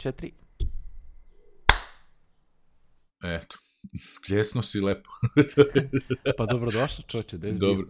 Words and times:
četiri. 0.00 0.32
Eto, 3.22 3.56
pljesno 4.26 4.62
si 4.62 4.80
lepo. 4.80 5.10
pa 6.38 6.46
dobro 6.46 6.70
došao 6.70 7.04
čoče, 7.08 7.38
da 7.38 7.52
Dobro. 7.52 7.86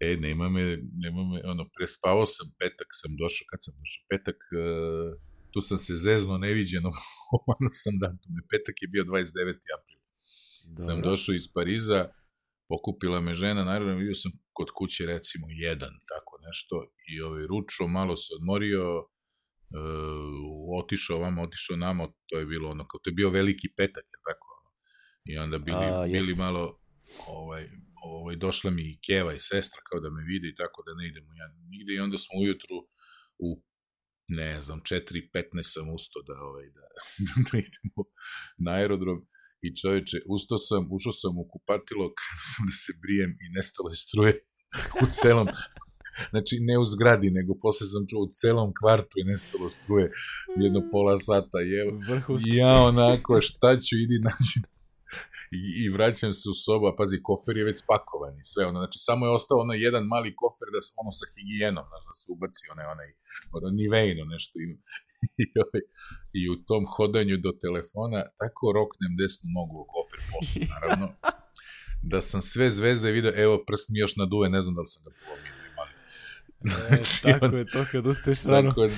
E, 0.00 0.16
nema 0.16 0.48
me, 0.48 0.78
nema 0.92 1.22
me, 1.24 1.40
ono, 1.44 1.68
prespavao 1.76 2.26
sam 2.26 2.46
petak, 2.58 2.88
sam 3.00 3.16
došao, 3.16 3.44
kad 3.50 3.58
sam 3.64 3.74
došao? 3.80 4.02
Petak, 4.10 4.36
uh, 4.36 5.20
tu 5.52 5.60
sam 5.60 5.78
se 5.78 5.96
zezno 5.96 6.38
neviđeno, 6.38 6.90
omano 7.38 7.70
sam 7.72 7.94
datume, 7.98 8.40
petak 8.50 8.82
je 8.82 8.88
bio 8.88 9.04
29. 9.04 9.14
april. 9.78 10.00
Dobro. 10.66 10.84
Sam 10.84 11.02
došao 11.02 11.34
iz 11.34 11.46
Pariza, 11.54 12.08
pokupila 12.68 13.20
me 13.20 13.34
žena, 13.34 13.64
naravno 13.64 13.96
vidio 13.96 14.14
sam 14.14 14.32
kod 14.52 14.68
kuće 14.78 15.06
recimo 15.06 15.46
jedan, 15.50 15.92
tako 16.12 16.32
nešto, 16.46 16.74
i 17.08 17.20
ovaj, 17.20 17.46
ručo, 17.46 17.86
malo 17.86 18.16
se 18.16 18.30
odmorio, 18.38 18.84
uh, 19.70 20.84
otišao 20.84 21.18
vama, 21.18 21.42
otišao 21.42 21.76
namo, 21.76 22.14
to 22.26 22.38
je 22.38 22.46
bilo 22.46 22.70
ono, 22.70 22.88
kao 22.88 23.00
to 23.02 23.10
je 23.10 23.14
bio 23.14 23.30
veliki 23.30 23.68
petak, 23.76 24.04
je 24.04 24.20
tako? 24.28 24.46
I 25.24 25.38
onda 25.38 25.58
bili, 25.58 25.84
A, 25.84 26.06
bili 26.12 26.34
malo, 26.34 26.80
ovaj, 27.28 27.68
ovaj, 28.02 28.36
došla 28.36 28.70
mi 28.70 28.82
i 28.82 28.98
Keva 29.06 29.34
i 29.34 29.40
sestra 29.40 29.80
kao 29.90 30.00
da 30.00 30.10
me 30.10 30.22
vide 30.22 30.48
i 30.48 30.54
tako 30.54 30.82
da 30.86 30.94
ne 30.94 31.08
idemo 31.08 31.34
ja 31.34 31.48
nigde 31.70 31.94
i 31.94 32.00
onda 32.00 32.18
smo 32.18 32.40
ujutru 32.40 32.76
u 33.38 33.62
ne 34.28 34.62
znam, 34.62 34.80
4.15 34.80 35.62
sam 35.62 35.94
usto 35.94 36.22
da, 36.22 36.34
ovaj, 36.48 36.66
da, 36.76 36.86
da 37.50 37.58
idemo 37.58 38.02
na 38.58 38.70
aerodrom 38.72 39.18
i 39.60 39.76
čoveče, 39.76 40.16
ustao 40.26 40.58
sam, 40.58 40.88
ušao 40.90 41.12
sam 41.12 41.38
u 41.38 41.48
kupatilo, 41.52 42.14
krenuo 42.18 42.46
sam 42.52 42.66
da 42.70 42.74
se 42.84 42.92
brijem 43.02 43.32
i 43.44 43.46
nestalo 43.56 43.88
je 43.90 43.96
struje 43.96 44.32
u 45.02 45.06
celom, 45.20 45.48
znači 46.30 46.54
ne 46.60 46.78
u 46.78 46.84
zgradi, 46.86 47.30
nego 47.30 47.54
posle 47.62 47.86
sam 47.86 48.06
čuo 48.10 48.20
u 48.22 48.32
celom 48.32 48.72
kvartu 48.80 49.14
i 49.16 49.24
nestalo 49.24 49.70
struje 49.70 50.06
jedno 50.56 50.80
pola 50.92 51.18
sata 51.18 51.58
i 51.66 51.70
evo, 51.82 51.90
ja 52.60 52.74
onako, 52.90 53.40
šta 53.40 53.76
ću, 53.76 53.94
idi 54.04 54.18
nađi. 54.28 54.60
I, 55.58 55.60
i 55.82 55.88
vraćam 55.88 56.32
se 56.32 56.46
u 56.50 56.56
sobu, 56.64 56.86
a 56.86 56.96
pazi, 56.98 57.16
kofer 57.28 57.56
je 57.56 57.64
već 57.64 57.78
spakovan 57.84 58.34
i 58.40 58.44
sve, 58.50 58.62
ono, 58.66 58.78
znači 58.82 58.98
samo 59.08 59.26
je 59.26 59.36
ostao 59.38 59.58
ono 59.58 59.74
jedan 59.86 60.04
mali 60.12 60.36
kofer 60.42 60.68
da, 60.74 60.80
ono 61.02 61.12
sa 61.18 61.26
higijenom, 61.34 61.84
znaš, 61.90 62.04
da 62.08 62.14
se 62.20 62.26
ubaci 62.34 62.64
onaj, 62.72 62.86
onaj, 62.94 63.10
ono, 63.56 63.68
nivejno 63.80 64.22
nešto 64.34 64.54
i, 64.64 64.66
i, 65.42 65.44
ovaj, 65.64 65.82
i 66.40 66.42
u 66.54 66.56
tom 66.68 66.82
hodanju 66.94 67.36
do 67.46 67.52
telefona 67.64 68.20
tako 68.40 68.64
roknem 68.78 69.12
desnu 69.20 69.46
nogu 69.58 69.76
u 69.82 69.88
kofer 69.94 70.20
poslu, 70.32 70.62
naravno, 70.74 71.06
da 72.12 72.18
sam 72.30 72.40
sve 72.52 72.66
zvezde 72.78 73.08
vidio, 73.16 73.32
evo, 73.44 73.54
prst 73.66 73.86
mi 73.90 73.98
još 73.98 74.16
naduje, 74.16 74.46
ne 74.56 74.60
znam 74.62 74.74
da 74.74 74.80
li 74.80 74.90
sam 74.92 75.02
ga 75.04 75.10
polomio 75.20 75.55
E, 76.66 77.02
tako 77.22 77.46
on, 77.46 77.58
je 77.58 77.66
to 77.66 77.84
kad 77.92 78.06
ustaješ 78.06 78.42
rano. 78.44 78.70
Tako 78.70 78.88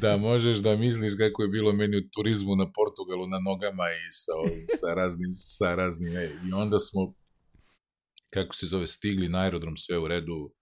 da 0.00 0.16
možeš 0.16 0.58
da 0.58 0.76
misliš 0.76 1.12
kako 1.18 1.42
je 1.42 1.48
bilo 1.48 1.72
meni 1.72 1.96
u 1.96 2.08
turizmu 2.14 2.56
na 2.56 2.72
Portugalu 2.72 3.26
na 3.26 3.38
nogama 3.38 3.84
i 3.90 4.10
sa, 4.10 4.32
sa 4.80 4.94
raznim, 4.94 5.30
sa 5.32 5.74
raznim, 5.74 6.16
e, 6.16 6.30
i 6.48 6.52
onda 6.52 6.78
smo, 6.78 7.14
kako 8.34 8.54
se 8.54 8.66
zove, 8.66 8.86
stigli 8.86 9.28
na 9.28 9.38
aerodrom, 9.38 9.76
sve 9.76 9.98
u 9.98 10.08
redu, 10.08 10.52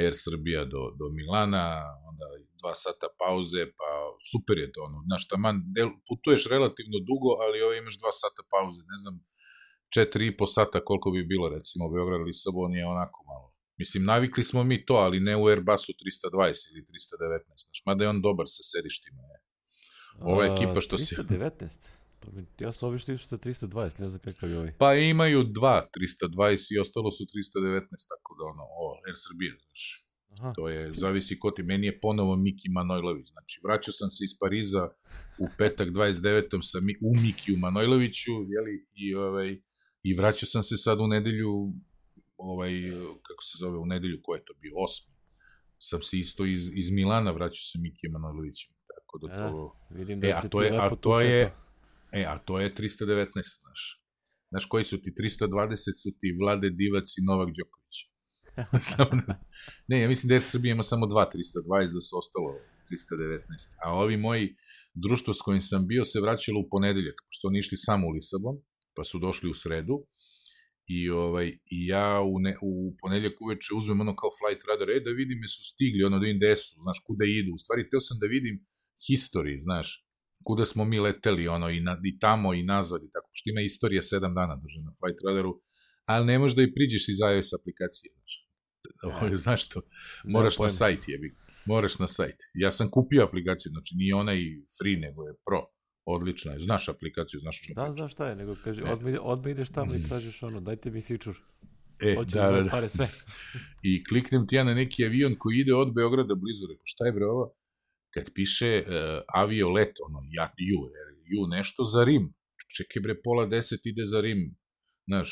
Air 0.00 0.14
Srbija 0.16 0.64
do, 0.64 0.82
do 0.98 1.06
Milana, 1.16 1.66
onda 2.08 2.26
dva 2.60 2.74
sata 2.74 3.06
pauze, 3.20 3.62
pa 3.78 3.90
super 4.30 4.58
je 4.58 4.72
to, 4.72 4.80
ono, 4.88 4.98
znaš, 5.08 5.28
taman, 5.28 5.56
del, 5.76 5.88
putuješ 6.08 6.46
relativno 6.54 6.98
dugo, 7.08 7.30
ali 7.42 7.62
ovo 7.62 7.74
imaš 7.74 7.98
dva 7.98 8.12
sata 8.22 8.42
pauze, 8.52 8.80
ne 8.92 8.96
znam, 9.02 9.14
četiri 9.94 10.26
i 10.26 10.36
po 10.36 10.46
sata 10.46 10.84
koliko 10.84 11.10
bi 11.10 11.30
bilo, 11.32 11.48
recimo, 11.48 11.90
Beograd, 11.94 12.20
Lisabon 12.26 12.74
je 12.74 12.86
onako 12.86 13.18
malo 13.30 13.51
Mislim, 13.78 14.04
navikli 14.04 14.44
smo 14.44 14.64
mi 14.64 14.84
to, 14.84 14.94
ali 14.94 15.20
ne 15.20 15.36
u 15.36 15.46
Airbusu 15.46 15.92
320 15.92 16.72
ili 16.72 16.82
319, 16.82 17.64
znaš, 17.64 17.82
mada 17.86 18.04
je 18.04 18.08
on 18.08 18.20
dobar 18.22 18.46
sa 18.48 18.62
sedištima. 18.62 19.22
Je. 19.22 19.38
Ova 20.20 20.44
ekipa 20.44 20.80
što 20.80 20.96
319? 20.96 21.68
si... 21.68 21.92
319? 22.26 22.62
Ja 22.64 22.72
sam 22.72 22.88
obično 22.88 23.14
išao 23.14 23.26
sa 23.26 23.38
320, 23.38 24.00
ne 24.00 24.08
znam 24.08 24.20
kakav 24.20 24.50
je 24.50 24.58
ovaj. 24.58 24.72
Pa 24.78 24.94
imaju 24.94 25.44
dva 25.44 25.88
320 26.28 26.74
i 26.74 26.78
ostalo 26.78 27.10
su 27.10 27.24
319, 27.24 28.08
tako 28.08 28.36
da 28.38 28.44
ono, 28.44 28.62
o, 28.62 29.00
Air 29.06 29.16
Srbija, 29.24 29.52
znaš. 29.64 30.08
Aha. 30.38 30.52
To 30.56 30.68
je, 30.68 30.94
zavisi 30.94 31.38
ko 31.38 31.50
ti, 31.50 31.62
meni 31.62 31.86
je 31.86 32.00
ponovo 32.00 32.36
Miki 32.36 32.68
Manojlović, 32.68 33.28
znači 33.28 33.60
vraćao 33.64 33.92
sam 33.92 34.10
se 34.10 34.24
iz 34.24 34.38
Pariza 34.40 34.88
u 35.38 35.46
petak 35.58 35.88
29. 35.88 36.58
sa 36.62 36.80
mi, 36.80 36.94
u 37.02 37.16
Mikiju 37.22 37.56
Manojloviću, 37.56 38.32
jeli, 38.32 38.86
i, 38.96 39.14
ovaj, 39.14 39.60
i 40.02 40.14
vraćao 40.14 40.46
sam 40.46 40.62
se 40.62 40.76
sad 40.76 41.00
u 41.00 41.06
nedelju 41.06 41.72
ovaj, 42.50 42.72
kako 43.26 43.42
se 43.42 43.54
zove, 43.60 43.78
u 43.78 43.86
nedelju, 43.86 44.20
ko 44.22 44.34
je 44.34 44.44
to 44.44 44.54
bio, 44.60 44.72
osmi, 44.76 45.12
sam 45.78 46.02
se 46.02 46.18
isto 46.18 46.44
iz, 46.44 46.70
iz 46.74 46.90
Milana 46.90 47.30
vraćao 47.30 47.64
sa 47.72 47.78
Miki 47.78 48.08
Manojlovićem, 48.08 48.74
tako 48.94 49.18
da 49.22 49.26
to... 49.36 49.76
E, 49.90 49.94
vidim 49.98 50.20
da 50.20 50.26
e, 50.28 50.32
a 50.32 50.48
to 50.48 50.62
je, 50.62 50.70
a 50.80 50.96
to 50.96 51.20
je, 51.20 51.40
e, 52.12 52.24
a 52.28 52.38
to 52.38 52.60
je 52.60 52.74
319, 52.74 53.60
znaš. 53.60 54.02
Znaš, 54.50 54.64
koji 54.66 54.84
su 54.84 55.02
ti 55.02 55.14
320 55.18 55.76
su 56.02 56.10
ti 56.20 56.36
Vlade 56.40 56.70
Divac 56.70 57.08
i 57.18 57.24
Novak 57.24 57.48
Đoković. 57.56 57.96
da, 58.96 59.34
ne, 59.88 60.00
ja 60.00 60.08
mislim 60.08 60.28
da 60.28 60.34
je 60.34 60.40
Srbija 60.40 60.72
ima 60.72 60.82
samo 60.82 61.06
dva 61.06 61.30
320, 61.34 61.94
da 61.94 62.00
su 62.00 62.18
ostalo 62.18 62.50
319. 62.90 63.40
A 63.84 63.94
ovi 63.94 64.16
moji 64.16 64.56
društvo 64.94 65.34
s 65.34 65.40
kojim 65.40 65.62
sam 65.62 65.86
bio 65.86 66.04
se 66.04 66.20
vraćalo 66.20 66.60
u 66.60 66.68
ponedeljak, 66.70 67.14
pošto 67.26 67.48
oni 67.48 67.58
išli 67.58 67.76
samo 67.76 68.06
u 68.06 68.10
Lisabon, 68.10 68.56
pa 68.96 69.04
su 69.04 69.18
došli 69.18 69.50
u 69.50 69.54
sredu, 69.54 70.06
I, 70.94 71.10
ovaj, 71.10 71.48
i 71.76 71.78
ja 71.86 72.20
u, 72.32 72.38
ne, 72.44 72.56
u 72.62 72.70
ponedljak 73.00 73.40
uveče 73.40 73.74
uzmem 73.78 74.00
ono 74.00 74.14
kao 74.20 74.30
flight 74.38 74.62
radar, 74.68 74.90
e 74.90 75.00
da 75.06 75.10
vidim 75.10 75.38
me 75.42 75.48
su 75.48 75.62
stigli, 75.70 76.04
ono 76.04 76.18
da 76.18 76.24
vidim 76.24 76.40
gde 76.40 76.56
su, 76.56 76.70
znaš, 76.84 76.98
kuda 77.06 77.24
idu. 77.24 77.50
U 77.54 77.58
stvari, 77.62 77.88
teo 77.90 78.00
sam 78.00 78.16
da 78.22 78.26
vidim 78.26 78.56
history, 79.06 79.54
znaš, 79.62 79.88
kuda 80.46 80.64
smo 80.64 80.84
mi 80.84 80.98
leteli, 81.00 81.48
ono, 81.48 81.70
i, 81.70 81.80
na, 81.80 82.00
i 82.04 82.18
tamo 82.18 82.54
i 82.54 82.62
nazad 82.62 83.00
i 83.04 83.10
tako, 83.14 83.30
što 83.32 83.50
ima 83.50 83.60
istorija 83.60 84.02
sedam 84.02 84.34
dana 84.34 84.56
drže 84.62 84.80
na 84.80 84.92
flight 84.98 85.20
radaru, 85.26 85.52
ali 86.04 86.26
ne 86.26 86.38
možeš 86.38 86.56
da 86.56 86.62
i 86.62 86.74
priđeš 86.74 87.08
iz 87.08 87.18
iOS 87.34 87.52
aplikacije, 87.58 88.12
znaš. 88.16 88.32
Ovo, 89.02 89.36
znaš 89.36 89.68
to, 89.68 89.80
moraš 90.24 90.58
na 90.58 90.68
sajt, 90.68 91.08
jebi. 91.08 91.36
Moraš 91.66 91.98
na 91.98 92.08
sajt. 92.08 92.36
Ja 92.54 92.72
sam 92.72 92.90
kupio 92.90 93.24
aplikaciju, 93.24 93.70
znači 93.70 93.94
nije 93.96 94.14
onaj 94.14 94.38
free, 94.78 94.96
nego 94.96 95.22
je 95.26 95.34
pro. 95.46 95.62
Odlična 96.04 96.52
je. 96.52 96.60
Znaš 96.60 96.88
aplikaciju, 96.88 97.40
znaš 97.40 97.62
što 97.62 97.74
Da, 97.74 97.92
znaš 97.92 98.12
šta 98.12 98.28
je, 98.28 98.36
nego 98.36 98.56
kaže, 98.64 98.82
e. 98.82 98.92
odmah, 98.92 99.14
odmah 99.20 99.50
ideš 99.50 99.70
tamo 99.70 99.94
i 99.94 99.98
mm. 99.98 100.08
tražiš 100.08 100.42
ono, 100.42 100.60
dajte 100.60 100.90
mi 100.90 101.02
feature. 101.02 101.38
E, 102.00 102.14
Hoćeš 102.16 102.32
da, 102.32 102.50
da, 102.50 102.62
da. 102.62 102.70
pare 102.70 102.88
sve. 102.88 103.08
I 103.90 104.04
kliknem 104.04 104.46
ti 104.46 104.56
ja 104.56 104.64
na 104.64 104.74
neki 104.74 105.04
avion 105.04 105.34
koji 105.38 105.58
ide 105.58 105.74
od 105.74 105.94
Beograda 105.94 106.34
blizu, 106.34 106.66
rekao, 106.70 106.82
šta 106.84 107.06
je 107.06 107.12
bre 107.12 107.26
ovo? 107.26 107.54
Kad 108.14 108.30
piše 108.34 108.84
uh, 108.86 108.94
avio 109.34 109.70
let, 109.70 109.94
ono, 110.08 110.18
ja, 110.30 110.52
ju, 110.58 110.78
ju 111.24 111.46
nešto 111.46 111.84
za 111.84 112.04
Rim. 112.04 112.34
Čekaj 112.76 113.02
bre, 113.02 113.14
pola 113.24 113.46
deset 113.46 113.86
ide 113.86 114.04
za 114.04 114.20
Rim. 114.20 114.56
Znaš, 115.06 115.28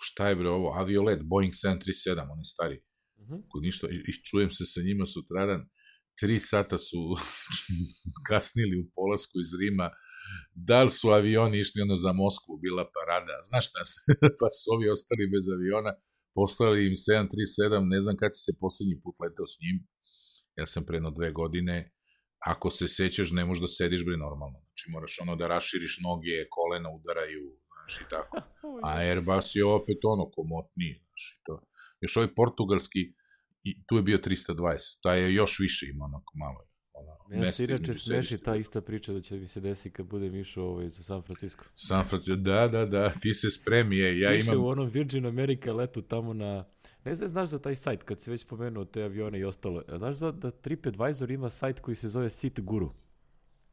šta 0.00 0.28
je 0.28 0.36
bre 0.36 0.48
ovo? 0.48 0.72
Avio 0.72 1.02
let, 1.02 1.20
Boeing 1.22 1.52
737, 1.52 2.32
on 2.32 2.38
je 2.38 2.44
stari. 2.44 2.80
Uh 3.16 3.28
-huh. 3.28 3.42
Kod 3.48 3.62
ništa, 3.62 3.88
i, 3.90 3.94
i 3.94 4.12
čujem 4.24 4.50
se 4.50 4.64
sa 4.66 4.80
njima 4.80 5.06
sutradan 5.06 5.68
tri 6.20 6.40
sata 6.40 6.78
su 6.78 7.00
kasnili 8.28 8.74
u 8.82 8.90
polasku 8.94 9.36
iz 9.44 9.50
Rima, 9.60 9.90
da 10.54 10.82
li 10.82 10.90
su 10.90 11.08
avioni 11.10 11.60
išli 11.60 11.82
ono 11.86 11.96
za 11.96 12.12
Moskvu, 12.12 12.52
bila 12.64 12.84
parada, 12.96 13.36
znaš 13.48 13.64
šta, 13.68 13.80
pa 14.40 14.48
su 14.58 14.66
ovi 14.74 14.86
ostali 14.96 15.32
bez 15.34 15.44
aviona, 15.56 15.92
poslali 16.34 16.86
im 16.86 16.94
737, 16.94 17.92
ne 17.94 18.00
znam 18.00 18.16
kad 18.16 18.30
si 18.34 18.40
se 18.46 18.52
poslednji 18.60 18.96
put 19.02 19.16
letao 19.22 19.46
s 19.46 19.54
njim, 19.62 19.76
ja 20.58 20.66
sam 20.66 20.86
preno 20.90 21.10
dve 21.10 21.32
godine, 21.32 21.76
ako 22.52 22.70
se 22.70 22.88
sećaš, 22.88 23.30
ne 23.30 23.44
možeš 23.44 23.60
da 23.60 23.68
sediš 23.68 24.04
bre 24.04 24.16
normalno, 24.16 24.58
znači 24.66 24.84
moraš 24.94 25.18
ono 25.20 25.36
da 25.36 25.48
raširiš 25.48 25.94
noge, 26.06 26.36
kolena 26.56 26.90
udaraju, 26.98 27.44
znaš 27.74 27.94
i 28.00 28.06
tako, 28.10 28.36
a 28.86 28.90
Airbus 28.98 29.48
je 29.54 29.64
opet 29.64 29.98
ono 30.02 30.30
komotniji, 30.30 30.94
znaš 31.06 31.24
i 31.34 31.40
to. 31.46 31.54
Još 32.00 32.16
ovaj 32.16 32.34
portugalski, 32.34 33.00
i 33.64 33.86
tu 33.86 33.96
je 33.96 34.02
bio 34.02 34.18
320, 34.18 35.00
taj 35.02 35.20
je 35.20 35.34
još 35.34 35.58
više 35.58 35.86
ima 35.86 36.04
onako 36.04 36.32
malo. 36.36 36.66
Ono, 36.92 37.44
ja 37.44 37.52
se 37.52 37.64
inače 37.64 37.94
smeši 37.94 38.38
ta 38.38 38.56
ista 38.56 38.80
priča 38.80 39.12
da 39.12 39.20
će 39.20 39.36
mi 39.36 39.48
se 39.48 39.60
desi 39.60 39.90
kad 39.90 40.06
budem 40.06 40.34
išao 40.34 40.64
ovaj, 40.64 40.88
za 40.88 41.02
San 41.02 41.22
Francisco. 41.22 41.64
San 41.76 42.04
Francisco, 42.04 42.36
da, 42.36 42.68
da, 42.68 42.86
da, 42.86 43.12
ti 43.20 43.34
se 43.34 43.50
spremi, 43.50 43.98
je, 43.98 44.20
ja 44.20 44.30
Piše 44.30 44.52
imam... 44.52 44.64
u 44.64 44.68
onom 44.68 44.88
Virgin 44.88 45.26
America 45.26 45.72
letu 45.72 46.02
tamo 46.02 46.32
na... 46.32 46.64
Ne 47.04 47.14
znam, 47.14 47.28
znaš 47.28 47.48
za 47.48 47.58
taj 47.58 47.76
sajt, 47.76 48.02
kad 48.02 48.20
si 48.20 48.30
već 48.30 48.46
pomenuo 48.46 48.84
te 48.84 49.02
avione 49.02 49.38
i 49.38 49.44
ostalo. 49.44 49.82
Znaš 49.98 50.16
za 50.16 50.32
da 50.32 50.50
TripAdvisor 50.50 51.30
ima 51.30 51.50
sajt 51.50 51.80
koji 51.80 51.94
se 51.94 52.08
zove 52.08 52.30
Seat 52.30 52.60
Guru? 52.60 52.94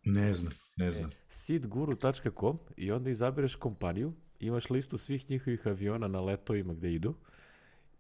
Ne 0.04 0.34
znam, 0.34 0.54
ne 0.78 0.92
znam. 0.92 1.10
E, 1.10 1.14
seatguru.com 1.28 2.60
i 2.78 2.92
onda 2.92 3.10
izabereš 3.10 3.56
kompaniju, 3.56 4.14
imaš 4.40 4.70
listu 4.70 4.98
svih 4.98 5.30
njihovih 5.30 5.68
aviona 5.68 6.08
na 6.08 6.22
letovima 6.22 6.74
gde 6.74 6.94
idu 6.94 7.16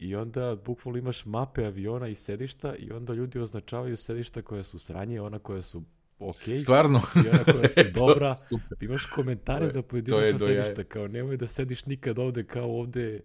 I 0.01 0.15
onda 0.15 0.55
bukvalno 0.65 0.99
imaš 0.99 1.25
mape 1.25 1.65
aviona 1.65 2.07
i 2.07 2.15
sedišta 2.15 2.75
i 2.75 2.91
onda 2.91 3.13
ljudi 3.13 3.39
označavaju 3.39 3.97
sedišta 3.97 4.41
koja 4.41 4.63
su 4.63 4.79
sranje, 4.79 5.21
ona 5.21 5.39
koja 5.39 5.61
su 5.61 5.83
ok. 6.19 6.41
Stvarno? 6.61 7.01
I 7.15 7.29
ona 7.29 7.43
koja 7.43 7.69
su 7.69 7.81
dobra. 7.99 8.33
Imaš 8.81 9.05
komentare 9.05 9.67
za 9.67 9.81
pojedinačna 9.81 10.39
sedišta, 10.39 10.83
kao 10.83 11.07
nemoj 11.07 11.37
da 11.37 11.47
sediš 11.47 11.85
nikad 11.85 12.19
ovde, 12.19 12.43
kao 12.43 12.79
ovde 12.79 13.21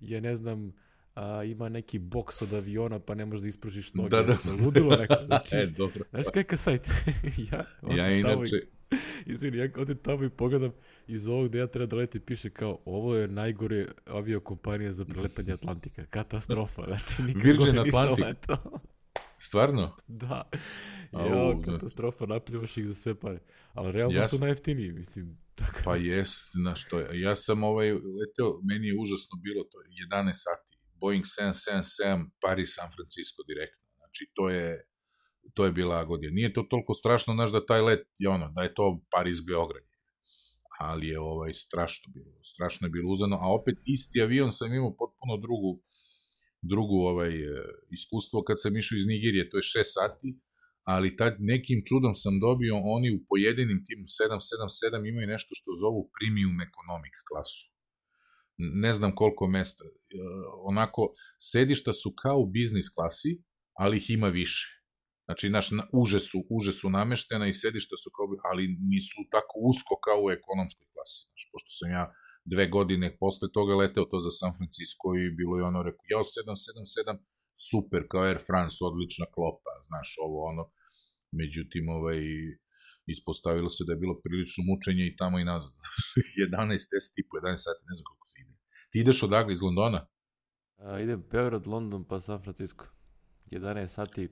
je, 0.00 0.20
ne 0.20 0.36
znam, 0.36 0.72
a, 1.14 1.44
ima 1.44 1.68
neki 1.68 1.98
boks 1.98 2.42
od 2.42 2.54
aviona, 2.54 2.98
pa 2.98 3.14
ne 3.14 3.24
možeš 3.24 3.42
da 3.42 3.48
ispružiš 3.48 3.94
noge. 3.94 4.08
Da, 4.08 4.22
da. 4.22 4.36
Ludilo 4.64 4.96
neko. 4.96 5.14
Znači, 5.26 5.56
e, 5.56 5.66
dobro. 5.66 6.04
Znaš 6.10 6.26
kakav 6.34 6.58
sajt? 6.58 6.90
ja, 7.52 7.64
ja 7.96 8.10
inače, 8.10 8.66
Izvini, 9.26 9.56
ja 9.58 9.68
odem 9.76 9.98
tamo 9.98 10.24
i 10.24 10.30
pogledam 10.30 10.72
iz 11.06 11.28
ovog 11.28 11.48
gde 11.48 11.58
ja 11.58 11.66
treba 11.66 11.86
da 11.86 11.96
leti 11.96 12.20
piše 12.20 12.50
kao 12.50 12.78
ovo 12.84 13.16
je 13.16 13.28
najgore 13.28 13.86
aviokompanija 14.06 14.92
za 14.92 15.04
preletanje 15.04 15.52
Atlantika. 15.52 16.04
Katastrofa. 16.04 16.82
Znači, 16.86 17.22
nikad 17.22 17.42
Virgin 17.42 17.58
gore 17.74 17.82
nisam 17.84 18.00
Atlantic. 18.00 18.24
letao. 18.24 18.80
Stvarno? 19.38 19.96
Da. 20.06 20.50
Au, 21.12 21.26
Ja, 21.26 21.54
da. 21.54 21.72
katastrofa, 21.72 22.26
napljivaš 22.26 22.76
ih 22.76 22.86
za 22.86 22.94
sve 22.94 23.14
pare. 23.14 23.38
Ali 23.72 23.92
realno 23.92 24.18
Ja 24.18 24.28
su 24.28 24.38
najjeftiniji, 24.38 24.92
mislim. 24.92 25.38
Tako. 25.54 25.80
Pa 25.84 25.96
jest, 25.96 26.50
na 26.64 26.74
što 26.74 26.98
je. 26.98 27.20
Ja 27.20 27.36
sam 27.36 27.62
ovaj 27.62 27.92
leteo, 27.92 28.60
meni 28.62 28.86
je 28.86 28.96
užasno 29.00 29.38
bilo 29.42 29.64
to 29.64 29.78
11 30.10 30.32
sati. 30.32 30.78
Boeing 30.94 31.24
777 31.24 32.30
Paris 32.40 32.74
San 32.74 32.88
Francisco 32.96 33.42
direktno. 33.48 33.82
Znači 33.96 34.30
to 34.34 34.48
je 34.48 34.84
to 35.54 35.64
je 35.64 35.72
bila 35.72 35.98
agonija. 35.98 36.30
Nije 36.30 36.52
to 36.52 36.62
toliko 36.62 36.94
strašno, 36.94 37.34
znaš 37.34 37.52
da 37.52 37.66
taj 37.66 37.80
let 37.80 38.06
je 38.18 38.28
ono, 38.28 38.52
da 38.56 38.62
je 38.62 38.74
to 38.74 39.00
Paris 39.10 39.38
Beograd. 39.46 39.84
Ali 40.80 41.08
je 41.08 41.20
ovaj 41.20 41.54
strašno 41.54 42.12
bilo, 42.14 42.42
strašno 42.42 42.86
je 42.86 42.90
bilo 42.90 43.12
uzano, 43.12 43.36
a 43.36 43.54
opet 43.60 43.78
isti 43.86 44.22
avion 44.22 44.52
sam 44.52 44.74
imao 44.74 44.96
potpuno 44.96 45.36
drugu 45.36 45.80
drugu 46.62 46.94
ovaj 46.94 47.34
e, 47.42 47.64
iskustvo 47.90 48.42
kad 48.42 48.56
sam 48.60 48.76
išao 48.76 48.96
iz 48.96 49.06
Nigirije, 49.06 49.50
to 49.50 49.56
je 49.56 49.62
6 49.62 49.64
sati, 49.84 50.38
ali 50.84 51.16
tad 51.16 51.36
nekim 51.38 51.82
čudom 51.88 52.14
sam 52.14 52.40
dobio, 52.40 52.74
oni 52.84 53.10
u 53.10 53.24
pojedinim 53.28 53.84
tim 53.86 54.00
777 54.06 55.08
imaju 55.08 55.26
nešto 55.26 55.54
što 55.54 55.70
zovu 55.82 56.10
premium 56.16 56.60
economic 56.68 57.14
klasu. 57.28 57.70
Ne 58.56 58.92
znam 58.92 59.14
koliko 59.14 59.46
mesta. 59.46 59.84
E, 59.84 59.90
Onako, 60.62 61.12
sedišta 61.38 61.92
su 61.92 62.14
kao 62.22 62.38
u 62.38 62.46
biznis 62.46 62.88
klasi, 62.94 63.42
ali 63.72 63.96
ih 63.96 64.10
ima 64.10 64.28
više. 64.28 64.79
Znači, 65.30 65.46
naš, 65.56 65.66
na- 65.70 65.88
uže 66.02 66.20
su, 66.28 66.38
uže 66.56 66.72
su 66.80 66.86
nameštena 66.98 67.46
i 67.48 67.58
sedišta 67.62 67.94
su 68.02 68.08
kao, 68.16 68.26
ali 68.50 68.64
nisu 68.92 69.20
tako 69.34 69.54
usko 69.70 69.94
kao 70.06 70.18
u 70.24 70.30
ekonomskoj 70.38 70.86
klasi. 70.92 71.18
Znači, 71.28 71.44
pošto 71.52 71.70
sam 71.78 71.88
ja 71.98 72.04
dve 72.52 72.64
godine 72.76 73.06
posle 73.22 73.46
toga 73.56 73.72
leteo 73.80 74.04
to 74.10 74.18
za 74.26 74.32
San 74.40 74.52
Francisco 74.58 75.06
i 75.20 75.34
bilo 75.38 75.54
je 75.58 75.64
ono, 75.70 75.80
rekao, 75.88 76.04
jao, 76.12 76.24
777, 76.24 77.18
super, 77.68 78.00
kao 78.10 78.22
Air 78.28 78.40
France, 78.48 78.76
odlična 78.88 79.26
klopa, 79.34 79.72
znaš, 79.88 80.08
ovo, 80.26 80.38
ono, 80.52 80.64
međutim, 81.40 81.84
ovaj, 81.96 82.18
ispostavilo 83.14 83.70
se 83.74 83.84
da 83.86 83.92
je 83.92 84.02
bilo 84.04 84.14
prilično 84.24 84.60
mučenje 84.70 85.04
i 85.06 85.16
tamo 85.20 85.36
i 85.38 85.48
nazad. 85.52 85.72
11 86.48 86.90
test 86.92 87.08
tipu, 87.16 87.32
11 87.42 87.64
sati, 87.66 87.80
ne 87.88 87.94
znam 87.96 88.04
koliko 88.08 88.26
se 88.30 88.36
ide. 88.42 88.54
Ti 88.90 88.96
ideš 89.04 89.18
odakle, 89.28 89.52
iz 89.54 89.62
Londona? 89.66 90.00
A, 90.86 91.00
idem 91.04 91.20
Beograd, 91.32 91.64
London, 91.74 92.02
pa 92.10 92.16
San 92.20 92.40
Francisco. 92.44 92.84
11 93.50 93.86
sati. 93.98 94.22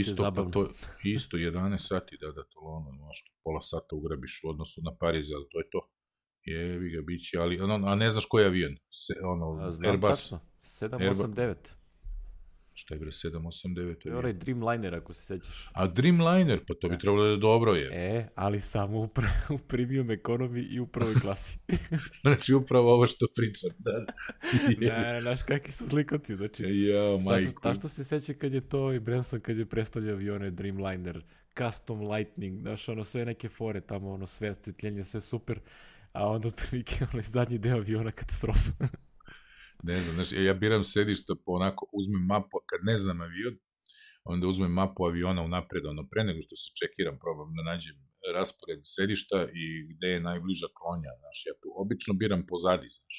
Isto, 0.00 0.32
pa 0.34 0.50
to, 0.50 0.68
isto 1.04 1.36
11 1.36 1.78
sati, 1.78 2.16
da, 2.20 2.26
da, 2.26 2.42
to 2.42 2.58
ono, 2.60 2.90
možda 2.90 3.30
pola 3.44 3.60
sata 3.60 3.96
ugrabiš 3.96 4.40
u 4.44 4.48
odnosu 4.48 4.80
na 4.82 4.96
Pariz, 5.00 5.26
ali 5.36 5.46
to 5.50 5.58
je 5.58 5.70
to. 5.70 5.88
Jevi 6.44 6.90
ga, 6.90 7.02
bit 7.02 7.20
će, 7.30 7.38
ali, 7.38 7.60
ono, 7.60 7.86
a 7.86 7.94
ne 7.94 8.10
znaš 8.10 8.24
koji 8.24 8.42
je 8.42 8.46
avion? 8.46 8.76
Se, 8.90 9.14
ono, 9.24 9.66
A, 9.66 9.70
znam 9.70 9.90
Airbus, 9.90 10.10
tačno. 10.10 10.40
789. 10.62 11.81
šta 12.82 12.94
je 12.94 12.98
bre, 12.98 13.10
789? 13.10 14.02
To 14.02 14.08
je 14.08 14.16
onaj 14.16 14.32
Dreamliner, 14.32 14.94
ako 14.94 15.14
se 15.14 15.24
sećaš. 15.24 15.68
A 15.72 15.86
Dreamliner, 15.86 16.60
pa 16.68 16.74
to 16.74 16.88
bi 16.88 16.98
trebalo 16.98 17.24
da 17.24 17.30
je 17.30 17.36
dobro 17.36 17.72
je. 17.72 17.90
E, 17.92 18.28
ali 18.34 18.60
samo 18.60 19.00
u, 19.00 19.08
u 19.54 19.58
premium 19.58 20.10
ekonomi 20.10 20.60
i 20.60 20.80
u 20.80 20.86
prvoj 20.86 21.14
klasi. 21.14 21.58
Znači, 22.22 22.54
upravo 22.54 22.94
ovo 22.94 23.06
što 23.06 23.26
pričam. 23.36 23.70
Da, 23.78 23.92
da. 23.92 24.12
ne, 24.80 25.12
ne, 25.12 25.20
znaš 25.20 25.42
kakvi 25.42 25.72
su 25.72 25.86
slikoti, 25.86 26.36
znači. 26.36 26.62
Ja, 26.62 27.20
Sad, 27.20 27.54
ta 27.62 27.74
što 27.74 27.88
se 27.88 28.04
seća 28.04 28.34
kad 28.34 28.52
je 28.52 28.60
to 28.60 28.92
i 28.92 29.00
Branson 29.00 29.40
kad 29.40 29.58
je 29.58 29.66
predstavljao 29.66 30.14
avione 30.14 30.50
Dreamliner, 30.50 31.24
Custom 31.58 32.10
Lightning, 32.10 32.60
znaš, 32.60 32.88
ono 32.88 33.04
sve 33.04 33.24
neke 33.24 33.48
fore 33.48 33.80
tamo, 33.80 34.12
ono 34.12 34.26
sve 34.26 34.50
osvetljenje, 34.50 35.04
sve 35.04 35.20
super, 35.20 35.60
a 36.12 36.28
onda 36.28 36.48
otprilike 36.48 37.06
onaj 37.12 37.22
zadnji 37.22 37.58
deo 37.58 37.76
aviona 37.76 38.10
katastrofa. 38.10 38.70
Ne 39.82 40.00
znam, 40.02 40.14
znaš, 40.14 40.32
ja 40.32 40.54
biram 40.54 40.84
sedišta 40.84 41.34
po 41.44 41.52
onako, 41.52 41.86
uzmem 41.92 42.24
mapu, 42.26 42.58
kad 42.70 42.80
ne 42.82 42.98
znam 42.98 43.20
avion, 43.20 43.54
onda 44.24 44.46
uzmem 44.46 44.72
mapu 44.72 45.04
aviona 45.04 45.42
unapred, 45.42 45.86
ono, 45.86 46.08
pre 46.10 46.24
nego 46.24 46.40
što 46.42 46.56
se 46.56 46.68
čekiram, 46.80 47.18
probam 47.18 47.54
da 47.56 47.62
nađem 47.62 47.96
raspored 48.34 48.80
sedišta 48.96 49.48
i 49.60 49.64
gde 49.90 50.08
je 50.08 50.26
najbliža 50.28 50.68
klonja, 50.78 51.12
znaš, 51.20 51.38
ja 51.46 51.54
tu 51.62 51.68
obično 51.82 52.14
biram 52.14 52.46
pozadi, 52.46 52.88
znaš, 52.98 53.16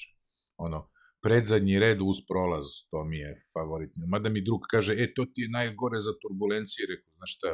ono, 0.56 0.90
predzadnji 1.24 1.78
red 1.78 1.98
uz 2.02 2.16
prolaz, 2.28 2.64
to 2.90 3.04
mi 3.04 3.18
je 3.18 3.30
favorit. 3.52 3.90
Mada 3.96 4.28
mi 4.28 4.40
drug 4.44 4.60
kaže, 4.70 4.92
e, 4.98 5.14
to 5.14 5.24
ti 5.24 5.42
je 5.42 5.48
najgore 5.48 6.00
za 6.00 6.12
turbulencije, 6.22 6.86
rekao, 6.90 7.10
znaš 7.12 7.32
šta, 7.36 7.48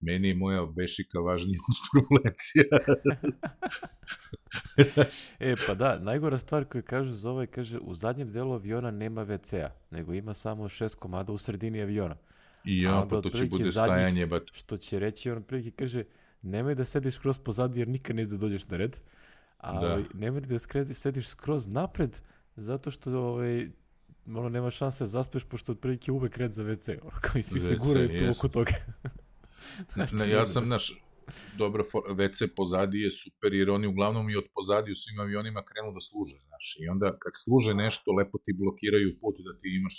meni 0.00 0.28
je 0.28 0.34
moja 0.34 0.66
bešika 0.76 1.18
važnija 1.18 1.60
uz 1.70 1.76
turbulencija. 1.86 2.64
E, 5.40 5.54
pa 5.66 5.74
da, 5.74 5.98
najgora 5.98 6.38
stvar 6.38 6.64
koju 6.64 6.82
kažu 6.82 7.12
za 7.14 7.30
ovaj, 7.30 7.46
kaže, 7.46 7.78
u 7.78 7.94
zadnjem 7.94 8.32
delu 8.32 8.52
aviona 8.52 8.90
nema 8.90 9.26
WC-a, 9.26 9.70
nego 9.90 10.14
ima 10.14 10.34
samo 10.34 10.68
šest 10.68 10.94
komada 10.94 11.32
u 11.32 11.38
sredini 11.38 11.82
aviona. 11.82 12.16
I 12.64 12.82
ja, 12.82 13.06
pa 13.10 13.20
to 13.20 13.30
će 13.30 13.44
bude 13.44 13.64
zadnjih- 13.64 13.72
stajanje, 13.72 14.26
bat. 14.26 14.42
Što 14.52 14.76
će 14.76 14.98
reći, 14.98 15.30
on 15.30 15.42
prilike 15.42 15.70
kaže, 15.70 16.04
nemoj 16.42 16.74
da 16.74 16.84
sediš 16.84 17.14
skroz 17.14 17.38
pozadi 17.38 17.80
jer 17.80 17.88
nikad 17.88 18.16
neće 18.16 18.30
da 18.30 18.36
dođeš 18.36 18.66
na 18.68 18.76
red, 18.76 18.96
a 19.58 19.72
Da. 19.72 19.86
ovaj, 19.86 20.04
nemoj 20.14 20.40
da 20.40 20.58
sediš 20.94 21.28
skroz 21.28 21.68
napred, 21.68 22.20
zato 22.56 22.90
što 22.90 23.20
ovaj, 23.20 23.70
ono, 24.26 24.48
nema 24.48 24.70
šanse 24.70 25.04
da 25.04 25.08
zaspeš, 25.08 25.44
pošto 25.44 25.72
otprilike 25.72 26.12
uvek 26.12 26.36
red 26.36 26.52
za 26.52 26.64
WC, 26.64 26.98
ono, 27.02 27.18
kao 27.20 27.38
i 27.38 27.42
svi 27.42 27.60
se 27.60 27.74
WC, 27.74 27.78
guraju 27.78 28.08
tu 28.18 28.24
oko 28.38 28.48
toga. 28.48 28.72
Ne, 29.96 30.06
Znači, 30.06 30.30
ja 30.30 30.36
ono, 30.36 30.46
sam, 30.46 30.68
naš, 30.68 31.04
dobro, 31.58 31.84
for- 31.92 32.14
WC 32.14 32.48
pozadi 32.56 32.98
je 33.00 33.10
super, 33.10 33.54
jer 33.54 33.70
oni 33.70 33.86
uglavnom 33.86 34.30
i 34.30 34.36
od 34.36 34.44
pozadi 34.54 34.92
u 34.92 34.96
svim 34.96 35.20
avionima 35.20 35.62
krenu 35.64 35.92
da 35.92 36.00
služe, 36.00 36.36
znaš, 36.48 36.76
i 36.80 36.88
onda 36.88 37.18
kad 37.18 37.32
služe 37.44 37.74
nešto, 37.74 38.12
lepo 38.12 38.38
ti 38.44 38.52
blokiraju 38.52 39.18
put 39.20 39.36
da 39.46 39.58
ti 39.58 39.68
imaš 39.80 39.96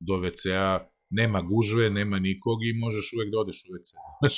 do 0.00 0.14
WC-a, 0.14 0.88
nema 1.10 1.40
gužve, 1.42 1.90
nema 1.90 2.18
nikog 2.18 2.58
i 2.64 2.78
možeš 2.84 3.12
uvek 3.16 3.28
da 3.32 3.38
odeš 3.38 3.64
u 3.64 3.72
WC, 3.74 3.90
znaš, 4.20 4.36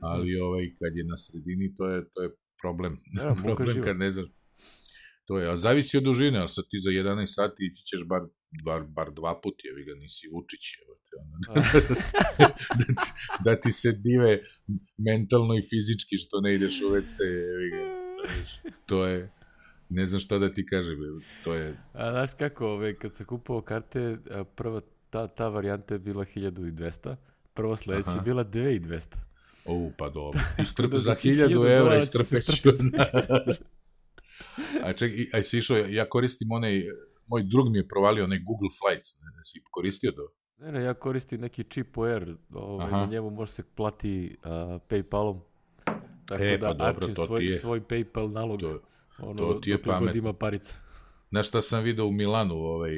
ali 0.00 0.40
ovaj, 0.40 0.64
kad 0.78 0.96
je 0.96 1.04
na 1.04 1.16
sredini, 1.16 1.74
to 1.74 1.88
je, 1.90 2.10
to 2.12 2.22
je 2.22 2.30
problem, 2.62 2.92
muka 3.42 3.54
problem 3.54 3.82
kad 3.82 3.96
ne 3.96 4.12
znaš, 4.12 4.26
to 5.24 5.38
je, 5.38 5.50
a 5.50 5.56
zavisi 5.56 5.96
od 5.96 6.02
dužine, 6.02 6.38
ali 6.38 6.48
sad 6.48 6.64
ti 6.68 6.78
za 6.78 6.90
11 6.90 7.26
sati 7.26 7.66
ići 7.66 7.84
ćeš 7.84 8.06
bar, 8.06 8.22
bar, 8.64 8.82
bar 8.82 9.12
dva 9.12 9.40
puta, 9.40 9.62
jevi 9.64 9.84
ga, 9.84 9.94
nisi 9.94 10.28
Vučić, 10.32 10.64
evo 10.82 10.94
te, 11.04 11.16
ono, 11.20 11.64
da, 12.78 12.84
ti, 12.86 13.10
da 13.44 13.60
ti 13.60 13.72
se 13.72 13.92
dive 13.92 14.38
mentalno 14.98 15.54
i 15.54 15.62
fizički 15.62 16.16
što 16.16 16.40
ne 16.40 16.54
ideš 16.54 16.80
u 16.82 16.84
WC, 16.84 17.22
jevi 17.22 17.70
ga, 17.70 18.04
to 18.86 19.06
je, 19.06 19.32
ne 19.88 20.06
znam 20.06 20.20
šta 20.20 20.38
da 20.38 20.54
ti 20.54 20.66
kažem, 20.66 20.96
to 21.44 21.54
je, 21.54 21.76
A 21.92 22.10
znaš 22.10 22.30
kako, 22.38 22.66
ove, 22.66 22.98
kad 22.98 23.14
sam 23.14 23.26
kupovao 23.26 23.62
karte, 23.62 24.16
prva 24.54 24.80
ta, 25.10 25.26
ta 25.26 25.48
varijanta 25.48 25.94
je 25.94 25.98
bila 25.98 26.24
1200, 26.24 27.16
prva 27.54 27.76
sledeća 27.76 28.10
je 28.10 28.20
bila 28.24 28.44
2200. 28.44 29.16
o, 29.64 29.90
pa 29.98 30.08
dobro, 30.08 30.40
Istrp, 30.62 30.90
Da 30.90 30.98
za 30.98 31.04
za 31.04 31.16
1000 31.22 31.48
1000 31.48 31.78
evra 31.78 31.98
istrpeću. 31.98 32.70
A 34.82 34.92
ček, 34.92 35.12
i- 35.12 35.30
a 35.32 35.42
si 35.42 35.58
išao, 35.58 35.76
ja 35.78 36.08
koristim 36.08 36.52
onaj, 36.52 36.82
moj 37.26 37.42
drug 37.42 37.70
mi 37.70 37.78
je 37.78 37.88
provalio 37.88 38.24
onaj 38.24 38.38
Google 38.38 38.68
Flights, 38.70 39.16
ne, 39.16 39.26
ne 39.26 39.42
si 39.42 39.62
koristio 39.70 40.12
to? 40.12 40.28
Ne, 40.56 40.72
ne, 40.72 40.82
ja 40.82 40.94
koristim 40.94 41.40
neki 41.40 41.64
chip 41.64 41.98
Air, 41.98 42.36
ovaj, 42.50 42.90
na 42.92 43.06
njemu 43.06 43.30
može 43.30 43.52
se 43.52 43.62
plati 43.66 44.36
uh, 44.38 44.50
Paypalom. 44.82 45.40
Tako 46.26 46.42
E, 46.42 46.58
da 46.58 46.66
pa 46.66 46.72
dobro, 46.74 46.86
Arčin 46.86 47.14
to 47.14 47.22
ti 47.22 47.26
svoj, 47.26 47.44
je. 47.44 47.56
svoj 47.56 47.80
Paypal 47.80 48.32
nalog, 48.32 48.60
To, 48.60 48.82
ono, 49.18 49.34
to 49.34 49.54
ti 49.54 49.70
je 49.70 49.76
dokle 49.76 49.98
god 50.00 50.16
ima 50.16 50.32
parica. 50.32 50.76
Znaš 51.30 51.48
šta 51.48 51.60
sam 51.60 51.84
video 51.84 52.06
u 52.06 52.12
Milanu, 52.12 52.54
ovaj, 52.54 52.92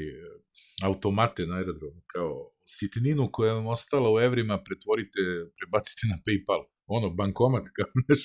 automate 0.82 1.46
na 1.46 1.56
aerodromu, 1.56 2.00
kao 2.06 2.46
sitninu 2.64 3.28
koja 3.32 3.52
vam 3.54 3.66
ostala 3.66 4.12
u 4.12 4.20
evrima 4.20 4.58
pretvorite, 4.58 5.18
prebacite 5.56 6.06
na 6.06 6.18
Paypal. 6.18 6.64
Ono, 6.86 7.10
bankomat, 7.10 7.62
kao, 7.68 7.86
znaš, 8.06 8.20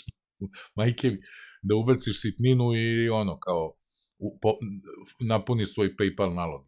majke 0.75 1.09
mi, 1.09 1.17
da 1.61 1.75
ubaciš 1.75 2.21
sitninu 2.21 2.75
i 2.75 3.09
ono, 3.09 3.39
kao, 3.39 3.73
u, 4.17 4.39
po, 4.41 4.57
napuniš 5.19 5.73
svoj 5.73 5.95
Paypal 5.95 6.33
nalog. 6.33 6.65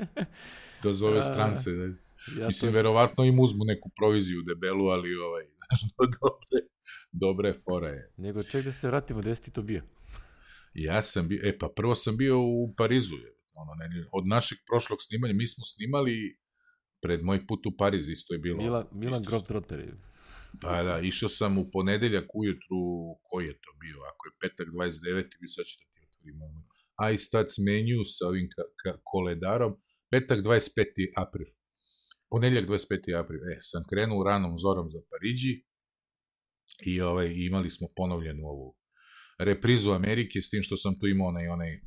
to 0.82 0.92
zove 0.92 1.22
strance. 1.22 1.70
Ne? 1.70 1.96
Ja 2.38 2.46
Mislim, 2.46 2.72
to, 2.72 2.76
verovatno 2.76 3.24
im 3.24 3.38
uzmu 3.38 3.64
neku 3.64 3.90
proviziju 3.96 4.42
debelu, 4.42 4.86
ali 4.88 5.14
ovaj, 5.16 5.44
znaš, 5.58 5.80
dobre, 5.98 6.68
dobre 7.12 7.60
fora 7.64 7.88
je. 7.88 8.12
nego 8.16 8.42
ček 8.42 8.64
da 8.64 8.72
se 8.72 8.88
vratimo, 8.88 9.20
gde 9.20 9.34
si 9.34 9.42
ti 9.42 9.50
to 9.50 9.62
bio? 9.62 9.82
Ja 10.74 11.02
sam 11.02 11.28
bio, 11.28 11.40
e 11.44 11.58
pa 11.58 11.68
prvo 11.76 11.94
sam 11.94 12.16
bio 12.16 12.40
u 12.40 12.74
Parizu, 12.76 13.14
je. 13.14 13.34
ono, 13.54 13.74
ne, 13.74 14.06
od 14.12 14.26
našeg 14.26 14.58
prošlog 14.66 14.98
snimanja, 15.02 15.34
mi 15.34 15.46
smo 15.46 15.64
snimali 15.64 16.38
pred 17.00 17.22
moj 17.22 17.46
put 17.46 17.66
u 17.66 17.76
Pariz, 17.76 18.08
isto 18.08 18.34
je 18.34 18.38
bilo. 18.38 18.62
Milan, 18.62 18.86
Milan 18.92 19.22
isto 19.22 19.30
Grob 19.30 19.42
Trotter. 19.42 19.94
Pa 20.60 20.82
da, 20.82 21.00
išao 21.00 21.28
sam 21.28 21.58
u 21.58 21.70
ponedeljak 21.70 22.28
ujutru, 22.34 22.80
koji 23.22 23.46
je 23.46 23.60
to 23.60 23.70
bio, 23.80 23.98
ako 24.10 24.28
je 24.28 24.32
petak 24.40 24.68
29. 24.68 25.40
bi 25.40 25.48
sad 25.48 25.64
da 25.64 25.84
ti 25.92 26.00
otvorim 26.06 26.36
ovaj 26.96 27.14
iStats 27.14 27.58
menu 27.58 28.04
sa 28.04 28.26
ovim 28.26 28.48
ka, 28.54 28.62
ka, 28.82 28.98
koledarom, 29.04 29.72
petak 30.10 30.38
25. 30.38 31.12
april. 31.16 31.46
Ponedeljak 32.30 32.68
25. 32.68 33.20
april, 33.22 33.40
e, 33.52 33.56
sam 33.60 33.82
krenuo 33.90 34.24
ranom 34.24 34.56
zorom 34.56 34.88
za 34.90 35.00
Pariđi, 35.10 35.54
I 36.86 37.00
ovaj, 37.00 37.32
imali 37.36 37.70
smo 37.70 37.88
ponovljenu 37.96 38.46
ovu 38.46 38.76
reprizu 39.38 39.90
Amerike, 39.90 40.40
s 40.40 40.50
tim 40.50 40.62
što 40.62 40.76
sam 40.76 40.98
tu 41.00 41.06
imao 41.06 41.28
onaj, 41.28 41.48
onaj, 41.48 41.80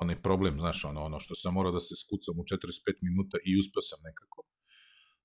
onaj 0.00 0.16
problem, 0.16 0.58
znaš, 0.58 0.84
ono, 0.84 1.04
ono 1.04 1.20
što 1.20 1.34
sam 1.34 1.54
morao 1.54 1.72
da 1.72 1.80
se 1.80 1.94
skucam 1.96 2.38
u 2.38 2.42
45 2.42 2.98
minuta 3.02 3.38
i 3.44 3.58
uspeo 3.58 3.82
sam 3.82 3.98
nekako. 4.02 4.49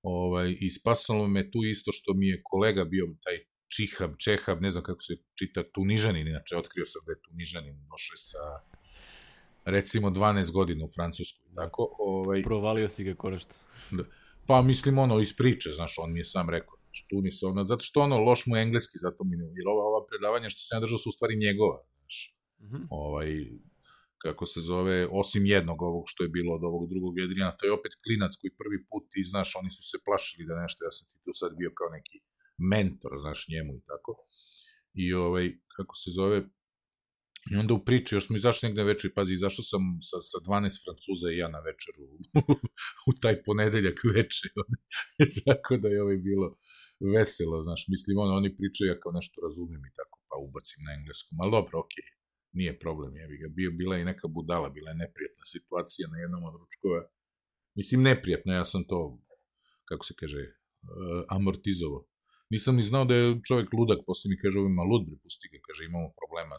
Ovaj, 0.06 0.56
I 0.60 0.70
spasalo 0.70 1.28
me 1.28 1.52
tu 1.52 1.60
isto 1.64 1.92
što 1.92 2.14
mi 2.14 2.28
je 2.28 2.42
kolega 2.44 2.84
bio 2.84 3.06
taj 3.24 3.38
Čihab, 3.76 4.12
Čehab, 4.18 4.62
ne 4.62 4.72
znam 4.72 4.84
kako 4.84 5.02
se 5.02 5.14
čita, 5.40 5.64
Tunižanin, 5.74 6.28
inače 6.28 6.58
otkrio 6.58 6.86
sam 6.86 7.02
da 7.06 7.12
je 7.12 7.22
Tunižanin, 7.22 7.76
došao 7.92 8.18
sa 8.18 8.40
recimo 9.66 10.10
12 10.10 10.52
godina 10.52 10.86
u 10.86 10.88
Francusku, 10.96 11.42
tako? 11.56 11.96
Ovaj, 12.00 12.44
Provalio 12.44 12.90
si 12.90 13.04
ga 13.04 13.16
konačno. 13.16 13.54
Da. 13.92 14.04
Pa 14.48 14.62
mislim 14.62 14.98
ono 14.98 15.20
iz 15.20 15.36
priče, 15.38 15.70
znaš, 15.72 15.96
on 15.98 16.14
mi 16.14 16.20
je 16.20 16.26
sam 16.26 16.50
rekao. 16.50 16.76
Znači, 16.84 17.06
tu 17.10 17.22
nisam, 17.22 17.50
ono, 17.52 17.64
zato 17.64 17.84
što 17.84 18.02
ono, 18.02 18.18
loš 18.20 18.46
mu 18.46 18.56
je 18.56 18.64
engleski, 18.64 18.98
zato 18.98 19.24
mi 19.24 19.36
ne, 19.38 19.46
jer 19.46 19.68
ova, 19.68 19.84
ova 19.84 20.06
predavanja 20.10 20.50
što 20.50 20.62
sam 20.62 20.78
ja 20.78 20.80
držao 20.80 20.98
su 20.98 21.10
u 21.10 21.12
stvari 21.12 21.36
njegova, 21.36 21.78
znaš. 22.00 22.36
Mm 22.60 22.66
-hmm. 22.66 22.88
Ovaj, 22.90 23.30
kako 24.26 24.46
se 24.46 24.60
zove, 24.72 24.98
osim 25.22 25.44
jednog 25.56 25.80
ovog 25.90 26.04
što 26.12 26.24
je 26.24 26.36
bilo 26.38 26.52
od 26.58 26.64
ovog 26.70 26.84
drugog 26.92 27.14
Jedrijana, 27.18 27.58
to 27.58 27.66
je 27.66 27.78
opet 27.80 27.94
klinac 28.04 28.32
koji 28.40 28.60
prvi 28.62 28.80
put 28.90 29.06
i, 29.20 29.24
znaš, 29.32 29.50
oni 29.62 29.70
su 29.76 29.84
se 29.90 29.98
plašili 30.06 30.48
da 30.50 30.62
nešto, 30.64 30.80
ja 30.88 30.92
sam 30.98 31.06
ti 31.10 31.16
tu 31.24 31.32
sad 31.42 31.52
bio 31.62 31.72
kao 31.78 31.90
neki 31.98 32.18
mentor, 32.72 33.12
znaš, 33.24 33.40
njemu 33.54 33.72
i 33.76 33.84
tako. 33.90 34.12
I 35.04 35.06
ovaj, 35.14 35.46
kako 35.76 35.96
se 36.02 36.10
zove, 36.20 36.38
I 37.52 37.56
onda 37.62 37.74
u 37.74 37.86
priči, 37.86 38.16
još 38.16 38.26
smo 38.28 38.36
izašli 38.38 38.68
negde 38.68 38.84
večer, 38.84 39.10
pazi, 39.16 39.34
izašao 39.34 39.66
sam 39.72 39.82
sa, 40.10 40.18
sa 40.32 40.38
12 40.48 40.84
Francuza 40.84 41.28
i 41.30 41.38
ja 41.42 41.48
na 41.56 41.62
večeru 41.68 42.04
u 43.10 43.12
taj 43.22 43.36
ponedeljak 43.48 44.00
večer. 44.16 44.52
tako 45.48 45.72
da 45.82 45.88
je 45.94 46.04
ovaj 46.06 46.20
bilo 46.30 46.48
veselo, 47.16 47.64
znaš, 47.68 47.82
mislim, 47.94 48.18
ono, 48.18 48.34
oni 48.42 48.56
pričaju, 48.58 48.92
ja 48.92 49.00
kao 49.04 49.12
nešto 49.20 49.38
razumem 49.46 49.82
i 49.90 49.96
tako, 50.00 50.16
pa 50.30 50.36
ubacim 50.48 50.82
na 50.88 50.92
engleskom, 50.98 51.36
ali 51.42 51.56
dobro, 51.58 51.74
okej, 51.84 52.06
okay, 52.06 52.25
nije 52.56 52.80
problem, 52.80 53.16
jebi 53.16 53.38
ga, 53.38 53.48
bio, 53.48 53.72
bila 53.72 53.96
je 53.98 54.06
neka 54.06 54.28
budala, 54.28 54.70
bila 54.70 54.90
je 54.92 55.02
neprijatna 55.04 55.46
situacija 55.46 56.08
na 56.12 56.18
jednom 56.18 56.44
od 56.44 56.56
ručkova, 56.62 57.02
mislim, 57.76 58.02
neprijatno, 58.02 58.54
ja 58.54 58.66
sam 58.66 58.84
to, 58.88 59.00
kako 59.86 60.06
se 60.06 60.14
kaže, 60.20 60.38
uh, 60.38 61.24
amortizovao. 61.30 62.08
Nisam 62.50 62.76
ni 62.76 62.84
znao 62.84 63.06
da 63.06 63.16
je 63.16 63.42
čovjek 63.48 63.74
ludak, 63.74 64.00
posle 64.06 64.30
mi 64.30 64.38
kaže, 64.38 64.60
ovima 64.60 64.84
lud, 64.84 65.06
pusti 65.24 65.50
ga, 65.52 65.58
kaže, 65.68 65.86
imamo 65.86 66.14
problema 66.20 66.56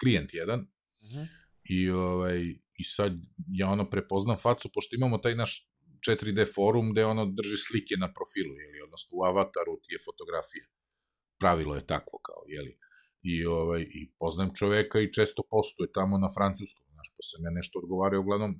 klijent 0.00 0.34
jedan, 0.34 0.60
uh 0.60 1.10
mhm. 1.10 1.18
-huh. 1.18 1.26
i, 1.64 1.90
ovaj, 1.90 2.40
i 2.80 2.84
sad 2.84 3.12
ja 3.48 3.68
ono 3.68 3.90
prepoznam 3.90 4.36
facu, 4.36 4.68
pošto 4.74 4.96
imamo 4.96 5.18
taj 5.18 5.34
naš 5.34 5.70
4D 6.08 6.54
forum 6.54 6.92
gde 6.92 7.04
ono 7.04 7.24
drži 7.26 7.56
slike 7.68 7.94
na 7.96 8.08
profilu, 8.16 8.54
jeli, 8.62 8.80
odnosno 8.86 9.10
u 9.18 9.24
avataru 9.24 9.80
ti 9.82 9.92
je 9.94 10.04
fotografija. 10.04 10.66
Pravilo 11.40 11.74
je 11.76 11.86
takvo 11.86 12.18
kao, 12.28 12.42
jeli. 12.46 12.78
I, 13.32 13.46
ovaj, 13.46 13.82
i 13.98 14.00
poznajem 14.18 14.50
čoveka 14.58 15.00
i 15.00 15.12
često 15.12 15.42
postuje 15.50 15.88
tamo 15.98 16.18
na 16.18 16.28
francuskom, 16.36 16.86
znaš, 16.94 17.08
pa 17.16 17.22
sam 17.28 17.44
ja 17.46 17.50
nešto 17.50 17.78
odgovarao, 17.82 18.20
uglavnom, 18.20 18.52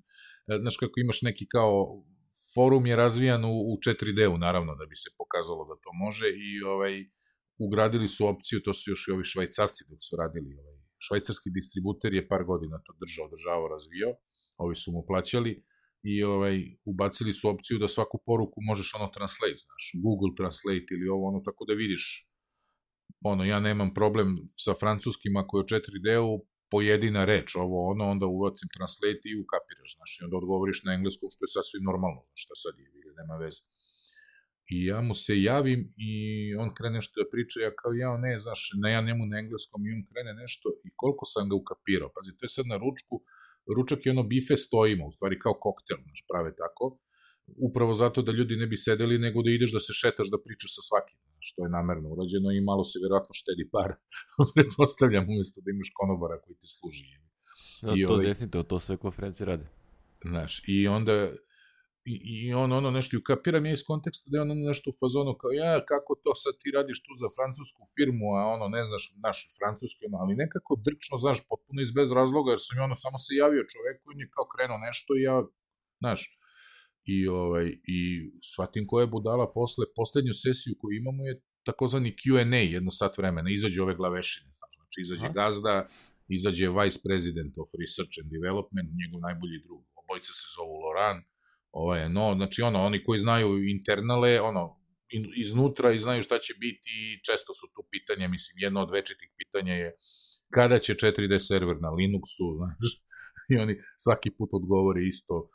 e, 0.50 0.58
znaš 0.62 0.76
kako 0.76 1.00
imaš 1.00 1.22
neki 1.22 1.44
kao, 1.54 1.72
forum 2.54 2.86
je 2.86 2.96
razvijan 2.96 3.44
u, 3.44 3.54
u 3.72 3.72
4D-u, 3.86 4.38
naravno, 4.38 4.72
da 4.80 4.84
bi 4.90 4.96
se 5.02 5.10
pokazalo 5.20 5.62
da 5.70 5.74
to 5.84 5.90
može 6.04 6.28
i 6.46 6.62
ovaj, 6.72 6.94
ugradili 7.66 8.08
su 8.08 8.26
opciju, 8.32 8.62
to 8.64 8.74
su 8.74 8.90
još 8.90 9.08
i 9.08 9.12
ovi 9.12 9.24
švajcarci 9.24 9.84
dok 9.90 10.00
su 10.06 10.16
radili 10.22 10.50
ovaj, 10.60 10.76
švajcarski 11.06 11.50
distributer 11.58 12.14
je 12.14 12.28
par 12.28 12.42
godina 12.44 12.76
to 12.86 12.92
držao, 13.02 13.26
održavao, 13.26 13.68
razvio, 13.76 14.08
ovi 14.64 14.76
su 14.82 14.92
mu 14.92 15.00
plaćali 15.08 15.52
i 16.12 16.14
ovaj, 16.22 16.56
ubacili 16.84 17.32
su 17.32 17.48
opciju 17.48 17.78
da 17.78 17.88
svaku 17.88 18.16
poruku 18.26 18.58
možeš 18.70 18.94
ono 18.98 19.08
translate, 19.16 19.60
znaš, 19.66 19.84
Google 20.04 20.32
Translate 20.38 20.90
ili 20.94 21.08
ovo, 21.14 21.24
ono, 21.30 21.40
tako 21.48 21.62
da 21.68 21.74
vidiš, 21.74 22.04
ono, 23.24 23.44
ja 23.44 23.60
nemam 23.60 23.94
problem 23.94 24.28
sa 24.64 24.74
francuskim 24.74 25.36
ako 25.36 25.58
je 25.58 25.62
u 25.62 25.66
4D-u, 25.66 26.46
pojedina 26.70 27.24
reč, 27.24 27.54
ovo 27.64 27.78
ono, 27.92 28.04
onda 28.14 28.26
uvacim 28.26 28.68
translate 28.76 29.26
i 29.30 29.40
ukapiraš, 29.44 29.90
znaš, 29.96 30.10
i 30.20 30.24
onda 30.24 30.36
odgovoriš 30.36 30.78
na 30.86 30.92
engleskom, 30.92 31.28
što 31.34 31.44
je 31.44 31.54
sasvim 31.56 31.82
normalno, 31.90 32.20
znaš, 32.28 32.42
šta 32.44 32.54
sad 32.62 32.74
je, 32.78 32.86
nema 33.20 33.36
veze. 33.44 33.62
I 34.74 34.76
ja 34.90 35.00
mu 35.06 35.14
se 35.14 35.42
javim 35.42 35.80
i 36.08 36.12
on 36.62 36.68
krene 36.76 36.94
nešto 36.98 37.14
da 37.20 37.30
priča, 37.32 37.56
ja 37.66 37.72
kao 37.80 37.92
ja, 38.04 38.10
ne, 38.24 38.32
znaš, 38.44 38.60
ne, 38.82 38.92
ja 38.92 39.00
njemu 39.08 39.24
na 39.26 39.36
engleskom 39.42 39.80
i 39.86 39.92
on 39.96 40.02
krene 40.10 40.32
nešto 40.42 40.66
i 40.86 40.88
koliko 41.00 41.24
sam 41.32 41.48
ga 41.48 41.54
ukapirao. 41.62 42.10
Pazi, 42.14 42.36
to 42.36 42.44
je 42.44 42.54
sad 42.56 42.66
na 42.72 42.76
ručku, 42.84 43.14
ručak 43.76 44.00
je 44.06 44.12
ono 44.14 44.24
bife 44.32 44.56
stojimo, 44.66 45.04
u 45.06 45.12
stvari 45.16 45.36
kao 45.44 45.54
koktel, 45.64 45.98
znaš, 46.06 46.20
prave 46.30 46.50
tako, 46.62 46.84
upravo 47.68 47.94
zato 47.94 48.22
da 48.22 48.32
ljudi 48.32 48.56
ne 48.56 48.66
bi 48.66 48.76
sedeli, 48.76 49.18
nego 49.18 49.42
da 49.42 49.50
ideš 49.50 49.72
da 49.72 49.80
se 49.80 49.92
šetaš, 49.92 50.30
da 50.30 50.42
pričaš 50.44 50.74
sa 50.76 50.82
svakim, 50.88 51.18
što 51.38 51.64
je 51.64 51.70
namerno 51.70 52.08
urađeno 52.08 52.48
i 52.52 52.60
malo 52.60 52.84
se 52.84 52.98
verovatno 53.04 53.32
štedi 53.32 53.68
par, 53.72 53.90
pretpostavljam, 54.54 55.24
umesto 55.32 55.60
da 55.64 55.70
imaš 55.70 55.90
konobara 56.00 56.40
koji 56.42 56.56
ti 56.60 56.68
služi. 56.76 57.04
No, 57.82 57.96
I 57.96 58.06
to 58.06 58.12
ovaj, 58.12 58.26
definitivno, 58.26 58.62
to 58.62 58.78
sve 58.80 58.96
konferencije 58.96 59.46
rade. 59.46 59.66
Znaš, 60.24 60.62
i 60.68 60.88
onda 60.88 61.32
i, 62.12 62.14
i 62.34 62.54
on 62.54 62.72
ono 62.72 62.90
nešto, 62.90 63.16
i 63.16 63.22
ukapiram 63.22 63.66
ja 63.66 63.72
iz 63.72 63.84
konteksta 63.90 64.26
da 64.30 64.36
je 64.36 64.42
ono 64.46 64.54
nešto 64.54 64.86
u 64.90 64.96
fazonu 65.00 65.32
kao, 65.40 65.50
ja, 65.62 65.84
kako 65.92 66.12
to 66.24 66.30
sad 66.42 66.54
ti 66.60 66.68
radiš 66.78 66.98
tu 67.04 67.12
za 67.20 67.28
francusku 67.36 67.82
firmu, 67.94 68.26
a 68.38 68.40
ono, 68.54 68.64
ne 68.76 68.82
znaš 68.88 69.04
naš 69.26 69.38
francuski, 69.58 70.00
ono, 70.08 70.18
ali 70.22 70.40
nekako 70.44 70.72
drčno, 70.86 71.14
znaš, 71.24 71.38
potpuno 71.50 71.78
iz 71.82 71.90
bez 71.98 72.08
razloga, 72.20 72.48
jer 72.54 72.60
sam 72.64 72.78
ja 72.78 72.84
ono, 72.88 72.96
samo 73.04 73.18
se 73.24 73.40
javio 73.42 73.70
čoveku 73.72 74.02
i 74.04 74.12
on 74.12 74.20
je 74.22 74.32
kao 74.36 74.46
krenuo 74.52 74.78
nešto 74.86 75.10
i 75.14 75.26
ja, 75.28 75.36
znaš, 76.02 76.20
i, 77.04 77.28
ovaj, 77.28 77.66
i 77.96 78.30
shvatim 78.52 78.86
koja 78.86 79.02
je 79.02 79.06
budala 79.16 79.52
posle, 79.52 79.84
poslednju 79.96 80.34
sesiju 80.34 80.74
koju 80.80 80.96
imamo 80.96 81.26
je 81.26 81.40
takozvani 81.64 82.16
Q&A, 82.20 82.62
jedno 82.76 82.90
sat 82.90 83.18
vremena, 83.18 83.50
izađe 83.50 83.82
ove 83.82 83.94
glavešine, 83.94 84.50
znaš, 84.58 84.74
znači 84.76 85.00
izađe 85.00 85.26
Aha. 85.26 85.34
gazda, 85.40 85.88
izađe 86.28 86.68
vice 86.78 86.98
president 87.06 87.54
of 87.62 87.68
research 87.82 88.14
and 88.20 88.30
development, 88.36 88.88
njegov 89.00 89.20
najbolji 89.28 89.58
drug, 89.66 89.82
obojica 90.02 90.32
se 90.32 90.46
zovu 90.56 90.74
Laurent, 90.84 91.24
Ovaj, 91.74 92.08
no, 92.08 92.34
znači 92.36 92.62
ono, 92.62 92.78
oni 92.84 93.04
koji 93.04 93.18
znaju 93.18 93.68
internale, 93.68 94.40
ono, 94.40 94.80
iznutra 95.36 95.92
i 95.92 95.98
znaju 95.98 96.22
šta 96.22 96.38
će 96.38 96.54
biti 96.60 96.90
i 96.98 97.22
često 97.24 97.54
su 97.54 97.66
tu 97.74 97.82
pitanja, 97.90 98.28
mislim, 98.28 98.54
jedno 98.58 98.82
od 98.82 98.90
večitih 98.90 99.28
pitanja 99.38 99.74
je 99.74 99.94
kada 100.50 100.78
će 100.78 100.94
4D 100.94 101.38
server 101.48 101.76
na 101.80 101.88
Linuxu, 101.88 102.46
znaš, 102.56 103.02
i 103.50 103.56
oni 103.56 103.76
svaki 103.98 104.30
put 104.30 104.50
odgovore 104.52 105.00
isto, 105.06 105.48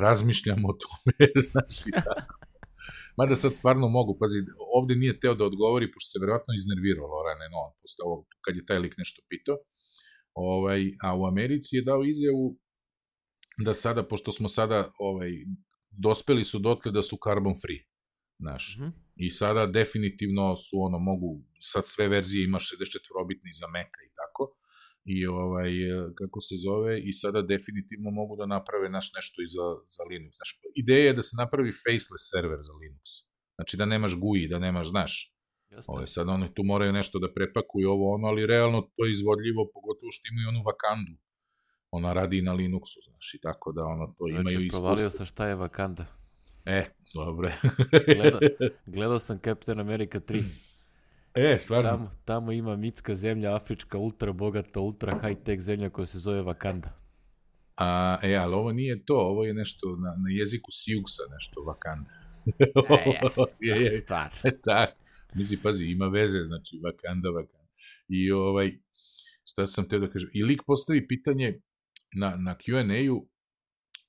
razmišljamo 0.00 0.68
o 0.68 0.78
tome, 0.82 1.30
znaš, 1.48 1.86
i 1.86 1.90
tako. 1.90 2.34
Mada 3.18 3.36
sad 3.36 3.54
stvarno 3.54 3.88
mogu, 3.88 4.18
pazi, 4.20 4.38
ovde 4.78 4.94
nije 4.94 5.20
teo 5.20 5.34
da 5.34 5.44
odgovori, 5.44 5.92
pošto 5.92 6.08
se 6.10 6.22
verovatno 6.22 6.54
iznervirao 6.54 7.06
Lorane, 7.06 7.46
no, 7.54 7.62
posle 7.80 8.02
ovo, 8.04 8.26
kad 8.44 8.56
je 8.56 8.66
taj 8.66 8.78
lik 8.78 8.94
nešto 8.98 9.22
pitao, 9.28 9.56
ovaj, 10.34 10.82
a 11.02 11.16
u 11.16 11.26
Americi 11.26 11.76
je 11.76 11.82
dao 11.82 12.04
izjavu 12.04 12.58
da 13.64 13.74
sada, 13.74 14.02
pošto 14.02 14.32
smo 14.32 14.48
sada 14.48 14.92
ovaj, 14.98 15.30
dospeli 15.90 16.44
su 16.44 16.58
dotle 16.58 16.92
da 16.92 17.02
su 17.02 17.18
carbon 17.24 17.54
free, 17.62 17.80
znaš. 18.40 18.76
Mm 18.78 18.82
-hmm. 18.82 18.92
I 19.16 19.30
sada 19.30 19.66
definitivno 19.66 20.56
su 20.56 20.76
ono, 20.86 20.98
mogu, 20.98 21.44
sad 21.60 21.84
sve 21.86 22.08
verzije 22.08 22.44
imaš 22.44 22.64
64-bitni 22.70 23.52
za 23.60 23.66
Maca 23.66 24.00
i 24.08 24.12
tako, 24.20 24.56
i 25.14 25.26
ovaj, 25.26 25.70
kako 26.14 26.40
se 26.40 26.54
zove, 26.66 27.00
i 27.00 27.12
sada 27.12 27.42
definitivno 27.42 28.10
mogu 28.10 28.36
da 28.36 28.46
naprave 28.46 28.88
naš 28.88 29.12
nešto 29.16 29.42
i 29.42 29.46
za, 29.46 29.66
za 29.94 30.02
Linux. 30.10 30.32
Znaš, 30.38 30.50
ideja 30.82 31.04
je 31.06 31.18
da 31.18 31.22
se 31.22 31.34
napravi 31.42 31.72
faceless 31.84 32.24
server 32.32 32.60
za 32.68 32.72
Linux. 32.72 33.04
Znači 33.54 33.76
da 33.76 33.84
nemaš 33.86 34.12
GUI, 34.20 34.48
da 34.48 34.58
nemaš, 34.58 34.88
znaš, 34.88 35.36
Jeste. 35.70 35.92
Ove, 35.92 36.06
sad 36.06 36.28
oni 36.28 36.54
tu 36.54 36.62
moraju 36.62 36.92
nešto 36.92 37.18
da 37.18 37.34
prepakuju 37.34 37.90
ovo 37.90 38.14
ono, 38.14 38.26
ali 38.28 38.46
realno 38.46 38.80
to 38.94 39.04
je 39.04 39.12
izvodljivo, 39.12 39.70
pogotovo 39.74 40.10
što 40.12 40.24
imaju 40.32 40.48
onu 40.48 40.62
vakandu 40.66 41.12
ona 41.90 42.12
radi 42.12 42.42
na 42.42 42.54
Linuxu, 42.54 42.98
znaš, 43.08 43.34
i 43.34 43.40
tako 43.40 43.72
da 43.72 43.84
ono 43.84 44.06
to 44.06 44.24
znači, 44.28 44.40
imaju 44.40 44.60
iskustvo. 44.60 44.80
provalio 44.80 45.10
sam 45.10 45.26
šta 45.26 45.48
je 45.48 45.56
Wakanda. 45.56 46.04
E, 46.64 46.84
dobro. 47.14 47.50
gledao, 48.16 48.40
gledao 48.96 49.18
sam 49.18 49.38
Captain 49.44 49.80
America 49.80 50.20
3. 50.20 50.42
E, 51.36 51.58
stvarno. 51.58 51.90
Tamo, 51.90 52.10
tamo 52.24 52.52
ima 52.52 52.76
mitska 52.76 53.14
zemlja, 53.14 53.56
afrička, 53.56 53.98
ultra 53.98 54.32
bogata, 54.32 54.80
ultra 54.80 55.20
high-tech 55.22 55.60
zemlja 55.60 55.90
koja 55.90 56.06
se 56.06 56.18
zove 56.18 56.42
Wakanda. 56.42 56.88
A, 57.76 58.18
e, 58.22 58.34
ali 58.34 58.54
ovo 58.54 58.72
nije 58.72 59.04
to, 59.04 59.14
ovo 59.14 59.44
je 59.44 59.54
nešto 59.54 59.96
na, 59.96 60.10
na 60.10 60.30
jeziku 60.38 60.70
Siuksa, 60.72 61.22
nešto 61.32 61.60
Wakanda. 61.60 62.10
e, 63.68 63.68
je, 63.68 63.82
je, 63.84 64.00
stvar. 64.00 64.30
E, 64.44 64.50
tak. 64.60 64.90
Mislim, 65.34 65.60
pazi, 65.62 65.84
ima 65.84 66.06
veze, 66.06 66.42
znači 66.42 66.80
Wakanda, 66.84 67.28
Wakanda. 67.36 67.66
I 68.08 68.32
ovaj, 68.32 68.72
šta 69.44 69.66
sam 69.66 69.88
te 69.88 69.98
da 69.98 70.10
kažem, 70.10 70.30
i 70.34 70.42
lik 70.42 70.62
postavi 70.66 71.08
pitanje, 71.08 71.60
na, 72.16 72.36
na 72.36 72.54
Q&A-u 72.54 73.28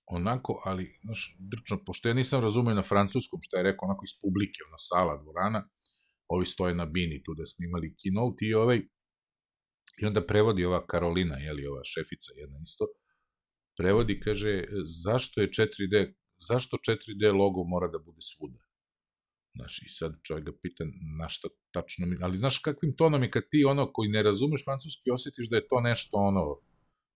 onako, 0.05 0.61
ali, 0.65 0.99
znaš, 1.03 1.35
drčno, 1.39 1.77
pošto 1.85 2.07
ja 2.07 2.13
nisam 2.13 2.41
razumeo 2.41 2.75
na 2.75 2.83
francuskom 2.83 3.39
šta 3.41 3.57
je 3.57 3.63
rekao, 3.63 3.85
onako 3.85 4.03
iz 4.05 4.21
publike, 4.21 4.59
ona 4.67 4.77
sala, 4.77 5.23
dvorana, 5.23 5.69
ovi 6.27 6.45
stoje 6.45 6.75
na 6.75 6.85
bini 6.85 7.23
tu 7.23 7.33
da 7.33 7.45
smo 7.45 7.65
imali 7.65 7.95
keynote 7.99 8.49
i 8.49 8.53
ovaj, 8.53 8.81
i 10.01 10.05
onda 10.05 10.25
prevodi 10.25 10.65
ova 10.65 10.85
Karolina, 10.85 11.37
jeli, 11.37 11.67
ova 11.67 11.81
šefica 11.83 12.31
jedna 12.35 12.59
isto, 12.63 12.85
prevodi, 13.77 14.19
kaže, 14.19 14.63
zašto 15.03 15.41
je 15.41 15.49
4D, 15.49 16.13
zašto 16.47 16.77
4D 16.77 17.33
logo 17.37 17.63
mora 17.63 17.87
da 17.87 17.99
bude 17.99 18.21
svuda? 18.21 18.59
Znaš, 19.55 19.81
i 19.81 19.89
sad 19.89 20.19
čovjek 20.23 20.45
ga 20.45 20.51
pita 20.61 20.83
na 21.19 21.29
šta 21.29 21.47
tačno 21.71 22.07
mi... 22.07 22.17
Ali 22.21 22.37
znaš 22.37 22.59
kakvim 22.59 22.95
tonom 22.95 23.23
je 23.23 23.31
kad 23.31 23.43
ti 23.49 23.65
ono 23.65 23.91
koji 23.93 24.09
ne 24.09 24.23
razumeš 24.23 24.63
francuski 24.63 25.11
osjetiš 25.11 25.49
da 25.49 25.55
je 25.55 25.67
to 25.67 25.81
nešto 25.81 26.17
ono... 26.17 26.61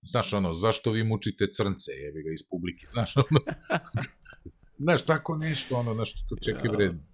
Znaš 0.04 0.34
ono, 0.34 0.54
zašto 0.54 0.92
vi 0.92 1.04
mučite 1.04 1.48
crnce, 1.54 1.92
jebi 1.92 2.24
ga 2.24 2.32
iz 2.34 2.44
publike, 2.50 2.88
znaš 2.94 3.18
ono... 3.18 3.40
znaš, 4.86 5.06
tako 5.06 5.38
nešto 5.38 5.76
ono, 5.76 5.94
znaš, 5.94 6.28
to 6.28 6.36
čeki 6.46 6.68
vredno. 6.68 7.11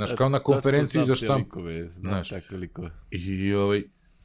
Znaš, 0.00 0.18
kao 0.18 0.28
na 0.28 0.42
konferenciji 0.42 1.04
za 1.04 1.14
štamp. 1.14 1.48
Znaš, 1.90 2.28
tako 2.28 2.56
likove. 2.56 2.90
I, 3.10 3.54
ovaj, 3.54 3.78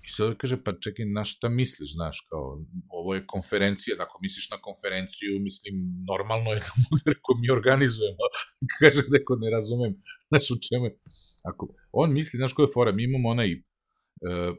I 0.05 0.07
sad 0.07 0.37
kaže, 0.37 0.63
pa 0.63 0.73
čekaj, 0.79 1.05
na 1.05 1.23
šta 1.23 1.49
misliš, 1.49 1.93
znaš, 1.93 2.17
kao, 2.29 2.61
ovo 2.89 3.15
je 3.15 3.27
konferencija, 3.27 3.95
ako 3.99 4.19
misliš 4.21 4.49
na 4.51 4.57
konferenciju, 4.57 5.39
mislim, 5.39 5.73
normalno 6.11 6.51
je 6.51 6.59
da 6.59 6.71
mu 6.81 6.97
rekao, 7.05 7.33
mi 7.41 7.49
organizujemo. 7.49 8.23
kaže, 8.79 9.01
neko, 9.09 9.35
ne 9.35 9.49
razumem, 9.49 9.93
znaš, 10.29 10.51
u 10.51 10.57
čemu 10.67 10.85
je. 10.85 10.99
Ako, 11.43 11.73
on 11.91 12.13
misli, 12.13 12.37
znaš, 12.37 12.53
koja 12.53 12.63
je 12.63 12.73
fora, 12.73 12.91
mi 12.91 13.03
imamo 13.03 13.29
onaj, 13.29 13.51
uh, 13.53 14.55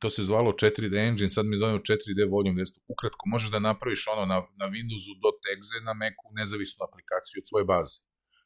to 0.00 0.10
se 0.10 0.24
zvalo 0.24 0.52
4D 0.52 1.08
engine, 1.08 1.30
sad 1.30 1.46
mi 1.46 1.56
zovemo 1.56 1.78
4D 1.78 2.30
volume 2.30 2.60
desktop. 2.60 2.84
Ukratko, 2.88 3.22
možeš 3.26 3.50
da 3.50 3.58
napraviš 3.58 4.02
ono 4.14 4.24
na, 4.26 4.38
na 4.60 4.66
Windowsu 4.72 5.12
.exe 5.54 5.76
na 5.88 5.94
Macu 5.94 6.28
nezavisnu 6.38 6.80
aplikaciju 6.88 7.36
od 7.40 7.48
svoje 7.48 7.64
baze. 7.64 7.96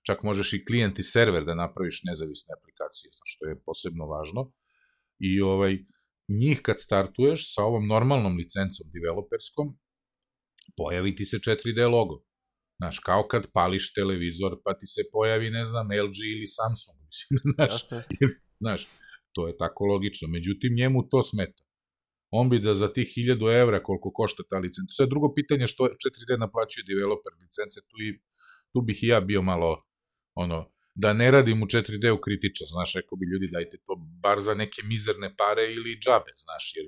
Čak 0.06 0.22
možeš 0.22 0.52
i 0.52 0.64
klijent 0.64 0.98
i 0.98 1.02
server 1.02 1.44
da 1.44 1.54
napraviš 1.54 2.02
nezavisne 2.04 2.54
aplikacije, 2.58 3.10
što 3.24 3.46
je 3.46 3.60
posebno 3.66 4.06
važno. 4.06 4.52
I 5.18 5.40
ovaj, 5.40 5.78
njih 6.28 6.60
kad 6.62 6.80
startuješ 6.80 7.54
sa 7.54 7.62
ovom 7.62 7.86
normalnom 7.86 8.36
licencom 8.36 8.86
developerskom, 8.96 9.66
pojavi 10.76 11.14
ti 11.16 11.24
se 11.24 11.38
4D 11.38 11.90
logo. 11.90 12.24
Znaš, 12.78 12.98
kao 12.98 13.26
kad 13.30 13.46
pališ 13.52 13.92
televizor, 13.92 14.52
pa 14.64 14.74
ti 14.78 14.86
se 14.86 15.02
pojavi, 15.12 15.50
ne 15.50 15.64
znam, 15.64 15.86
LG 15.86 16.18
ili 16.34 16.46
Samsung. 16.46 16.98
Mislim, 17.08 17.40
znaš, 17.54 17.74
znaš, 18.60 18.88
to 19.32 19.48
je 19.48 19.56
tako 19.56 19.84
logično. 19.84 20.28
Međutim, 20.28 20.74
njemu 20.74 21.08
to 21.08 21.22
smeta. 21.22 21.62
On 22.30 22.50
bi 22.50 22.58
da 22.58 22.74
za 22.74 22.88
tih 22.92 23.08
1000 23.16 23.60
evra 23.62 23.82
koliko 23.82 24.12
košta 24.12 24.42
ta 24.50 24.58
licenca. 24.58 24.92
Sve 24.96 25.06
drugo 25.06 25.34
pitanje 25.34 25.66
što 25.66 25.84
4D 25.84 26.38
naplaćuje 26.38 26.84
developer 26.88 27.32
licence, 27.42 27.80
tu, 27.88 27.96
i, 28.06 28.08
tu 28.72 28.82
bih 28.86 28.98
i 29.02 29.06
ja 29.06 29.20
bio 29.20 29.42
malo 29.42 29.84
ono, 30.34 30.70
da 30.94 31.12
ne 31.12 31.30
radim 31.30 31.62
u 31.62 31.66
4D-u 31.66 32.18
kritičan, 32.20 32.66
znaš, 32.66 32.94
rekao 32.94 33.16
bi 33.16 33.26
ljudi 33.32 33.48
dajte 33.52 33.76
to 33.86 33.94
bar 34.22 34.40
za 34.40 34.54
neke 34.54 34.82
mizerne 34.82 35.34
pare 35.36 35.64
ili 35.72 35.98
džabe, 36.04 36.32
znaš, 36.44 36.72
jer 36.76 36.86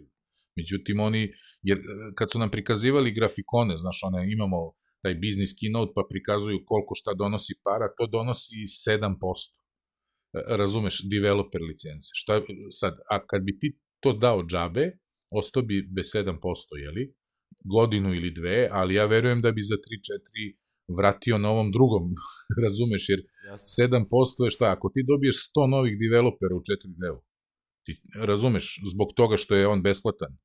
međutim 0.57 1.00
oni, 1.00 1.33
jer 1.62 1.79
kad 2.15 2.31
su 2.31 2.38
nam 2.38 2.50
prikazivali 2.50 3.12
grafikone, 3.12 3.79
znaš, 3.79 4.00
one 4.03 4.33
imamo 4.33 4.59
taj 5.03 5.15
business 5.15 5.59
keynote 5.61 5.93
pa 5.95 6.03
prikazuju 6.11 6.65
koliko 6.67 6.95
šta 6.95 7.15
donosi 7.15 7.55
para, 7.65 7.87
to 7.99 8.07
donosi 8.07 8.55
7%. 8.88 9.17
E, 10.33 10.57
razumeš, 10.57 11.03
developer 11.11 11.62
licence. 11.62 12.09
Šta, 12.12 12.43
sad, 12.81 12.95
a 13.11 13.26
kad 13.26 13.43
bi 13.43 13.59
ti 13.59 13.79
to 14.00 14.12
dao 14.12 14.47
džabe, 14.50 14.85
ostao 15.31 15.62
bi 15.62 15.88
bez 15.97 16.07
7%, 16.07 16.38
jeli? 16.85 17.15
Godinu 17.65 18.15
ili 18.15 18.31
dve, 18.31 18.69
ali 18.73 18.95
ja 18.95 19.07
verujem 19.07 19.41
da 19.41 19.53
bi 19.53 19.62
za 19.62 19.75
3-4 19.75 20.57
vratio 20.99 21.38
na 21.38 21.50
ovom 21.50 21.73
drugom, 21.73 22.02
razumeš, 22.64 23.09
jer 23.09 23.21
7% 23.78 24.45
je 24.45 24.50
šta, 24.50 24.73
ako 24.73 24.90
ti 24.95 25.05
dobiješ 25.07 25.37
100 25.57 25.71
novih 25.71 25.95
developera 26.05 26.55
u 26.57 26.62
4D-u, 26.69 27.19
ti 27.85 27.93
razumeš, 28.31 28.81
zbog 28.93 29.09
toga 29.16 29.37
što 29.37 29.55
je 29.57 29.66
on 29.66 29.83
besplatan, 29.83 30.33
e, 30.33 30.40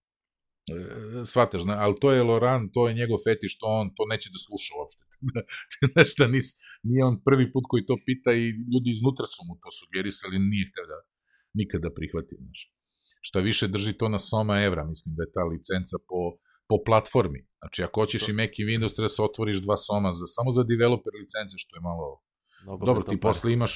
shvataš, 1.25 1.63
ne? 1.63 1.73
ali 1.73 1.95
to 2.01 2.11
je 2.11 2.23
Loran, 2.23 2.69
to 2.73 2.87
je 2.87 2.93
njegov 2.99 3.17
fetiš, 3.27 3.57
to 3.59 3.65
on 3.81 3.87
to 3.95 4.03
neće 4.11 4.29
da 4.33 4.39
sluša 4.45 4.71
uopšte. 4.79 5.03
znaš 5.93 6.15
da 6.19 6.27
nis, 6.27 6.47
nije 6.83 7.03
on 7.05 7.15
prvi 7.27 7.51
put 7.53 7.63
koji 7.69 7.85
to 7.85 7.95
pita 8.05 8.31
i 8.33 8.45
ljudi 8.71 8.89
iznutra 8.91 9.25
su 9.33 9.41
mu 9.47 9.53
to 9.61 9.69
sugerisali, 9.79 10.45
nije 10.51 10.69
htio 10.69 10.85
da 10.91 10.97
nikada 11.59 11.89
prihvati, 11.97 12.35
znaš. 12.43 12.59
Šta 13.27 13.39
više 13.39 13.67
drži 13.67 13.93
to 13.93 14.09
na 14.09 14.19
soma 14.19 14.55
evra, 14.67 14.83
mislim 14.93 15.15
da 15.15 15.23
je 15.23 15.33
ta 15.35 15.43
licenca 15.53 15.97
po 16.09 16.19
po 16.71 16.77
platformi. 16.87 17.39
Znači, 17.61 17.83
ako 17.83 18.01
hoćeš 18.01 18.29
i 18.29 18.33
Mac 18.39 18.53
i 18.57 18.65
Windows, 18.69 18.93
treba 18.95 19.09
da 19.09 19.15
se 19.15 19.21
otvoriš 19.29 19.57
dva 19.65 19.77
soma 19.77 20.13
za, 20.19 20.25
samo 20.35 20.49
za 20.57 20.63
developer 20.71 21.13
licence, 21.21 21.55
što 21.63 21.71
je 21.77 21.81
malo... 21.89 22.05
Mnogo 22.63 22.85
Dobro, 22.85 23.03
ti 23.03 23.19
posle 23.19 23.53
imaš 23.53 23.73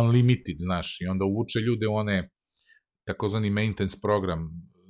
unlimited, 0.00 0.56
znaš, 0.58 0.88
i 1.00 1.06
onda 1.12 1.24
uvuče 1.24 1.58
ljude 1.66 1.86
u 1.88 1.94
one 1.94 2.30
takozvani 3.08 3.50
maintenance 3.50 3.96
program, 4.02 4.40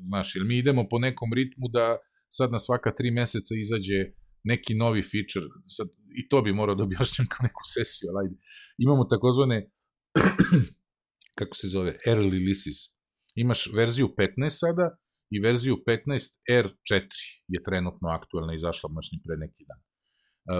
znaš, 0.09 0.37
jer 0.37 0.44
mi 0.44 0.57
idemo 0.57 0.83
po 0.90 0.98
nekom 0.98 1.31
ritmu 1.33 1.66
da 1.68 1.96
sad 2.29 2.52
na 2.52 2.59
svaka 2.59 2.94
tri 2.94 3.11
meseca 3.11 3.55
izađe 3.55 3.98
neki 4.44 4.74
novi 4.74 5.02
feature, 5.02 5.48
sad, 5.76 5.88
i 6.20 6.29
to 6.29 6.42
bi 6.42 6.52
morao 6.52 6.74
da 6.74 6.85
objašnjam 6.85 7.26
kao 7.33 7.44
neku 7.48 7.62
sesiju, 7.74 8.07
ali 8.11 8.18
ajde. 8.22 8.37
Imamo 8.79 9.05
takozvane, 9.05 9.70
kako 11.38 11.57
se 11.57 11.68
zove, 11.68 11.90
early 12.07 12.31
releases. 12.38 12.79
Imaš 13.35 13.68
verziju 13.74 14.09
15 14.38 14.50
sada, 14.50 14.96
i 15.30 15.40
verziju 15.40 15.76
15R4 15.87 17.06
je 17.48 17.62
trenutno 17.62 18.08
aktuelna, 18.08 18.54
izašla 18.54 18.90
mašni 18.90 19.20
pre 19.24 19.37
neki 19.37 19.64
dan. 19.68 19.80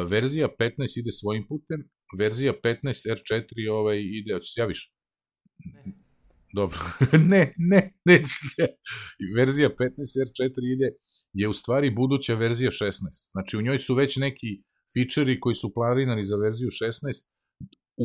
Verzija 0.09 0.48
15 0.59 0.98
ide 0.98 1.12
svojim 1.12 1.46
putem, 1.48 1.88
verzija 2.18 2.53
15R4 2.64 3.70
ovaj, 3.70 4.00
ide, 4.00 4.35
hoće 4.35 4.53
se 4.53 4.61
javiš? 4.61 4.92
Ne. 5.74 6.05
Dobro, 6.55 6.79
ne, 7.33 7.55
ne, 7.57 7.92
neće 8.05 8.35
se. 8.55 8.66
Verzija 9.37 9.68
15R4 9.68 10.74
ide, 10.74 10.88
je 11.33 11.48
u 11.48 11.53
stvari 11.53 11.90
buduća 11.90 12.35
verzija 12.35 12.70
16. 12.70 12.90
Znači, 13.33 13.57
u 13.57 13.62
njoj 13.62 13.79
su 13.79 13.94
već 13.94 14.16
neki 14.16 14.62
fičeri 14.94 15.40
koji 15.40 15.55
su 15.55 15.74
planirani 15.74 16.24
za 16.24 16.37
verziju 16.37 16.68
16 16.68 17.24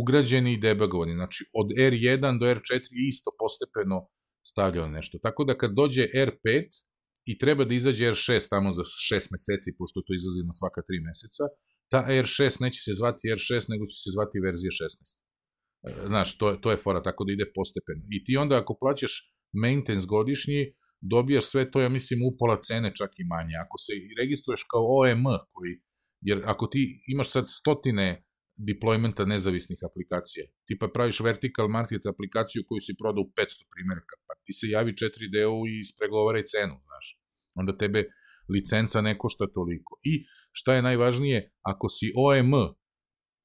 ugrađeni 0.01 0.53
i 0.53 0.57
debugovani. 0.57 1.13
Znači, 1.13 1.45
od 1.53 1.67
R1 1.77 2.39
do 2.39 2.45
R4 2.45 2.81
isto 3.07 3.31
postepeno 3.39 4.07
stavljao 4.43 4.87
nešto. 4.87 5.19
Tako 5.21 5.43
da 5.43 5.57
kad 5.57 5.71
dođe 5.73 6.07
R5 6.15 6.67
i 7.25 7.37
treba 7.37 7.65
da 7.65 7.73
izađe 7.73 8.05
R6 8.05 8.49
tamo 8.49 8.73
za 8.73 8.81
6 8.81 9.13
meseci, 9.35 9.75
pošto 9.77 10.01
to 10.05 10.13
izlazi 10.13 10.41
na 10.49 10.53
svaka 10.59 10.81
3 10.81 11.05
meseca, 11.07 11.43
ta 11.91 12.05
R6 12.07 12.61
neće 12.61 12.79
se 12.85 12.93
zvati 12.99 13.27
R6, 13.27 13.65
nego 13.73 13.83
će 13.85 13.97
se 14.03 14.09
zvati 14.15 14.39
verzija 14.45 14.71
16. 14.71 15.29
E, 15.87 16.07
znaš, 16.07 16.37
to, 16.37 16.45
to 16.61 16.71
je 16.71 16.77
fora, 16.77 17.03
tako 17.03 17.23
da 17.25 17.33
ide 17.33 17.51
postepeno. 17.55 18.03
I 18.15 18.23
ti 18.25 18.37
onda 18.37 18.57
ako 18.57 18.77
plaćaš 18.81 19.13
maintenance 19.53 20.07
godišnji, 20.07 20.61
dobijaš 21.01 21.45
sve 21.45 21.71
to, 21.71 21.81
ja 21.81 21.89
mislim, 21.89 22.19
upola 22.31 22.61
cene 22.61 22.95
čak 22.95 23.11
i 23.17 23.27
manje. 23.33 23.55
Ako 23.65 23.77
se 23.77 23.93
registruješ 24.21 24.63
kao 24.71 24.83
OM, 24.99 25.23
koji, 25.53 25.73
jer 26.21 26.37
ako 26.45 26.67
ti 26.67 26.81
imaš 27.07 27.29
sad 27.29 27.45
stotine 27.59 28.25
deploymenta 28.59 29.25
nezavisnih 29.25 29.79
aplikacija. 29.89 30.45
Ti 30.65 30.77
pa 30.79 30.87
praviš 30.93 31.19
vertical 31.19 31.67
market 31.67 32.05
aplikaciju 32.05 32.63
koju 32.67 32.81
si 32.81 32.95
prodao 32.99 33.23
u 33.23 33.31
500 33.37 33.67
primjerka, 33.73 34.15
pa 34.27 34.33
ti 34.43 34.53
se 34.53 34.67
javi 34.67 34.93
4D-u 34.93 35.67
i 35.67 35.79
ispregovaraj 35.79 36.43
cenu, 36.51 36.75
znaš. 36.87 37.05
Onda 37.55 37.77
tebe 37.77 38.03
licenca 38.49 39.01
ne 39.01 39.17
košta 39.17 39.47
toliko. 39.47 39.99
I 40.03 40.25
šta 40.51 40.73
je 40.73 40.81
najvažnije, 40.81 41.51
ako 41.61 41.89
si 41.89 42.11
OM, 42.15 42.51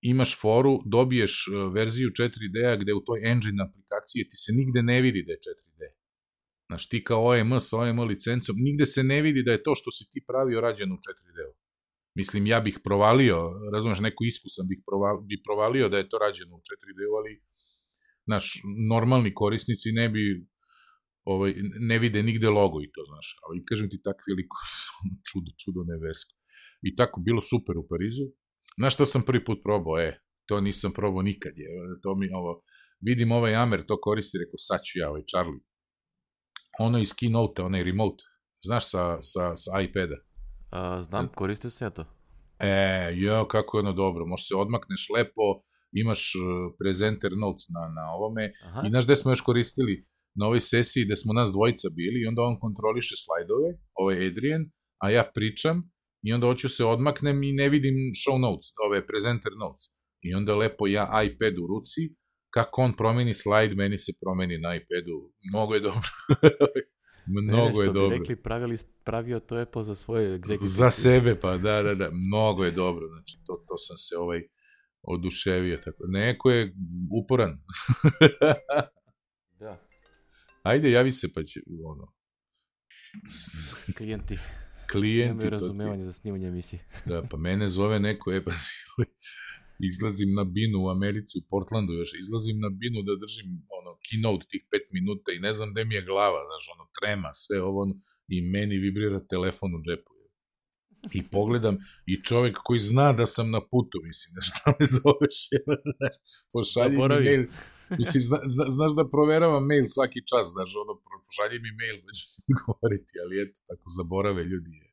imaš 0.03 0.41
foru, 0.41 0.83
dobiješ 0.87 1.47
e, 1.49 1.51
verziju 1.75 2.11
4D-a 2.11 2.77
gde 2.77 2.95
u 2.95 3.05
toj 3.05 3.21
engine 3.33 3.65
aplikaciji 3.69 4.29
ti 4.29 4.37
se 4.37 4.53
nigde 4.53 4.83
ne 4.83 5.01
vidi 5.03 5.25
da 5.27 5.33
je 5.33 5.39
4D. 5.39 5.83
Znaš, 6.69 6.89
ti 6.89 7.05
kao 7.05 7.25
OM 7.25 7.61
sa 7.61 7.79
OM 7.79 8.01
licencom, 8.01 8.57
nigde 8.59 8.87
se 8.87 9.03
ne 9.03 9.23
vidi 9.23 9.43
da 9.43 9.53
je 9.53 9.63
to 9.63 9.75
što 9.75 9.91
si 9.91 10.11
ti 10.11 10.25
pravio 10.27 10.61
rađeno 10.61 10.95
u 10.95 10.99
4D-u. 10.99 11.64
Mislim, 12.15 12.47
ja 12.47 12.61
bih 12.61 12.79
provalio, 12.85 13.51
razumeš, 13.75 14.01
neko 14.01 14.25
iskusan 14.25 14.67
bih 14.69 14.81
provalio, 14.87 15.21
bi 15.21 15.43
provalio 15.47 15.89
da 15.89 15.99
je 15.99 16.09
to 16.09 16.19
rađeno 16.19 16.57
u 16.57 16.63
4D, 16.69 17.01
ali 17.19 17.43
naš 18.27 18.61
normalni 18.91 19.35
korisnici 19.35 19.93
ne 19.93 20.09
bi 20.09 20.47
ovaj, 21.25 21.55
ne 21.91 21.99
vide 21.99 22.23
nigde 22.23 22.49
logo 22.49 22.83
i 22.83 22.91
to, 22.95 23.03
znaš, 23.11 23.27
ali 23.45 23.65
kažem 23.69 23.91
ti 23.91 24.03
takvi 24.03 24.33
liko 24.39 24.57
čudo, 25.29 25.51
čudo 25.65 25.81
nevesko. 25.93 26.35
I 26.83 26.97
tako, 26.97 27.21
bilo 27.21 27.41
super 27.41 27.79
u 27.79 27.87
Parizu. 27.89 28.27
Znaš 28.79 28.95
što 28.95 29.07
sam 29.07 29.23
prvi 29.23 29.45
put 29.45 29.59
probao, 29.65 29.99
e, 29.99 30.21
to 30.47 30.61
nisam 30.61 30.93
probao 30.93 31.23
nikad, 31.23 31.53
je, 31.57 31.69
to 32.03 32.15
mi 32.15 32.29
ovo, 32.33 32.63
vidim 33.01 33.33
ovaj 33.33 33.55
Amer 33.55 33.87
to 33.87 34.01
koristi, 34.01 34.39
rekao, 34.39 34.59
sad 34.59 34.81
ću 34.87 34.99
ja, 34.99 35.11
ovaj 35.11 35.23
Charlie. 35.33 35.61
Ono 36.79 36.99
iz 36.99 37.13
Keynote, 37.13 37.63
onaj 37.63 37.83
remote, 37.85 38.23
znaš, 38.63 38.91
sa, 38.91 39.19
sa, 39.23 39.57
sa 39.57 39.81
iPada. 39.81 40.17
A, 40.75 41.03
znam, 41.03 41.29
koristio 41.29 41.71
se 41.71 41.85
ja 41.85 41.91
to. 41.91 42.05
E, 42.59 43.13
jo, 43.15 43.47
kako 43.49 43.79
je 43.79 43.81
ono 43.81 43.93
dobro, 43.93 44.27
možeš 44.27 44.49
se 44.49 44.55
odmakneš 44.55 45.09
lepo, 45.17 45.61
imaš 45.93 46.33
e, 46.35 46.39
presenter 46.79 47.33
notes 47.37 47.67
na, 47.69 47.81
na 47.81 48.05
ovome 48.17 48.53
Aha. 48.65 48.83
i 48.87 48.91
znaš 48.91 49.05
gde 49.05 49.17
smo 49.17 49.31
još 49.31 49.41
koristili 49.41 50.07
na 50.35 50.47
ovoj 50.47 50.61
sesiji 50.61 51.05
gde 51.05 51.17
smo 51.17 51.33
nas 51.33 51.53
dvojica 51.53 51.89
bili 51.91 52.21
i 52.21 52.27
onda 52.27 52.43
on 52.43 52.61
kontroliše 52.61 53.15
slajdove, 53.25 53.69
ovo 53.95 54.11
je 54.11 54.27
Adrian, 54.27 54.65
a 55.03 55.11
ja 55.11 55.31
pričam 55.35 55.91
i 56.23 56.33
onda 56.33 56.47
hoću 56.47 56.69
se 56.69 56.85
odmaknem 56.85 57.43
i 57.43 57.53
ne 57.53 57.69
vidim 57.69 57.95
show 57.95 58.39
notes, 58.41 58.67
ove 58.87 59.07
presenter 59.07 59.53
notes. 59.59 59.85
I 60.23 60.35
onda 60.35 60.57
lepo 60.57 60.87
ja 60.87 61.23
iPad 61.25 61.59
u 61.59 61.67
ruci, 61.67 62.01
kako 62.51 62.83
on 62.83 62.93
promeni 62.97 63.35
slajd, 63.35 63.77
meni 63.77 63.99
se 63.99 64.13
promeni 64.21 64.59
na 64.59 64.75
iPadu, 64.75 65.33
mnogo 65.53 65.75
je 65.75 65.81
dobro. 65.81 66.09
Mnogo 67.27 67.79
ne, 67.79 67.87
je 67.87 67.93
dobro. 67.93 68.19
rekli, 68.19 68.37
pravili, 68.37 68.77
pravio 69.05 69.41
to 69.41 69.57
Apple 69.57 69.85
za 69.85 69.95
svoje 69.95 70.39
executive. 70.39 70.67
Za 70.67 70.91
sebe, 70.91 71.41
pa 71.41 71.57
da, 71.57 71.83
da, 71.83 71.95
da, 71.95 72.11
mnogo 72.11 72.65
je 72.65 72.71
dobro. 72.71 73.09
Znači, 73.09 73.39
to, 73.47 73.65
to 73.69 73.77
sam 73.77 73.97
se 73.97 74.17
ovaj, 74.17 74.43
oduševio. 75.03 75.77
Tako. 75.77 76.05
Neko 76.07 76.51
je 76.51 76.75
uporan. 77.23 77.59
Da. 79.61 79.81
Ajde, 80.63 80.91
javi 80.91 81.13
se 81.13 81.33
pa 81.33 81.43
će, 81.43 81.61
ono, 81.85 82.13
Klijenti 83.97 84.39
klijenti. 84.93 85.29
nemaju 85.29 85.51
razumevanje 85.51 86.05
za 86.05 86.13
snimanje 86.13 86.49
emisije. 86.49 86.85
Da, 87.05 87.23
pa 87.31 87.37
mene 87.37 87.69
zove 87.69 88.01
neko, 88.01 88.33
e, 88.33 88.45
pa 88.45 88.53
izlazim 89.79 90.35
na 90.35 90.45
binu 90.45 90.79
u 90.85 90.89
Americi, 90.91 91.39
u 91.39 91.47
Portlandu 91.51 91.93
još, 91.93 92.11
izlazim 92.19 92.61
na 92.61 92.71
binu 92.81 93.03
da 93.03 93.17
držim 93.25 93.49
ono, 93.79 93.91
keynote 94.07 94.47
tih 94.51 94.63
pet 94.71 94.87
minuta 94.93 95.33
i 95.33 95.39
ne 95.39 95.53
znam 95.53 95.73
gde 95.73 95.85
mi 95.85 95.95
je 95.95 96.03
glava, 96.03 96.41
znaš, 96.49 96.65
ono, 96.75 96.85
trema, 96.99 97.31
sve 97.35 97.63
ovo, 97.63 97.83
ono, 97.83 97.95
i 98.29 98.43
meni 98.43 98.77
vibrira 98.77 99.21
telefon 99.27 99.75
u 99.75 99.83
džepu. 99.87 100.11
I 101.13 101.21
pogledam, 101.37 101.77
i 102.07 102.23
čovek 102.23 102.57
koji 102.65 102.81
zna 102.81 103.13
da 103.13 103.27
sam 103.27 103.51
na 103.51 103.61
putu, 103.71 103.97
mislim, 104.03 104.33
znaš, 104.33 104.49
šta 104.51 104.65
me 104.79 104.87
zoveš, 104.97 105.37
pošalji 106.53 106.97
mi 106.97 107.09
mail, 107.09 107.45
mislim, 107.99 108.23
zna, 108.23 108.39
zna- 108.55 108.71
znaš 108.77 108.93
da 108.99 109.11
proveravam 109.15 109.67
mail 109.67 109.87
svaki 109.87 110.21
čas, 110.31 110.47
znaš, 110.55 110.71
ono, 110.83 110.93
pošalji 111.27 111.59
mi 111.65 111.71
mail, 111.81 111.97
da 112.07 112.13
ću 112.19 112.25
ti 112.35 112.53
govoriti, 112.63 113.13
ali 113.23 113.35
eto, 113.43 113.59
tako 113.69 113.87
zaborave 113.99 114.43
ljudi 114.45 114.71
je. 114.81 114.89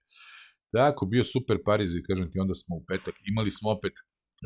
Tako, 0.77 1.05
bio 1.05 1.23
super 1.23 1.57
Pariz 1.65 1.95
i 1.95 2.03
kažem 2.09 2.31
ti, 2.31 2.39
onda 2.39 2.53
smo 2.53 2.75
u 2.75 2.83
petak, 2.89 3.15
imali 3.31 3.51
smo 3.51 3.69
opet 3.77 3.93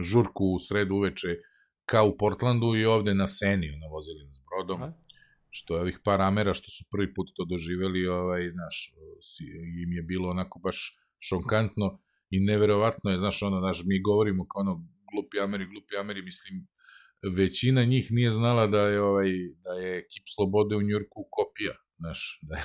žurku 0.03 0.45
u 0.45 0.59
sredu 0.59 0.95
uveče 0.95 1.35
kao 1.85 2.07
u 2.07 2.17
Portlandu 2.17 2.75
i 2.75 2.85
ovde 2.85 3.13
na 3.13 3.27
Seni, 3.27 3.69
ono, 3.75 3.87
vozili 3.87 4.25
nas 4.25 4.41
brodom, 4.49 4.83
Aha. 4.83 4.93
što 5.49 5.75
je 5.75 5.81
ovih 5.81 5.99
par 6.03 6.21
amera 6.21 6.53
što 6.53 6.71
su 6.71 6.83
prvi 6.91 7.13
put 7.13 7.27
to 7.35 7.45
doživeli, 7.45 8.07
ovaj, 8.07 8.51
znaš, 8.51 8.93
im 9.83 9.93
je 9.93 10.01
bilo 10.01 10.29
onako 10.29 10.59
baš 10.59 10.97
šokantno 11.19 11.99
i 12.29 12.39
neverovatno 12.39 13.11
je, 13.11 13.17
znaš, 13.17 13.43
ono, 13.43 13.59
znaš, 13.59 13.83
mi 13.85 14.01
govorimo 14.01 14.47
kao 14.47 14.61
ono, 14.61 14.87
glupi 15.11 15.39
Ameri, 15.39 15.65
glupi 15.65 15.97
Ameri, 15.97 16.21
mislim, 16.21 16.67
većina 17.35 17.83
njih 17.83 18.07
nije 18.11 18.31
znala 18.31 18.67
da 18.67 18.81
je 18.87 19.01
ovaj 19.01 19.31
da 19.63 19.71
je 19.85 20.07
kip 20.11 20.25
slobode 20.35 20.75
u 20.75 20.81
Njujorku 20.81 21.27
kopija, 21.31 21.73
znaš, 21.97 22.39
da 22.41 22.55
je 22.55 22.63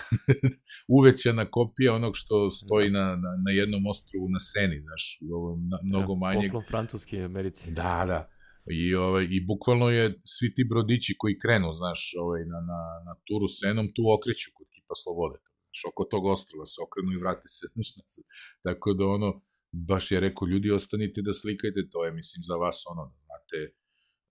uvećana 0.98 1.44
kopija 1.50 1.94
onog 1.94 2.12
što 2.16 2.50
stoji 2.50 2.90
na, 2.90 3.04
na, 3.04 3.30
na 3.44 3.50
jednom 3.50 3.86
ostrvu 3.86 4.28
na 4.28 4.38
Seni, 4.38 4.80
znaš, 4.80 5.18
ovo 5.32 5.58
na, 5.70 5.78
mnogo 5.84 6.14
manje. 6.14 6.48
Poklon 6.48 6.64
francuski 6.68 7.22
Americi. 7.22 7.70
Da, 7.70 8.04
da. 8.06 8.30
I, 8.70 8.94
ovaj, 8.94 9.26
I 9.30 9.46
bukvalno 9.46 9.90
je 9.90 10.20
svi 10.24 10.54
ti 10.54 10.62
brodići 10.70 11.14
koji 11.18 11.38
krenu, 11.38 11.74
znaš, 11.74 12.00
ovaj, 12.22 12.40
na, 12.52 12.60
na, 12.70 12.80
na 13.06 13.14
turu 13.26 13.48
Senom, 13.48 13.86
tu 13.96 14.02
okreću 14.16 14.48
kod 14.56 14.66
kipa 14.74 14.94
slobode. 15.02 15.38
Znaš, 15.64 15.80
oko 15.90 16.04
tog 16.04 16.24
ostrova 16.26 16.66
se 16.66 16.78
okrenu 16.86 17.10
i 17.12 17.20
vrate 17.22 17.48
se. 17.56 17.64
Znaš, 17.74 17.90
nazad. 17.98 18.24
Tako 18.66 18.94
da 18.98 19.04
ono, 19.06 19.30
baš 19.72 20.12
je 20.12 20.20
rekao, 20.20 20.48
ljudi 20.48 20.70
ostanite 20.70 21.22
da 21.22 21.32
slikajte, 21.32 21.80
to 21.92 22.04
je, 22.04 22.12
mislim, 22.12 22.40
za 22.48 22.54
vas 22.54 22.78
ono, 22.92 23.02
da 23.12 23.18
znate, 23.28 23.58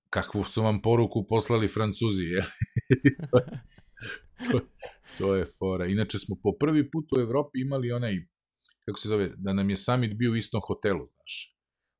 kakvu 0.09 0.43
su 0.43 0.61
vam 0.61 0.81
poruku 0.81 1.25
poslali 1.29 1.67
Francuzi, 1.67 2.23
je? 2.23 2.41
to, 3.25 3.37
je, 3.37 3.45
to, 4.43 4.59
to 5.19 5.35
je 5.35 5.45
fora. 5.57 5.85
Inače 5.85 6.19
smo 6.19 6.35
po 6.43 6.51
prvi 6.59 6.91
put 6.91 7.05
u 7.17 7.19
Evropi 7.19 7.61
imali 7.61 7.91
onaj, 7.91 8.15
kako 8.85 8.99
se 8.99 9.07
zove, 9.07 9.29
da 9.37 9.53
nam 9.53 9.69
je 9.69 9.77
summit 9.77 10.17
bio 10.17 10.31
u 10.31 10.35
istom 10.35 10.61
hotelu, 10.67 11.05
znaš. 11.15 11.33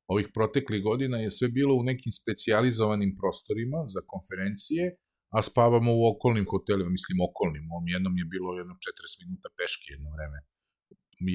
Ovih 0.06 0.28
proteklih 0.34 0.82
godina 0.82 1.16
je 1.18 1.30
sve 1.30 1.48
bilo 1.48 1.74
u 1.74 1.82
nekim 1.82 2.12
specijalizovanim 2.12 3.16
prostorima 3.20 3.80
za 3.94 4.00
konferencije, 4.12 4.96
a 5.36 5.42
spavamo 5.42 5.90
u 5.94 6.02
okolnim 6.12 6.46
hotelima, 6.50 6.90
mislim 6.90 7.18
okolnim, 7.28 7.64
u 7.70 7.74
ovom 7.76 7.88
jednom 7.88 8.14
je 8.18 8.24
bilo 8.24 8.58
jedno 8.58 8.74
40 8.74 9.22
minuta 9.22 9.48
peške 9.58 9.86
jedno 9.94 10.08
vreme, 10.16 10.38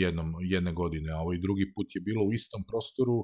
jednom, 0.06 0.28
jedne 0.54 0.71
godine, 0.74 1.10
a 1.12 1.19
ovaj 1.26 1.38
drugi 1.45 1.65
put 1.76 1.88
je 1.95 2.02
bilo 2.02 2.21
u 2.26 2.34
istom 2.34 2.62
prostoru, 2.71 3.17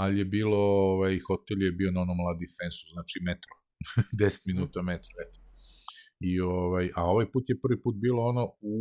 ali 0.00 0.18
je 0.18 0.24
bilo, 0.24 0.60
ovaj, 0.94 1.18
hotel 1.28 1.62
je 1.62 1.72
bio 1.72 1.90
na 1.90 2.00
onom 2.00 2.18
La 2.26 2.34
Defensu, 2.42 2.84
znači 2.94 3.16
metro, 3.28 3.54
10 4.22 4.42
minuta 4.50 4.82
metro, 4.82 5.14
eto. 5.24 5.41
I 6.22 6.40
ovaj, 6.40 6.90
a 6.94 7.04
ovaj 7.04 7.26
put 7.32 7.44
je 7.48 7.60
prvi 7.60 7.82
put 7.82 7.96
bilo 7.96 8.22
ono 8.22 8.44
u 8.60 8.74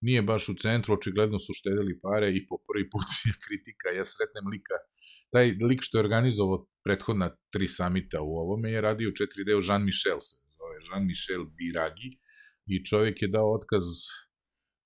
nije 0.00 0.22
baš 0.22 0.48
u 0.48 0.54
centru, 0.54 0.94
očigledno 0.94 1.38
su 1.38 1.52
štedeli 1.54 2.00
pare 2.00 2.28
i 2.36 2.46
po 2.48 2.56
prvi 2.68 2.90
put 2.90 3.08
je 3.28 3.32
kritika, 3.44 3.88
ja 3.88 4.04
sretnem 4.04 4.46
lika, 4.54 4.76
taj 5.32 5.46
lik 5.68 5.80
što 5.82 5.98
je 5.98 6.04
organizovao 6.04 6.66
prethodna 6.84 7.28
tri 7.52 7.68
samita 7.68 8.18
u 8.20 8.32
ovome 8.44 8.70
je 8.70 8.80
radio 8.80 9.08
u 9.08 9.12
4D 9.12 9.50
Jean 9.68 9.84
Michel 9.84 10.18
se 10.20 10.36
zove, 10.56 10.76
Jean 10.86 11.06
Michel 11.06 11.44
Biragi 11.56 12.10
i 12.66 12.84
čovjek 12.84 13.22
je 13.22 13.28
dao 13.28 13.54
otkaz 13.54 13.86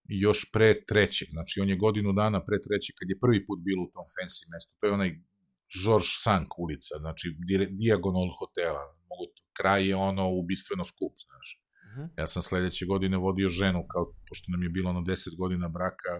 još 0.08 0.40
pre 0.52 0.84
trećeg, 0.88 1.28
znači 1.30 1.60
on 1.60 1.68
je 1.68 1.76
godinu 1.76 2.12
dana 2.12 2.38
pre 2.46 2.58
trećeg, 2.66 2.94
kad 2.98 3.08
je 3.10 3.22
prvi 3.24 3.46
put 3.46 3.58
bilo 3.68 3.82
u 3.84 3.90
tom 3.94 4.06
fancy 4.14 4.44
mestu, 4.52 4.72
to 4.78 4.86
je 4.86 4.92
onaj 4.98 5.10
George 5.82 6.12
Sank 6.24 6.58
ulica, 6.58 6.94
znači 6.98 7.26
dijagonal 7.80 8.28
hotela, 8.38 8.82
mogu, 9.10 9.24
kraj 9.60 9.88
je 9.88 9.96
ono 9.96 10.24
ubistveno 10.40 10.84
skup, 10.84 11.14
znaš. 11.26 11.46
Mhm. 11.88 12.04
Ja 12.18 12.26
sam 12.26 12.42
sledeće 12.42 12.86
godine 12.86 13.16
vodio 13.16 13.48
ženu, 13.48 13.86
kao, 13.92 14.04
pošto 14.28 14.46
nam 14.52 14.62
je 14.62 14.68
bilo 14.68 14.90
ono 14.90 15.00
10 15.00 15.36
godina 15.38 15.68
braka, 15.68 16.14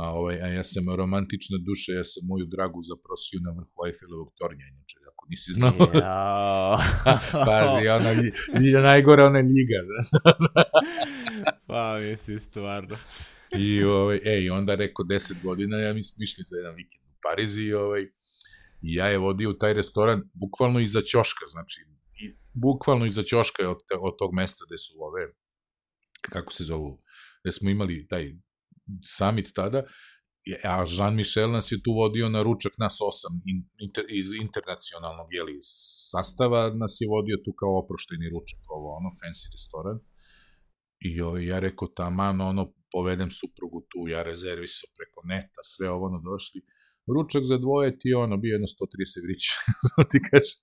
a, 0.00 0.04
ovaj, 0.18 0.36
a 0.42 0.46
ja 0.46 0.64
sam 0.64 0.84
romantična 0.96 1.56
duša, 1.68 1.92
ja 1.92 2.04
sam 2.04 2.22
moju 2.30 2.46
dragu 2.54 2.80
zaprosio 2.90 3.38
na 3.46 3.50
vrhu 3.56 3.78
Eiffelovog 3.86 4.28
tornja, 4.38 4.64
inače, 4.74 4.96
ako 5.10 5.22
nisi 5.30 5.50
znao, 5.52 5.74
Jao. 6.04 6.78
pazi, 7.48 7.88
ona, 7.88 8.10
lji- 8.20 8.34
lji- 8.60 8.82
najgore 8.82 9.22
ona 9.22 9.40
ljiga, 9.40 9.78
da. 9.90 9.98
pa 11.68 11.98
misli, 12.00 12.38
stvarno. 12.38 12.96
I, 13.58 13.84
ovaj, 13.84 14.20
ej, 14.24 14.50
onda 14.50 14.74
rekao 14.74 15.04
10 15.04 15.42
godina, 15.42 15.78
ja 15.78 15.94
mi 15.94 16.02
smo 16.02 16.22
išli 16.22 16.44
za 16.44 16.56
jedan 16.56 16.74
vikend 16.74 17.04
u 17.08 17.16
Parizi 17.22 17.62
i, 17.62 17.74
ovaj, 17.74 18.02
i 18.82 18.94
ja 18.94 19.06
je 19.06 19.18
vodio 19.18 19.50
u 19.50 19.58
taj 19.58 19.74
restoran 19.74 20.22
bukvalno 20.34 20.80
iza 20.80 21.00
ćoška, 21.00 21.44
znači, 21.46 21.80
bukvalno 22.54 23.06
iza 23.06 23.22
ćoška 23.22 23.70
od, 23.70 23.78
te, 23.88 23.94
od 24.00 24.14
tog 24.18 24.34
mesta 24.34 24.64
gde 24.68 24.78
su 24.78 24.94
ove, 24.98 25.32
kako 26.32 26.52
se 26.52 26.64
zovu, 26.64 27.02
gde 27.44 27.52
smo 27.52 27.70
imali 27.70 28.06
taj 28.08 28.32
summit 29.16 29.52
tada, 29.54 29.82
a 30.64 30.84
Jean-Michel 30.86 31.50
nas 31.52 31.72
je 31.72 31.82
tu 31.82 31.92
vodio 31.92 32.28
na 32.28 32.42
ručak 32.42 32.72
nas 32.78 32.96
osam 33.00 33.32
in, 33.46 33.58
inter, 33.78 34.04
iz 34.08 34.32
internacionalnog 34.32 35.28
jeli, 35.30 35.58
sastava, 36.12 36.70
nas 36.74 36.96
je 37.00 37.08
vodio 37.08 37.36
tu 37.44 37.52
kao 37.52 37.78
oprošteni 37.78 38.28
ručak, 38.34 38.60
ovo 38.68 38.96
ono, 38.98 39.10
fancy 39.20 39.46
restoran. 39.52 39.98
I 41.00 41.20
ovaj, 41.20 41.46
ja 41.46 41.58
rekao, 41.58 41.88
taman, 41.88 42.40
ono, 42.40 42.72
povedem 42.92 43.30
suprugu 43.30 43.80
tu, 43.90 44.08
ja 44.08 44.22
rezervisao 44.22 44.88
preko 44.96 45.20
neta, 45.24 45.60
sve 45.62 45.90
ovo, 45.90 46.06
ono, 46.06 46.18
došli. 46.30 46.60
Ručak 47.14 47.42
za 47.44 47.58
dvoje 47.58 47.98
ti 47.98 48.14
ono, 48.14 48.36
bio 48.36 48.52
jedno 48.52 48.66
130 48.66 49.24
vrića, 49.24 49.54
ti 50.10 50.18
kaže. 50.30 50.54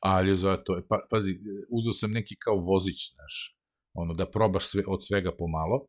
Ali 0.00 0.36
zato, 0.36 0.76
je, 0.76 0.82
pa, 0.88 0.98
pazi, 1.10 1.38
uzeo 1.70 1.92
sam 1.92 2.10
neki 2.10 2.36
kao 2.44 2.56
vozić, 2.56 3.14
znaš, 3.14 3.58
ono, 3.94 4.14
da 4.14 4.30
probaš 4.30 4.66
sve, 4.66 4.82
od 4.86 5.06
svega 5.06 5.32
pomalo, 5.38 5.86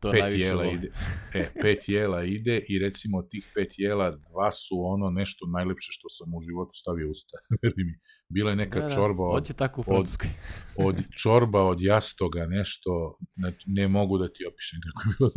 To 0.00 0.10
pet 0.10 0.40
jela 0.40 0.64
volim. 0.64 0.78
ide, 0.78 0.88
e, 1.40 1.50
pet 1.62 1.88
jela 1.88 2.24
ide 2.24 2.60
i 2.68 2.78
recimo 2.78 3.18
od 3.18 3.30
tih 3.30 3.46
pet 3.54 3.74
jela 3.76 4.10
dva 4.10 4.50
su 4.50 4.74
ono 4.80 5.10
nešto 5.10 5.46
najlepše 5.46 5.88
što 5.90 6.08
sam 6.08 6.34
u 6.34 6.40
životu 6.40 6.70
stavio 6.72 7.06
u 7.08 7.10
usta. 7.10 7.36
Mi, 7.76 7.98
bila 8.28 8.50
je 8.50 8.56
neka 8.56 8.80
Da, 8.80 8.86
da, 8.86 8.94
čorba 8.94 9.22
od, 9.24 9.40
Hoće 9.40 9.54
tako 9.54 9.80
u 9.80 9.84
Francuskoj. 9.84 10.30
od 10.86 10.96
čorba 11.22 11.62
od 11.62 11.80
jastoga, 11.80 12.46
nešto, 12.46 13.18
znači, 13.36 13.64
ne 13.66 13.88
mogu 13.88 14.18
da 14.18 14.32
ti 14.32 14.46
opišem 14.52 14.78
kako 14.86 15.00
je 15.08 15.14
bilo 15.18 15.30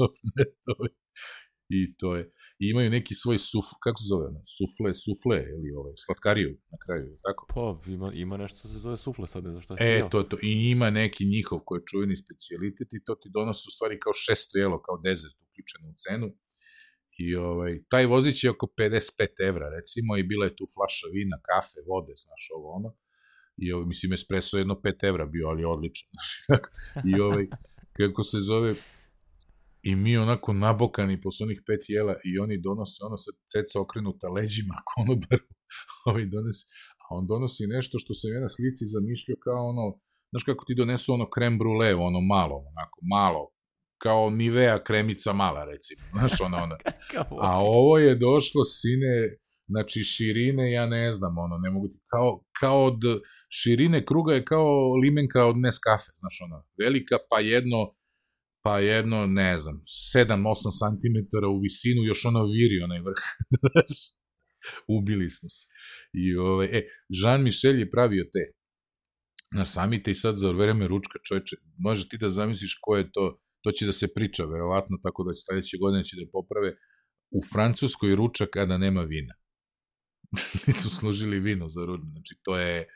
dobro. 0.68 0.90
I 1.74 1.96
to 1.98 2.16
je. 2.16 2.24
I 2.60 2.64
imaju 2.70 2.90
neki 2.90 3.16
svoj 3.16 3.38
suf, 3.38 3.66
kako 3.84 3.98
se 4.02 4.08
zove, 4.12 4.26
ono, 4.32 4.42
sufle, 4.58 4.92
sufle, 5.06 5.38
ili 5.54 5.70
ovaj, 5.80 5.94
slatkariju 6.06 6.52
na 6.72 6.78
kraju, 6.84 7.06
je 7.12 7.18
tako? 7.28 7.42
Pa, 7.54 7.92
ima, 7.92 8.10
ima 8.14 8.38
nešto 8.38 8.58
što 8.60 8.68
se 8.68 8.80
zove 8.86 8.98
sufle 8.98 9.28
sad, 9.28 9.44
ne 9.44 9.52
znam 9.52 9.62
šta 9.62 9.76
E, 9.80 10.10
to, 10.12 10.24
to. 10.24 10.38
I 10.42 10.52
ima 10.76 10.90
neki 10.90 11.26
njihov 11.26 11.60
koji 11.66 11.80
je 11.80 11.90
čuveni 11.92 12.16
specijalitet 12.24 12.90
i 12.94 13.04
to 13.06 13.16
ti 13.16 13.30
donosi 13.38 13.64
u 13.70 13.74
stvari 13.76 14.00
kao 14.00 14.14
šesto 14.14 14.58
jelo, 14.58 14.82
kao 14.86 14.98
dezert 15.06 15.38
uključeno 15.46 15.86
u 15.90 15.96
cenu. 16.04 16.28
I 17.24 17.36
ovaj, 17.36 17.74
taj 17.90 18.06
vozić 18.06 18.44
je 18.44 18.50
oko 18.50 18.68
55 18.78 19.48
evra, 19.50 19.68
recimo, 19.78 20.18
i 20.18 20.24
bila 20.24 20.46
je 20.46 20.56
tu 20.56 20.66
flaša 20.76 21.08
vina, 21.14 21.38
kafe, 21.50 21.80
vode, 21.90 22.14
znaš, 22.24 22.44
ovo 22.58 22.68
ono. 22.78 22.90
I 23.58 23.72
ovaj, 23.74 23.86
mislim, 23.86 24.14
espresso 24.14 24.58
je 24.58 24.62
jedno 24.62 24.76
5 24.84 25.08
evra 25.10 25.26
bio, 25.26 25.48
ali 25.48 25.66
odličan. 25.66 26.10
I 27.12 27.20
ovaj, 27.20 27.46
kako 28.00 28.24
se 28.24 28.40
zove, 28.40 28.76
i 29.84 29.96
mi 29.96 30.18
onako 30.18 30.54
nabokani 30.54 31.22
posle 31.22 31.44
onih 31.44 31.62
pet 31.68 31.82
jela 31.88 32.16
i 32.24 32.40
oni 32.40 32.62
donose, 32.62 32.98
ono 33.08 33.18
se 33.18 33.32
ceca 33.52 33.80
okrenuta 33.80 34.28
leđima 34.30 34.76
konobaru, 34.92 35.48
ovaj 36.06 36.26
donosi, 36.26 36.66
a 37.02 37.06
on 37.18 37.28
donosi 37.28 37.68
nešto 37.68 38.00
što 38.00 38.14
sam 38.14 38.34
ja 38.34 38.42
na 38.42 38.50
slici 38.50 38.84
zamišljao 38.96 39.38
kao 39.44 39.70
ono, 39.72 39.86
znaš 40.32 40.44
kako 40.44 40.66
ti 40.66 40.76
donesu 40.76 41.14
ono 41.14 41.30
krem 41.30 41.58
brule, 41.58 41.96
ono 41.96 42.22
malo, 42.22 42.56
onako, 42.72 43.00
malo, 43.16 43.44
kao 44.04 44.30
Nivea 44.30 44.84
kremica 44.84 45.34
mala, 45.34 45.66
recimo, 45.66 46.02
znaš, 46.18 46.42
ono. 46.42 46.76
Kakav 46.84 47.38
A 47.42 47.60
ovo 47.60 47.98
je 47.98 48.16
došlo 48.16 48.64
sine, 48.64 49.14
znači 49.68 50.04
širine, 50.04 50.72
ja 50.72 50.86
ne 50.86 51.12
znam, 51.12 51.38
ono, 51.38 51.58
ne 51.58 51.70
mogu 51.70 51.88
ti, 51.88 51.98
kao, 52.12 52.44
kao 52.60 52.86
od 52.86 53.02
širine 53.50 54.06
kruga 54.06 54.34
je 54.34 54.46
kao 54.46 54.96
limenka 55.04 55.46
od 55.46 55.58
Nescafe, 55.58 56.12
znaš, 56.20 56.42
ono, 56.46 56.58
velika, 56.84 57.16
pa 57.30 57.40
jedno, 57.40 57.78
pa 58.64 58.80
jedno, 58.80 59.26
ne 59.28 59.60
znam, 59.60 59.80
7-8 60.16 60.26
cm 60.80 61.46
u 61.46 61.62
visinu, 61.62 62.04
još 62.04 62.26
ono 62.26 62.46
viri 62.46 62.84
onaj 62.84 63.00
vrh. 63.00 63.24
Ubili 64.98 65.30
smo 65.30 65.50
se. 65.50 65.68
I, 66.14 66.36
ovaj, 66.36 66.68
e, 66.68 66.88
Jean 67.10 67.44
Michel 67.44 67.80
je 67.80 67.92
pravio 67.92 68.24
te 68.24 68.62
na 69.52 69.66
samite 69.66 70.12
i 70.12 70.16
sad 70.16 70.38
za 70.38 70.52
vreme 70.52 70.88
ručka 70.88 71.20
čoveče, 71.24 71.56
može 71.78 72.10
ti 72.10 72.18
da 72.18 72.30
zamisliš 72.30 72.78
ko 72.82 72.98
je 72.98 73.12
to, 73.12 73.42
to 73.62 73.72
će 73.72 73.86
da 73.86 73.92
se 73.92 74.14
priča 74.14 74.46
verovatno, 74.46 74.98
tako 75.04 75.24
da 75.24 75.34
će 75.34 75.42
sledeće 75.46 75.78
godine 75.78 76.04
će 76.04 76.16
da 76.16 76.32
poprave 76.32 76.76
u 77.32 77.42
Francuskoj 77.54 78.16
ručak, 78.16 78.56
a 78.56 78.66
da 78.66 78.78
nema 78.78 79.02
vina. 79.02 79.34
Nisu 80.68 80.90
služili 80.90 81.40
vino 81.40 81.70
za 81.70 81.86
ručak, 81.86 82.06
znači 82.12 82.36
to 82.44 82.58
je, 82.58 82.88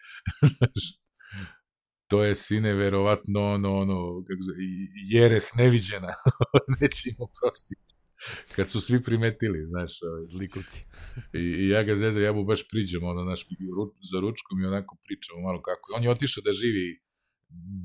to 2.07 2.23
je 2.23 2.35
sine 2.35 2.73
verovatno 2.73 3.39
ono, 3.53 3.75
ono, 3.77 4.23
kako 4.27 4.41
zove, 4.41 4.57
jeres 5.11 5.53
neviđena, 5.53 6.13
neće 6.79 7.09
im 7.09 7.15
oprostiti. 7.19 7.95
Kad 8.55 8.71
su 8.71 8.81
svi 8.81 9.03
primetili, 9.03 9.65
znaš, 9.71 9.91
ovaj, 10.01 10.25
Zlikovci. 10.33 10.79
I, 11.33 11.39
I 11.39 11.69
ja 11.69 11.83
ga 11.83 11.95
zezam, 11.95 12.23
ja 12.23 12.33
mu 12.33 12.43
baš 12.43 12.67
priđem, 12.71 13.03
ono, 13.03 13.23
znaš, 13.23 13.41
za 14.11 14.19
ručkom 14.19 14.61
i 14.61 14.65
onako 14.65 14.97
pričamo 15.05 15.41
malo 15.41 15.61
kako. 15.61 15.93
On 15.95 16.03
je 16.03 16.09
otišao 16.09 16.41
da 16.45 16.51
živi 16.53 17.05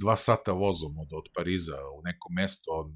dva 0.03 0.17
sata 0.17 0.53
vozom 0.53 0.99
od, 0.99 1.11
od 1.13 1.27
Pariza 1.35 1.79
u 1.97 1.99
neko 2.09 2.29
mesto, 2.39 2.71
on 2.81 2.87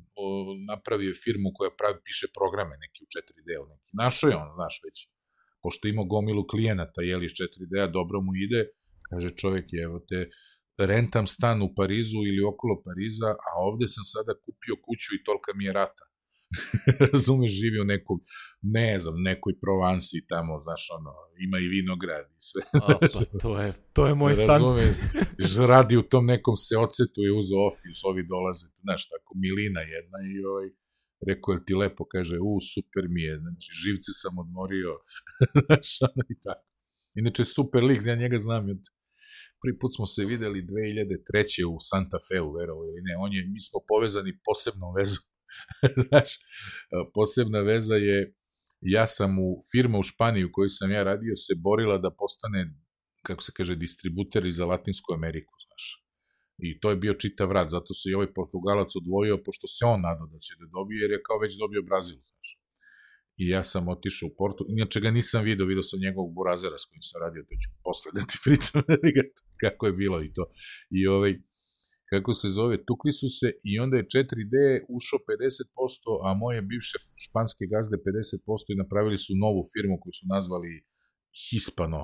napravio 0.73 1.09
je 1.09 1.21
firmu 1.25 1.49
koja 1.55 1.71
pravi, 1.79 1.99
piše 2.05 2.27
programe 2.39 2.75
neki 2.85 2.99
u 3.05 3.09
4D, 3.15 3.51
neki. 3.73 3.91
Našao 3.93 4.29
je 4.31 4.37
on, 4.37 4.51
znaš, 4.59 4.75
već, 4.85 4.97
pošto 5.63 5.89
ima 5.89 6.03
gomilu 6.15 6.47
klijenata, 6.47 7.03
jeli, 7.03 7.27
iz 7.27 7.33
4D-a, 7.33 7.87
dobro 7.99 8.21
mu 8.21 8.33
ide, 8.47 8.61
kaže 9.11 9.29
čovek 9.41 9.67
je, 9.73 9.83
evo 9.83 9.99
te, 10.09 10.19
rentam 10.79 11.27
stan 11.27 11.63
u 11.63 11.75
Parizu 11.77 12.19
ili 12.31 12.43
okolo 12.53 12.83
Pariza, 12.87 13.31
a 13.47 13.51
ovde 13.69 13.87
sam 13.89 14.05
sada 14.05 14.33
kupio 14.45 14.75
kuću 14.85 15.11
i 15.15 15.25
tolika 15.25 15.53
mi 15.55 15.65
je 15.65 15.73
rata. 15.73 16.05
razumeš, 17.13 17.53
živi 17.53 17.81
u 17.81 17.85
nekom, 17.85 18.21
ne 18.63 18.99
znam, 18.99 19.15
nekoj 19.23 19.55
Provansi 19.61 20.27
tamo, 20.29 20.61
znaš, 20.61 20.83
ono, 20.99 21.13
ima 21.47 21.59
i 21.59 21.69
vinograd 21.69 22.27
i 22.37 22.41
sve. 22.49 22.63
A, 22.83 22.99
pa 23.13 23.39
to 23.43 23.61
je, 23.61 23.73
to 23.93 24.07
je 24.07 24.15
moj 24.15 24.37
san. 24.37 24.49
Razumeš, 24.49 24.97
radi 25.69 25.97
u 25.97 26.03
tom 26.03 26.27
nekom 26.27 26.57
seocetu 26.57 27.21
je 27.27 27.33
uzeo 27.41 27.61
ofis, 27.71 28.05
ovi 28.05 28.23
dolaze, 28.33 28.67
znaš, 28.85 29.09
tako, 29.09 29.31
milina 29.45 29.81
jedna 29.81 30.19
i 30.33 30.45
ovaj, 30.51 30.69
rekao 31.29 31.53
je 31.53 31.65
ti 31.65 31.75
lepo, 31.75 32.05
kaže, 32.15 32.37
u, 32.39 32.61
super 32.75 33.05
mi 33.09 33.23
je, 33.23 33.39
znači, 33.39 33.69
živce 33.83 34.11
sam 34.23 34.39
odmorio, 34.39 34.91
znaš, 35.67 35.91
ono 36.09 36.23
i 36.35 36.37
tako. 36.45 36.67
Inače, 37.15 37.45
super 37.45 37.83
lik, 37.85 38.01
ja 38.07 38.15
njega 38.15 38.39
znam 38.39 38.71
od, 38.71 38.83
prvi 39.65 39.79
put 39.81 39.93
smo 39.97 40.07
se 40.07 40.25
videli 40.25 40.63
2003. 40.63 41.65
u 41.75 41.77
Santa 41.91 42.19
Feu, 42.29 42.53
verovo 42.59 42.83
ili 42.89 43.01
ne, 43.09 43.15
on 43.25 43.33
je, 43.33 43.41
mi 43.55 43.61
smo 43.61 43.79
povezani 43.89 44.39
posebnom 44.47 44.93
vezom 44.99 45.25
Znaš, 46.09 46.31
posebna 47.15 47.61
veza 47.61 47.95
je, 47.95 48.35
ja 48.81 49.07
sam 49.07 49.39
u 49.39 49.61
firma 49.73 49.99
u 49.99 50.03
Španiji 50.03 50.45
u 50.45 50.53
kojoj 50.53 50.71
sam 50.71 50.91
ja 50.91 51.03
radio 51.03 51.37
se 51.37 51.55
borila 51.57 51.99
da 51.99 52.11
postane, 52.11 52.61
kako 53.23 53.43
se 53.43 53.53
kaže, 53.57 53.77
distributer 53.77 54.51
za 54.51 54.67
Latinsku 54.67 55.15
Ameriku, 55.15 55.53
znaš. 55.67 55.85
I 56.59 56.81
to 56.81 56.91
je 56.91 56.97
bio 56.97 57.15
čitav 57.15 57.53
rad, 57.53 57.71
zato 57.71 57.95
se 57.95 58.11
i 58.11 58.15
ovaj 58.15 58.33
Portugalac 58.35 58.97
odvojio, 58.97 59.43
pošto 59.45 59.69
se 59.69 59.85
on 59.85 60.01
nadao 60.01 60.27
da 60.27 60.39
će 60.39 60.55
da 60.61 60.67
dobije, 60.67 61.03
jer 61.03 61.11
je 61.11 61.23
kao 61.23 61.39
već 61.39 61.59
dobio 61.59 61.83
Brazil, 61.83 62.19
znaš. 62.31 62.64
I 63.37 63.49
ja 63.49 63.65
sam 63.65 63.89
otišao 63.89 64.27
u 64.29 64.35
Portu, 64.39 64.67
inače 64.69 65.01
ga 65.01 65.11
nisam 65.11 65.45
video, 65.45 65.67
video 65.67 65.83
sam 65.83 66.01
njegovog 66.07 66.35
burazera 66.35 66.79
s 66.79 66.85
kojim 66.89 67.03
sam 67.09 67.21
radio, 67.25 67.43
to 67.49 67.55
ću 67.63 67.69
posle 67.85 68.11
da 68.17 68.23
ti 68.29 68.37
pričam 68.47 68.83
kako 69.63 69.87
je 69.87 69.93
bilo 70.03 70.19
i 70.23 70.33
to. 70.37 70.45
I 70.99 71.01
ovaj, 71.07 71.33
kako 72.13 72.31
se 72.41 72.49
zove, 72.59 72.75
tukli 72.89 73.13
su 73.21 73.29
se 73.39 73.49
i 73.71 73.73
onda 73.85 73.97
je 73.97 74.11
4D 74.15 74.57
ušao 74.97 75.19
50%, 75.19 76.27
a 76.27 76.29
moje 76.43 76.59
bivše 76.71 76.97
španske 77.25 77.65
gazde 77.73 77.97
50% 77.97 78.73
i 78.73 78.81
napravili 78.83 79.19
su 79.25 79.33
novu 79.45 79.63
firmu 79.73 79.97
koju 80.03 80.13
su 80.19 80.25
nazvali 80.35 80.71
Hispano, 81.45 82.03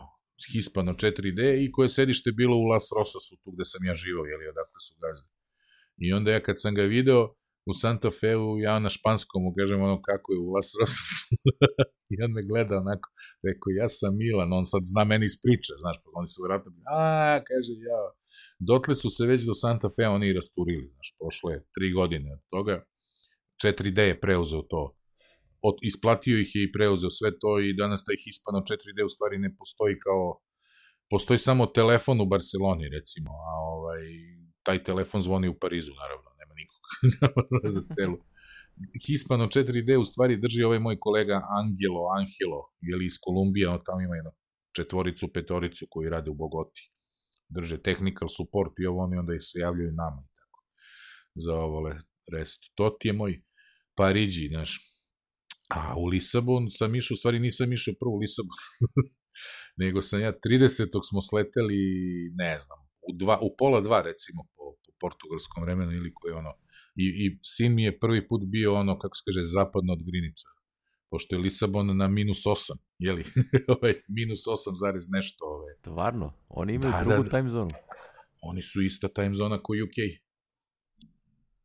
Hispano 0.53 0.93
4D 1.03 1.40
i 1.64 1.73
koje 1.75 1.88
sedište 1.88 2.29
bilo 2.40 2.57
u 2.57 2.64
Las 2.71 2.87
Rosasu, 2.97 3.35
tu 3.43 3.49
gde 3.55 3.64
sam 3.73 3.83
ja 3.88 3.95
živao, 3.95 4.25
jeli, 4.33 4.53
odakle 4.53 4.79
su 4.87 4.95
gazde. 5.05 5.29
I 6.05 6.12
onda 6.12 6.29
ja 6.31 6.40
kad 6.47 6.57
sam 6.62 6.75
ga 6.75 6.83
video, 6.83 7.21
u 7.70 7.74
Santa 7.83 8.11
Feu, 8.20 8.59
ja 8.59 8.78
na 8.78 8.90
španskom 8.96 9.40
mu 9.44 9.50
kažem 9.59 9.83
ono 9.83 9.96
kako 10.09 10.33
je 10.33 10.38
u 10.38 10.48
Las 10.54 10.68
Rosas. 10.80 11.12
I 12.12 12.14
on 12.24 12.30
me 12.37 12.42
gleda 12.50 12.74
onako, 12.85 13.06
rekao, 13.48 13.68
ja 13.80 13.88
sam 13.88 14.16
Milan, 14.22 14.52
on 14.59 14.66
sad 14.72 14.83
zna 14.92 15.04
meni 15.04 15.24
iz 15.26 15.37
priče, 15.42 15.72
znaš, 15.83 15.96
pa 16.02 16.09
oni 16.20 16.28
su 16.28 16.38
vjerojatno, 16.42 16.70
a, 17.00 17.40
kaže, 17.48 17.72
ja, 17.90 18.02
dotle 18.70 18.94
su 19.02 19.09
se 19.16 19.22
već 19.33 19.40
do 19.50 19.54
Santa 19.62 19.88
Fea 19.96 20.11
oni 20.11 20.26
i 20.28 20.38
rasturili, 20.40 20.87
znaš, 20.94 21.09
prošle 21.18 21.52
tri 21.74 21.88
godine 21.98 22.28
od 22.37 22.42
toga, 22.54 22.76
4D 23.64 24.00
je 24.11 24.20
preuzeo 24.20 24.62
to, 24.72 24.83
od, 25.68 25.76
isplatio 25.83 26.37
ih 26.38 26.50
je 26.54 26.62
i 26.64 26.72
preuzeo 26.72 27.11
sve 27.11 27.30
to 27.42 27.61
i 27.61 27.76
danas 27.83 28.04
taj 28.04 28.16
Hispano 28.24 28.59
4D 28.70 29.04
u 29.04 29.12
stvari 29.14 29.37
ne 29.38 29.50
postoji 29.59 29.94
kao, 30.06 30.24
postoji 31.11 31.38
samo 31.38 31.66
telefon 31.66 32.20
u 32.20 32.26
Barceloni, 32.26 32.87
recimo, 32.96 33.30
a 33.50 33.52
ovaj, 33.74 34.02
taj 34.62 34.85
telefon 34.88 35.20
zvoni 35.22 35.48
u 35.48 35.59
Parizu, 35.62 35.92
naravno 36.02 36.30
za 37.74 37.83
celu. 37.94 38.18
Hispano 39.07 39.46
4D 39.46 39.96
u 39.96 40.05
stvari 40.05 40.37
drži 40.37 40.62
ovaj 40.62 40.79
moj 40.79 40.96
kolega 41.00 41.42
Angelo, 41.61 42.03
Angelo, 42.18 42.61
ili 42.90 43.07
iz 43.07 43.16
Kolumbije, 43.20 43.68
on 43.68 43.81
tamo 43.87 44.00
ima 44.00 44.16
jednu 44.16 44.31
četvoricu, 44.76 45.33
petoricu 45.35 45.87
koji 45.90 46.11
rade 46.11 46.31
u 46.31 46.35
Bogoti. 46.35 46.83
Drže 47.48 47.83
technical 47.83 48.29
support 48.29 48.72
i 48.79 48.87
ovo 48.87 49.03
oni 49.05 49.16
onda 49.16 49.35
i 49.35 49.40
se 49.40 49.59
javljaju 49.59 49.92
nama 49.92 50.22
i 50.24 50.33
tako. 50.38 50.59
Za 51.35 51.55
ovo 51.55 51.79
rest. 52.33 52.61
To 52.74 52.96
ti 53.00 53.09
je 53.09 53.12
moj 53.12 53.42
Pariđi, 53.96 54.48
znaš. 54.48 54.79
A 55.70 55.94
u 55.98 56.05
Lisabon 56.07 56.70
sam 56.70 56.94
išao, 56.94 57.14
u 57.14 57.18
stvari 57.18 57.38
nisam 57.38 57.72
išao 57.72 57.94
prvo 58.00 58.14
u 58.14 58.18
Lisabon, 58.18 58.59
nego 59.83 60.03
sam 60.03 60.20
ja 60.20 60.33
30. 60.33 61.00
smo 61.09 61.20
sleteli, 61.22 61.81
ne 62.35 62.59
znam, 62.61 62.79
u, 63.09 63.11
dva, 63.20 63.38
u 63.42 63.48
pola 63.59 63.81
dva 63.81 64.03
recimo 64.03 64.42
po, 64.57 64.64
po 64.85 64.92
portugalskom 65.00 65.62
vremenu 65.62 65.92
ili 65.92 66.14
koji 66.14 66.33
ono, 66.33 66.53
I, 67.02 67.06
I 67.24 67.38
sin 67.42 67.74
mi 67.74 67.82
je 67.82 67.98
prvi 67.98 68.28
put 68.28 68.42
bio 68.46 68.74
ono, 68.74 68.98
kako 68.98 69.16
se 69.16 69.22
kaže, 69.26 69.42
zapadno 69.42 69.92
od 69.92 70.02
Grinica. 70.02 70.48
Pošto 71.10 71.34
je 71.34 71.38
Lisabon 71.38 71.96
na 71.96 72.08
minus 72.08 72.42
8, 72.44 72.72
jeli? 72.98 73.24
ovaj, 73.74 73.94
minus 74.08 74.40
8 74.46 74.78
zarez 74.80 75.04
nešto. 75.10 75.44
Ovaj. 75.44 75.74
Stvarno? 75.78 76.32
Oni 76.48 76.74
imaju 76.74 76.92
da, 76.92 76.98
drugu 77.04 77.22
da, 77.22 77.28
da. 77.28 77.38
time 77.38 77.50
zonu? 77.50 77.70
Oni 78.40 78.62
su 78.62 78.82
ista 78.82 79.08
time 79.08 79.34
zona 79.34 79.56
kao 79.56 79.74
UK. 79.84 79.98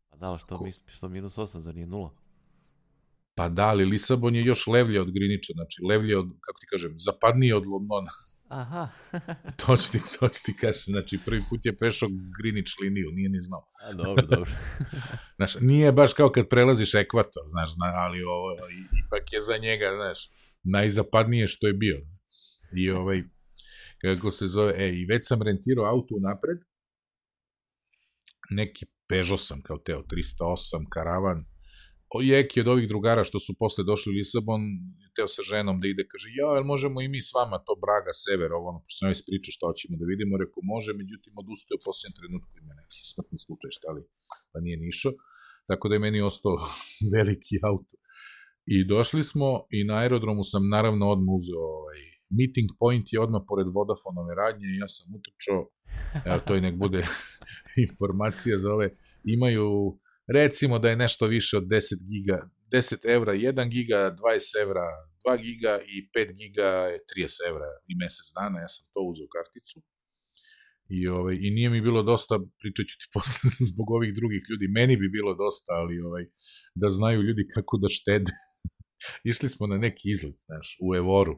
Pa 0.09 0.17
da, 0.17 0.37
što, 0.37 0.57
Ko? 0.57 0.65
što 0.85 1.09
minus 1.09 1.37
8, 1.37 1.59
za 1.59 1.71
nije 1.71 1.87
nula? 1.87 2.11
Pa 3.35 3.49
da, 3.49 3.67
ali 3.67 3.85
Lisabon 3.85 4.35
je 4.35 4.45
još 4.45 4.67
levlje 4.67 5.01
od 5.01 5.11
Grinića, 5.11 5.53
znači 5.53 5.81
levlje 5.89 6.17
od, 6.17 6.25
kako 6.41 6.59
ti 6.59 6.67
kažem, 6.71 6.93
zapadnije 6.95 7.55
od 7.55 7.65
Londona. 7.65 8.11
Aha. 8.55 8.87
to 9.59 9.77
ti, 9.77 9.99
to 10.19 10.27
ti 10.27 10.55
kažem, 10.57 10.93
znači 10.93 11.19
prvi 11.25 11.43
put 11.49 11.65
je 11.65 11.77
prešao 11.77 12.09
Greenwich 12.09 12.73
liniju, 12.81 13.11
nije 13.11 13.29
ni 13.29 13.39
znao. 13.39 13.67
A, 13.83 13.93
dobro, 13.93 14.25
dobro. 14.27 14.51
znaš, 15.37 15.55
nije 15.61 15.91
baš 15.91 16.13
kao 16.13 16.29
kad 16.29 16.49
prelaziš 16.49 16.93
ekvator, 16.93 17.43
znaš, 17.49 17.69
ali 17.95 18.23
ovo, 18.23 18.51
ipak 19.05 19.33
je 19.33 19.41
za 19.41 19.57
njega, 19.57 19.85
znaš, 19.95 20.29
najzapadnije 20.63 21.47
što 21.47 21.67
je 21.67 21.73
bio. 21.73 21.97
I 22.77 22.89
ovaj, 22.89 23.23
kako 24.01 24.31
se 24.31 24.47
zove, 24.47 24.73
e, 24.77 24.89
i 24.93 25.05
već 25.05 25.27
sam 25.27 25.41
rentirao 25.41 25.85
auto 25.85 26.15
napred, 26.19 26.57
neki 28.49 28.85
Peugeot 29.07 29.41
sam 29.41 29.61
kao 29.61 29.77
teo, 29.77 30.03
308, 30.03 30.85
karavan, 30.89 31.45
Jeki 32.21 32.61
od 32.61 32.67
ovih 32.67 32.87
drugara 32.87 33.23
što 33.23 33.39
su 33.39 33.53
posle 33.59 33.83
došli 33.83 34.11
u 34.11 34.15
Lisabon, 34.17 34.61
teo 35.15 35.27
sa 35.27 35.41
ženom 35.51 35.75
da 35.81 35.87
ide, 35.87 36.03
kaže, 36.11 36.27
ja, 36.41 36.49
jel 36.55 36.65
možemo 36.73 36.97
i 37.01 37.07
mi 37.13 37.21
s 37.27 37.29
vama, 37.37 37.57
to 37.65 37.73
Braga, 37.83 38.13
Sever, 38.23 38.51
ovo, 38.57 38.67
ono, 38.71 38.79
pošto 38.83 38.99
njoj 39.05 39.15
ispriča 39.17 39.51
šta 39.55 39.63
hoćemo 39.69 39.95
da 39.99 40.05
vidimo, 40.11 40.41
rekao, 40.43 40.61
može, 40.73 40.91
međutim, 41.01 41.33
odustao 41.43 41.75
u 41.77 41.83
posljednjem 41.85 42.17
trenutku, 42.19 42.51
ima 42.63 42.73
neki 42.81 42.97
smrtni 43.11 43.37
slučaj, 43.45 43.69
šta 43.77 43.89
li, 43.95 44.01
pa 44.51 44.57
nije 44.65 44.77
nišao, 44.87 45.13
tako 45.69 45.83
da 45.87 45.93
je 45.95 46.05
meni 46.05 46.27
ostao 46.31 46.55
veliki 47.15 47.55
auto. 47.69 47.95
I 48.73 48.77
došli 48.93 49.23
smo 49.31 49.49
i 49.77 49.79
na 49.89 49.95
aerodromu 50.01 50.43
sam 50.51 50.69
naravno 50.75 51.03
odmah 51.13 51.33
uzeo 51.39 51.63
ovaj, 51.79 51.99
meeting 52.37 52.69
point 52.79 53.05
je 53.13 53.19
odmah 53.25 53.41
pored 53.49 53.67
Vodafonove 53.77 54.33
radnje 54.41 54.67
i 54.67 54.79
ja 54.81 54.87
sam 54.95 55.07
utrčao, 55.17 55.61
evo 56.25 56.39
to 56.47 56.55
i 56.55 56.61
nek 56.61 56.75
bude 56.75 57.01
informacija 57.87 58.57
za 58.63 58.69
ove, 58.75 58.87
imaju 59.35 59.67
recimo 60.33 60.79
da 60.79 60.89
je 60.89 60.95
nešto 60.95 61.27
više 61.27 61.57
od 61.57 61.63
10 61.63 61.81
giga, 62.09 62.49
10 62.71 63.15
evra 63.15 63.33
1 63.33 63.69
giga, 63.69 64.15
20 64.21 64.61
evra 64.61 64.85
2 65.27 65.41
giga 65.41 65.79
i 65.85 66.09
5 66.15 66.33
giga 66.37 66.69
je 66.91 66.99
30 67.17 67.49
evra 67.49 67.69
i 67.87 67.95
mesec 67.95 68.27
dana, 68.39 68.59
ja 68.59 68.67
sam 68.67 68.85
to 68.93 68.99
uzeo 69.01 69.27
karticu. 69.27 69.81
I, 70.89 71.07
ovaj, 71.07 71.35
I 71.41 71.49
nije 71.49 71.69
mi 71.69 71.81
bilo 71.81 72.03
dosta, 72.03 72.39
pričat 72.59 72.85
ću 72.85 72.95
ti 72.99 73.07
posle 73.15 73.49
zbog 73.71 73.91
ovih 73.91 74.13
drugih 74.15 74.41
ljudi, 74.49 74.67
meni 74.67 74.97
bi 74.97 75.09
bilo 75.09 75.33
dosta, 75.33 75.73
ali 75.73 75.99
ovaj, 75.99 76.23
da 76.75 76.89
znaju 76.89 77.21
ljudi 77.21 77.47
kako 77.53 77.77
da 77.77 77.87
štede. 77.89 78.31
Išli 79.31 79.49
smo 79.49 79.67
na 79.67 79.77
neki 79.77 80.09
izlet, 80.09 80.35
znaš, 80.45 80.77
u 80.85 80.95
Evoru, 80.95 81.35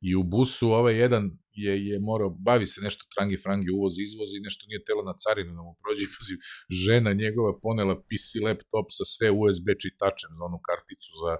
I 0.00 0.14
u 0.16 0.22
busu 0.22 0.66
ovaj 0.80 0.96
jedan 1.04 1.24
je, 1.52 1.72
je 1.88 1.96
morao, 2.00 2.30
bavi 2.30 2.66
se 2.66 2.80
nešto 2.80 3.04
trangi 3.14 3.36
frangi 3.44 3.70
uvoz 3.70 3.94
izvoz 4.06 4.30
i 4.32 4.44
nešto 4.46 4.62
nije 4.68 4.84
telo 4.84 5.02
na 5.10 5.14
carinu 5.22 5.52
da 5.56 5.62
mu 5.62 5.72
prođe 5.82 6.02
i 6.04 6.36
žena 6.84 7.12
njegova 7.12 7.52
ponela 7.64 7.94
PC 8.06 8.28
laptop 8.46 8.86
sa 8.98 9.04
sve 9.14 9.28
USB 9.30 9.66
čitačem 9.84 10.30
za 10.38 10.42
onu 10.48 10.58
karticu 10.68 11.10
za 11.22 11.32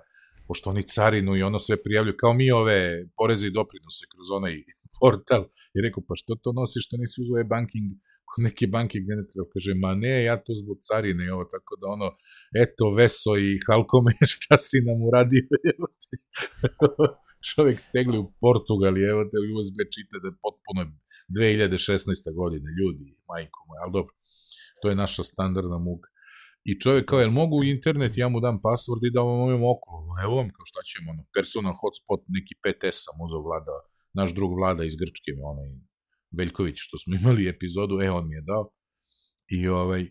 pošto 0.49 0.71
oni 0.71 0.83
carinu 0.95 1.37
i 1.37 1.43
ono 1.43 1.59
sve 1.59 1.77
prijavljuju, 1.83 2.21
kao 2.23 2.33
mi 2.33 2.51
ove 2.51 2.79
poreze 3.19 3.47
i 3.47 3.57
doprinose 3.59 4.05
kroz 4.13 4.29
onaj 4.39 4.55
portal, 5.01 5.43
i 5.77 5.79
rekao, 5.85 6.03
pa 6.09 6.15
što 6.21 6.35
to 6.43 6.51
nosiš, 6.61 6.83
što 6.87 6.97
nisi 6.97 7.21
uzeo 7.21 7.41
e-banking 7.41 7.89
neke 8.47 8.67
banke 8.67 8.99
treba, 9.31 9.49
kaže, 9.55 9.75
ma 9.83 9.93
ne, 9.95 10.15
ja 10.29 10.37
to 10.45 10.55
zbog 10.63 10.79
carine 10.89 11.27
i 11.27 11.31
ovo, 11.31 11.45
tako 11.55 11.73
da 11.81 11.87
ono, 11.97 12.09
eto, 12.63 12.91
Veso 12.99 13.33
i 13.47 13.49
Halkome, 13.67 14.13
šta 14.35 14.55
si 14.67 14.79
nam 14.89 14.99
uradio, 15.09 15.45
evo 15.73 15.87
te. 16.03 16.15
Čovjek 17.49 17.79
tegli 17.95 18.19
u 18.19 18.31
Portugal 18.45 18.95
evo 19.13 19.23
te 19.31 19.37
USB 19.55 19.79
čita 19.95 20.15
da 20.23 20.27
je 20.29 20.41
potpuno 20.45 20.81
2016. 21.39 22.35
godine, 22.41 22.69
ljudi, 22.81 23.07
majko 23.31 23.59
moja, 23.69 23.81
ali 23.85 23.93
dobro, 23.99 24.13
to 24.81 24.89
je 24.89 25.01
naša 25.05 25.23
standardna 25.33 25.79
muka. 25.79 26.09
I 26.71 26.81
čovjek 26.81 27.05
kao, 27.09 27.21
jel 27.21 27.31
mogu 27.31 27.55
u 27.59 27.65
internet, 27.65 28.13
ja 28.17 28.29
mu 28.29 28.41
dam 28.41 28.57
password 28.67 29.03
i 29.07 29.15
da 29.15 29.21
vam 29.21 29.39
ovim 29.47 29.63
okolo. 29.75 30.01
Evo 30.25 30.35
vam, 30.41 30.49
kao 30.55 30.65
šta 30.71 30.81
ćemo, 30.91 31.11
ono, 31.13 31.23
personal 31.37 31.75
hotspot, 31.81 32.21
neki 32.37 32.55
5S 32.65 32.99
sam 33.05 33.17
uzao 33.27 33.43
vlada, 33.47 33.75
naš 34.19 34.31
drug 34.39 34.53
vlada 34.59 34.83
iz 34.85 34.95
Grčke, 35.01 35.31
onaj 35.53 35.69
Veljković, 36.31 36.77
što 36.79 36.99
smo 36.99 37.15
imali 37.21 37.49
epizodu, 37.49 38.01
e, 38.03 38.11
on 38.11 38.29
mi 38.29 38.35
je 38.35 38.43
dao. 38.43 38.71
I, 39.49 39.69
ovaj, 39.69 40.03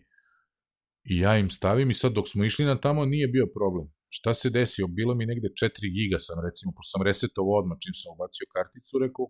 I 1.10 1.18
ja 1.18 1.38
im 1.38 1.50
stavim 1.50 1.90
i 1.90 1.94
sad 1.94 2.12
dok 2.12 2.28
smo 2.28 2.44
išli 2.44 2.64
na 2.64 2.80
tamo 2.80 3.04
nije 3.04 3.28
bio 3.28 3.46
problem. 3.58 3.86
Šta 4.08 4.34
se 4.34 4.50
desio? 4.50 4.86
Bilo 4.86 5.14
mi 5.14 5.26
negde 5.26 5.48
4 5.48 5.70
giga 5.96 6.18
sam 6.18 6.36
recimo, 6.46 6.72
pošto 6.76 6.90
sam 6.90 7.02
resetovo 7.02 7.58
odmah 7.58 7.78
čim 7.84 7.94
sam 7.94 8.12
ubacio 8.14 8.46
karticu, 8.56 8.98
rekao 8.98 9.26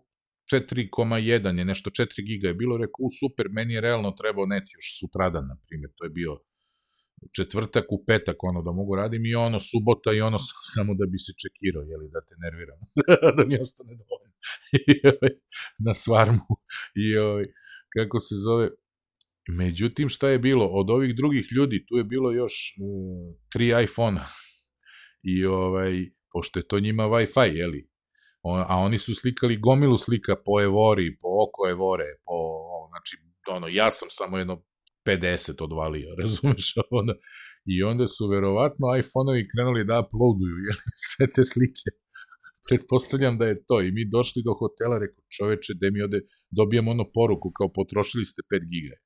4,1 0.52 1.58
je 1.58 1.64
nešto, 1.64 1.90
4 1.90 2.26
giga 2.28 2.48
je 2.48 2.54
bilo, 2.54 2.76
rekao, 2.76 3.02
u 3.08 3.10
super, 3.20 3.46
meni 3.50 3.74
je 3.74 3.80
realno 3.80 4.10
trebao 4.10 4.46
net 4.46 4.66
još 4.76 4.86
sutradan, 5.00 5.44
na 5.52 5.56
primjer, 5.66 5.90
to 5.96 6.04
je 6.04 6.10
bio 6.10 6.32
četvrtak 7.36 7.86
u 7.96 8.04
petak, 8.06 8.36
ono 8.50 8.62
da 8.62 8.72
mogu 8.72 8.96
radim 8.96 9.26
i 9.26 9.34
ono 9.34 9.60
subota 9.60 10.12
i 10.12 10.20
ono 10.20 10.38
samo 10.74 10.94
da 10.94 11.04
bi 11.12 11.18
se 11.18 11.32
čekirao, 11.42 11.82
jeli, 11.82 12.08
da 12.14 12.20
te 12.26 12.34
nerviram, 12.44 12.78
da 13.36 13.42
mi 13.48 13.60
ostane 13.64 13.94
dovoljno. 14.02 14.27
Na 15.86 15.94
svarmu. 15.94 16.46
I 16.94 17.16
ovaj, 17.16 17.44
kako 17.96 18.20
se 18.20 18.34
zove, 18.34 18.68
Međutim, 19.48 20.08
šta 20.08 20.28
je 20.28 20.38
bilo? 20.38 20.66
Od 20.66 20.90
ovih 20.90 21.16
drugih 21.16 21.46
ljudi, 21.56 21.86
tu 21.86 21.96
je 21.96 22.04
bilo 22.04 22.32
još 22.32 22.74
uh, 22.80 23.36
tri 23.52 23.82
iPhone-a. 23.84 24.26
I 25.22 25.44
ovaj, 25.44 25.92
pošto 26.32 26.58
je 26.58 26.68
to 26.68 26.80
njima 26.80 27.04
Wi-Fi, 27.04 27.56
jeli? 27.56 27.90
O, 28.42 28.64
a 28.68 28.76
oni 28.76 28.98
su 28.98 29.14
slikali 29.14 29.56
gomilu 29.56 29.98
slika 29.98 30.36
po 30.46 30.60
Evori, 30.62 31.18
po 31.20 31.28
oko 31.28 31.68
Evore, 31.70 32.04
po, 32.24 32.36
znači, 32.88 33.16
ono, 33.56 33.68
ja 33.68 33.90
sam 33.90 34.08
samo 34.10 34.38
jedno 34.38 34.62
50 35.06 35.64
odvalio, 35.64 36.14
razumeš? 36.20 36.74
Onda, 36.90 37.14
I 37.64 37.82
onda 37.82 38.08
su 38.08 38.28
verovatno 38.28 38.86
iPhone-ovi 38.98 39.48
krenuli 39.52 39.84
da 39.84 40.00
uploaduju 40.00 40.56
jeli, 40.66 40.84
sve 41.08 41.26
te 41.26 41.44
slike. 41.44 41.90
Pretpostavljam 42.68 43.38
da 43.38 43.46
je 43.46 43.64
to. 43.68 43.80
I 43.82 43.92
mi 43.92 44.10
došli 44.16 44.42
do 44.42 44.52
hotela, 44.60 44.98
rekao, 44.98 45.22
čoveče, 45.36 45.72
da 45.80 45.90
mi 45.92 46.02
ode, 46.02 46.20
dobijam 46.50 46.88
ono 46.88 47.04
poruku, 47.14 47.50
kao 47.58 47.72
potrošili 47.72 48.24
ste 48.24 48.42
5 48.52 48.68
giga. 48.72 48.96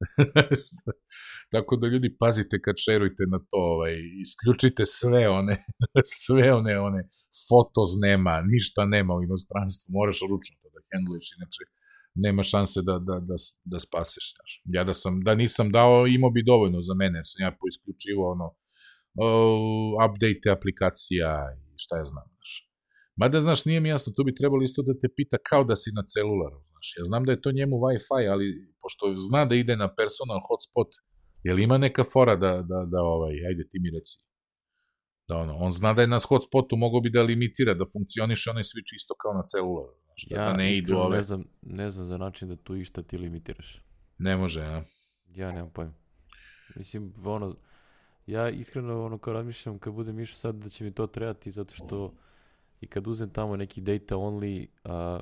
Tako 1.52 1.76
da 1.76 1.86
ljudi 1.86 2.16
pazite 2.18 2.62
kad 2.64 2.74
šerujte 2.84 3.22
na 3.32 3.38
to, 3.38 3.60
ovaj, 3.74 3.94
isključite 4.24 4.82
sve 4.86 5.28
one, 5.28 5.56
sve 6.24 6.52
one, 6.54 6.80
one 6.88 7.02
fotos 7.48 7.90
nema, 8.06 8.42
ništa 8.54 8.84
nema 8.84 9.12
u 9.14 9.22
inostranstvu, 9.22 9.86
moraš 9.98 10.18
ručno 10.30 10.54
to 10.62 10.68
da 10.74 10.80
hendluješ, 10.90 11.28
inače 11.38 11.62
nema 12.14 12.42
šanse 12.42 12.82
da, 12.82 12.98
da, 12.98 13.20
da, 13.20 13.36
da 13.64 13.80
spaseš. 13.80 14.34
Znaš. 14.34 14.62
Ja 14.64 14.84
da, 14.84 14.94
sam, 14.94 15.20
da 15.20 15.34
nisam 15.34 15.72
dao, 15.72 16.06
imao 16.06 16.30
bi 16.30 16.42
dovoljno 16.42 16.80
za 16.80 16.94
mene, 16.94 17.24
sam 17.24 17.44
ja 17.46 17.56
poisključivo 17.60 18.32
ono, 18.32 18.46
uh, 19.24 19.90
update 20.06 20.50
aplikacija 20.56 21.30
i 21.56 21.74
šta 21.76 21.96
je 21.98 22.04
znam. 22.04 22.26
Znaš. 22.34 22.65
Mada, 23.16 23.40
znaš, 23.40 23.64
nije 23.64 23.80
mi 23.80 23.88
jasno, 23.88 24.12
tu 24.16 24.24
bi 24.24 24.34
trebalo 24.34 24.62
isto 24.62 24.82
da 24.82 24.98
te 24.98 25.08
pita 25.16 25.36
kao 25.48 25.64
da 25.64 25.76
si 25.76 25.90
na 25.92 26.02
celularu, 26.02 26.58
znaš. 26.70 26.94
Ja 26.98 27.04
znam 27.04 27.24
da 27.24 27.32
je 27.32 27.40
to 27.40 27.52
njemu 27.52 27.76
Wi-Fi, 27.76 28.30
ali 28.32 28.46
pošto 28.82 29.14
zna 29.28 29.44
da 29.44 29.54
ide 29.54 29.76
na 29.76 29.94
personal 29.94 30.40
hotspot, 30.48 30.88
je 31.42 31.54
li 31.54 31.62
ima 31.62 31.78
neka 31.78 32.04
fora 32.04 32.36
da, 32.36 32.50
da, 32.50 32.78
da 32.92 33.00
ovaj, 33.00 33.34
ajde 33.48 33.68
ti 33.68 33.78
mi 33.80 33.90
reci, 33.90 34.18
da 35.28 35.36
ono, 35.36 35.56
on 35.56 35.72
zna 35.72 35.92
da 35.92 36.02
je 36.02 36.08
na 36.08 36.20
hotspotu 36.28 36.76
mogo 36.76 37.00
bi 37.00 37.10
da 37.10 37.22
limitira, 37.22 37.74
da 37.74 37.84
funkcioniše 37.92 38.50
onaj 38.50 38.62
switch 38.62 38.94
isto 38.96 39.14
kao 39.22 39.32
na 39.32 39.42
celularu. 39.46 39.94
Znaš, 40.04 40.26
da, 40.30 40.36
ja 40.36 40.44
da 40.50 40.56
ne 40.56 40.76
idu 40.76 40.96
ove... 40.98 41.16
ne 41.16 41.22
znam, 41.22 41.44
ne 41.62 41.90
znam 41.90 42.06
za 42.06 42.18
način 42.18 42.48
da 42.48 42.56
tu 42.56 42.76
išta 42.76 43.02
ti 43.02 43.18
limitiraš. 43.18 43.82
Ne 44.18 44.36
može, 44.36 44.60
ja. 44.60 44.84
Ja 45.34 45.52
nemam 45.52 45.70
pojma. 45.70 45.94
Mislim, 46.76 47.14
ono, 47.24 47.56
ja 48.26 48.50
iskreno 48.50 49.04
ono 49.04 49.18
kao 49.18 49.32
razmišljam 49.32 49.78
kad 49.78 49.92
budem 49.92 50.20
išao 50.20 50.36
sad 50.36 50.54
da 50.54 50.68
će 50.68 50.84
mi 50.84 50.94
to 50.94 51.06
trebati 51.06 51.50
zato 51.50 51.74
što 51.74 52.14
i 52.86 52.88
kad 52.88 53.06
uzem 53.06 53.30
tamo 53.30 53.56
neki 53.56 53.80
data 53.80 54.16
only, 54.16 54.66
a, 54.84 55.20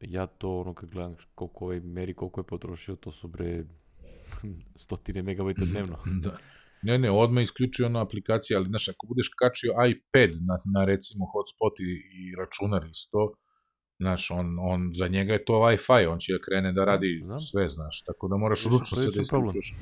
ja 0.00 0.26
to 0.26 0.60
ono 0.60 0.74
kad 0.74 0.90
gledam 0.90 1.16
koliko 1.34 1.64
ovaj 1.64 1.80
meri, 1.80 2.14
koliko 2.14 2.40
je 2.40 2.44
potrošio, 2.44 2.96
to 2.96 3.12
su 3.12 3.28
bre 3.28 3.64
stotine 4.84 5.22
megabajta 5.22 5.64
dnevno. 5.70 5.98
da. 6.22 6.38
Ne, 6.82 6.98
ne, 6.98 7.10
odmah 7.10 7.42
isključio 7.42 7.86
ona 7.86 8.02
aplikacija, 8.02 8.58
ali 8.58 8.68
znaš, 8.68 8.88
ako 8.88 9.06
budeš 9.06 9.28
kačio 9.28 9.72
iPad 9.90 10.30
na, 10.48 10.58
na 10.74 10.84
recimo 10.84 11.26
hotspot 11.32 11.80
i, 11.80 11.92
i 12.20 12.36
računar 12.36 12.86
isto, 12.90 13.32
znaš, 13.98 14.30
on, 14.30 14.58
on, 14.60 14.90
za 14.94 15.08
njega 15.08 15.32
je 15.32 15.44
to 15.44 15.52
Wi-Fi, 15.52 16.06
on 16.12 16.18
će 16.18 16.32
da 16.32 16.38
krene 16.44 16.72
da 16.72 16.84
radi 16.84 17.22
Znam. 17.24 17.36
sve, 17.36 17.68
znaš, 17.68 18.02
tako 18.06 18.28
da 18.28 18.36
moraš 18.36 18.64
ručno 18.64 18.96
se 18.96 19.10
da 19.14 19.20
isključuješ. 19.20 19.74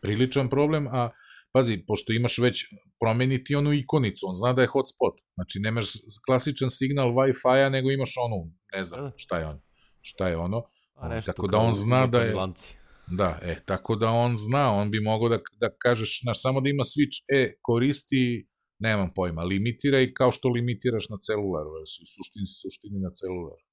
Priličan 0.00 0.48
problem, 0.48 0.86
a 0.86 1.10
pazi, 1.56 1.84
pošto 1.86 2.12
imaš 2.12 2.38
već 2.38 2.64
promeniti 3.00 3.54
onu 3.54 3.72
ikonicu, 3.72 4.26
on 4.28 4.34
zna 4.34 4.52
da 4.52 4.62
je 4.62 4.72
hotspot, 4.74 5.14
znači 5.34 5.60
nemaš 5.60 5.86
klasičan 6.26 6.70
signal 6.70 7.08
Wi-Fi-a, 7.18 7.68
nego 7.68 7.90
imaš 7.90 8.12
onu, 8.24 8.40
ne 8.74 8.84
znam, 8.84 9.00
da. 9.00 9.12
šta 9.16 9.38
je 9.38 9.46
on, 9.46 9.60
šta 10.00 10.28
je 10.28 10.36
ono, 10.36 10.62
a 10.94 11.08
nešto 11.08 11.32
tako 11.32 11.46
da 11.46 11.58
on 11.58 11.74
zna 11.74 12.06
da 12.06 12.20
je... 12.22 12.34
Lanci. 12.34 12.76
Da, 13.06 13.38
e, 13.42 13.60
tako 13.66 13.96
da 13.96 14.08
on 14.10 14.36
zna, 14.38 14.72
on 14.72 14.90
bi 14.90 15.00
mogao 15.00 15.28
da, 15.28 15.38
da 15.60 15.68
kažeš, 15.78 16.20
znaš, 16.22 16.42
samo 16.42 16.60
da 16.60 16.68
ima 16.68 16.84
switch, 16.84 17.16
e, 17.36 17.54
koristi, 17.62 18.48
nemam 18.78 19.10
pojma, 19.14 19.42
limitiraj 19.42 20.12
kao 20.12 20.32
što 20.32 20.48
limitiraš 20.48 21.08
na 21.08 21.16
celularu, 21.26 21.70
suštini, 22.14 22.46
suštini 22.46 22.98
na 23.00 23.10
celularu. 23.10 23.64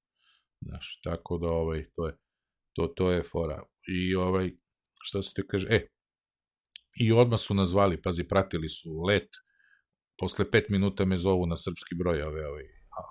Znaš, 0.66 1.00
tako 1.04 1.38
da, 1.38 1.48
ovaj, 1.48 1.84
to 1.96 2.06
je, 2.06 2.14
to, 2.72 2.86
to 2.86 3.10
je 3.10 3.22
fora. 3.32 3.62
I, 3.96 4.14
ovaj, 4.14 4.50
šta 5.02 5.22
se 5.22 5.32
te 5.36 5.42
kaže, 5.46 5.66
e, 5.70 5.86
i 7.00 7.12
odmah 7.12 7.40
su 7.40 7.54
nazvali, 7.54 8.02
pazi, 8.02 8.24
pratili 8.24 8.68
su 8.68 9.02
let, 9.08 9.28
posle 10.18 10.50
pet 10.50 10.68
minuta 10.68 11.04
me 11.04 11.16
zovu 11.16 11.46
na 11.46 11.56
srpski 11.56 11.94
broj, 11.94 12.22
ove, 12.22 12.46
ove, 12.46 12.62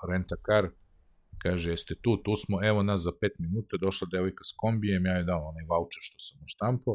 renta 0.10 0.36
car, 0.48 0.70
Kaže, 1.42 1.72
jeste 1.72 1.96
tu, 2.02 2.18
tu 2.24 2.36
smo, 2.36 2.64
evo 2.64 2.84
nas 2.84 3.02
za 3.02 3.12
5 3.12 3.30
minuta, 3.40 3.78
došla 3.78 4.08
devojka 4.12 4.44
s 4.44 4.52
kombijem, 4.58 5.06
ja 5.06 5.16
je 5.18 5.24
dao 5.24 5.50
onaj 5.50 5.66
voucher 5.72 6.04
što 6.08 6.20
sam 6.20 6.48
štampo, 6.48 6.92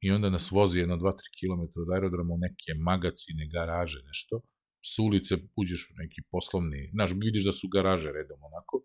i 0.00 0.10
onda 0.10 0.30
nas 0.30 0.50
vozi 0.50 0.78
jedno 0.78 0.96
2-3 0.96 1.12
km 1.38 1.62
od 1.82 1.88
aerodroma 1.94 2.34
u 2.34 2.38
neke 2.38 2.70
magacine, 2.88 3.48
garaže, 3.54 4.00
nešto. 4.06 4.40
S 4.90 4.98
ulice 4.98 5.34
uđeš 5.56 5.90
u 5.90 5.94
neki 6.02 6.20
poslovni, 6.30 6.90
znaš, 6.94 7.10
vidiš 7.24 7.44
da 7.44 7.52
su 7.52 7.68
garaže 7.74 8.12
redom 8.12 8.40
onako, 8.50 8.84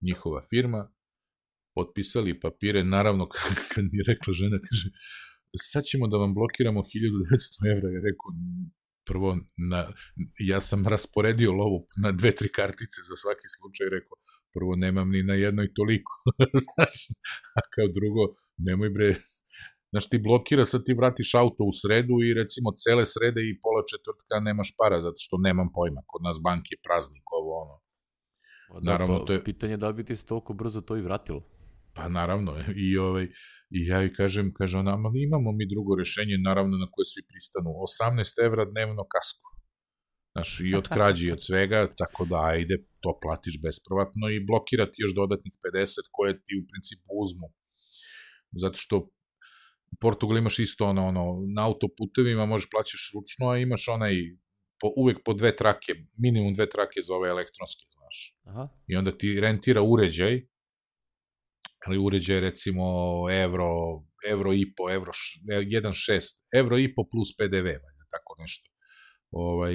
njihova 0.00 0.42
firma, 0.50 0.90
potpisali 1.74 2.40
papire, 2.40 2.84
naravno, 2.84 3.28
kad 3.72 3.84
mi 3.84 3.98
je 3.98 4.04
rekla 4.12 4.32
žena, 4.32 4.58
kaže, 4.68 4.88
sad 5.56 5.84
ćemo 5.84 6.06
da 6.06 6.16
vam 6.16 6.34
blokiramo 6.34 6.80
1900 6.80 7.72
evra, 7.72 7.88
je 7.88 8.00
rekao, 8.08 8.28
prvo, 9.08 9.38
na, 9.70 9.92
ja 10.38 10.60
sam 10.60 10.86
rasporedio 10.86 11.52
lovu 11.52 11.86
na 12.02 12.12
dve, 12.12 12.34
tri 12.34 12.48
kartice 12.48 12.98
za 13.08 13.16
svaki 13.22 13.46
slučaj, 13.56 13.86
rekao, 13.96 14.16
prvo 14.54 14.76
nemam 14.76 15.08
ni 15.10 15.22
na 15.22 15.34
jednoj 15.34 15.74
toliko, 15.74 16.12
znaš, 16.66 16.96
a 17.58 17.60
kao 17.74 17.86
drugo, 17.98 18.22
nemoj 18.68 18.90
bre, 18.90 19.08
znaš, 19.90 20.08
ti 20.10 20.18
blokira, 20.18 20.66
sad 20.66 20.84
ti 20.84 20.94
vratiš 21.00 21.34
auto 21.34 21.62
u 21.64 21.72
sredu 21.80 22.14
i 22.26 22.34
recimo 22.40 22.68
cele 22.82 23.04
srede 23.06 23.40
i 23.44 23.58
pola 23.62 23.82
četvrtka 23.90 24.34
nemaš 24.48 24.70
para, 24.80 25.02
zato 25.06 25.18
što 25.24 25.36
nemam 25.46 25.68
pojma, 25.76 26.00
kod 26.10 26.22
nas 26.22 26.36
bank 26.46 26.64
je 26.72 26.78
praznik, 26.86 27.26
ovo 27.40 27.52
ono. 27.62 27.76
Da, 28.80 28.90
Naravno, 28.90 29.18
pa, 29.18 29.24
to 29.24 29.32
je... 29.32 29.44
Pitanje 29.44 29.76
da 29.76 29.92
bi 29.92 30.04
ti 30.04 30.16
se 30.16 30.26
toliko 30.26 30.52
brzo 30.54 30.80
to 30.80 30.96
i 30.96 31.02
vratilo. 31.02 31.42
Pa 31.98 32.08
naravno, 32.08 32.54
i 32.76 32.98
ovaj, 32.98 33.28
I 33.70 33.86
ja 33.86 34.00
joj 34.00 34.12
kažem, 34.12 34.52
kaže 34.54 34.78
ona, 34.78 34.96
ma 34.96 35.10
imamo 35.14 35.52
mi 35.52 35.68
drugo 35.68 35.96
rešenje, 35.96 36.36
naravno 36.48 36.76
na 36.76 36.88
koje 36.90 37.06
svi 37.12 37.22
pristanu, 37.30 37.70
18 37.70 38.46
evra 38.46 38.64
dnevno 38.64 39.04
kasku. 39.14 39.48
Znaš, 40.32 40.60
i 40.60 40.74
od 40.74 40.88
krađe 40.94 41.26
i 41.26 41.32
od 41.32 41.42
svega, 41.44 41.80
tako 41.96 42.24
da 42.30 42.36
ajde, 42.52 42.76
to 43.00 43.18
platiš 43.22 43.60
besprovatno 43.62 44.30
i 44.30 44.44
blokirati 44.50 45.02
još 45.02 45.14
dodatnih 45.14 45.54
50 45.64 46.08
koje 46.12 46.32
ti 46.44 46.52
u 46.60 46.66
principu 46.70 47.10
uzmu. 47.22 47.48
Zato 48.62 48.78
što 48.78 48.96
u 49.92 49.96
Portugal 50.00 50.38
imaš 50.38 50.58
isto 50.58 50.84
ono, 50.84 51.02
ono, 51.06 51.24
na 51.56 51.66
autoputevima 51.66 52.46
možeš 52.46 52.70
plaćaš 52.70 53.10
ručno, 53.14 53.50
a 53.50 53.58
imaš 53.58 53.88
onaj 53.88 54.14
po, 54.80 54.88
uvek 54.96 55.18
po 55.24 55.32
dve 55.32 55.56
trake, 55.56 55.92
minimum 56.24 56.54
dve 56.54 56.68
trake 56.68 57.00
za 57.06 57.14
ove 57.14 57.28
elektronske, 57.28 57.84
znaš. 57.98 58.16
Aha. 58.44 58.68
I 58.86 58.96
onda 58.96 59.18
ti 59.18 59.40
rentira 59.40 59.82
uređaj 59.82 60.34
ali 60.34 60.57
uređaj 62.00 62.40
recimo 62.40 62.84
evro, 63.44 63.70
evro 64.30 64.52
i 64.52 64.74
po, 64.76 64.90
evro 64.90 65.12
1.6, 65.12 66.58
evro 66.60 66.78
i 66.78 66.94
po 66.94 67.02
plus 67.10 67.36
PDV, 67.36 67.66
valjda, 67.84 68.04
tako 68.10 68.36
nešto. 68.38 68.70
Ovaj, 69.30 69.74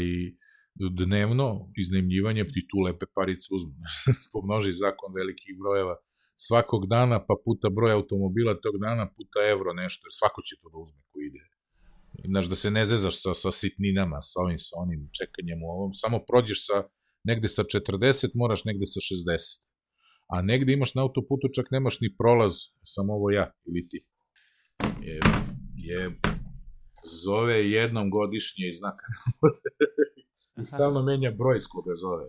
dnevno 0.75 1.71
iznajmljivanje 1.77 2.43
ti 2.43 2.67
tu 2.69 2.77
lepe 2.79 3.05
parice 3.15 3.47
uzmu. 3.51 3.73
Pomnoži 4.33 4.73
zakon 4.73 5.13
velikih 5.15 5.55
brojeva 5.61 5.95
svakog 6.47 6.87
dana, 6.87 7.25
pa 7.27 7.35
puta 7.45 7.69
broj 7.69 7.91
automobila 7.91 8.53
tog 8.61 8.75
dana, 8.85 9.11
puta 9.17 9.39
evro 9.53 9.73
nešto, 9.73 10.05
jer 10.07 10.13
svako 10.19 10.41
će 10.41 10.55
to 10.61 10.69
da 10.69 10.77
uzme 10.77 11.01
ko 11.11 11.19
ide. 11.27 11.43
Znaš, 12.31 12.45
da 12.45 12.55
se 12.55 12.71
ne 12.71 12.85
zezaš 12.85 13.21
sa, 13.21 13.33
sa 13.33 13.51
sitninama, 13.51 14.21
sa 14.21 14.39
ovim, 14.39 14.59
sa 14.59 14.75
onim 14.83 15.09
čekanjem 15.17 15.63
u 15.63 15.69
ovom, 15.75 15.93
samo 15.93 16.19
prođeš 16.29 16.65
sa, 16.67 16.83
negde 17.23 17.49
sa 17.49 17.63
40, 17.63 18.31
moraš 18.35 18.65
negde 18.65 18.85
sa 18.85 18.99
60. 18.99 19.72
A 20.27 20.41
negde 20.41 20.73
imaš 20.73 20.95
na 20.95 21.01
autoputu, 21.01 21.47
čak 21.55 21.71
nemaš 21.71 22.01
ni 22.01 22.09
prolaz, 22.17 22.53
samo 22.83 23.13
ovo 23.13 23.31
ja 23.31 23.51
ili 23.67 23.87
ti. 23.89 24.05
Je, 25.01 25.19
je 25.77 26.19
zove 27.25 27.69
jednom 27.69 28.09
godišnje 28.09 28.69
i 28.69 28.73
znaka. 28.73 29.05
I 30.61 30.65
stalno 30.65 31.03
menja 31.03 31.31
broj 31.31 31.61
s 31.61 31.67
koga 31.67 31.95
zove. 31.95 32.25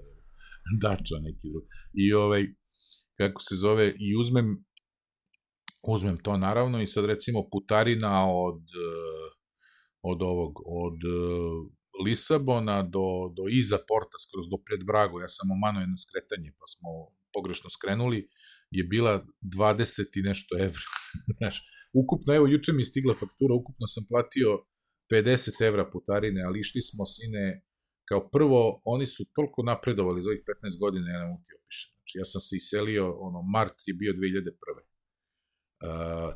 Dača 0.81 1.15
neki 1.23 1.49
drugi. 1.51 1.67
I 1.95 2.13
ovaj, 2.13 2.47
kako 3.17 3.43
se 3.43 3.55
zove, 3.57 3.95
i 3.99 4.17
uzmem 4.17 4.65
uzmem 5.87 6.19
to 6.19 6.37
naravno 6.37 6.83
i 6.83 6.87
sad 6.87 7.05
recimo 7.05 7.49
putarina 7.53 8.33
od 8.33 8.61
eh, 8.61 9.31
od 10.03 10.23
ovog 10.23 10.53
od 10.67 10.99
eh, 11.05 11.71
Lisabona 12.05 12.83
do, 12.83 13.33
do 13.37 13.45
iza 13.51 13.79
porta, 13.89 14.17
skroz 14.25 14.47
do 14.51 14.59
pred 14.67 14.83
Brago, 14.85 15.21
ja 15.21 15.29
sam 15.29 15.51
omano 15.51 15.81
jedno 15.81 15.97
skretanje, 15.97 16.51
pa 16.59 16.67
smo 16.67 16.89
pogrešno 17.35 17.71
skrenuli, 17.71 18.29
je 18.71 18.85
bila 18.85 19.27
20 19.43 20.19
i 20.19 20.23
nešto 20.23 20.53
evra. 20.69 20.89
Znaš, 21.39 21.57
ukupno, 21.93 22.35
evo, 22.35 22.47
juče 22.47 22.73
mi 22.73 22.85
stigla 22.91 23.15
faktura, 23.15 23.55
ukupno 23.55 23.87
sam 23.87 24.05
platio 24.09 24.49
50 25.13 25.67
evra 25.69 25.91
putarine, 25.91 26.41
ali 26.47 26.61
išli 26.61 26.81
smo 26.81 27.05
sine, 27.07 27.45
kao 28.09 28.31
prvo, 28.31 28.81
oni 28.85 29.07
su 29.07 29.23
toliko 29.37 29.63
napredovali 29.63 30.23
za 30.23 30.29
ovih 30.29 30.43
15 30.65 30.79
godina, 30.81 31.07
ja 31.11 31.19
ne 31.21 31.27
mogu 31.27 31.43
ti 31.47 31.53
opišem. 31.61 31.91
Znači, 31.97 32.15
ja 32.21 32.25
sam 32.25 32.41
se 32.41 32.57
iselio, 32.57 33.05
ono, 33.27 33.39
mart 33.55 33.79
je 33.87 33.95
bio 33.95 34.13
2001. 34.13 34.94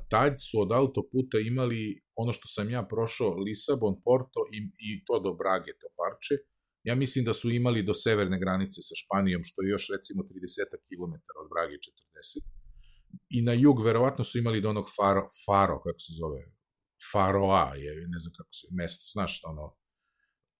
Tad 0.08 0.34
su 0.50 0.60
od 0.60 0.72
autoputa 0.72 1.38
imali 1.38 2.00
ono 2.14 2.32
što 2.32 2.48
sam 2.48 2.70
ja 2.70 2.82
prošao, 2.92 3.38
Lisabon, 3.46 3.94
Porto 4.04 4.40
i, 4.56 4.58
i 4.88 5.04
to 5.04 5.20
do 5.20 5.32
Brage, 5.40 5.72
to 5.80 5.88
parče, 6.00 6.34
ja 6.82 6.94
mislim 6.94 7.24
da 7.24 7.32
su 7.32 7.50
imali 7.50 7.82
do 7.82 7.94
severne 7.94 8.38
granice 8.38 8.82
sa 8.82 8.94
Španijom, 9.02 9.42
što 9.44 9.62
je 9.62 9.68
još 9.68 9.86
recimo 9.94 10.22
30 10.22 10.28
km 10.88 11.14
od 11.42 11.46
Brage 11.52 11.76
40. 11.76 12.44
I 13.36 13.42
na 13.42 13.52
jug 13.52 13.84
verovatno 13.84 14.24
su 14.24 14.38
imali 14.38 14.60
do 14.60 14.70
onog 14.70 14.86
Faro, 14.96 15.28
Faro 15.46 15.80
kako 15.84 15.98
se 15.98 16.12
zove, 16.20 16.40
Faroa 17.12 17.74
je, 17.74 17.92
ne 18.08 18.18
znam 18.18 18.32
kako 18.38 18.52
se, 18.52 18.66
mesto, 18.70 19.04
znaš 19.12 19.40
ono, 19.44 19.76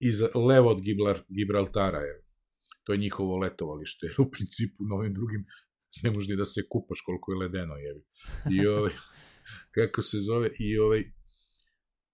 iz, 0.01 0.23
levo 0.35 0.71
od 0.71 0.81
Gibral, 0.81 1.17
Gibraltara 1.29 1.99
je, 1.99 2.25
to 2.85 2.93
je 2.93 2.99
njihovo 2.99 3.39
letovalište, 3.39 4.07
jer 4.07 4.15
u 4.19 4.31
principu 4.31 4.85
na 4.89 4.95
ovim 4.97 5.15
drugim 5.15 5.47
ne 6.05 6.11
možeš 6.11 6.29
ni 6.29 6.37
da 6.37 6.45
se 6.45 6.69
kupaš 6.71 7.01
koliko 7.07 7.33
je 7.33 7.39
ledeno, 7.39 7.75
jevi. 7.77 8.03
I 8.57 8.67
ovaj, 8.67 8.93
kako 9.77 10.03
se 10.03 10.19
zove, 10.19 10.51
i 10.59 10.79
ovaj, 10.79 11.03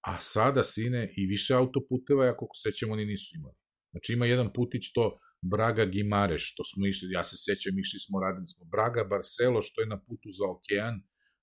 a 0.01 0.19
sada, 0.21 0.65
sine, 0.65 1.13
i 1.17 1.27
više 1.27 1.55
autoputeva, 1.55 2.25
ja 2.25 2.37
koliko 2.37 2.57
sećam, 2.63 2.91
oni 2.91 3.05
nisu 3.07 3.37
imali. 3.39 3.55
Znači 3.91 4.13
ima 4.13 4.27
jedan 4.27 4.53
putić 4.53 4.93
to 4.93 5.19
Braga 5.53 5.85
Gimareš, 5.85 6.55
to 6.57 6.65
smo 6.65 6.87
išli, 6.87 7.09
ja 7.11 7.25
se 7.25 7.37
sećam, 7.37 7.79
išli 7.79 7.99
smo, 8.01 8.21
radili 8.21 8.47
smo 8.47 8.65
Braga 8.65 9.05
Barcelo, 9.05 9.63
što 9.63 9.81
je 9.81 9.93
na 9.95 9.99
putu 10.07 10.29
za 10.39 10.45
okean, 10.55 10.95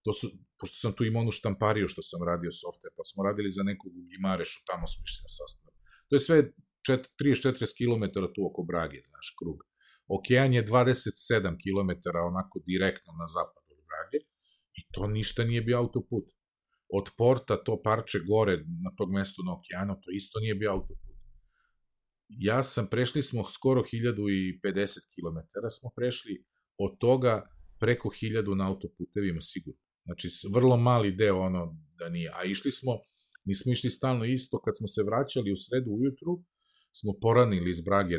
to 0.03 0.13
su, 0.13 0.25
pošto 0.59 0.75
sam 0.83 0.91
tu 0.95 1.03
imao 1.05 1.21
onu 1.21 1.31
štampariju 1.31 1.87
što 1.87 2.01
sam 2.09 2.19
radio 2.31 2.51
software, 2.61 2.93
pa 2.97 3.03
smo 3.09 3.23
radili 3.27 3.51
za 3.57 3.63
nekog 3.63 3.91
u 3.99 4.03
Gimarešu, 4.09 4.59
tamo 4.69 4.85
smo 4.91 5.01
išli 5.07 5.21
na 5.27 5.31
sastav. 5.37 5.71
To 6.07 6.15
je 6.15 6.19
sve 6.27 6.37
30-40 7.21 7.77
km 7.79 8.03
tu 8.35 8.41
oko 8.49 8.61
Brage, 8.69 8.99
znaš, 9.09 9.27
krug. 9.39 9.57
Okean 10.17 10.53
je 10.53 10.65
27 10.65 11.57
km 11.63 11.91
onako 12.29 12.59
direktno 12.65 13.11
na 13.21 13.27
zapad 13.35 13.63
od 13.73 13.81
Brage 13.89 14.19
i 14.79 14.81
to 14.91 15.07
ništa 15.07 15.43
nije 15.43 15.61
bio 15.61 15.77
autoput. 15.77 16.25
Od 16.93 17.05
porta 17.17 17.63
to 17.63 17.81
parče 17.83 18.19
gore 18.27 18.57
na 18.57 18.91
tog 18.97 19.11
mestu 19.11 19.41
na 19.47 19.51
okeanu, 19.57 19.93
to 20.01 20.07
isto 20.13 20.39
nije 20.39 20.55
bio 20.55 20.71
autoput. 20.71 21.11
Ja 22.27 22.63
sam, 22.63 22.87
prešli 22.87 23.21
smo 23.21 23.43
skoro 23.49 23.81
1050 23.81 24.99
km 25.13 25.39
smo 25.79 25.89
prešli, 25.95 26.45
od 26.77 26.97
toga 26.99 27.49
preko 27.79 28.09
1000 28.09 28.55
na 28.55 28.67
autoputevima 28.67 29.41
sigurno. 29.41 29.81
Znači, 30.05 30.29
vrlo 30.53 30.77
mali 30.77 31.11
deo 31.11 31.39
ono 31.39 31.77
da 31.99 32.09
nije. 32.09 32.31
A 32.35 32.43
išli 32.43 32.71
smo, 32.71 32.91
nismo 33.45 33.71
išli 33.71 33.89
stalno 33.89 34.25
isto, 34.25 34.61
kad 34.61 34.77
smo 34.77 34.87
se 34.87 35.03
vraćali 35.03 35.51
u 35.51 35.57
sredu 35.57 35.89
ujutru, 35.91 36.43
smo 36.91 37.13
poranili 37.21 37.69
iz 37.71 37.81
Brage, 37.81 38.15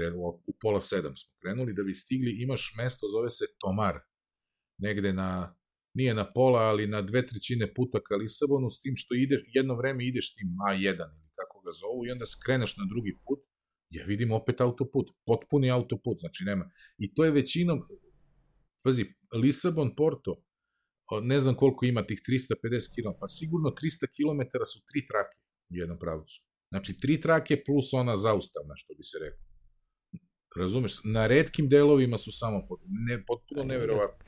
u 0.47 0.57
pola 0.61 0.81
sedam 0.81 1.17
smo 1.17 1.31
krenuli, 1.43 1.75
da 1.75 1.83
bi 1.83 1.95
stigli, 1.95 2.43
imaš 2.43 2.75
mesto, 2.79 3.07
zove 3.07 3.31
se 3.31 3.45
Tomar, 3.61 3.99
negde 4.79 5.13
na, 5.13 5.57
nije 5.95 6.15
na 6.15 6.33
pola, 6.33 6.61
ali 6.61 6.87
na 6.87 7.03
dve 7.03 7.27
trećine 7.27 7.75
puta 7.75 8.01
ka 8.01 8.17
Lisabonu, 8.17 8.71
s 8.71 8.81
tim 8.81 8.97
što 8.97 9.15
ideš, 9.15 9.41
jedno 9.55 9.75
vreme 9.75 10.07
ideš 10.07 10.35
tim 10.35 10.49
A1 10.69 10.99
ili 11.19 11.31
kako 11.39 11.61
ga 11.61 11.73
zovu, 11.81 12.07
i 12.07 12.11
onda 12.11 12.27
skreneš 12.27 12.77
na 12.77 12.85
drugi 12.93 13.19
put, 13.27 13.41
ja 13.91 14.05
vidim 14.05 14.33
opet 14.33 14.61
autoput, 14.61 15.07
potpuni 15.27 15.71
autoput, 15.71 16.19
znači 16.21 16.45
nema. 16.45 16.71
I 16.99 17.15
to 17.15 17.25
je 17.25 17.31
većinom, 17.31 17.83
pazi, 18.83 19.05
Lisabon, 19.43 19.95
Porto, 19.97 20.45
ne 21.23 21.41
znam 21.41 21.55
koliko 21.55 21.85
ima 21.85 22.03
tih 22.07 22.21
350 22.29 22.95
km, 22.95 23.19
pa 23.21 23.29
sigurno 23.29 23.71
300 23.71 24.07
km 24.17 24.43
su 24.73 24.85
tri 24.93 25.07
trake 25.07 25.37
u 25.71 25.77
jednom 25.77 25.99
pravcu. 25.99 26.43
Znači, 26.73 27.01
tri 27.01 27.21
trake 27.21 27.63
plus 27.67 27.93
ona 27.93 28.17
zaustavna, 28.17 28.75
što 28.77 28.95
bi 28.95 29.05
se 29.05 29.19
rekao. 29.19 29.45
Razumeš? 30.57 30.93
Na 31.05 31.27
redkim 31.27 31.69
delovima 31.69 32.19
su 32.19 32.33
samo 32.33 32.59
ne, 33.09 33.25
potpuno 33.27 33.65
neverovatno. 33.65 34.27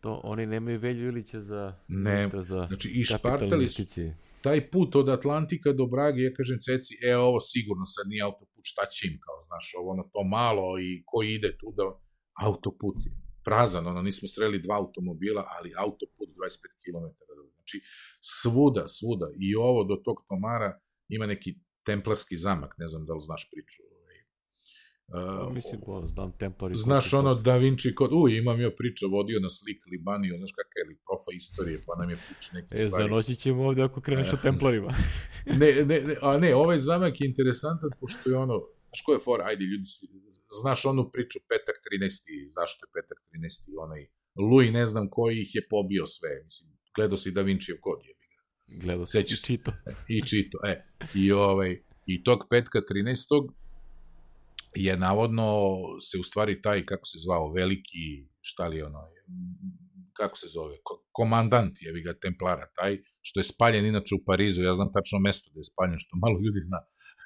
To 0.00 0.20
oni 0.24 0.46
nemaju 0.46 0.78
Velju 0.78 1.08
Ilića 1.08 1.40
za, 1.40 1.74
ne, 1.88 2.30
za 2.32 2.66
znači, 2.68 2.88
i 2.94 3.04
špartali 3.04 3.68
su 3.68 3.84
taj 4.42 4.70
put 4.70 4.96
od 4.96 5.08
Atlantika 5.08 5.72
do 5.72 5.86
Brage, 5.86 6.22
ja 6.22 6.34
kažem 6.34 6.58
Ceci, 6.60 6.94
e, 7.08 7.16
ovo 7.16 7.40
sigurno 7.40 7.84
sad 7.86 8.08
nije 8.08 8.22
autoput, 8.22 8.62
šta 8.62 8.86
će 8.86 9.06
im, 9.08 9.18
kao, 9.24 9.42
znaš, 9.46 9.74
ovo 9.78 9.90
ono 9.90 10.02
to 10.12 10.24
malo 10.24 10.80
i 10.80 11.02
ko 11.06 11.22
ide 11.22 11.56
tu 11.58 11.72
da, 11.76 11.84
autoput 12.46 12.96
je 13.04 13.12
prazan, 13.44 13.86
ono, 13.86 14.02
nismo 14.02 14.28
streli 14.28 14.62
dva 14.62 14.76
automobila, 14.76 15.42
ali 15.58 15.72
autoput 15.76 16.28
25 16.28 16.32
km. 16.84 17.06
Znači, 17.56 17.80
svuda, 18.20 18.84
svuda, 18.88 19.26
i 19.38 19.54
ovo 19.54 19.84
do 19.84 19.96
tog 20.04 20.16
Tomara 20.28 20.80
ima 21.08 21.26
neki 21.26 21.50
templarski 21.88 22.36
zamak, 22.36 22.72
ne 22.78 22.88
znam 22.88 23.06
da 23.06 23.14
li 23.14 23.22
znaš 23.28 23.50
priču. 23.52 23.82
Uh, 25.08 25.54
Mislim, 25.54 25.80
bo, 25.86 26.06
znam 26.06 26.32
Templari. 26.38 26.74
Znaš 26.74 27.14
ono 27.14 27.34
Da 27.34 27.56
Vinci 27.56 27.94
kod, 27.94 28.10
u, 28.12 28.28
imam 28.28 28.60
jo 28.60 28.70
priča, 28.78 29.06
vodio 29.06 29.40
na 29.40 29.50
slik 29.50 29.80
Libaniju, 29.90 30.36
znaš 30.38 30.52
kakva 30.58 30.78
je 30.80 30.86
li 30.88 30.94
profa 31.06 31.30
istorije, 31.36 31.78
pa 31.86 31.92
nam 32.00 32.10
je 32.10 32.18
priča 32.26 32.50
neke 32.52 32.74
e, 32.74 32.76
stvari. 32.76 33.04
E, 33.04 33.08
zanoći 33.08 33.34
ćemo 33.36 33.62
ovde 33.68 33.82
ako 33.82 34.00
kreneš 34.00 34.32
o 34.32 34.42
Templarima. 34.42 34.90
ne, 35.60 35.68
ne, 35.90 36.00
ne, 36.08 36.16
a 36.22 36.38
ne, 36.38 36.54
ovaj 36.54 36.78
zamak 36.78 37.20
je 37.20 37.28
interesantan, 37.28 37.90
pošto 38.00 38.30
je 38.30 38.36
ono, 38.36 38.56
znaš 38.88 39.00
ko 39.06 39.12
je 39.12 39.18
for, 39.24 39.40
ajde, 39.44 39.64
ljudi, 39.64 39.84
znaš 40.60 40.84
onu 40.84 41.10
priču 41.12 41.38
petak 41.48 41.76
13. 41.92 42.52
zašto 42.56 42.86
je 42.86 42.90
petak 42.96 43.18
13. 43.32 43.84
onaj 43.84 44.02
Louis 44.50 44.72
ne 44.72 44.86
znam 44.86 45.08
koji 45.10 45.34
ih 45.44 45.54
je 45.54 45.62
pobio 45.70 46.06
sve, 46.06 46.30
mislim, 46.44 46.68
gledao 46.96 47.18
si 47.18 47.30
Da 47.36 47.42
Vinci 47.42 47.72
kod 47.80 48.00
je. 48.08 48.17
Gledao 48.68 49.06
si 49.06 49.18
i 49.18 49.24
čito. 49.46 49.72
I 50.08 50.22
čito, 50.22 50.58
e. 50.66 50.84
I, 51.14 51.32
ovaj, 51.32 51.82
I 52.06 52.22
tog 52.24 52.38
petka 52.50 52.78
13. 52.78 53.50
je 54.74 54.96
navodno 54.96 55.46
se 56.00 56.18
u 56.18 56.22
stvari 56.22 56.62
taj, 56.62 56.86
kako 56.86 57.06
se 57.06 57.18
zvao, 57.18 57.52
veliki, 57.52 58.28
šta 58.40 58.66
li 58.68 58.82
ono, 58.82 58.98
kako 60.12 60.36
se 60.36 60.46
zove, 60.48 60.76
komandant 61.12 61.82
je 61.82 62.02
ga 62.02 62.12
Templara, 62.22 62.66
taj, 62.76 62.98
što 63.20 63.40
je 63.40 63.44
spaljen 63.44 63.86
inače 63.86 64.14
u 64.14 64.24
Parizu, 64.26 64.62
ja 64.62 64.74
znam 64.74 64.92
tačno 64.92 65.18
mesto 65.18 65.50
da 65.54 65.60
je 65.60 65.70
spaljen, 65.72 65.98
što 65.98 66.16
malo 66.24 66.36
ljudi 66.44 66.60
zna, 66.68 66.80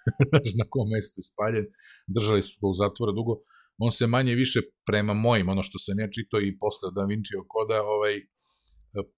na 0.61 0.65
kom 0.73 0.87
mestu 0.95 1.17
je 1.21 1.29
spaljen, 1.33 1.67
držali 2.07 2.43
su 2.43 2.55
ga 2.61 2.67
u 2.69 2.75
zatvora 2.75 3.13
dugo, 3.13 3.35
on 3.79 3.93
se 3.93 4.07
manje 4.07 4.35
više 4.35 4.61
prema 4.87 5.15
mojim, 5.15 5.49
ono 5.49 5.63
što 5.63 5.79
sam 5.79 6.01
ja 6.01 6.09
čitao 6.17 6.41
i 6.41 6.59
posle 6.59 6.91
Da 6.95 7.05
Vinci 7.05 7.33
koda, 7.49 7.79
ovaj, 7.97 8.15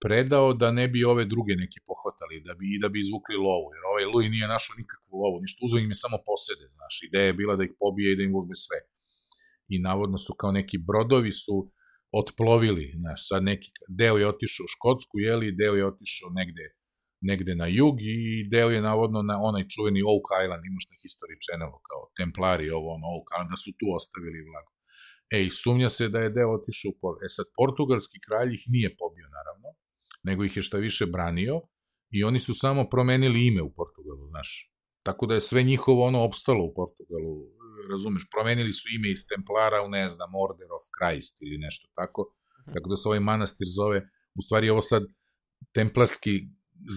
predao 0.04 0.46
da 0.60 0.68
ne 0.78 0.86
bi 0.92 1.04
ove 1.12 1.24
druge 1.24 1.54
neki 1.62 1.78
pohvatali, 1.88 2.42
da 2.46 2.52
bi, 2.58 2.64
i 2.74 2.80
da 2.82 2.88
bi 2.92 2.98
izvukli 3.00 3.36
lovu, 3.48 3.68
jer 3.74 3.82
ovaj 3.90 4.04
Louis 4.12 4.30
nije 4.34 4.52
našao 4.54 4.74
nikakvu 4.82 5.12
lovu, 5.22 5.36
ništa, 5.44 5.58
uzeo 5.66 5.80
im 5.80 5.90
je 5.94 6.02
samo 6.04 6.18
posede, 6.28 6.66
znaš, 6.76 6.94
ideja 7.08 7.26
je 7.26 7.38
bila 7.40 7.54
da 7.56 7.64
ih 7.64 7.74
pobije 7.80 8.08
i 8.12 8.16
da 8.18 8.22
im 8.22 8.34
uzme 8.40 8.56
sve. 8.64 8.78
I 9.72 9.76
navodno 9.88 10.18
su 10.24 10.32
kao 10.40 10.52
neki 10.60 10.76
brodovi 10.88 11.32
su 11.32 11.56
otplovili, 12.20 12.86
znaš, 13.00 13.20
sad 13.28 13.40
neki, 13.50 13.70
deo 14.00 14.16
je 14.20 14.28
otišao 14.34 14.64
u 14.64 14.72
Škotsku, 14.74 15.14
jeli, 15.28 15.56
deo 15.60 15.74
je 15.78 15.90
otišao 15.92 16.28
negde 16.40 16.66
negde 17.30 17.52
na 17.54 17.66
jug 17.78 17.96
i 18.00 18.16
deo 18.52 18.68
je 18.70 18.80
navodno 18.90 19.20
na 19.30 19.36
onaj 19.48 19.64
čuveni 19.72 20.00
Oak 20.12 20.28
Island, 20.44 20.62
imaš 20.64 20.86
na 20.90 20.96
History 21.02 21.36
Channelu 21.44 21.78
kao 21.88 22.00
Templari, 22.16 22.66
ovo 22.78 22.88
ono 22.96 23.06
Oak 23.16 23.28
Island, 23.32 23.50
da 23.54 23.58
su 23.64 23.70
tu 23.78 23.86
ostavili 23.98 24.46
vlagu. 24.48 24.70
E, 25.30 25.42
i 25.42 25.50
sumnja 25.50 25.88
se 25.88 26.08
da 26.08 26.20
je 26.20 26.30
deo 26.30 26.54
otišao 26.54 26.90
u 26.90 26.98
Port. 27.00 27.18
E 27.22 27.28
sad, 27.28 27.46
portugalski 27.56 28.18
kralj 28.26 28.54
ih 28.54 28.64
nije 28.66 28.96
pobio, 28.96 29.28
naravno, 29.38 29.68
nego 30.22 30.44
ih 30.44 30.56
je 30.56 30.62
šta 30.62 30.78
više 30.78 31.06
branio 31.06 31.60
i 32.10 32.24
oni 32.24 32.40
su 32.40 32.54
samo 32.54 32.88
promenili 32.88 33.46
ime 33.46 33.62
u 33.62 33.72
Portugalu, 33.74 34.28
znaš. 34.28 34.70
Tako 35.02 35.26
da 35.26 35.34
je 35.34 35.40
sve 35.40 35.62
njihovo 35.62 36.06
ono 36.06 36.24
opstalo 36.24 36.64
u 36.64 36.74
Portugalu. 36.74 37.34
razumeš, 37.90 38.24
promenili 38.34 38.72
su 38.72 38.88
ime 38.96 39.10
iz 39.10 39.26
Templara 39.28 39.82
u, 39.86 39.88
ne 39.88 40.08
znam, 40.08 40.30
Order 40.44 40.68
of 40.76 40.84
Christ 40.96 41.42
ili 41.42 41.58
nešto 41.58 41.88
tako, 41.94 42.34
tako 42.74 42.88
da 42.90 42.96
se 42.96 43.08
ovaj 43.08 43.20
manastir 43.20 43.66
zove, 43.76 43.98
u 44.38 44.42
stvari 44.42 44.70
ovo 44.70 44.80
sad 44.80 45.02
templarski 45.74 46.34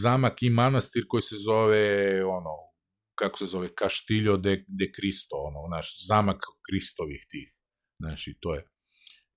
zamak 0.03 0.43
i 0.43 0.49
manastir 0.49 1.03
koji 1.07 1.21
se 1.21 1.35
zove, 1.37 1.85
ono, 2.25 2.53
kako 3.15 3.37
se 3.37 3.45
zove, 3.45 3.67
Castillo 3.79 4.37
de, 4.37 4.65
de 4.67 4.91
Cristo, 4.95 5.35
ono, 5.49 5.75
naš 5.75 6.07
zamak 6.07 6.41
Kristovih 6.67 7.25
tih, 7.31 7.56
znaš, 7.99 8.27
i 8.27 8.37
to 8.39 8.55
je. 8.55 8.67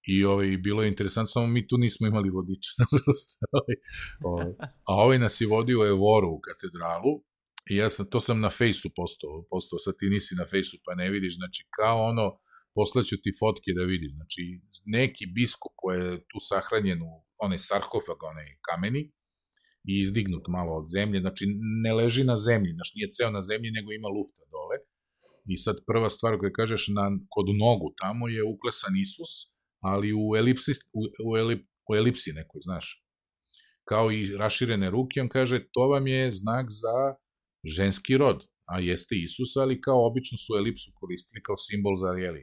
I 0.06 0.24
ovaj, 0.24 0.56
bilo 0.56 0.82
je 0.82 0.88
interesantno, 0.88 1.26
samo 1.26 1.46
mi 1.46 1.68
tu 1.68 1.78
nismo 1.78 2.06
imali 2.06 2.30
vodiča, 2.30 2.70
ovaj, 3.58 3.76
ovaj, 4.22 4.52
a 4.88 4.94
ovaj 4.94 5.18
nas 5.18 5.40
je 5.40 5.46
vodio 5.46 5.80
u 5.80 5.84
Evoru 5.84 6.28
u 6.28 6.40
katedralu, 6.40 7.12
i 7.70 7.76
ja 7.76 7.90
sam, 7.90 8.06
to 8.10 8.20
sam 8.20 8.40
na 8.40 8.50
fejsu 8.50 8.90
postao, 8.96 9.44
postao, 9.50 9.78
sad 9.78 9.94
ti 9.98 10.06
nisi 10.06 10.34
na 10.34 10.46
fejsu 10.50 10.76
pa 10.84 10.94
ne 10.94 11.10
vidiš, 11.10 11.34
znači 11.36 11.64
kao 11.76 12.04
ono, 12.04 12.38
poslaću 12.74 13.16
ti 13.22 13.30
fotke 13.40 13.70
da 13.78 13.82
vidiš, 13.82 14.12
znači 14.14 14.42
neki 14.84 15.26
biskup 15.26 15.72
koji 15.76 15.96
je 16.04 16.18
tu 16.18 16.38
sahranjen 16.48 17.02
u 17.02 17.12
onaj 17.44 17.58
sarkofag, 17.58 18.22
onaj 18.22 18.46
kameni, 18.68 19.02
i 19.90 19.92
izdignut 20.00 20.44
malo 20.48 20.72
od 20.80 20.86
zemlje, 20.96 21.20
znači 21.20 21.44
ne 21.84 21.92
leži 21.94 22.24
na 22.24 22.36
zemlji, 22.36 22.72
znači 22.72 22.92
nije 22.96 23.12
ceo 23.16 23.30
na 23.30 23.42
zemlji, 23.42 23.70
nego 23.70 23.92
ima 23.92 24.08
lufta 24.08 24.42
dole. 24.54 24.76
I 25.52 25.56
sad 25.56 25.76
prva 25.86 26.10
stvar 26.10 26.38
koju 26.38 26.52
kažeš 26.54 26.88
na, 26.96 27.04
kod 27.34 27.46
nogu 27.64 27.94
tamo 28.00 28.28
je 28.28 28.42
uklesan 28.44 28.94
Isus, 29.04 29.32
ali 29.80 30.12
u 30.12 30.36
elipsi, 30.36 30.72
u, 30.92 31.00
u, 31.28 31.36
elip, 31.36 31.62
u 31.90 31.96
elipsi 31.96 32.32
nekoj, 32.32 32.60
znaš. 32.64 32.86
Kao 33.88 34.12
i 34.12 34.36
raširene 34.36 34.90
ruke, 34.90 35.20
on 35.20 35.28
kaže, 35.28 35.58
to 35.72 35.88
vam 35.88 36.06
je 36.06 36.32
znak 36.32 36.66
za 36.82 36.96
ženski 37.76 38.16
rod, 38.16 38.38
a 38.72 38.80
jeste 38.80 39.14
Isus, 39.26 39.56
ali 39.56 39.80
kao 39.80 40.06
obično 40.06 40.38
su 40.38 40.56
elipsu 40.60 40.90
koristili 40.94 41.42
kao 41.42 41.56
simbol 41.56 41.96
za, 41.96 42.10
jeli, 42.24 42.42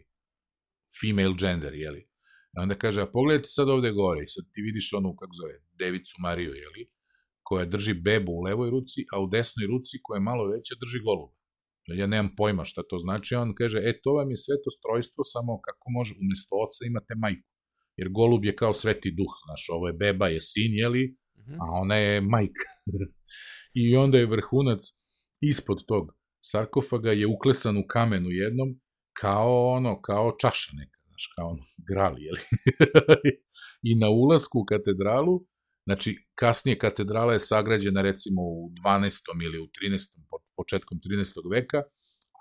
female 1.00 1.36
gender, 1.42 1.74
jeli. 1.74 2.02
A 2.58 2.62
onda 2.62 2.76
kaže, 2.76 3.02
a 3.02 3.12
pogledajte 3.14 3.50
sad 3.50 3.70
ovde 3.70 3.92
gore, 3.92 4.22
i 4.24 4.32
sad 4.34 4.44
ti 4.54 4.62
vidiš 4.62 4.94
onu, 4.94 5.16
kako 5.20 5.34
zove, 5.42 5.56
devicu 5.80 6.16
Mariju, 6.20 6.54
jeli, 6.54 6.84
koja 7.44 7.66
drži 7.66 7.94
bebu 7.94 8.32
u 8.32 8.42
levoj 8.48 8.70
ruci, 8.70 9.06
a 9.12 9.22
u 9.24 9.28
desnoj 9.28 9.68
ruci, 9.68 10.00
koja 10.04 10.18
je 10.18 10.28
malo 10.32 10.44
veća, 10.54 10.74
drži 10.82 11.00
goluba. 11.06 11.37
Ja 11.96 12.08
nemam 12.08 12.36
pojma 12.38 12.64
šta 12.66 12.82
to 12.90 12.98
znači, 13.00 13.36
on 13.36 13.54
kaže, 13.56 13.78
e, 13.78 14.00
to 14.04 14.14
vam 14.14 14.30
je 14.30 14.38
sveto 14.38 14.70
strojstvo, 14.78 15.24
samo 15.24 15.62
kako 15.62 15.86
može, 15.98 16.14
umesto 16.22 16.56
oca 16.66 16.82
imate 16.86 17.14
majku. 17.16 17.50
Jer 17.98 18.10
golub 18.10 18.46
je 18.46 18.56
kao 18.56 18.74
sveti 18.74 19.12
duh, 19.12 19.34
znaš, 19.46 19.64
ovo 19.70 19.88
je 19.88 19.94
beba, 19.94 20.28
je 20.28 20.42
sin, 20.42 20.74
jeli, 20.74 21.18
mhm. 21.40 21.54
a 21.54 21.66
ona 21.82 21.96
je 21.96 22.22
majka. 22.22 22.70
I 23.82 23.96
onda 23.96 24.18
je 24.18 24.26
vrhunac, 24.26 24.82
ispod 25.42 25.86
tog 25.88 26.18
sarkofaga 26.52 27.12
je 27.12 27.28
uklesan 27.28 27.78
u 27.78 27.84
kamenu 27.88 28.30
jednom, 28.30 28.70
kao 29.22 29.68
ono, 29.78 30.02
kao 30.02 30.32
čaša 30.42 30.72
neka, 30.80 31.00
znaš, 31.08 31.24
kao 31.36 31.48
ono, 31.50 31.64
gral, 31.90 32.16
jeli? 32.20 32.44
I 33.90 33.92
na 34.02 34.10
ulasku 34.10 34.60
u 34.60 34.66
katedralu, 34.66 35.46
znači, 35.88 36.16
kasnije 36.36 36.78
katedrala 36.78 37.34
je 37.34 37.40
sagrađena 37.40 38.02
recimo 38.02 38.42
u 38.42 38.72
12. 38.86 39.46
ili 39.46 39.60
u 39.60 39.68
13. 39.68 40.08
početkom 40.58 40.98
13. 40.98 41.52
veka, 41.56 41.80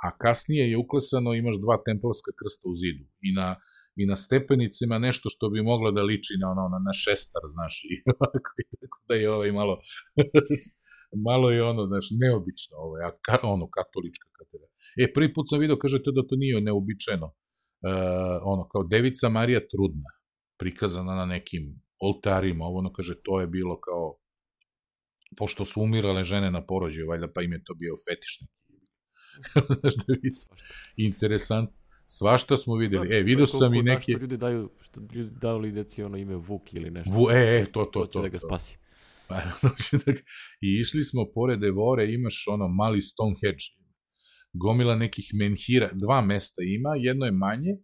a 0.05 0.09
kasnije 0.23 0.71
je 0.71 0.77
uklesano, 0.85 1.35
imaš 1.35 1.57
dva 1.65 1.77
templarska 1.87 2.31
krsta 2.41 2.65
u 2.73 2.75
zidu 2.83 3.05
i 3.29 3.31
na 3.39 3.49
i 3.97 4.07
na 4.07 4.17
stepenicima 4.17 4.99
nešto 4.99 5.29
što 5.31 5.51
bi 5.51 5.63
moglo 5.63 5.91
da 5.93 6.03
liči 6.03 6.35
na 6.41 6.51
ono 6.51 6.69
na, 6.69 6.79
na 6.87 6.93
šestar, 6.93 7.43
znaš, 7.55 7.75
i 7.93 7.95
tako 8.81 8.99
da 9.09 9.15
je 9.15 9.31
ovaj 9.31 9.53
malo 9.53 9.75
malo 11.29 11.51
je 11.51 11.63
ono, 11.63 11.87
znaš, 11.87 12.07
neobično, 12.21 12.77
ovo, 12.77 12.95
a 13.07 13.11
ka, 13.23 13.39
ono, 13.43 13.69
katolička 13.71 14.29
katedra. 14.39 14.69
E, 14.97 15.13
prvi 15.13 15.33
put 15.35 15.47
sam 15.49 15.61
vidio, 15.61 15.77
kažete 15.77 16.11
da 16.13 16.27
to 16.27 16.37
nije 16.37 16.61
neobičajno. 16.61 17.27
E, 17.27 17.35
ono, 18.43 18.69
kao 18.69 18.83
Devica 18.85 19.29
Marija 19.29 19.61
Trudna, 19.61 20.11
prikazana 20.59 21.15
na 21.15 21.27
nekim 21.27 21.81
oltarima, 21.99 22.65
ovo 22.65 22.79
ono, 22.79 22.93
kaže, 22.93 23.15
to 23.23 23.41
je 23.41 23.47
bilo 23.47 23.81
kao, 23.81 24.19
pošto 25.37 25.65
su 25.65 25.83
umirale 25.83 26.25
žene 26.25 26.51
na 26.51 26.67
porođaju, 26.67 27.09
valjda, 27.09 27.33
pa 27.33 27.43
im 27.43 27.53
je 27.53 27.65
to 27.65 27.75
bio 27.75 27.95
fetiš 28.09 28.41
neki. 28.41 28.57
znaš 29.81 29.95
da 29.95 30.15
vidim. 30.23 30.41
Interesant. 30.97 31.71
Svašta 32.09 32.57
smo 32.57 32.75
videli. 32.75 33.09
Da, 33.09 33.17
e, 33.17 33.23
vidio 33.23 33.47
sam 33.47 33.75
i 33.75 33.83
neke... 33.83 34.13
Što 34.13 34.21
ljudi 34.21 34.37
daju, 34.37 34.71
što 34.81 35.01
ljudi 35.01 35.31
dali 35.41 35.73
deci 35.73 36.03
ono 36.03 36.17
ime 36.17 36.35
Vuk 36.35 36.75
ili 36.75 36.91
nešto. 36.91 37.11
Vu, 37.13 37.31
e, 37.31 37.61
e, 37.61 37.67
to, 37.73 37.85
to, 37.85 38.01
to. 38.01 38.07
To 38.07 38.13
će 38.13 38.23
da 38.23 38.29
ga 38.29 38.39
spasi. 38.39 38.77
Pa, 39.29 39.43
I 40.67 40.81
išli 40.81 41.05
smo 41.05 41.25
pored 41.35 41.65
Evore, 41.65 42.13
imaš 42.13 42.45
ono 42.49 42.69
mali 42.69 43.01
Stonehenge, 43.01 43.65
gomila 44.53 44.97
nekih 44.97 45.31
menhira, 45.35 45.91
dva 45.93 46.21
mesta 46.21 46.63
ima, 46.63 46.91
jedno 46.99 47.27
je 47.27 47.33
manje, 47.33 47.77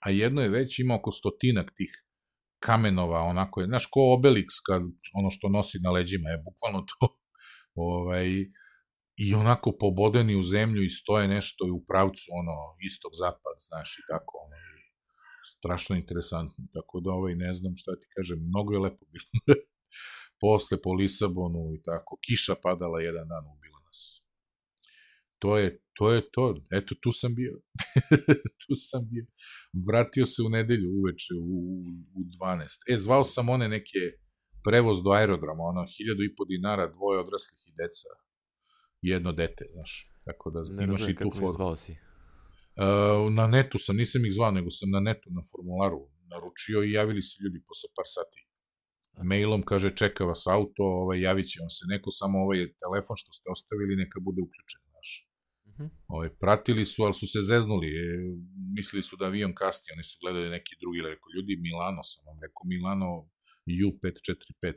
a 0.00 0.10
jedno 0.10 0.42
je 0.42 0.48
već, 0.48 0.78
ima 0.78 0.94
oko 0.94 1.12
stotinak 1.12 1.72
tih 1.74 2.03
kamenova, 2.64 3.20
onako 3.20 3.60
je, 3.60 3.66
znaš, 3.66 3.86
ko 3.86 4.00
Obelix, 4.16 4.48
kad, 4.66 4.82
ono 5.18 5.30
što 5.30 5.48
nosi 5.48 5.78
na 5.82 5.90
leđima, 5.90 6.28
je 6.30 6.42
bukvalno 6.46 6.80
to, 6.90 7.18
ovaj, 7.90 8.28
i 9.24 9.34
onako 9.34 9.76
pobodeni 9.80 10.34
u 10.36 10.42
zemlju 10.42 10.82
i 10.84 10.90
stoje 10.90 11.28
nešto 11.28 11.64
u 11.78 11.84
pravcu, 11.90 12.26
ono, 12.40 12.56
istog-zapad, 12.88 13.56
znaš, 13.68 13.98
i 13.98 14.02
tako, 14.12 14.32
ono, 14.44 14.56
i 14.56 14.84
strašno 15.56 15.96
interesantno, 15.96 16.64
tako 16.76 17.00
da, 17.00 17.10
ovaj, 17.10 17.34
ne 17.34 17.52
znam 17.52 17.72
šta 17.76 17.92
ti 18.00 18.06
kažem, 18.16 18.38
mnogo 18.48 18.72
je 18.72 18.84
lepo 18.86 19.04
bilo. 19.12 19.28
posle 20.40 20.82
po 20.82 20.92
Lisabonu 20.92 21.74
i 21.76 21.82
tako, 21.82 22.18
kiša 22.26 22.54
padala 22.62 23.00
jedan 23.00 23.28
dan, 23.28 23.44
ubila 23.54 23.80
nas. 23.86 24.00
To 25.38 25.58
je, 25.58 25.83
to 25.94 26.12
je 26.12 26.30
to, 26.30 26.54
eto 26.72 26.94
tu 27.02 27.12
sam 27.12 27.34
bio, 27.34 27.60
tu 28.62 28.74
sam 28.74 29.08
bio. 29.10 29.26
Vratio 29.88 30.26
se 30.26 30.42
u 30.42 30.48
nedelju 30.48 30.88
uveče 31.00 31.34
u, 31.34 31.58
u 32.18 32.20
12. 32.40 32.94
E, 32.94 32.98
zvao 32.98 33.24
sam 33.24 33.48
one 33.48 33.68
neke 33.68 34.02
prevoz 34.64 35.02
do 35.02 35.10
aerodroma, 35.10 35.62
ono, 35.62 35.86
hiljadu 35.96 36.22
i 36.22 36.34
po 36.36 36.44
dinara, 36.44 36.92
dvoje 36.92 37.20
odraslih 37.20 37.60
i 37.66 37.72
deca, 37.80 38.08
jedno 39.02 39.32
dete, 39.32 39.64
znaš, 39.72 40.10
tako 40.24 40.50
da 40.50 40.60
ne 40.68 40.84
imaš 40.84 41.08
i 41.08 41.14
tu 41.14 41.30
foru. 41.30 41.52
zvao 41.52 41.76
si? 41.76 41.92
Uh, 41.92 43.32
na 43.32 43.46
netu 43.46 43.78
sam, 43.78 43.96
nisam 43.96 44.24
ih 44.24 44.32
zvao, 44.32 44.50
nego 44.50 44.70
sam 44.70 44.90
na 44.90 45.00
netu, 45.00 45.30
na 45.30 45.42
formularu 45.50 46.00
naručio 46.32 46.82
i 46.82 46.92
javili 46.92 47.22
se 47.22 47.34
ljudi 47.42 47.62
posle 47.68 47.88
par 47.96 48.08
sati 48.16 48.44
mailom 49.22 49.62
kaže 49.62 49.90
čeka 49.96 50.24
vas 50.24 50.46
auto, 50.46 50.82
ovaj, 50.82 51.20
javit 51.20 51.46
će 51.50 51.60
vam 51.60 51.70
se 51.70 51.84
neko, 51.88 52.10
samo 52.10 52.38
ovaj 52.38 52.58
telefon 52.82 53.16
što 53.16 53.32
ste 53.32 53.50
ostavili 53.50 53.96
neka 53.96 54.20
bude 54.20 54.42
uključen, 54.42 54.80
mhm. 55.78 55.84
-huh. 55.84 55.90
ovaj, 56.08 56.30
pratili 56.42 56.84
su, 56.84 57.02
ali 57.02 57.14
su 57.14 57.26
se 57.26 57.40
zeznuli, 57.40 57.88
e, 57.88 58.06
mislili 58.76 59.02
su 59.02 59.16
da 59.16 59.24
avion 59.26 59.54
kasti, 59.54 59.92
oni 59.94 60.02
su 60.02 60.18
gledali 60.22 60.48
neki 60.50 60.74
drugi, 60.80 61.00
rekao, 61.08 61.28
ljudi, 61.36 61.62
Milano 61.66 62.02
sam 62.02 62.22
vam 62.26 62.38
rekao, 62.44 62.62
Milano 62.74 63.08
U545, 63.66 64.74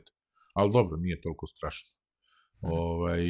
ali 0.54 0.72
dobro, 0.72 0.96
nije 0.96 1.20
toliko 1.20 1.46
strašno. 1.46 1.88
Mhm. 2.62 2.66
-huh. 2.66 2.78
Ovaj, 2.78 3.22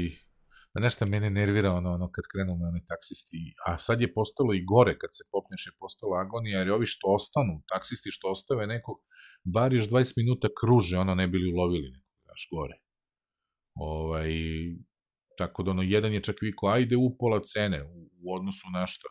Pa 0.73 0.81
nešto 0.81 1.07
mene 1.07 1.31
nervira 1.31 1.73
ono, 1.73 1.91
ono 1.93 2.11
kad 2.11 2.25
krenu 2.33 2.57
me 2.57 2.67
oni 2.69 2.83
taksisti, 2.87 3.55
a 3.67 3.79
sad 3.79 4.01
je 4.01 4.15
postalo 4.15 4.55
i 4.55 4.65
gore 4.65 4.99
kad 4.99 5.11
se 5.13 5.25
popneš 5.33 5.67
je 5.67 5.73
postalo 5.79 6.15
agonija, 6.17 6.59
jer 6.59 6.71
ovi 6.71 6.87
što 6.87 7.07
ostanu, 7.19 7.63
taksisti 7.73 8.11
što 8.11 8.31
ostave 8.31 8.67
nekog, 8.67 8.97
bar 9.45 9.73
još 9.73 9.89
20 9.89 10.13
minuta 10.17 10.49
kruže, 10.61 10.99
ono 10.99 11.15
ne 11.15 11.29
bili 11.29 11.53
ulovili 11.53 11.91
nekog, 11.91 12.17
daš 12.29 12.49
gore. 12.53 12.77
Ovaj, 13.75 14.31
tako 15.39 15.63
da 15.63 15.71
ono, 15.71 15.83
jedan 15.83 16.13
je 16.13 16.21
čak 16.21 16.43
viko, 16.43 16.67
ajde 16.67 16.97
u 16.97 17.17
pola 17.19 17.41
cene, 17.45 17.83
u, 17.83 18.11
u 18.23 18.35
odnosu 18.35 18.67
na 18.75 18.87
šta? 18.87 19.09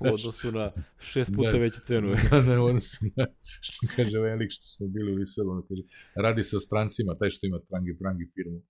u 0.00 0.14
odnosu 0.14 0.52
na 0.52 0.70
šest 0.98 1.32
puta 1.36 1.50
da, 1.50 1.58
veću 1.58 1.80
cenu. 1.84 2.08
da, 2.30 2.40
da, 2.40 2.60
u 2.60 2.64
odnosu 2.64 2.96
na, 3.16 3.26
što 3.66 3.86
kaže 3.96 4.18
velik 4.18 4.50
što 4.56 4.66
smo 4.74 4.86
bili 4.94 5.12
u 5.12 5.16
Lisabonu, 5.20 5.62
kaže, 5.68 5.82
radi 6.24 6.42
sa 6.44 6.58
strancima, 6.66 7.18
taj 7.20 7.30
što 7.30 7.46
ima 7.46 7.58
trangi 7.68 7.92
frangi 8.00 8.26
firmu, 8.34 8.60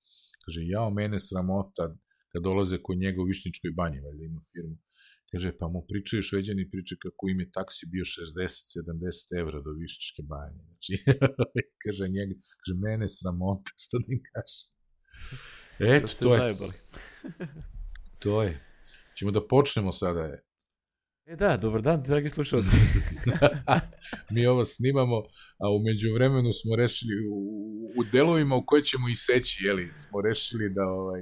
kaže, 0.45 0.61
jao, 0.75 0.91
mene 0.91 1.19
sramota, 1.21 1.85
kad 2.33 2.43
dolaze 2.43 2.77
kod 2.83 2.97
njega 2.99 3.19
u 3.21 3.29
Višnjičkoj 3.31 3.71
banji, 3.81 4.01
valjda 4.01 4.25
ima 4.25 4.41
firmu. 4.53 4.77
Kaže, 5.33 5.49
pa 5.59 5.67
mu 5.69 5.81
pričaju 5.91 6.23
šveđani, 6.23 6.71
priče 6.71 6.95
kako 7.05 7.29
im 7.29 7.41
je 7.41 7.53
taksi 7.59 7.87
bio 7.93 8.05
60-70 8.05 9.41
evra 9.41 9.59
do 9.67 9.71
Višnjičke 9.81 10.23
banje. 10.33 10.61
Znači, 10.69 10.93
kaže 11.83 12.05
njega, 12.17 12.35
kaže, 12.61 12.75
mene 12.87 13.07
sramota, 13.09 13.71
što 13.85 13.95
da 14.03 14.07
im 14.17 14.23
kaže. 14.33 14.61
Eto, 15.81 16.09
to 16.21 16.35
je. 16.35 16.55
to 18.23 18.43
je. 18.43 18.61
Ćemo 19.19 19.31
da 19.31 19.47
počnemo 19.47 19.93
sada, 19.93 20.21
je. 20.21 20.45
E 21.27 21.37
da, 21.37 21.57
dobar 21.57 21.83
dan, 21.83 22.03
dragi 22.03 22.29
slušalci. 22.29 22.77
Mi 24.33 24.47
ovo 24.47 24.65
snimamo, 24.65 25.17
a 25.59 25.71
umeđu 25.77 26.15
vremenu 26.15 26.53
smo 26.53 26.77
rešili, 26.77 27.15
u, 27.31 27.37
u 28.01 28.05
delovima 28.13 28.57
u 28.57 28.65
koje 28.67 28.85
ćemo 28.85 29.09
iseći, 29.09 29.65
jeli, 29.65 29.91
smo 29.95 30.21
rešili 30.21 30.75
da, 30.75 30.83
ovaj, 30.83 31.21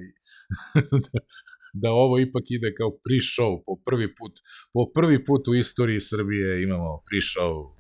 da, 0.74 1.20
da 1.82 1.90
ovo 1.90 2.18
ipak 2.18 2.42
ide 2.48 2.74
kao 2.74 2.88
pre-show, 2.88 3.62
po 3.66 3.76
prvi 3.84 4.14
put, 4.14 4.32
po 4.72 4.92
prvi 4.94 5.24
put 5.24 5.48
u 5.48 5.54
istoriji 5.54 6.00
Srbije 6.00 6.62
imamo 6.62 7.02
pre-show. 7.06 7.74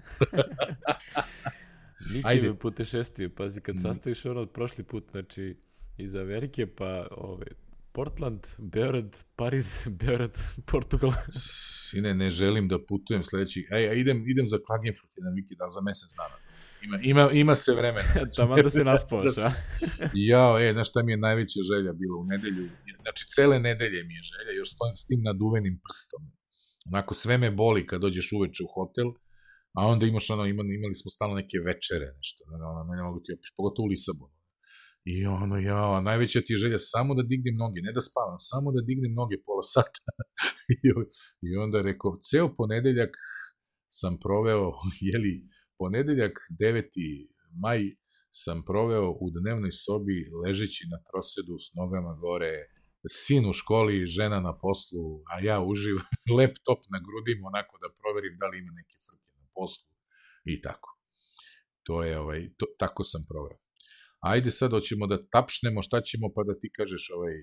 Ajde. 2.24 2.54
putešestio, 2.54 3.30
pazi, 3.36 3.60
kad 3.60 3.76
mm. 3.76 3.78
sastaviš 3.78 4.26
ono 4.26 4.40
od 4.40 4.50
prošli 4.50 4.84
put, 4.84 5.10
znači, 5.10 5.56
iz 5.98 6.14
Amerike, 6.14 6.66
pa 6.66 7.08
ove, 7.10 7.46
Portland, 7.92 8.46
Beograd, 8.58 9.24
Pariz, 9.36 9.68
Beograd, 10.00 10.38
Portugal. 10.66 11.12
sine, 11.90 12.14
ne 12.14 12.30
želim 12.30 12.68
da 12.68 12.84
putujem 12.88 13.24
sledeći, 13.24 13.66
ej, 13.70 13.88
a 13.88 13.92
idem, 13.92 14.24
idem 14.26 14.46
za 14.46 14.58
Klagenfurt 14.66 15.12
jedan 15.16 15.34
vikend, 15.34 15.60
ali 15.60 15.72
za 15.72 15.80
mesec 15.80 16.10
dana. 16.20 16.36
Ima, 16.84 16.98
ima, 17.02 17.30
ima 17.32 17.54
se 17.56 17.72
vremena. 17.74 18.08
Tamo 18.36 18.62
da 18.62 18.70
se 18.70 18.84
naspoš, 18.84 19.36
da 19.36 19.46
a? 19.46 19.52
Jao, 20.14 20.58
e, 20.60 20.72
znaš 20.72 20.90
šta 20.90 21.02
mi 21.02 21.12
je 21.12 21.24
najveća 21.26 21.60
želja 21.72 21.92
bila 21.92 22.16
u 22.22 22.24
nedelju? 22.24 22.64
Znači, 23.02 23.22
cele 23.34 23.58
nedelje 23.60 24.00
mi 24.08 24.14
je 24.18 24.22
želja, 24.32 24.52
još 24.56 24.70
stojim 24.74 24.96
s 24.96 25.06
tim 25.06 25.20
naduvenim 25.22 25.80
prstom. 25.84 26.22
Onako, 26.90 27.14
sve 27.14 27.38
me 27.38 27.50
boli 27.50 27.86
kad 27.86 28.00
dođeš 28.00 28.32
uveče 28.32 28.62
u 28.64 28.72
hotel, 28.76 29.08
a 29.78 29.80
onda 29.92 30.06
imaš 30.06 30.30
ono, 30.30 30.44
imali, 30.46 30.70
imali 30.74 30.94
smo 30.94 31.08
stalno 31.10 31.34
neke 31.42 31.56
večere, 31.70 32.06
nešto, 32.16 32.40
ono, 32.54 32.94
ne 32.96 33.02
mogu 33.02 33.20
ti 33.24 33.32
opiš, 33.36 33.50
pogotovo 33.56 33.84
u 33.86 33.90
Lisabonu. 33.92 34.37
I 35.12 35.26
ono, 35.26 35.56
ja, 35.58 36.00
najveća 36.00 36.40
ti 36.40 36.52
je 36.52 36.62
želja 36.64 36.78
samo 36.78 37.14
da 37.14 37.22
dignem 37.22 37.56
noge, 37.56 37.80
ne 37.80 37.92
da 37.92 38.00
spavam, 38.00 38.38
samo 38.50 38.72
da 38.72 38.80
dignem 38.88 39.14
noge 39.20 39.36
pola 39.46 39.62
sata. 39.74 40.00
I 41.46 41.56
onda 41.64 41.82
rekao, 41.82 42.18
ceo 42.28 42.54
ponedeljak 42.58 43.12
sam 43.98 44.18
proveo, 44.24 44.72
jeli, 45.10 45.34
ponedeljak 45.78 46.34
9. 46.60 46.84
maj 47.62 47.80
sam 48.42 48.58
proveo 48.70 49.08
u 49.24 49.26
dnevnoj 49.36 49.72
sobi 49.84 50.18
ležeći 50.44 50.82
na 50.92 50.98
trosedu 51.08 51.54
s 51.64 51.66
nogama 51.78 52.12
gore, 52.24 52.54
sin 53.22 53.42
u 53.50 53.52
školi, 53.52 54.06
žena 54.06 54.40
na 54.40 54.52
poslu, 54.64 55.04
a 55.32 55.34
ja 55.48 55.56
uživam 55.70 56.12
laptop 56.38 56.80
na 56.92 56.98
grudima 57.06 57.46
onako 57.52 57.74
da 57.82 57.88
proverim 58.00 58.34
da 58.40 58.46
li 58.48 58.58
ima 58.58 58.72
neke 58.80 58.96
frke 59.06 59.32
na 59.42 59.46
poslu 59.56 59.90
i 60.44 60.62
tako. 60.66 60.90
To 61.86 62.02
je 62.02 62.18
ovaj 62.24 62.40
to, 62.58 62.66
tako 62.78 63.04
sam 63.04 63.22
proveo. 63.30 63.67
Ajde 64.20 64.50
sad 64.50 64.70
hoćemo 64.70 65.06
da 65.06 65.26
tapšnemo, 65.30 65.82
šta 65.82 66.00
ćemo 66.00 66.28
pa 66.34 66.42
da 66.42 66.58
ti 66.58 66.70
kažeš 66.70 67.10
ovaj 67.10 67.34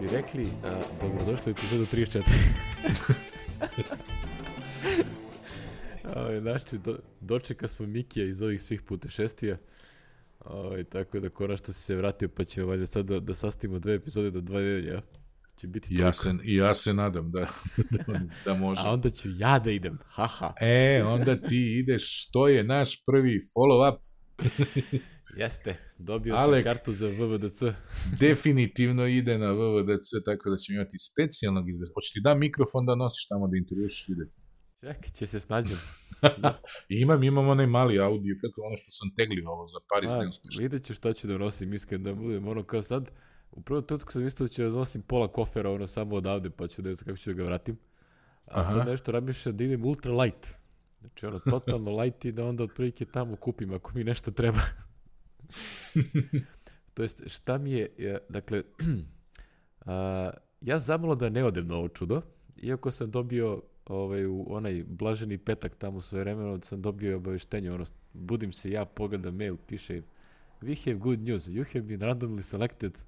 bi 0.00 0.06
rekli, 0.12 0.46
a, 0.64 0.82
dobrodošli 1.00 1.52
u 1.52 1.54
epizodu 1.58 1.84
34. 1.84 2.22
Ovaj, 6.16 6.40
znači, 6.40 6.78
do, 6.78 6.98
dočeka 7.20 7.68
smo 7.68 7.86
Mikija 7.86 8.26
iz 8.26 8.42
ovih 8.42 8.62
svih 8.62 8.82
putešestija. 8.82 9.56
Ovaj, 10.44 10.84
tako 10.84 11.20
da 11.20 11.28
konačno 11.30 11.74
si 11.74 11.82
se 11.82 11.96
vratio, 11.96 12.28
pa 12.28 12.44
ćemo 12.44 12.66
valjda 12.66 12.86
sad 12.86 13.06
da, 13.06 13.20
da 13.20 13.34
sastavimo 13.34 13.78
dve 13.78 13.94
epizode 13.94 14.30
do 14.30 14.40
dva 14.40 14.60
nedelja. 14.60 15.02
Će 15.56 15.66
biti 15.66 15.94
ja 15.94 16.12
se, 16.12 16.30
ja 16.44 16.74
se 16.74 16.92
nadam 16.92 17.30
da, 17.30 17.40
da, 18.06 18.20
da 18.44 18.54
može. 18.54 18.82
A 18.84 18.90
onda 18.90 19.10
ću 19.10 19.28
ja 19.36 19.58
da 19.58 19.70
idem, 19.70 19.98
haha. 20.06 20.52
E, 20.60 21.02
onda 21.04 21.36
ti 21.36 21.78
ideš, 21.78 22.26
što 22.26 22.48
je 22.48 22.64
naš 22.64 23.04
prvi 23.04 23.40
follow-up? 23.54 23.98
Jeste, 25.40 25.76
dobio 25.98 26.34
Alek, 26.34 26.64
sam 26.64 26.74
kartu 26.74 26.92
za 26.92 27.06
VVDC. 27.06 27.62
definitivno 28.20 29.06
ide 29.06 29.38
na 29.38 29.52
VVDC, 29.52 30.08
tako 30.24 30.50
da 30.50 30.56
ćemo 30.56 30.80
imati 30.80 30.98
specijalnog 30.98 31.68
izvesta. 31.68 31.94
Hoće 31.94 32.10
ti 32.12 32.20
da 32.20 32.34
mikrofon 32.34 32.86
da 32.86 32.94
nosiš 32.94 33.28
tamo 33.28 33.48
da 33.48 33.56
intervjušiš 33.56 34.08
ljude? 34.08 34.30
Čekaj, 34.80 35.10
će 35.10 35.26
se 35.26 35.40
snađem. 35.40 35.76
Imam, 36.88 37.22
imam 37.22 37.48
onaj 37.48 37.66
mali 37.66 38.00
audio, 38.00 38.36
kako 38.40 38.62
ono 38.62 38.76
što 38.76 38.90
sam 38.90 39.10
teglio 39.16 39.50
ovo 39.50 39.66
za 39.66 39.78
Paris 39.88 40.10
neuspešno. 40.10 40.62
Vidjet 40.62 40.84
ću 40.84 40.94
šta 40.94 41.12
ću 41.12 41.26
da 41.26 41.38
nosim, 41.38 41.72
iskren 41.72 42.02
da 42.02 42.14
budem 42.14 42.48
ono 42.48 42.62
kao 42.62 42.82
sad. 42.82 43.10
U 43.50 43.60
prvom 43.60 43.82
trenutku 43.84 44.12
sam 44.12 44.22
mislio 44.22 44.46
da 44.46 44.52
ću 44.52 44.62
da 44.62 44.68
nosim 44.68 45.02
pola 45.02 45.28
kofera, 45.28 45.70
ono 45.70 45.86
samo 45.86 46.16
odavde, 46.16 46.50
pa 46.50 46.68
ću 46.68 46.82
da 46.82 46.94
znam 46.94 47.04
kako 47.06 47.18
ću 47.18 47.30
da 47.30 47.34
ga 47.34 47.44
vratim. 47.44 47.78
A 48.46 48.60
Aha. 48.60 48.72
sad 48.72 48.86
nešto 48.86 49.12
razmišljam 49.12 49.56
da 49.56 49.64
idem 49.64 49.84
ultra 49.84 50.12
light. 50.12 50.46
Znači 51.00 51.26
ono, 51.26 51.38
totalno 51.38 51.96
light 51.96 52.24
i 52.24 52.32
da 52.32 52.44
onda 52.44 52.64
otprilike 52.64 53.04
tamo 53.04 53.36
kupim 53.36 53.74
ako 53.74 53.92
mi 53.94 54.04
nešto 54.04 54.30
treba. 54.30 54.60
to 56.94 57.02
jest, 57.02 57.22
šta 57.26 57.58
mi 57.58 57.72
je, 57.72 57.94
ja, 57.98 58.18
dakle, 58.28 58.62
a, 59.86 60.30
ja 60.60 60.78
zamalo 60.78 61.14
da 61.14 61.28
ne 61.28 61.44
odem 61.44 61.66
na 61.66 61.76
ovo 61.76 61.88
čudo, 61.88 62.22
iako 62.56 62.90
sam 62.90 63.10
dobio 63.10 63.62
ovaj, 63.90 64.26
u 64.26 64.46
onaj 64.48 64.84
blaženi 64.88 65.38
petak 65.38 65.74
tamo 65.74 66.00
sve 66.00 66.20
vremeno, 66.20 66.60
sam 66.62 66.82
dobio 66.82 67.16
obaveštenje, 67.16 67.72
ono, 67.72 67.84
budim 68.12 68.52
se 68.52 68.70
ja, 68.70 68.84
pogledam 68.84 69.36
mail, 69.36 69.56
piše, 69.66 70.02
we 70.60 70.84
have 70.84 70.98
good 70.98 71.20
news, 71.20 71.48
you 71.48 71.64
have 71.72 71.82
been 71.82 72.00
randomly 72.00 72.42
selected 72.42 72.98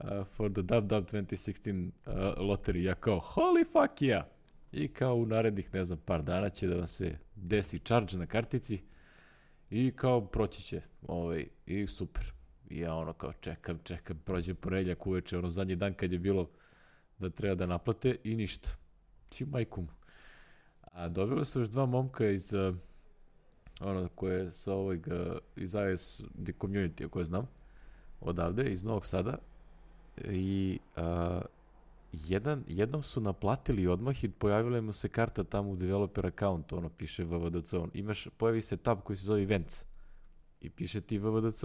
uh, 0.00 0.26
for 0.26 0.52
the 0.52 0.62
Dub 0.62 0.86
Dub 0.86 1.04
2016 1.04 1.90
uh, 2.06 2.12
lottery. 2.38 2.82
Ja 2.82 2.94
kao, 2.94 3.20
holy 3.34 3.64
fuck 3.64 4.02
yeah! 4.02 4.22
I 4.72 4.88
kao 4.88 5.14
u 5.14 5.26
narednih, 5.26 5.74
ne 5.74 5.84
znam, 5.84 5.98
par 6.04 6.22
dana 6.22 6.50
će 6.50 6.66
da 6.66 6.76
vam 6.76 6.86
se 6.86 7.18
desi 7.34 7.78
charge 7.78 8.16
na 8.18 8.26
kartici 8.26 8.80
i 9.70 9.92
kao 9.96 10.26
proći 10.26 10.62
će, 10.62 10.80
ovaj, 11.02 11.46
i 11.66 11.86
super. 11.86 12.32
I 12.70 12.78
ja 12.78 12.94
ono 12.94 13.12
kao 13.12 13.32
čekam, 13.32 13.78
čekam, 13.84 14.20
prođe 14.24 14.54
ponedeljak 14.54 15.06
uveče, 15.06 15.38
ono 15.38 15.50
zadnji 15.50 15.76
dan 15.76 15.94
kad 15.94 16.12
je 16.12 16.18
bilo 16.18 16.50
da 17.18 17.30
treba 17.30 17.54
da 17.54 17.66
naplate 17.66 18.16
i 18.24 18.36
ništa. 18.36 18.68
Ti 19.36 19.44
majkum. 19.44 19.88
A 20.82 21.08
dobilo 21.08 21.44
su 21.44 21.60
još 21.60 21.68
dva 21.68 21.86
momka 21.86 22.28
iz 22.28 22.52
uh, 22.52 22.76
ono 23.80 24.08
koje 24.08 24.50
sa 24.50 24.72
ovog 24.72 24.98
uh, 25.06 25.36
iz 25.56 25.74
IS 25.92 26.22
The 26.44 26.52
Community 26.52 27.08
koje 27.08 27.24
znam 27.24 27.48
odavde 28.20 28.64
iz 28.64 28.84
Novog 28.84 29.06
Sada 29.06 29.38
i 30.24 30.78
uh, 30.96 31.02
jedan, 32.12 32.64
jednom 32.68 33.02
su 33.02 33.20
naplatili 33.20 33.86
odmah 33.86 34.24
i 34.24 34.28
pojavila 34.28 34.80
mu 34.80 34.92
se 34.92 35.08
karta 35.08 35.44
tamo 35.44 35.70
u 35.70 35.76
developer 35.76 36.26
account, 36.26 36.72
ono 36.72 36.88
piše 36.88 37.24
VVDC, 37.24 37.74
on, 37.74 37.90
imaš, 37.94 38.28
pojavi 38.36 38.62
se 38.62 38.76
tab 38.76 39.00
koji 39.00 39.16
se 39.16 39.24
zove 39.24 39.42
events 39.42 39.84
i 40.60 40.70
piše 40.70 41.00
ti 41.00 41.18
VVDC. 41.18 41.64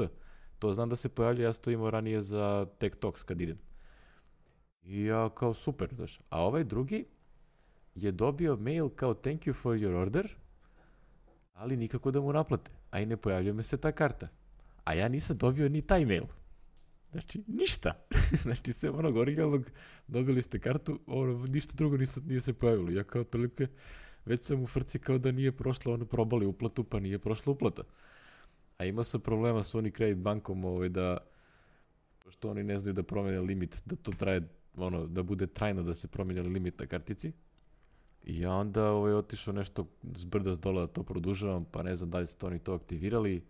To 0.59 0.73
znam 0.73 0.89
da 0.89 0.95
se 0.95 1.09
pojavlja, 1.09 1.43
ja 1.43 1.53
to 1.53 1.71
imao 1.71 1.89
ranije 1.89 2.21
za 2.21 2.67
Tech 2.77 2.95
Talks 2.95 3.23
kad 3.23 3.41
idem. 3.41 3.57
I 4.83 5.03
ja 5.03 5.29
kao 5.29 5.53
super, 5.53 5.89
znaš. 5.95 6.19
A 6.29 6.41
ovaj 6.41 6.63
drugi 6.63 7.05
je 7.95 8.11
dobio 8.11 8.55
mail 8.55 8.89
kao 8.89 9.13
thank 9.13 9.41
you 9.41 9.53
for 9.53 9.77
your 9.77 9.95
order, 9.95 10.35
ali 11.53 11.77
nikako 11.77 12.11
da 12.11 12.21
mu 12.21 12.33
naplate. 12.33 12.71
A 12.91 12.99
i 12.99 13.05
ne 13.05 13.17
pojavljuje 13.17 13.53
me 13.53 13.63
se 13.63 13.77
ta 13.77 13.91
karta. 13.91 14.27
A 14.83 14.93
ja 14.93 15.07
nisam 15.07 15.37
dobio 15.37 15.69
ni 15.69 15.81
taj 15.81 16.05
mail. 16.05 16.23
Znači, 17.11 17.43
ništa. 17.47 17.93
znači, 18.43 18.73
sve 18.73 18.89
onog 18.89 19.17
originalnog 19.17 19.71
dobili 20.07 20.41
ste 20.41 20.59
kartu, 20.59 20.99
ono, 21.07 21.45
ništa 21.45 21.73
drugo 21.75 21.97
nije, 21.97 22.07
nije 22.25 22.41
se 22.41 22.53
pojavilo. 22.53 22.91
Ja 22.91 23.03
kao 23.03 23.21
otprilike, 23.21 23.67
već 24.25 24.45
sam 24.45 24.63
u 24.63 24.67
frci 24.67 24.99
kao 24.99 25.17
da 25.17 25.31
nije 25.31 25.51
prošla, 25.51 25.93
ono, 25.93 26.05
probali 26.05 26.45
uplatu, 26.45 26.83
pa 26.83 26.99
nije 26.99 27.19
prošla 27.19 27.53
uplata. 27.53 27.83
A 28.77 28.85
imao 28.85 29.03
sam 29.03 29.21
problema 29.21 29.63
sa 29.63 29.81
Credit 29.95 30.17
bankom, 30.17 30.65
ovaj, 30.65 30.89
da, 30.89 31.17
pošto 32.19 32.49
oni 32.49 32.63
ne 32.63 32.77
znaju 32.77 32.93
da 32.93 33.03
promene 33.03 33.39
limit, 33.39 33.81
da 33.85 33.95
to 33.95 34.11
traje, 34.11 34.47
ono, 34.75 35.07
da 35.07 35.23
bude 35.23 35.47
trajno 35.47 35.83
da 35.83 35.93
se 35.93 36.07
promeni 36.07 36.41
limit 36.41 36.79
na 36.79 36.85
kartici. 36.85 37.31
I 38.23 38.39
ja 38.39 38.51
onda 38.51 38.91
ovaj, 38.91 39.13
otišao 39.13 39.53
nešto 39.53 39.87
s 40.15 40.25
brda 40.25 40.53
s 40.53 40.59
dola 40.59 40.81
da 40.81 40.87
to 40.87 41.03
produžavam, 41.03 41.65
pa 41.65 41.83
ne 41.83 41.95
znam 41.95 42.09
da 42.09 42.19
li 42.19 42.27
su 42.27 42.37
to 42.37 42.47
oni 42.47 42.59
to 42.59 42.73
aktivirali, 42.73 43.43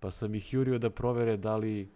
pa 0.00 0.10
sam 0.10 0.34
ih 0.34 0.52
jurio 0.54 0.78
da 0.78 0.90
provere 0.90 1.36
da 1.36 1.56
li 1.56 1.90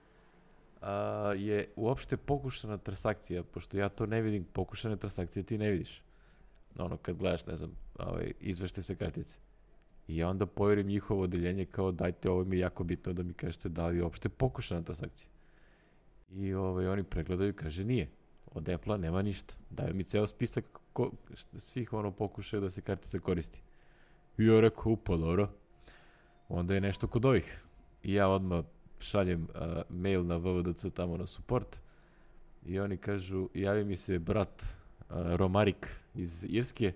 a, 0.80 1.34
je 1.36 1.68
uopšte 1.76 2.16
pokušana 2.16 2.78
transakcija, 2.78 3.42
pošto 3.42 3.78
ja 3.78 3.88
to 3.88 4.06
ne 4.06 4.22
vidim, 4.22 4.44
pokušane 4.44 4.96
transakcije 4.96 5.42
ti 5.42 5.58
ne 5.58 5.70
vidiš. 5.70 6.02
Ono, 6.78 6.96
kad 6.96 7.16
gledaš, 7.16 7.46
ne 7.46 7.56
znam, 7.56 7.70
ovaj, 7.98 8.32
izvešte 8.40 8.82
se 8.82 8.96
kartice. 8.96 9.38
I 10.08 10.16
ja 10.16 10.28
onda 10.28 10.46
povjerim 10.46 10.86
njihovo 10.86 11.22
odeljenje 11.22 11.64
kao 11.64 11.92
dajte, 11.92 12.30
ovo 12.30 12.44
mi 12.44 12.56
je 12.56 12.60
jako 12.60 12.84
bitno 12.84 13.12
da 13.12 13.22
mi 13.22 13.34
kažete 13.34 13.68
da 13.68 13.86
li 13.86 13.96
je 13.96 14.02
uopšte 14.02 14.28
pokušana 14.28 14.82
transakcija. 14.82 15.30
I 16.30 16.54
ovaj, 16.54 16.86
oni 16.86 17.02
pregledaju 17.02 17.54
kaže 17.54 17.84
nije. 17.84 18.10
Od 18.46 18.68
Apple-a 18.68 18.96
nema 18.96 19.22
ništa. 19.22 19.54
Daju 19.70 19.94
mi 19.94 20.04
ceo 20.04 20.26
spisak 20.26 20.81
ko, 20.92 21.10
svih 21.56 21.92
ono 21.92 22.10
pokušaju 22.10 22.60
da 22.60 22.70
se 22.70 22.80
kartica 22.80 23.18
koristi. 23.18 23.62
I 24.38 24.46
ja 24.46 24.60
rekao, 24.60 24.92
upa, 24.92 25.16
dobro. 25.16 25.48
Onda 26.48 26.74
je 26.74 26.80
nešto 26.80 27.06
kod 27.06 27.24
ovih. 27.24 27.62
I 28.02 28.14
ja 28.14 28.28
odmah 28.28 28.64
šaljem 28.98 29.42
uh, 29.42 29.82
mail 29.88 30.24
na 30.26 30.36
VVDC 30.36 30.86
tamo 30.94 31.16
na 31.16 31.26
support 31.26 31.80
i 32.66 32.80
oni 32.80 32.96
kažu, 32.96 33.48
javi 33.54 33.84
mi 33.84 33.96
se 33.96 34.18
brat 34.18 34.62
uh, 34.62 35.16
Romarik 35.36 35.96
iz 36.14 36.44
Irske, 36.48 36.92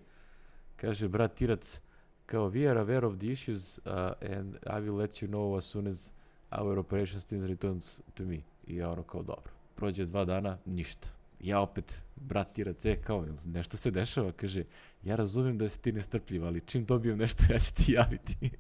kaže, 0.77 1.09
brat 1.09 1.35
Tirac, 1.35 1.81
kao, 2.27 2.51
we 2.51 2.71
are 2.71 2.81
aware 2.81 3.07
of 3.07 3.19
the 3.19 3.27
issues 3.27 3.79
uh, 3.79 3.93
and 4.37 4.55
I 4.55 4.81
will 4.81 4.97
let 4.97 5.23
you 5.23 5.29
know 5.29 5.57
as 5.57 5.65
soon 5.65 5.87
as 5.87 6.13
our 6.51 6.79
operations 6.79 7.25
team 7.25 7.41
returns 7.47 8.01
to 8.15 8.25
me. 8.25 8.39
I 8.67 8.77
ja 8.77 8.91
ono 8.91 9.03
kao, 9.03 9.23
dobro. 9.23 9.53
Prođe 9.75 10.05
dva 10.05 10.25
dana, 10.25 10.59
ništa. 10.65 11.16
Ja 11.41 11.61
opet, 11.61 12.03
brat 12.17 12.53
Tirac, 12.53 12.85
e, 12.85 12.97
kao, 12.97 13.27
nešto 13.45 13.77
se 13.77 13.91
dešava, 13.91 14.33
kaže, 14.33 14.65
ja 15.03 15.17
razumem 15.17 15.59
da 15.59 15.69
si 15.69 15.83
ti 15.83 15.93
nestrpljiv, 15.93 16.45
ali 16.45 16.61
čim 16.67 16.85
dobijem 16.85 17.19
nešto, 17.19 17.45
ja 17.53 17.59
ću 17.59 17.75
ti 17.75 17.93
javiti. 17.93 18.51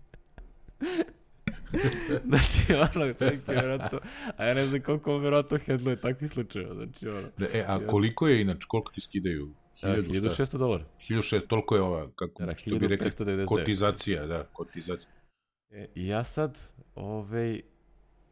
znači, 2.28 2.74
ono, 2.74 3.12
tako 3.12 3.52
vjerojatno, 3.52 3.98
a 4.36 4.46
ja 4.46 4.54
ne 4.54 4.66
znam 4.66 4.80
koliko 4.80 5.14
on 5.14 5.20
vjerojatno 5.20 5.58
hendluje 5.58 6.00
takvi 6.00 6.28
slučajeva, 6.28 6.74
znači, 6.74 7.08
ono. 7.08 7.28
Da, 7.38 7.46
e, 7.54 7.64
a 7.66 7.86
koliko 7.86 8.28
je, 8.28 8.40
inače, 8.40 8.66
koliko 8.68 8.92
ti 8.92 9.00
skidaju 9.00 9.54
1000, 9.82 10.02
1600 10.02 10.58
dolara. 10.58 10.84
1600, 11.08 11.46
toliko 11.46 11.74
je 11.74 11.82
ova, 11.82 12.10
kako 12.14 12.44
Da, 12.44 12.54
što 12.54 12.78
bi 12.78 12.86
rekli, 12.86 13.10
1599. 13.10 13.46
kotizacija, 13.46 14.26
da, 14.26 14.44
kotizacija. 14.52 15.08
E, 15.70 15.88
ja 15.94 16.24
sad, 16.24 16.58
ovaj, 16.94 17.60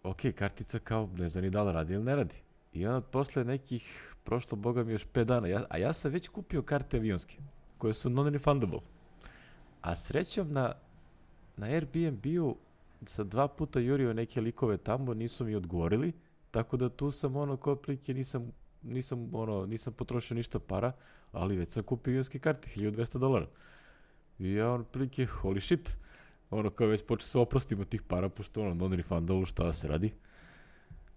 ok, 0.03 0.21
kartica 0.35 0.79
kao, 0.79 1.11
ne 1.17 1.29
znam 1.29 1.45
ni 1.45 1.51
da 1.51 1.63
li 1.63 1.73
radi 1.73 1.95
ili 1.95 2.05
ne 2.05 2.17
radi. 2.17 2.35
I 2.75 2.87
onda 2.87 3.01
posle 3.01 3.45
nekih, 3.45 4.15
prošlo 4.25 4.57
boga 4.57 4.85
mi 4.85 4.93
još 4.93 5.07
5 5.07 5.25
dana, 5.25 5.49
ja, 5.49 5.65
a 5.71 5.79
ja 5.79 5.93
sam 5.93 6.13
već 6.13 6.29
kupio 6.29 6.63
karte 6.63 6.97
avionske, 6.97 7.37
koje 7.79 7.95
su 7.95 8.11
non-refundable. 8.11 8.81
A 9.81 9.97
srećom 9.97 10.53
na, 10.53 10.73
na 11.57 11.67
Airbnb-u 11.67 12.57
sa 13.07 13.25
dva 13.25 13.49
puta 13.49 13.81
jurio 13.81 14.13
neke 14.13 14.41
likove 14.41 14.77
tamo, 14.77 15.15
nisu 15.15 15.45
mi 15.45 15.55
odgovorili, 15.55 16.13
tako 16.51 16.77
da 16.77 16.89
tu 16.89 17.11
sam 17.11 17.37
ono, 17.37 17.57
kod 17.57 17.81
plike 17.81 18.15
nisam, 18.15 18.53
nisam, 18.83 19.31
ono, 19.33 19.67
nisam 19.67 19.93
potrošio 19.93 20.35
ništa 20.35 20.59
para, 20.59 20.93
ali 21.33 21.57
već 21.57 21.73
sam 21.73 21.83
kupio 21.83 22.11
avionske 22.11 22.39
karte, 22.39 22.69
1200 22.77 23.19
dolara. 23.19 23.47
I 24.39 24.53
ja 24.53 24.73
ono, 24.73 24.85
plike, 24.85 25.27
holy 25.27 25.61
shit, 25.61 25.97
ono 26.51 26.71
kao 26.71 26.87
već 26.87 27.03
počeo 27.07 27.27
se 27.27 27.39
oprostim 27.39 27.81
od 27.81 27.89
tih 27.89 28.03
para, 28.03 28.29
pošto 28.29 28.63
ono, 28.63 28.75
non-refundable, 28.75 29.47
šta 29.47 29.65
da 29.65 29.73
se 29.73 29.89
radi. 29.89 30.13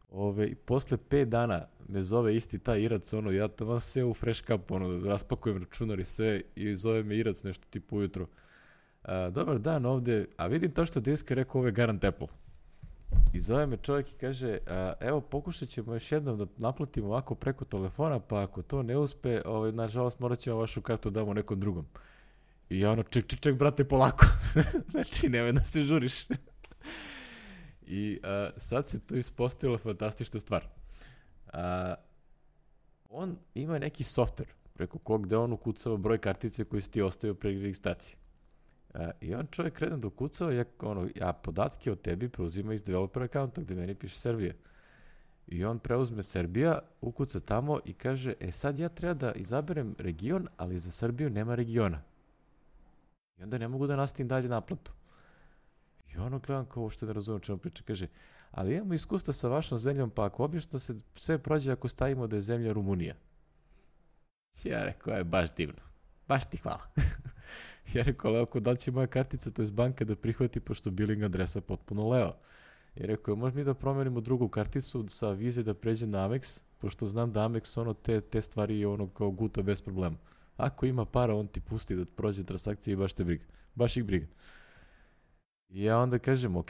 Ove, 0.10 0.48
i 0.48 0.56
posle 0.56 0.98
5 0.98 1.26
dana 1.26 1.66
me 1.88 2.04
zove 2.04 2.36
isti 2.36 2.60
taj 2.60 2.82
Irac, 2.82 3.14
ono, 3.14 3.32
ja 3.32 3.48
tamo 3.48 3.80
sve 3.80 4.04
u 4.04 4.14
fresh 4.14 4.44
cup, 4.44 4.72
ono, 4.72 5.08
raspakujem 5.10 5.58
računar 5.58 6.00
i 6.00 6.06
sve, 6.06 6.42
i 6.56 6.76
zove 6.76 7.04
me 7.04 7.18
Irac 7.18 7.44
nešto 7.44 7.66
tipu 7.70 7.98
ujutro. 7.98 8.28
A, 9.04 9.30
dobar 9.30 9.60
dan 9.60 9.86
ovde, 9.86 10.26
a 10.38 10.48
vidim 10.48 10.72
to 10.72 10.86
što 10.86 11.00
disk 11.00 11.32
je 11.32 11.36
rekao 11.36 11.60
ovo 11.60 11.68
je 11.68 11.72
garant 11.72 12.04
Apple. 12.04 12.28
I 13.34 13.40
zove 13.40 13.68
me 13.68 13.78
čovjek 13.78 14.12
i 14.12 14.16
kaže, 14.16 14.58
a, 14.68 14.94
evo 15.00 15.22
pokušat 15.22 15.70
ćemo 15.70 15.94
još 15.94 16.12
jednom 16.12 16.38
da 16.38 16.46
naplatimo 16.58 17.08
ovako 17.08 17.36
preko 17.36 17.66
telefona, 17.66 18.20
pa 18.20 18.42
ako 18.44 18.62
to 18.62 18.84
ne 18.84 18.98
uspe, 18.98 19.42
ovaj, 19.46 19.72
nažalost 19.72 20.20
morat 20.20 20.40
ćemo 20.40 20.58
vašu 20.58 20.82
kartu 20.82 21.10
da 21.10 21.20
damo 21.20 21.34
nekom 21.34 21.60
drugom. 21.60 21.86
I 22.70 22.80
ja 22.80 22.92
ono, 22.92 23.04
ček, 23.04 23.28
ček, 23.28 23.40
ček, 23.40 23.56
brate, 23.56 23.84
polako. 23.84 24.26
znači, 24.92 25.30
nemoj 25.30 25.52
da 25.52 25.62
se 25.62 25.84
žuriš. 25.84 26.26
I 27.88 28.20
a, 28.24 28.50
sad 28.58 28.90
se 28.90 29.00
tu 29.00 29.16
ispostavila 29.16 29.78
fantastična 29.78 30.40
stvar. 30.40 30.68
A, 31.54 31.96
on 33.10 33.38
ima 33.56 33.80
neki 33.80 34.04
softver 34.04 34.48
preko 34.78 35.00
kog 35.00 35.26
gde 35.26 35.38
on 35.38 35.54
ukucava 35.54 35.98
broj 35.98 36.18
kartice 36.18 36.66
koji 36.66 36.82
si 36.82 36.92
ti 36.92 37.02
ostavio 37.02 37.34
pre 37.34 37.52
registracije. 37.52 38.16
A, 38.94 39.12
I 39.22 39.36
on 39.36 39.48
čovjek 39.52 39.74
krene 39.74 39.98
da 39.98 40.08
ukucava, 40.08 40.52
ja, 40.54 40.66
ono, 40.80 41.08
ja 41.16 41.34
podatke 41.34 41.92
o 41.92 41.96
tebi 41.96 42.30
preuzima 42.30 42.74
iz 42.74 42.84
developer 42.84 43.24
accounta 43.24 43.62
gde 43.62 43.76
meni 43.76 43.96
piše 43.96 44.20
Srbija. 44.20 44.54
I 45.48 45.66
on 45.66 45.80
preuzme 45.80 46.24
Srbija, 46.24 46.80
ukuca 47.02 47.40
tamo 47.40 47.80
i 47.86 47.94
kaže, 47.94 48.34
e 48.40 48.52
sad 48.52 48.80
ja 48.80 48.90
treba 48.90 49.14
da 49.14 49.32
izaberem 49.32 49.96
region, 49.98 50.48
ali 50.58 50.80
za 50.80 50.92
Srbiju 50.92 51.30
nema 51.30 51.56
regiona. 51.56 52.02
I 53.38 53.44
onda 53.44 53.58
ne 53.58 53.68
mogu 53.68 53.88
da 53.88 53.96
nastavim 53.96 54.28
dalje 54.28 54.50
naplatu. 54.50 54.92
I 56.18 56.20
ono 56.20 56.40
gledam 56.40 56.66
kao 56.66 56.84
uopšte 56.84 57.06
ne 57.06 57.14
razumijem 57.14 57.42
čemu 57.42 57.58
priča. 57.58 57.84
Kaže, 57.84 58.08
ali 58.52 58.76
imamo 58.76 58.94
iskustva 58.94 59.34
sa 59.34 59.48
vašom 59.48 59.78
zemljom, 59.78 60.10
pa 60.10 60.26
ako 60.26 60.44
obično 60.44 60.80
se 60.80 60.96
sve 61.16 61.38
prođe 61.38 61.72
ako 61.72 61.88
stavimo 61.88 62.28
da 62.28 62.36
je 62.36 62.42
zemlja 62.42 62.74
Rumunija. 62.74 63.16
Ja 64.64 64.84
rekao, 64.84 65.14
je 65.14 65.24
baš 65.24 65.56
divno. 65.56 65.82
Baš 66.28 66.50
ti 66.50 66.58
hvala. 66.58 66.82
ja 67.94 68.04
rekao, 68.04 68.32
ali 68.32 68.42
ako 68.42 68.60
da 68.60 68.72
li 68.72 68.78
će 68.78 68.92
moja 68.92 69.08
kartica, 69.08 69.52
to 69.52 69.62
je 69.62 69.72
banka 69.72 70.06
da 70.06 70.16
prihvati, 70.16 70.60
pošto 70.60 70.92
billing 70.92 71.24
adresa 71.24 71.62
potpuno 71.62 72.10
leo. 72.10 72.34
I 72.96 73.06
rekao, 73.06 73.36
može 73.36 73.56
mi 73.56 73.64
da 73.64 73.74
promenimo 73.74 74.22
drugu 74.22 74.50
karticu 74.50 75.06
sa 75.08 75.32
vize 75.32 75.64
da 75.64 75.74
pređe 75.74 76.08
na 76.08 76.30
Amex, 76.30 76.62
pošto 76.78 77.08
znam 77.08 77.32
da 77.32 77.42
Amex 77.42 77.80
ono 77.80 77.94
te, 77.94 78.22
te 78.22 78.42
stvari 78.42 78.86
ono 78.86 79.10
kao 79.10 79.32
guta 79.32 79.62
bez 79.62 79.82
problema. 79.82 80.18
Ako 80.58 80.86
ima 80.86 81.06
para, 81.06 81.36
on 81.36 81.48
ti 81.48 81.62
pusti 81.62 81.96
da 81.96 82.06
prođe 82.06 82.44
transakcije 82.44 82.94
i 82.94 82.96
baš 82.96 83.14
te 83.14 83.24
briga. 83.24 83.46
Baš 83.76 83.98
ih 83.98 84.04
briga. 84.04 84.28
I 85.70 85.84
ja 85.84 86.00
onda 86.00 86.20
kažem, 86.20 86.56
ok, 86.56 86.70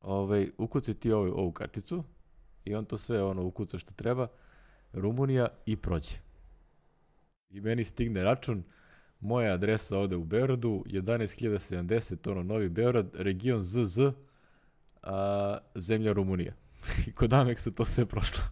ovaj, 0.00 0.50
ukuci 0.58 0.94
ti 0.94 1.12
ovu, 1.12 1.32
ovu 1.36 1.52
karticu 1.52 2.04
i 2.64 2.74
on 2.74 2.84
to 2.84 2.96
sve 2.96 3.22
ono 3.22 3.44
ukuca 3.44 3.78
što 3.78 3.92
treba, 3.92 4.28
Rumunija 4.92 5.48
i 5.66 5.76
prođe. 5.76 6.18
I 7.50 7.60
meni 7.60 7.84
stigne 7.84 8.24
račun, 8.24 8.62
moja 9.20 9.54
adresa 9.54 9.98
ovde 9.98 10.16
u 10.16 10.24
Beogradu, 10.24 10.84
11.070, 10.86 12.30
ono, 12.30 12.42
Novi 12.42 12.68
Beograd, 12.68 13.10
region 13.14 13.62
ZZ, 13.62 13.98
a, 15.02 15.58
zemlja 15.74 16.12
Rumunija. 16.12 16.54
I 17.06 17.12
kod 17.12 17.32
Ameksa 17.32 17.70
to 17.70 17.84
sve 17.84 18.06
prošlo. 18.06 18.44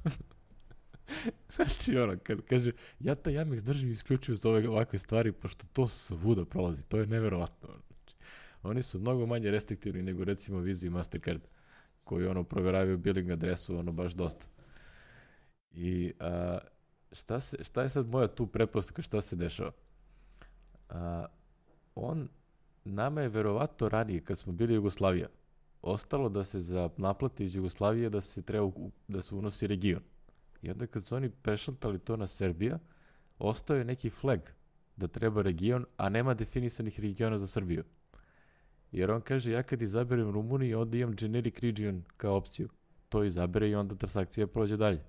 znači, 1.57 1.99
ono, 1.99 2.17
kad 2.23 2.43
kaže, 2.43 2.73
ja 3.01 3.15
taj 3.15 3.33
Amex 3.33 3.63
držim 3.63 3.91
isključivo 3.91 4.37
za 4.37 4.49
ove 4.49 4.69
ovakve 4.69 4.99
stvari, 4.99 5.33
pošto 5.33 5.67
to 5.73 5.89
svuda 5.89 6.45
prolazi, 6.45 6.85
to 6.85 6.99
je 6.99 7.07
neverovatno. 7.07 7.69
Znači, 7.69 7.88
oni 8.69 8.83
su 8.83 8.99
mnogo 8.99 9.27
manje 9.27 9.51
restriktivni 9.51 10.03
nego 10.03 10.25
recimo 10.25 10.59
Visa 10.59 10.87
i 10.87 10.91
Mastercard, 10.91 11.41
koji 12.05 12.27
ono 12.27 12.45
proveravaju 12.45 12.99
billing 12.99 13.31
adresu, 13.31 13.79
ono 13.79 13.93
baš 13.93 14.13
dosta. 14.13 14.47
I 15.73 16.13
a, 16.21 16.59
šta, 17.13 17.41
se, 17.41 17.65
šta 17.65 17.83
je 17.83 17.91
sad 17.91 18.09
moja 18.09 18.29
tu 18.29 18.47
prepostavka, 18.47 19.03
šta 19.03 19.23
se 19.23 19.37
dešava? 19.37 19.73
A, 20.89 21.27
on, 21.95 22.29
nama 22.85 23.21
je 23.21 23.29
verovatno 23.29 23.89
ranije, 23.89 24.25
kad 24.25 24.39
smo 24.39 24.53
bili 24.53 24.75
Jugoslavija, 24.75 25.29
ostalo 25.83 26.29
da 26.29 26.45
se 26.45 26.61
za 26.61 26.91
naplate 26.97 27.45
iz 27.45 27.55
Jugoslavije 27.55 28.11
da 28.11 28.21
se 28.21 28.43
treba 28.43 28.71
da 29.09 29.23
se 29.23 29.35
unosi 29.35 29.67
region. 29.67 30.03
I 30.63 30.71
onda 30.71 30.87
kad 30.87 31.07
su 31.07 31.17
oni 31.17 31.31
prešaltali 31.31 31.99
to 31.99 32.17
na 32.17 32.27
Srbija, 32.27 32.79
ostao 33.39 33.77
je 33.77 33.85
neki 33.85 34.11
flag 34.11 34.41
da 34.97 35.07
treba 35.07 35.43
region, 35.43 35.87
a 35.97 36.09
nema 36.09 36.35
definisanih 36.35 37.01
regiona 37.01 37.39
za 37.39 37.47
Srbiju. 37.47 37.85
Jer 38.93 39.11
on 39.11 39.21
kaže, 39.21 39.53
ja 39.53 39.63
kad 39.63 39.83
izaberem 39.83 40.31
Rumuniju, 40.31 40.81
onda 40.81 40.97
imam 40.97 41.17
generic 41.17 41.59
region 41.59 42.03
kao 42.17 42.37
opciju. 42.37 42.69
To 43.09 43.25
izabere 43.25 43.69
i 43.69 43.75
onda 43.75 43.95
transakcija 43.95 44.47
prođe 44.47 44.77
dalje. 44.77 45.05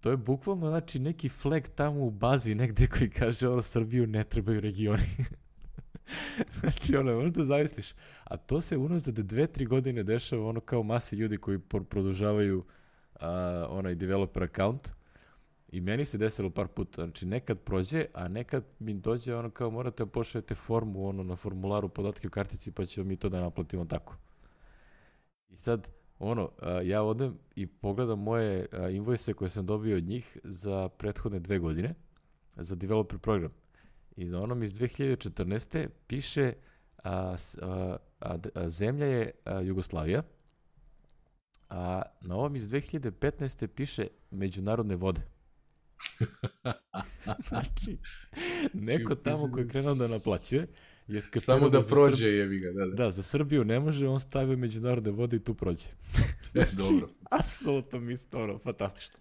To 0.00 0.10
je 0.10 0.16
bukvalno, 0.16 0.68
znači, 0.68 0.98
neki 0.98 1.28
flag 1.28 1.62
tamo 1.74 2.04
u 2.04 2.10
bazi 2.10 2.54
negde 2.54 2.86
koji 2.86 3.10
kaže, 3.10 3.48
ono, 3.48 3.62
Srbiju 3.62 4.06
ne 4.06 4.24
trebaju 4.24 4.60
regioni. 4.60 5.06
znači, 6.60 6.96
ono, 6.96 7.20
možda 7.20 7.44
zavisliš. 7.44 7.94
A 8.24 8.36
to 8.36 8.60
se 8.60 8.76
unazad 8.76 9.14
dve, 9.14 9.46
tri 9.46 9.64
godine 9.64 10.02
dešava, 10.02 10.48
ono, 10.48 10.60
kao 10.60 10.82
masi 10.82 11.16
ljudi 11.16 11.36
koji 11.36 11.58
produžavaju 11.88 12.64
a, 13.20 13.66
onaj 13.70 13.94
developer 13.94 14.42
account. 14.42 14.97
I 15.68 15.80
meni 15.80 16.04
se 16.04 16.18
desilo 16.18 16.50
par 16.50 16.68
puta, 16.68 17.02
znači 17.02 17.26
nekad 17.26 17.58
prođe, 17.58 18.06
a 18.14 18.28
nekad 18.28 18.64
mi 18.78 18.94
dođe 18.94 19.34
ono 19.34 19.50
kao 19.50 19.70
morate 19.70 20.04
da 20.04 20.10
pošaljete 20.10 20.54
formu 20.54 21.08
ono 21.08 21.22
na 21.22 21.36
formularu 21.36 21.88
podatke 21.88 22.26
o 22.26 22.30
kartici 22.30 22.72
pa 22.72 22.84
ćemo 22.84 23.06
mi 23.06 23.16
to 23.16 23.28
da 23.28 23.40
naplatimo 23.40 23.84
tako. 23.84 24.16
I 25.48 25.56
sad, 25.56 25.88
ono, 26.18 26.50
ja 26.84 27.02
odem 27.02 27.38
i 27.56 27.66
pogledam 27.66 28.22
moje 28.22 28.66
invoice 28.90 29.34
koje 29.34 29.48
sam 29.48 29.66
dobio 29.66 29.96
od 29.96 30.04
njih 30.04 30.38
za 30.44 30.88
prethodne 30.88 31.38
dve 31.38 31.58
godine 31.58 31.94
za 32.56 32.74
developer 32.74 33.18
program. 33.18 33.52
I 34.16 34.24
na 34.24 34.42
onom 34.42 34.62
iz 34.62 34.72
2014. 34.72 35.88
piše 36.06 36.52
a, 37.04 37.36
a, 37.62 37.96
a, 38.20 38.38
a, 38.54 38.68
zemlja 38.68 39.06
je 39.06 39.30
a, 39.44 39.60
Jugoslavija, 39.60 40.22
a 41.68 42.02
na 42.20 42.36
ovom 42.36 42.56
iz 42.56 42.68
2015. 42.68 43.66
piše 43.66 44.06
međunarodne 44.30 44.96
vode. 44.96 45.37
znači, 47.48 47.98
neko 48.74 49.14
tamo 49.14 49.52
ko 49.52 49.58
je 49.58 49.68
krenuo 49.68 49.94
da 49.94 50.08
naplaćuje, 50.08 50.62
je 51.08 51.22
Samo 51.36 51.68
da 51.68 51.82
za 51.82 51.90
prođe, 51.90 52.24
Srb- 52.24 52.38
jebi 52.38 52.58
ga, 52.58 52.72
da, 52.72 52.86
da. 52.86 52.94
Da, 53.04 53.10
za 53.10 53.22
Srbiju 53.22 53.64
ne 53.64 53.80
može, 53.80 54.08
on 54.08 54.20
stavio 54.20 54.56
međunarodne 54.56 55.10
vode 55.10 55.36
i 55.36 55.44
tu 55.44 55.54
prođe. 55.54 55.86
Dobro. 56.72 57.08
Apsolutno 57.30 58.00
mi 58.00 58.16
ono, 58.32 58.58
fantastično. 58.58 59.18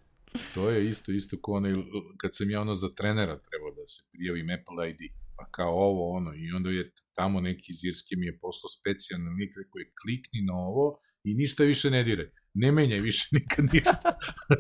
To 0.54 0.70
je 0.70 0.90
isto, 0.90 1.12
isto 1.12 1.38
kao 1.42 1.54
onaj, 1.54 1.74
kad 2.18 2.36
sam 2.36 2.50
ja 2.50 2.62
ono 2.62 2.76
za 2.76 2.90
trenera 2.96 3.40
trebao 3.40 3.72
da 3.72 3.88
se 3.88 4.04
prijavim 4.12 4.48
Apple 4.50 4.90
ID, 4.90 5.12
pa 5.38 5.46
kao 5.52 5.74
ovo, 5.90 6.04
ono, 6.18 6.32
i 6.36 6.52
onda 6.52 6.70
je 6.70 6.92
tamo 7.16 7.42
neki 7.42 7.68
iz 7.72 7.86
Irske 7.90 8.14
mi 8.18 8.26
je 8.26 8.40
poslao 8.40 8.70
specijalni 8.80 9.30
lik, 9.40 9.52
rekao 9.60 9.80
je 9.80 9.94
klikni 10.02 10.42
na 10.50 10.56
ovo 10.70 10.86
i 11.24 11.34
ništa 11.42 11.64
više 11.64 11.90
ne 11.90 12.04
dire. 12.04 12.32
Ne 12.54 12.72
menjaj 12.72 13.00
više 13.00 13.26
nikad 13.38 13.66
ništa. 13.74 14.10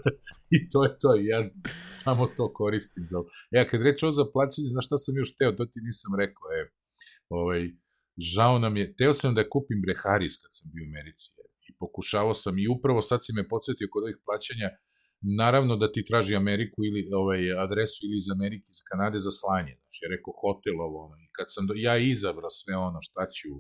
I 0.55 0.69
to 0.69 0.83
je 0.85 0.91
to, 1.01 1.09
ja 1.31 1.39
samo 1.89 2.27
to 2.37 2.53
koristim. 2.53 3.03
Za 3.09 3.17
ovo. 3.17 3.27
Ja 3.51 3.67
kad 3.69 3.81
reći 3.81 4.05
ovo 4.05 4.11
za 4.11 4.25
plaćanje, 4.33 4.67
znaš 4.73 4.85
šta 4.85 4.97
sam 4.97 5.17
još 5.17 5.35
teo, 5.37 5.51
to 5.51 5.65
ti 5.65 5.79
nisam 5.87 6.11
rekao, 6.21 6.45
e, 6.59 6.61
ovaj, 7.29 7.61
žao 8.33 8.59
nam 8.59 8.77
je, 8.77 8.95
teo 8.95 9.13
sam 9.13 9.35
da 9.35 9.49
kupim 9.49 9.81
Breharis 9.85 10.35
kad 10.41 10.51
sam 10.57 10.71
bio 10.73 10.83
u 10.83 10.89
Americi, 10.91 11.25
e, 11.41 11.43
i 11.69 11.75
pokušavao 11.79 12.33
sam, 12.33 12.59
i 12.59 12.67
upravo 12.75 13.01
sad 13.01 13.19
si 13.25 13.33
me 13.33 13.49
podsjetio 13.53 13.87
kod 13.91 14.03
ovih 14.03 14.17
plaćanja, 14.25 14.69
naravno 15.21 15.75
da 15.75 15.91
ti 15.91 16.05
traži 16.05 16.35
Ameriku 16.35 16.85
ili 16.85 17.01
ovaj 17.13 17.41
adresu 17.63 17.99
ili 18.05 18.17
iz 18.17 18.29
Amerike 18.35 18.67
iz 18.69 18.81
Kanade 18.89 19.19
za 19.19 19.31
slanje. 19.39 19.73
Znači, 19.81 19.99
ja 20.03 20.09
rekao 20.15 20.33
hotel 20.43 20.81
ovo, 20.87 20.97
ono. 21.05 21.15
I 21.25 21.29
kad 21.37 21.47
sam 21.49 21.67
do, 21.67 21.73
ja 21.75 21.97
izabrao 21.97 22.49
sve 22.49 22.75
ono 22.75 22.99
šta 23.01 23.23
ću 23.37 23.51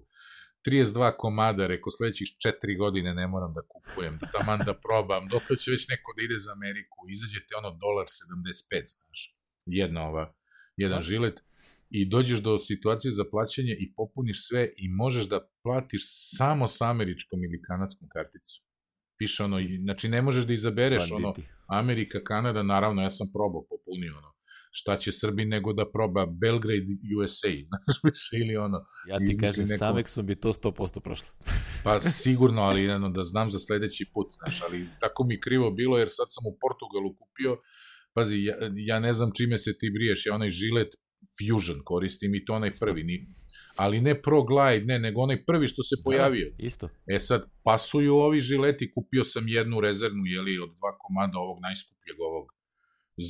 32 0.67 1.11
komada, 1.17 1.67
rekao 1.67 1.91
sledećih 1.91 2.27
4 2.45 2.77
godine 2.77 3.13
ne 3.13 3.27
moram 3.27 3.53
da 3.53 3.61
kupujem, 3.71 4.17
da 4.21 4.27
taman 4.35 4.59
da 4.65 4.73
probam, 4.85 5.27
dokle 5.27 5.55
će 5.57 5.71
već 5.71 5.87
neko 5.93 6.13
da 6.15 6.21
ide 6.23 6.37
za 6.37 6.51
Ameriku, 6.57 6.97
izađete 7.15 7.51
ono 7.61 7.69
dolar 7.83 8.05
75, 8.07 8.95
znaš. 8.97 9.19
jedna 9.65 10.01
ova, 10.09 10.33
jedan 10.77 11.01
žilet, 11.01 11.37
i 11.89 12.09
dođeš 12.09 12.39
do 12.39 12.57
situacije 12.57 13.11
za 13.11 13.25
plaćanje 13.31 13.75
i 13.79 13.93
popuniš 13.93 14.47
sve 14.47 14.63
i 14.77 14.89
možeš 14.89 15.29
da 15.29 15.47
platiš 15.63 16.03
samo 16.37 16.67
sa 16.67 16.89
američkom 16.89 17.43
ili 17.43 17.61
kanadskom 17.67 18.07
karticom. 18.13 18.66
Piše 19.17 19.43
ono, 19.43 19.57
znači 19.83 20.09
ne 20.09 20.21
možeš 20.21 20.45
da 20.45 20.53
izabereš 20.53 21.09
Banditi. 21.09 21.25
ono, 21.25 21.33
Amerika, 21.67 22.19
Kanada, 22.23 22.63
naravno 22.63 23.01
ja 23.01 23.11
sam 23.11 23.27
probao, 23.33 23.65
popunio 23.69 24.17
ono, 24.17 24.37
šta 24.71 24.97
će 24.97 25.11
Srbi 25.11 25.45
nego 25.45 25.73
da 25.73 25.91
proba 25.91 26.25
Belgrade 26.25 26.93
USA, 27.17 27.47
znaš 27.69 27.97
više, 28.03 28.37
ili 28.43 28.57
ono. 28.57 28.77
Ja 29.09 29.17
ti 29.27 29.37
kažem, 29.37 29.65
neko... 29.67 29.77
sa 29.77 29.93
Amexom 29.93 30.21
bi 30.21 30.35
to 30.35 30.53
100% 30.53 30.99
prošlo. 30.99 31.27
pa 31.83 32.01
sigurno, 32.01 32.61
ali 32.61 32.83
jedno, 32.83 33.09
da 33.09 33.23
znam 33.23 33.51
za 33.51 33.59
sledeći 33.59 34.11
put, 34.13 34.27
znaš, 34.39 34.61
ali 34.67 34.87
tako 34.99 35.23
mi 35.23 35.41
krivo 35.41 35.71
bilo, 35.71 35.97
jer 35.97 36.07
sad 36.11 36.27
sam 36.29 36.43
u 36.51 36.57
Portugalu 36.61 37.15
kupio, 37.19 37.57
pazi, 38.13 38.35
ja, 38.43 38.55
ja 38.75 38.99
ne 38.99 39.13
znam 39.13 39.29
čime 39.37 39.57
se 39.57 39.77
ti 39.79 39.91
briješ, 39.95 40.25
ja 40.25 40.35
onaj 40.35 40.51
žilet 40.51 40.95
Fusion 41.37 41.81
koristim 41.83 42.35
i 42.35 42.45
to 42.45 42.53
onaj 42.53 42.71
prvi, 42.79 43.03
ni, 43.03 43.27
ali 43.77 44.01
ne 44.01 44.21
Pro 44.21 44.43
Glide, 44.43 44.85
ne, 44.85 44.99
nego 44.99 45.21
onaj 45.21 45.45
prvi 45.45 45.67
što 45.67 45.83
se 45.83 45.95
da, 45.95 46.01
pojavio. 46.03 46.49
Da, 46.49 46.65
isto. 46.65 46.89
E 47.07 47.19
sad, 47.19 47.41
pasuju 47.63 48.15
ovi 48.15 48.39
žileti, 48.39 48.91
kupio 48.95 49.23
sam 49.23 49.47
jednu 49.47 49.81
rezervnu, 49.81 50.25
jeli, 50.25 50.59
od 50.59 50.69
dva 50.79 50.97
komada 51.03 51.37
ovog 51.39 51.57
najskupljeg 51.61 52.17
ovog 52.19 52.45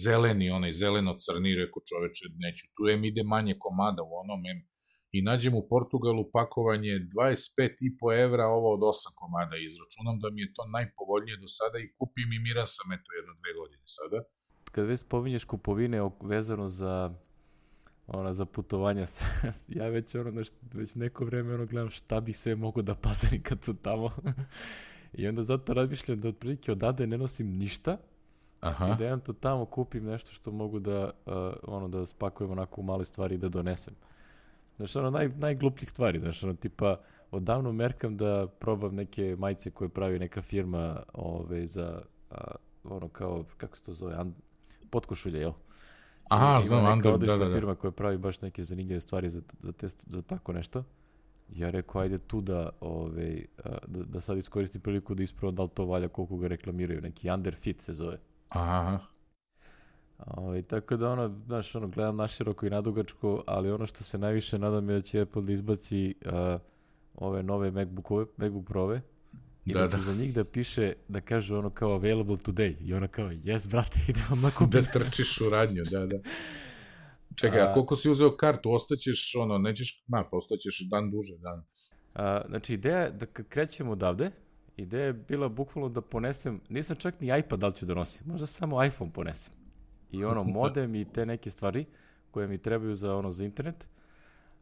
zeleni, 0.04 0.50
onaj 0.50 0.72
zeleno-crni, 0.72 1.56
rekao 1.56 1.82
čoveče, 1.90 2.24
neću, 2.46 2.66
tu 2.76 2.90
em 2.94 3.04
ide 3.06 3.24
manje 3.24 3.56
komada 3.60 4.02
u 4.04 4.12
onom, 4.24 4.46
em, 4.52 4.60
i 5.12 5.22
nađem 5.22 5.54
u 5.56 5.68
Portugalu 5.70 6.24
pakovanje 6.34 6.94
25,5 7.00 8.24
evra, 8.26 8.46
ovo 8.48 8.74
od 8.74 8.80
8 8.80 9.16
komada, 9.22 9.56
izračunam 9.58 10.20
da 10.20 10.30
mi 10.30 10.42
je 10.42 10.54
to 10.56 10.64
najpovoljnije 10.78 11.38
do 11.38 11.48
sada 11.48 11.78
i 11.80 11.92
kupim 11.98 12.30
i 12.34 12.40
mira 12.40 12.66
sam, 12.66 12.88
eto, 12.92 13.10
jedno, 13.18 13.32
dve 13.40 13.52
godine 13.60 13.84
sada. 13.98 14.20
Kad 14.72 14.86
već 14.86 15.00
spominješ 15.00 15.44
kupovine 15.44 16.00
vezano 16.22 16.70
za 16.70 16.94
ona 18.08 18.34
za 18.34 18.46
putovanja, 18.46 19.06
ja 19.80 19.88
već 19.88 20.16
ono, 20.16 20.32
znaš, 20.32 20.48
već 20.74 20.96
neko 20.96 21.26
vreme 21.26 21.54
ono 21.54 21.66
gledam 21.66 21.90
šta 21.90 22.20
bi 22.20 22.34
sve 22.34 22.56
mogo 22.56 22.82
da 22.82 22.96
pazarim 22.96 23.44
kad 23.44 23.64
su 23.64 23.74
tamo. 23.74 24.12
I 25.14 25.28
onda 25.28 25.44
zato 25.44 25.74
razmišljam 25.74 26.22
da 26.22 26.30
otprilike 26.30 26.72
odavde 26.72 27.08
ne 27.08 27.18
nosim 27.18 27.58
ništa, 27.58 27.98
Aha. 28.60 28.88
I 28.88 28.98
da 28.98 29.04
jedan 29.04 29.20
to 29.20 29.34
tamo 29.34 29.66
kupim 29.66 30.06
nešto 30.06 30.32
što 30.32 30.52
mogu 30.52 30.80
da, 30.80 31.12
uh, 31.26 31.34
ono, 31.64 31.88
da 31.88 32.06
spakujem 32.06 32.52
onako 32.52 32.82
u 32.82 32.84
male 32.84 33.06
stvari 33.06 33.36
i 33.36 33.38
da 33.38 33.50
donesem. 33.50 33.94
Znaš, 34.78 34.96
ono, 34.96 35.10
naj, 35.10 35.30
najglupljih 35.30 35.90
stvari, 35.90 36.20
znaš, 36.20 36.44
ono, 36.44 36.54
tipa, 36.54 37.00
odavno 37.32 37.72
merkam 37.72 38.18
da 38.18 38.48
probam 38.60 38.96
neke 38.96 39.36
majice 39.40 39.72
koje 39.72 39.90
pravi 39.90 40.20
neka 40.20 40.42
firma 40.42 41.04
ove, 41.14 41.68
za, 41.68 42.02
a, 42.32 42.56
ono, 42.84 43.08
kao, 43.08 43.46
kako 43.58 43.78
se 43.78 43.84
to 43.84 43.94
zove, 43.94 44.16
and, 44.16 44.34
potkošulje, 44.90 45.40
jel? 45.40 45.52
Aha, 46.30 46.62
znam, 46.66 46.94
Under, 46.94 47.18
da, 47.18 47.36
da, 47.36 47.46
da. 47.46 47.54
firma 47.54 47.76
koja 47.76 47.92
pravi 47.92 48.18
baš 48.18 48.42
neke 48.42 48.64
zanimljive 48.64 49.00
stvari 49.00 49.30
za, 49.30 49.42
za, 49.60 49.72
te, 49.72 49.88
za 49.88 50.22
tako 50.22 50.54
nešto. 50.54 50.84
Ja 51.50 51.70
rekao, 51.70 52.02
ajde 52.02 52.18
tu 52.18 52.42
da, 52.42 52.70
ove, 52.80 53.46
da, 53.88 54.04
da 54.04 54.22
sad 54.22 54.38
iskoristim 54.38 54.82
priliku 54.82 55.16
da 55.16 55.24
ispravam 55.24 55.56
da 55.56 55.64
li 55.64 55.70
to 55.70 55.86
valja 55.86 56.08
koliko 56.08 56.38
ga 56.38 56.48
reklamiraju. 56.48 57.02
Neki 57.02 57.30
Underfit 57.30 57.82
se 57.82 57.94
zove. 57.94 58.18
Aha. 58.50 59.00
Ovaj, 60.26 60.62
tako 60.62 60.98
da 60.98 61.12
ono, 61.12 61.42
znaš, 61.46 61.76
ono, 61.76 61.88
gledam 61.88 62.16
naširoko 62.16 62.66
i 62.66 62.70
nadugačko, 62.70 63.44
ali 63.48 63.72
ono 63.72 63.86
što 63.86 64.04
se 64.04 64.18
najviše 64.18 64.60
nadam 64.60 64.90
je 64.90 64.96
da 64.96 65.02
će 65.02 65.22
Apple 65.22 65.42
da 65.42 65.52
izbaci 65.52 66.16
uh, 66.26 66.32
ove 67.16 67.44
nove 67.44 67.72
MacBookove, 67.72 68.26
MacBook 68.38 68.66
Prove, 68.66 69.02
da, 69.74 69.80
da 69.80 69.88
da. 69.88 69.98
za 69.98 70.14
njih 70.14 70.34
da 70.34 70.44
piše, 70.44 70.94
da 71.08 71.22
kaže 71.22 71.56
ono 71.56 71.70
kao 71.70 71.94
available 71.94 72.38
today. 72.38 72.76
I 72.90 72.94
ona 72.94 73.08
kao, 73.08 73.30
yes, 73.30 73.70
brate, 73.70 74.00
ide 74.08 74.20
odmah 74.32 74.54
kupiti. 74.58 74.78
da 74.94 75.00
trčiš 75.00 75.42
u 75.42 75.50
radnju, 75.50 75.84
da, 75.92 76.06
da. 76.06 76.18
Čekaj, 77.36 77.62
a, 77.62 77.70
a 77.70 77.74
koliko 77.74 77.96
si 77.96 78.10
uzeo 78.10 78.38
kartu, 78.38 78.72
ostaćeš, 78.72 79.36
ono, 79.36 79.58
nećeš, 79.58 80.04
na, 80.08 80.24
pa 80.32 80.38
ostaćeš 80.38 80.88
dan 80.90 81.12
duže, 81.12 81.38
dan. 81.38 81.64
A, 82.14 82.42
znači, 82.48 82.74
ideja 82.74 83.00
je 83.00 83.12
da 83.12 83.26
krećemo 83.26 83.92
odavde, 83.92 84.32
Ideja 84.78 85.06
je 85.06 85.14
bila 85.14 85.50
bukvalno 85.50 85.90
da 85.90 86.02
ponesem, 86.02 86.62
nisam 86.70 86.96
čak 86.96 87.20
ni 87.20 87.40
iPad 87.40 87.60
da 87.60 87.68
li 87.68 87.76
ću 87.76 87.86
da 87.86 87.94
nosim, 87.94 88.28
možda 88.28 88.46
samo 88.46 88.84
iPhone 88.84 89.12
ponesem. 89.14 89.54
I 90.12 90.24
ono, 90.24 90.44
modem 90.60 90.96
i 90.96 91.06
te 91.06 91.26
neke 91.26 91.50
stvari 91.50 91.86
koje 92.32 92.48
mi 92.48 92.58
trebaju 92.58 92.96
za 92.96 93.16
ono 93.16 93.32
za 93.32 93.46
internet. 93.46 93.90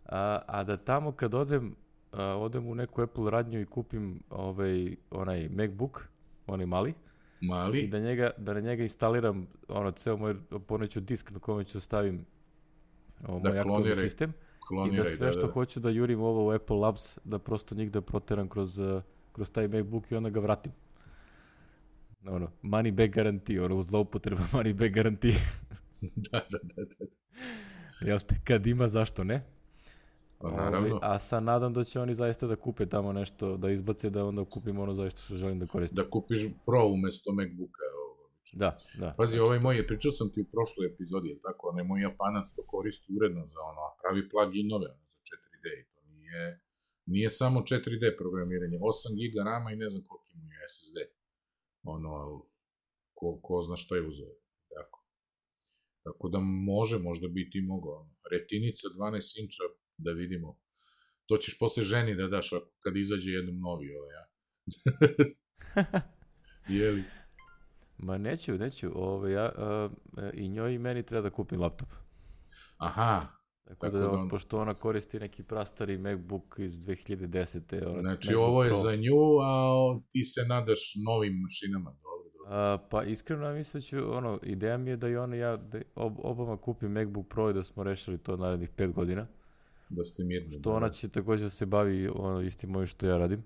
A, 0.06 0.42
a 0.48 0.64
da 0.64 0.78
tamo 0.78 1.12
kad 1.12 1.34
odem, 1.34 1.76
a, 2.16 2.26
odem 2.26 2.68
u 2.68 2.76
neku 2.76 3.02
Apple 3.02 3.32
radnju 3.32 3.62
i 3.62 3.66
kupim 3.66 4.20
ovaj, 4.30 4.96
onaj 5.12 5.50
MacBook, 5.50 6.08
onaj 6.48 6.66
mali, 6.66 6.94
mali. 7.42 7.80
i 7.80 7.88
da, 7.88 8.00
njega, 8.00 8.30
da 8.38 8.54
na 8.54 8.60
njega 8.60 8.84
instaliram 8.84 9.48
ono, 9.68 9.92
ceo 9.92 10.18
moj 10.18 10.36
poneću 10.68 11.00
disk 11.00 11.32
na 11.32 11.40
kome 11.40 11.64
ću 11.64 11.80
stavim 11.80 12.26
ovo, 13.28 13.40
da, 13.40 13.50
moj 13.50 13.60
aktualni 13.60 13.96
sistem 13.96 14.34
i 14.94 14.96
da 14.98 15.06
sve 15.06 15.26
da, 15.26 15.32
što 15.32 15.48
da. 15.48 15.54
hoću 15.54 15.80
da 15.80 15.90
jurim 15.90 16.22
ovo 16.22 16.48
u 16.48 16.52
Apple 16.52 16.78
Labs, 16.78 17.20
da 17.24 17.40
prosto 17.40 17.76
njih 17.76 17.92
da 17.92 18.02
proteram 18.02 18.50
kroz 18.50 18.80
uh, 18.80 19.02
kroz 19.32 19.52
taj 19.52 19.68
MacBook 19.68 20.12
i 20.12 20.16
onda 20.16 20.30
ga 20.30 20.40
vratim. 20.40 20.72
Ono, 22.28 22.52
money 22.62 22.92
back 22.92 23.14
garantije, 23.14 23.64
ono, 23.64 23.84
zloupotreba 23.84 24.42
money 24.54 24.74
back 24.74 24.94
garantije. 24.94 25.36
da, 26.32 26.46
da, 26.52 26.58
da, 26.64 26.84
da. 26.84 27.06
Jel 28.02 28.20
te, 28.20 28.36
kad 28.44 28.68
ima, 28.68 28.88
zašto 28.88 29.24
ne? 29.24 29.44
Pa, 30.50 30.56
naravno. 30.64 30.96
Ovaj, 30.96 31.00
a 31.16 31.20
sad 31.20 31.44
nadam 31.44 31.74
da 31.74 31.84
će 31.84 32.00
oni 32.00 32.16
zaista 32.16 32.48
da 32.48 32.56
kupe 32.56 32.86
tamo 32.86 33.14
nešto, 33.14 33.58
da 33.58 33.70
izbace 33.70 34.10
da 34.10 34.26
onda 34.26 34.46
kupim 34.46 34.80
ono 34.80 34.94
zaista 34.94 35.22
što 35.22 35.36
želim 35.36 35.60
da 35.60 35.68
koristim. 35.68 35.96
Da 35.96 36.10
kupiš 36.10 36.42
Pro 36.66 36.88
umesto 36.88 37.32
MacBooka. 37.32 37.86
Ovo. 38.04 38.30
Da, 38.54 38.78
da. 38.98 39.14
Pazi, 39.18 39.32
znači, 39.32 39.48
ovaj 39.48 39.60
moj, 39.60 39.88
pričao 39.88 40.12
sam 40.12 40.30
ti 40.34 40.42
u 40.42 40.52
prošloj 40.54 40.88
epizodi, 40.88 41.30
je 41.30 41.42
tako, 41.42 41.70
onaj 41.70 41.84
moj 41.84 42.02
japanac 42.02 42.48
to 42.56 42.62
koristi 42.74 43.14
uredno 43.18 43.48
za 43.48 43.60
ono, 43.70 43.82
a 43.88 43.96
pravi 44.02 44.30
pluginove 44.30 44.88
ono, 44.96 45.06
za 45.14 45.18
4D 45.30 45.66
i 45.82 45.86
to 45.94 46.02
nije 46.12 46.66
Nije 47.06 47.30
samo 47.30 47.60
4D 47.62 48.18
programiranje, 48.18 48.78
8 48.80 49.14
GB 49.18 49.36
RAM 49.46 49.64
i 49.70 49.76
ne 49.76 49.90
znam 49.90 50.04
koliko 50.08 50.30
ima 50.34 50.56
SSD. 50.74 50.98
Ono, 51.84 52.12
ko, 53.14 53.40
ko 53.42 53.62
zna 53.62 53.76
šta 53.76 53.96
je 53.96 54.08
uzeo. 54.08 54.34
Tako. 54.76 55.06
Tako 56.04 56.30
da 56.30 56.40
može, 56.40 57.00
možda 57.00 57.28
biti 57.28 57.58
i 57.58 57.68
mogo. 57.72 58.08
Retinica 58.32 58.88
12 58.88 59.42
inča, 59.42 59.64
da 59.98 60.12
vidimo. 60.12 60.58
To 61.26 61.38
ćeš 61.38 61.60
posle 61.60 61.84
ženi 61.84 62.16
da 62.16 62.28
daš 62.28 62.50
kad 62.84 62.98
izađe 62.98 63.32
jednom 63.32 63.60
novi 63.60 63.88
ovaj, 63.96 64.14
ja. 64.14 64.26
Jeli? 66.80 67.04
Ma 67.98 68.18
neću, 68.18 68.58
neću. 68.58 68.92
Ove, 68.96 69.06
ovaj, 69.06 69.32
ja, 69.34 69.52
a, 69.58 69.90
I 70.34 70.50
njoj 70.50 70.74
i 70.74 70.80
meni 70.80 71.04
treba 71.04 71.30
da 71.30 71.36
kupim 71.36 71.62
laptop. 71.62 71.90
Aha, 72.78 73.22
Tako, 73.68 73.90
da, 73.90 74.00
da 74.00 74.12
on, 74.12 74.30
pošto 74.30 74.60
ona 74.60 74.74
koristi 74.74 75.20
neki 75.20 75.44
prastari 75.44 75.98
MacBook 75.98 76.56
iz 76.58 76.80
2010. 76.80 77.88
Ona, 77.88 78.02
znači 78.02 78.28
MacBook 78.28 78.48
ovo 78.48 78.64
je 78.64 78.70
Pro. 78.70 78.78
za 78.78 78.96
nju, 78.96 79.40
a 79.44 80.00
ti 80.10 80.24
se 80.24 80.46
nadaš 80.48 80.94
novim 81.06 81.34
mašinama, 81.42 81.90
dobro. 81.90 82.30
dobro. 82.34 82.56
A, 82.56 82.78
pa 82.90 83.04
iskreno 83.04 83.54
mislim 83.54 83.82
da 83.82 83.86
ću, 83.86 84.18
ono, 84.18 84.40
ideja 84.44 84.78
mi 84.78 84.90
je 84.90 84.98
da 84.98 85.08
i 85.08 85.16
ona 85.16 85.36
ja, 85.36 85.58
da 85.58 85.82
ob, 85.96 86.14
obama 86.18 86.58
kupim 86.58 86.92
MacBook 86.92 87.28
Pro 87.28 87.50
i 87.50 87.54
da 87.54 87.64
smo 87.64 87.84
rešili 87.84 88.18
to 88.18 88.38
narednih 88.38 88.70
5 88.78 88.94
godina. 88.94 89.28
Da 89.90 90.04
ste 90.04 90.24
mirni. 90.24 90.52
Što 90.52 90.70
da. 90.70 90.76
ona 90.76 90.90
će 90.90 91.10
takođe 91.10 91.44
da 91.44 91.50
se 91.50 91.66
bavi 91.66 92.08
ono 92.08 92.42
istim 92.42 92.70
mojim 92.70 92.88
što 92.88 93.08
ja 93.08 93.18
radim. 93.18 93.44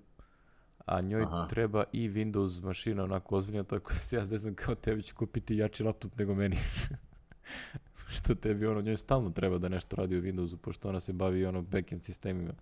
A 0.86 1.00
njoj 1.00 1.22
Aha. 1.22 1.46
treba 1.50 1.84
i 1.92 2.08
Windows 2.08 2.62
mašina 2.64 3.04
onako 3.04 3.36
ozbiljna, 3.36 3.64
tako 3.64 3.92
da 3.92 3.98
se 3.98 4.16
ja 4.16 4.26
znam 4.26 4.54
kao 4.54 4.74
tebi 4.74 5.02
ću 5.02 5.14
kupiti 5.14 5.56
jači 5.56 5.82
laptop 5.82 6.18
nego 6.18 6.34
meni. 6.34 6.56
što 8.14 8.34
tebi 8.34 8.66
ono 8.66 8.80
njoj 8.80 8.96
stalno 8.96 9.30
treba 9.30 9.58
da 9.58 9.68
nešto 9.68 9.96
radi 9.96 10.18
u 10.18 10.22
Windowsu, 10.22 10.56
pošto 10.56 10.88
ona 10.88 11.00
se 11.00 11.12
bavi 11.12 11.46
ono 11.46 11.62
backend 11.62 12.02
sistemima. 12.02 12.52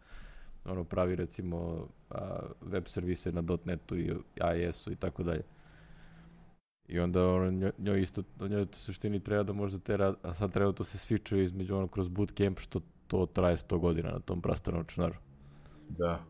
Ono 0.65 0.85
pravi 0.85 1.17
recimo 1.17 1.89
a, 2.11 2.41
web 2.61 2.85
servise 2.87 3.33
na 3.33 3.43
.NET-u 3.65 3.97
i 3.97 4.13
iOS-u 4.57 4.93
i 4.93 4.97
tako 4.97 5.23
dalje. 5.23 5.43
I 6.89 6.99
onda 6.99 7.29
ono, 7.29 7.73
njoj, 7.79 8.03
isto, 8.03 8.23
njoj 8.41 8.67
to 8.67 8.79
suštini 8.79 9.21
treba 9.21 9.43
da 9.43 9.53
možda 9.53 9.79
te 9.79 9.97
rad, 9.97 10.17
a 10.23 10.35
sad 10.35 10.53
treba 10.53 10.73
to 10.73 10.85
se 10.85 10.99
svičuje 10.99 11.45
između 11.45 11.77
ono 11.77 11.89
kroz 11.89 12.09
bootcamp 12.09 12.59
što 12.59 12.81
to 13.09 13.27
traje 13.27 13.57
100 13.57 13.79
godina 13.79 14.11
na 14.11 14.21
tom 14.21 14.41
prastarom 14.41 14.81
računaru. 14.81 15.15
Da. 15.89 16.25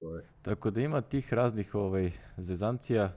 To 0.00 0.16
je. 0.16 0.24
Tako 0.42 0.70
da 0.70 0.80
ima 0.80 1.00
tih 1.00 1.32
raznih 1.32 1.74
ovaj, 1.74 2.10
zezancija. 2.36 3.12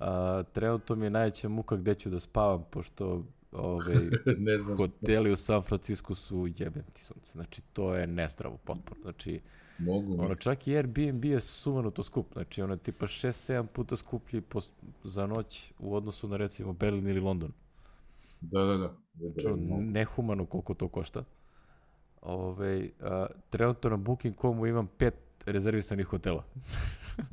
A, 0.00 0.42
trenutno 0.52 0.96
mi 0.96 1.06
je 1.06 1.10
najveća 1.10 1.48
muka 1.48 1.76
gde 1.76 1.94
ću 1.94 2.10
da 2.10 2.20
spavam, 2.20 2.64
pošto 2.70 3.24
ove, 3.52 3.94
ne 4.48 4.58
znam. 4.58 4.76
hoteli 4.76 5.32
u 5.32 5.36
San 5.36 5.62
Francisco 5.62 6.14
su 6.14 6.48
jebem 6.56 6.84
ti 6.92 7.04
sunce. 7.04 7.32
Znači, 7.32 7.62
to 7.72 7.94
je 7.94 8.06
nezdravo 8.06 8.56
potpuno. 8.56 9.00
Znači, 9.02 9.40
Mogu 9.78 10.22
ono, 10.22 10.34
čak 10.34 10.66
i 10.66 10.76
Airbnb 10.76 11.24
je 11.24 11.40
sumanuto 11.40 12.02
skup. 12.02 12.26
Znači, 12.32 12.62
ono 12.62 12.74
je 12.74 12.78
tipa 12.78 13.06
6-7 13.06 13.66
puta 13.66 13.96
skuplji 13.96 14.40
po, 14.40 14.60
za 15.04 15.26
noć 15.26 15.72
u 15.78 15.94
odnosu 15.94 16.28
na, 16.28 16.36
recimo, 16.36 16.72
Berlin 16.72 17.08
ili 17.08 17.20
London. 17.20 17.52
Da, 18.40 18.64
da, 18.64 18.76
da. 18.76 18.92
Znači, 19.14 19.60
nehumano 19.80 20.46
koliko 20.46 20.74
to 20.74 20.88
košta. 20.88 21.24
Ove, 22.22 22.90
a, 23.00 23.26
trenutno 23.50 23.90
na 23.90 23.96
Booking.comu 23.96 24.66
imam 24.66 24.86
pet 24.98 25.14
rezervisanih 25.46 26.06
hotela. 26.06 26.44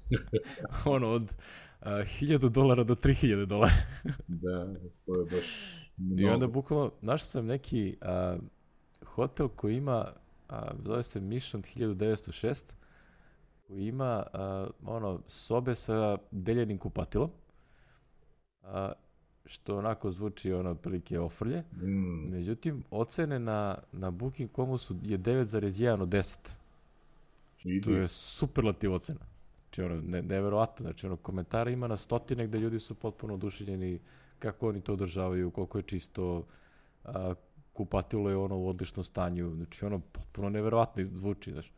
ono, 0.85 1.09
od 1.09 1.33
a, 1.79 1.91
1000 1.91 2.49
dolara 2.49 2.83
do 2.83 2.95
3000 2.95 3.45
dolara. 3.45 3.73
da, 4.27 4.73
to 5.05 5.15
je 5.15 5.25
baš 5.25 5.79
I 6.17 6.25
onda 6.25 6.47
bukvalno, 6.47 6.91
našao 7.01 7.25
sam 7.25 7.45
neki 7.45 7.97
a, 8.01 8.37
hotel 9.05 9.47
koji 9.47 9.77
ima, 9.77 10.11
a, 10.49 10.71
zove 10.85 11.03
se 11.03 11.19
Mission 11.19 11.63
1906, 11.63 12.73
koji 13.67 13.87
ima 13.87 14.23
a, 14.33 14.67
ono, 14.85 15.21
sobe 15.27 15.75
sa 15.75 16.17
deljenim 16.31 16.77
kupatilom, 16.77 17.29
a, 18.63 18.91
što 19.45 19.77
onako 19.77 20.11
zvuči 20.11 20.53
ono 20.53 20.75
prilike 20.75 21.19
ofrlje. 21.19 21.63
Mm. 21.71 22.31
Međutim, 22.31 22.83
ocene 22.91 23.39
na, 23.39 23.77
na 23.91 24.11
Booking.comu 24.11 24.77
su 24.77 24.95
je 25.03 25.19
9,1 25.19 26.01
od 26.01 26.09
10. 26.09 26.49
Idi. 27.63 27.81
To 27.81 27.91
je 27.91 28.07
superlativ 28.07 28.93
ocena. 28.93 29.19
Znači, 29.63 29.81
ono, 29.81 30.01
ne, 30.01 30.21
neverovatno. 30.21 30.83
Znači, 30.83 31.07
ono, 31.07 31.15
komentara 31.15 31.71
ima 31.71 31.87
na 31.87 31.97
stotine 31.97 32.47
gde 32.47 32.59
ljudi 32.59 32.79
su 32.79 32.95
potpuno 32.95 33.33
oduševljeni 33.33 33.99
kako 34.39 34.69
oni 34.69 34.81
to 34.81 34.93
održavaju, 34.93 35.51
koliko 35.51 35.77
je 35.77 35.83
čisto, 35.83 36.45
a, 37.03 37.33
kupatilo 37.73 38.29
je 38.29 38.37
ono 38.37 38.57
u 38.57 38.67
odličnom 38.67 39.03
stanju. 39.03 39.55
Znači, 39.55 39.85
ono, 39.85 39.99
potpuno 39.99 40.49
neverovatno 40.49 41.03
zvuči, 41.03 41.51
znaš. 41.51 41.71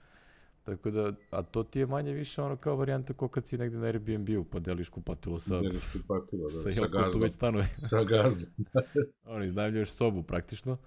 Tako 0.72 0.91
da, 0.91 1.13
a 1.32 1.41
to 1.41 1.63
ti 1.63 1.80
je 1.80 1.86
manje 1.86 2.13
više 2.13 2.41
ono 2.41 2.55
kao 2.55 2.76
varijanta 2.76 3.13
kao 3.13 3.28
kad 3.28 3.47
si 3.47 3.57
negde 3.57 3.78
na 3.78 3.86
Airbnb-u 3.86 4.43
pa 4.43 4.59
deliš 4.59 4.89
kupatilo 4.89 5.39
sa... 5.39 5.61
Deliš 5.61 5.91
kupatilo, 5.93 6.43
da. 6.43 6.49
Sa, 6.49 6.72
sa 6.72 6.88
gazdom. 6.88 7.22
već 7.22 7.34
sa 7.89 8.03
gazdom. 8.03 8.53
Oni 9.36 9.45
iznajmljuješ 9.45 9.91
sobu 9.91 10.24
praktično. 10.24 10.78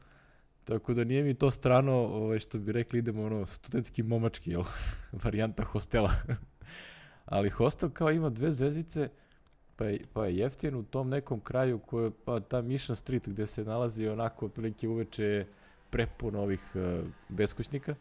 Tako 0.64 0.94
da 0.94 1.04
nije 1.04 1.22
mi 1.22 1.34
to 1.34 1.50
strano, 1.50 1.92
ovaj, 1.92 2.38
što 2.38 2.58
bi 2.58 2.72
rekli, 2.72 2.98
idemo 2.98 3.22
ono, 3.24 3.46
studentski 3.46 4.02
momački, 4.02 4.50
jel? 4.50 4.62
varijanta 5.24 5.64
hostela. 5.64 6.10
Ali 7.24 7.50
hostel 7.50 7.90
kao 7.90 8.10
ima 8.10 8.30
dve 8.30 8.50
zvezdice, 8.50 9.08
pa 9.76 9.84
je, 9.84 10.00
pa 10.12 10.26
je 10.26 10.36
jeftin 10.36 10.74
u 10.74 10.82
tom 10.82 11.08
nekom 11.08 11.40
kraju 11.40 11.78
koje, 11.78 12.10
pa 12.24 12.40
ta 12.40 12.62
Mission 12.62 12.96
Street 12.96 13.28
gde 13.28 13.46
se 13.46 13.64
nalazi 13.64 14.08
onako 14.08 14.48
prilike 14.48 14.88
uveče 14.88 15.46
prepuno 15.90 16.42
ovih 16.42 16.70
uh, 16.74 17.08
beskućnika. 17.28 17.94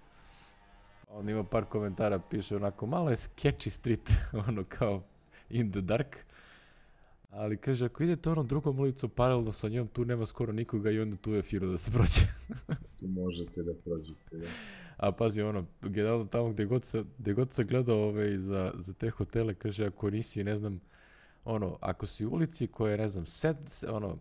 On 1.16 1.30
ima 1.30 1.43
par 1.43 1.66
komentara, 1.66 2.20
piše 2.20 2.55
onako, 2.55 2.86
malo 2.86 3.09
je 3.09 3.16
sketchy 3.16 3.70
street, 3.70 4.11
ono 4.47 4.64
kao 4.64 5.03
in 5.49 5.72
the 5.72 5.82
dark. 5.82 6.18
Ali 7.30 7.57
kaže, 7.57 7.86
ako 7.86 8.03
idete 8.03 8.30
onom 8.30 8.47
drugom 8.47 8.80
ulicom 8.80 9.09
paralelno 9.09 9.51
sa 9.51 9.70
njom, 9.70 9.88
tu 9.88 10.05
nema 10.05 10.26
skoro 10.26 10.53
nikoga 10.53 10.91
i 10.91 10.99
onda 10.99 11.16
tu 11.18 11.34
je 11.34 11.41
firo 11.41 11.68
da 11.68 11.78
se 11.78 11.91
prođe. 11.91 12.22
tu 12.99 13.07
možete 13.07 13.64
da 13.64 13.74
prođete, 13.74 14.38
da. 14.38 14.47
A 14.97 15.11
pazi, 15.11 15.41
ono, 15.41 15.66
generalno 15.82 16.26
tamo 16.26 16.49
gde 16.49 16.66
god 16.66 16.86
se, 16.86 17.03
gde 17.18 17.34
god 17.34 17.51
se 17.51 17.64
gledao 17.64 17.97
ove, 17.97 18.39
za, 18.39 18.72
za 18.76 18.93
te 18.93 19.09
hotele, 19.09 19.53
kaže, 19.53 19.86
ako 19.86 20.09
nisi, 20.09 20.43
ne 20.43 20.55
znam, 20.55 20.82
ono, 21.45 21.78
ako 21.82 22.07
si 22.07 22.26
u 22.26 22.30
ulici 22.30 22.68
koja 22.68 22.91
je, 22.91 22.97
ne 22.97 23.09
znam, 23.09 23.26
sed, 23.26 23.57
ono, 23.89 24.18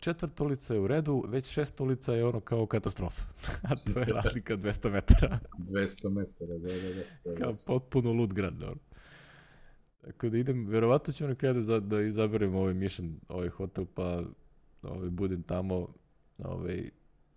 četvrta 0.00 0.44
ulica 0.44 0.74
je 0.74 0.80
u 0.80 0.86
redu, 0.86 1.24
već 1.28 1.52
šesta 1.52 1.84
ulica 1.84 2.14
je 2.14 2.24
ono 2.24 2.40
kao 2.40 2.66
katastrofa. 2.66 3.22
A 3.70 3.76
to 3.76 4.00
je 4.00 4.06
razlika 4.06 4.56
200 4.56 4.90
metara. 4.90 5.38
200 5.58 6.10
metara, 6.10 6.58
da, 6.58 6.72
da, 6.72 6.94
da. 7.24 7.38
Kao 7.38 7.54
potpuno 7.66 8.12
lud 8.12 8.32
grad, 8.32 8.62
ono. 8.62 8.76
Tako 10.00 10.28
da 10.28 10.38
idem, 10.38 10.66
verovatno 10.66 11.12
ću 11.12 11.28
na 11.28 11.34
kraju 11.34 11.62
da, 11.62 11.80
da 11.80 12.00
izaberem 12.00 12.54
ovaj 12.54 12.74
mission, 12.74 13.20
ovaj 13.28 13.48
hotel, 13.48 13.86
pa 13.94 14.22
ovaj, 14.82 15.10
budem 15.10 15.42
tamo, 15.42 15.88
ovaj, 16.38 16.90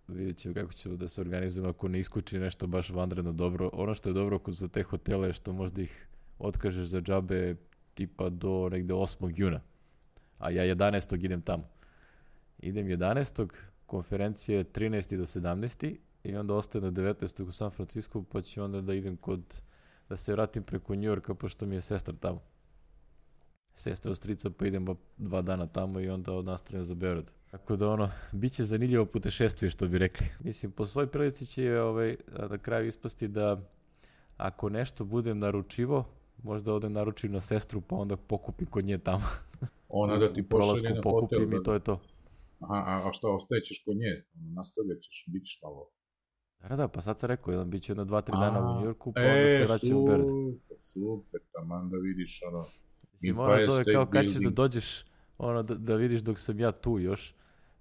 vidjet 0.07 0.37
ćemo 0.37 0.55
kako 0.55 0.73
ćemo 0.73 0.95
da 0.95 1.07
se 1.07 1.21
organizujemo 1.21 1.69
ako 1.69 1.87
ne 1.87 1.99
iskuči 1.99 2.39
nešto 2.39 2.67
baš 2.67 2.89
vanredno 2.89 3.31
dobro. 3.31 3.69
Ono 3.73 3.93
što 3.95 4.09
je 4.09 4.13
dobro 4.13 4.39
za 4.47 4.67
te 4.67 4.83
hotele 4.83 5.27
je 5.27 5.33
što 5.33 5.53
možda 5.53 5.81
ih 5.81 6.07
otkažeš 6.39 6.87
za 6.87 7.01
džabe 7.01 7.55
tipa 7.93 8.29
do 8.29 8.69
negde 8.71 8.93
8. 8.93 9.33
juna. 9.35 9.61
A 10.37 10.51
ja 10.51 10.75
11. 10.75 11.25
idem 11.25 11.41
tamo. 11.41 11.76
Idem 12.59 12.87
11. 12.87 13.47
konferencije 13.85 14.63
13. 14.63 15.17
do 15.17 15.25
17. 15.25 15.95
i 16.23 16.35
onda 16.35 16.53
ostaje 16.53 16.81
na 16.81 16.91
19. 16.91 17.47
u 17.47 17.51
San 17.51 17.71
Francisco, 17.71 18.23
pa 18.23 18.41
ću 18.41 18.63
onda 18.63 18.81
da 18.81 18.93
idem 18.93 19.17
kod, 19.17 19.61
da 20.09 20.15
se 20.15 20.33
vratim 20.33 20.63
preko 20.63 20.95
New 20.95 21.03
Yorka, 21.03 21.33
pošto 21.33 21.65
mi 21.65 21.75
je 21.75 21.81
sestra 21.81 22.13
tamo. 22.19 22.41
Sestra 23.73 24.11
ostrica, 24.11 24.49
pa 24.49 24.67
idem 24.67 24.85
dva 25.17 25.41
dana 25.41 25.67
tamo 25.67 25.99
i 25.99 26.09
onda 26.09 26.41
nastavljam 26.41 26.83
za 26.83 26.95
Beograd. 26.95 27.31
Tako 27.51 27.75
da 27.75 27.89
ono, 27.89 28.09
bit 28.31 28.53
će 28.53 28.65
zanimljivo 28.65 29.05
putešestvije, 29.05 29.69
što 29.69 29.87
bi 29.87 29.97
rekli. 29.97 30.27
Mislim, 30.43 30.71
po 30.71 30.85
svoj 30.85 31.07
prilici 31.07 31.45
će 31.45 31.79
ovaj, 31.79 32.17
na 32.49 32.57
kraju 32.57 32.87
ispasti 32.87 33.27
da 33.27 33.61
ako 34.37 34.69
nešto 34.69 35.05
budem 35.05 35.39
naručivo, 35.39 36.05
možda 36.43 36.73
odem 36.73 36.93
naručim 36.93 37.31
na 37.31 37.39
sestru, 37.39 37.81
pa 37.81 37.95
onda 37.95 38.17
pokupim 38.17 38.67
kod 38.67 38.85
nje 38.85 38.97
tamo. 38.97 39.25
Ona 39.89 40.17
da 40.21 40.33
ti 40.33 40.43
pošalje 40.43 40.95
na 40.95 41.01
pokupim 41.01 41.39
hotel. 41.39 41.49
Da... 41.49 41.57
i 41.57 41.63
to 41.63 41.73
je 41.73 41.79
to. 41.79 41.99
Aha, 42.59 42.83
a, 42.87 43.09
a 43.09 43.13
šta, 43.13 43.27
ostajećeš 43.29 43.83
kod 43.85 43.97
nje? 43.97 44.25
Nastavljat 44.33 44.99
ćeš, 44.99 45.25
bit 45.27 45.45
ćeš 45.45 45.59
malo... 45.63 45.89
Da, 46.59 46.75
da, 46.75 46.87
pa 46.87 47.01
sad 47.01 47.19
sam 47.19 47.27
rekao, 47.27 47.51
jedan 47.51 47.69
bit 47.69 47.83
će 47.83 47.91
jedno 47.91 48.05
dva, 48.05 48.21
tri 48.21 48.35
dana 48.39 48.71
u 48.71 48.81
Njurku, 48.81 49.13
pa 49.13 49.21
e, 49.21 49.25
onda 49.25 49.49
se 49.49 49.65
vraća 49.65 49.97
u 49.97 50.05
Beograd. 50.05 50.27
Super, 50.27 50.77
super, 50.77 51.41
taman 51.51 51.89
da 51.89 51.97
vidiš 51.97 52.41
ono... 52.47 52.65
Mislim, 53.11 53.35
moraš 53.35 53.65
zove 53.65 53.83
kao 53.93 54.05
kad 54.05 54.25
ćeš 54.25 54.41
da 54.41 54.49
dođeš, 54.49 55.05
ono, 55.37 55.63
da, 55.63 55.75
da 55.75 55.95
vidiš 55.95 56.21
dok 56.21 56.39
sam 56.39 56.59
ja 56.59 56.71
tu 56.71 56.99
još. 56.99 57.35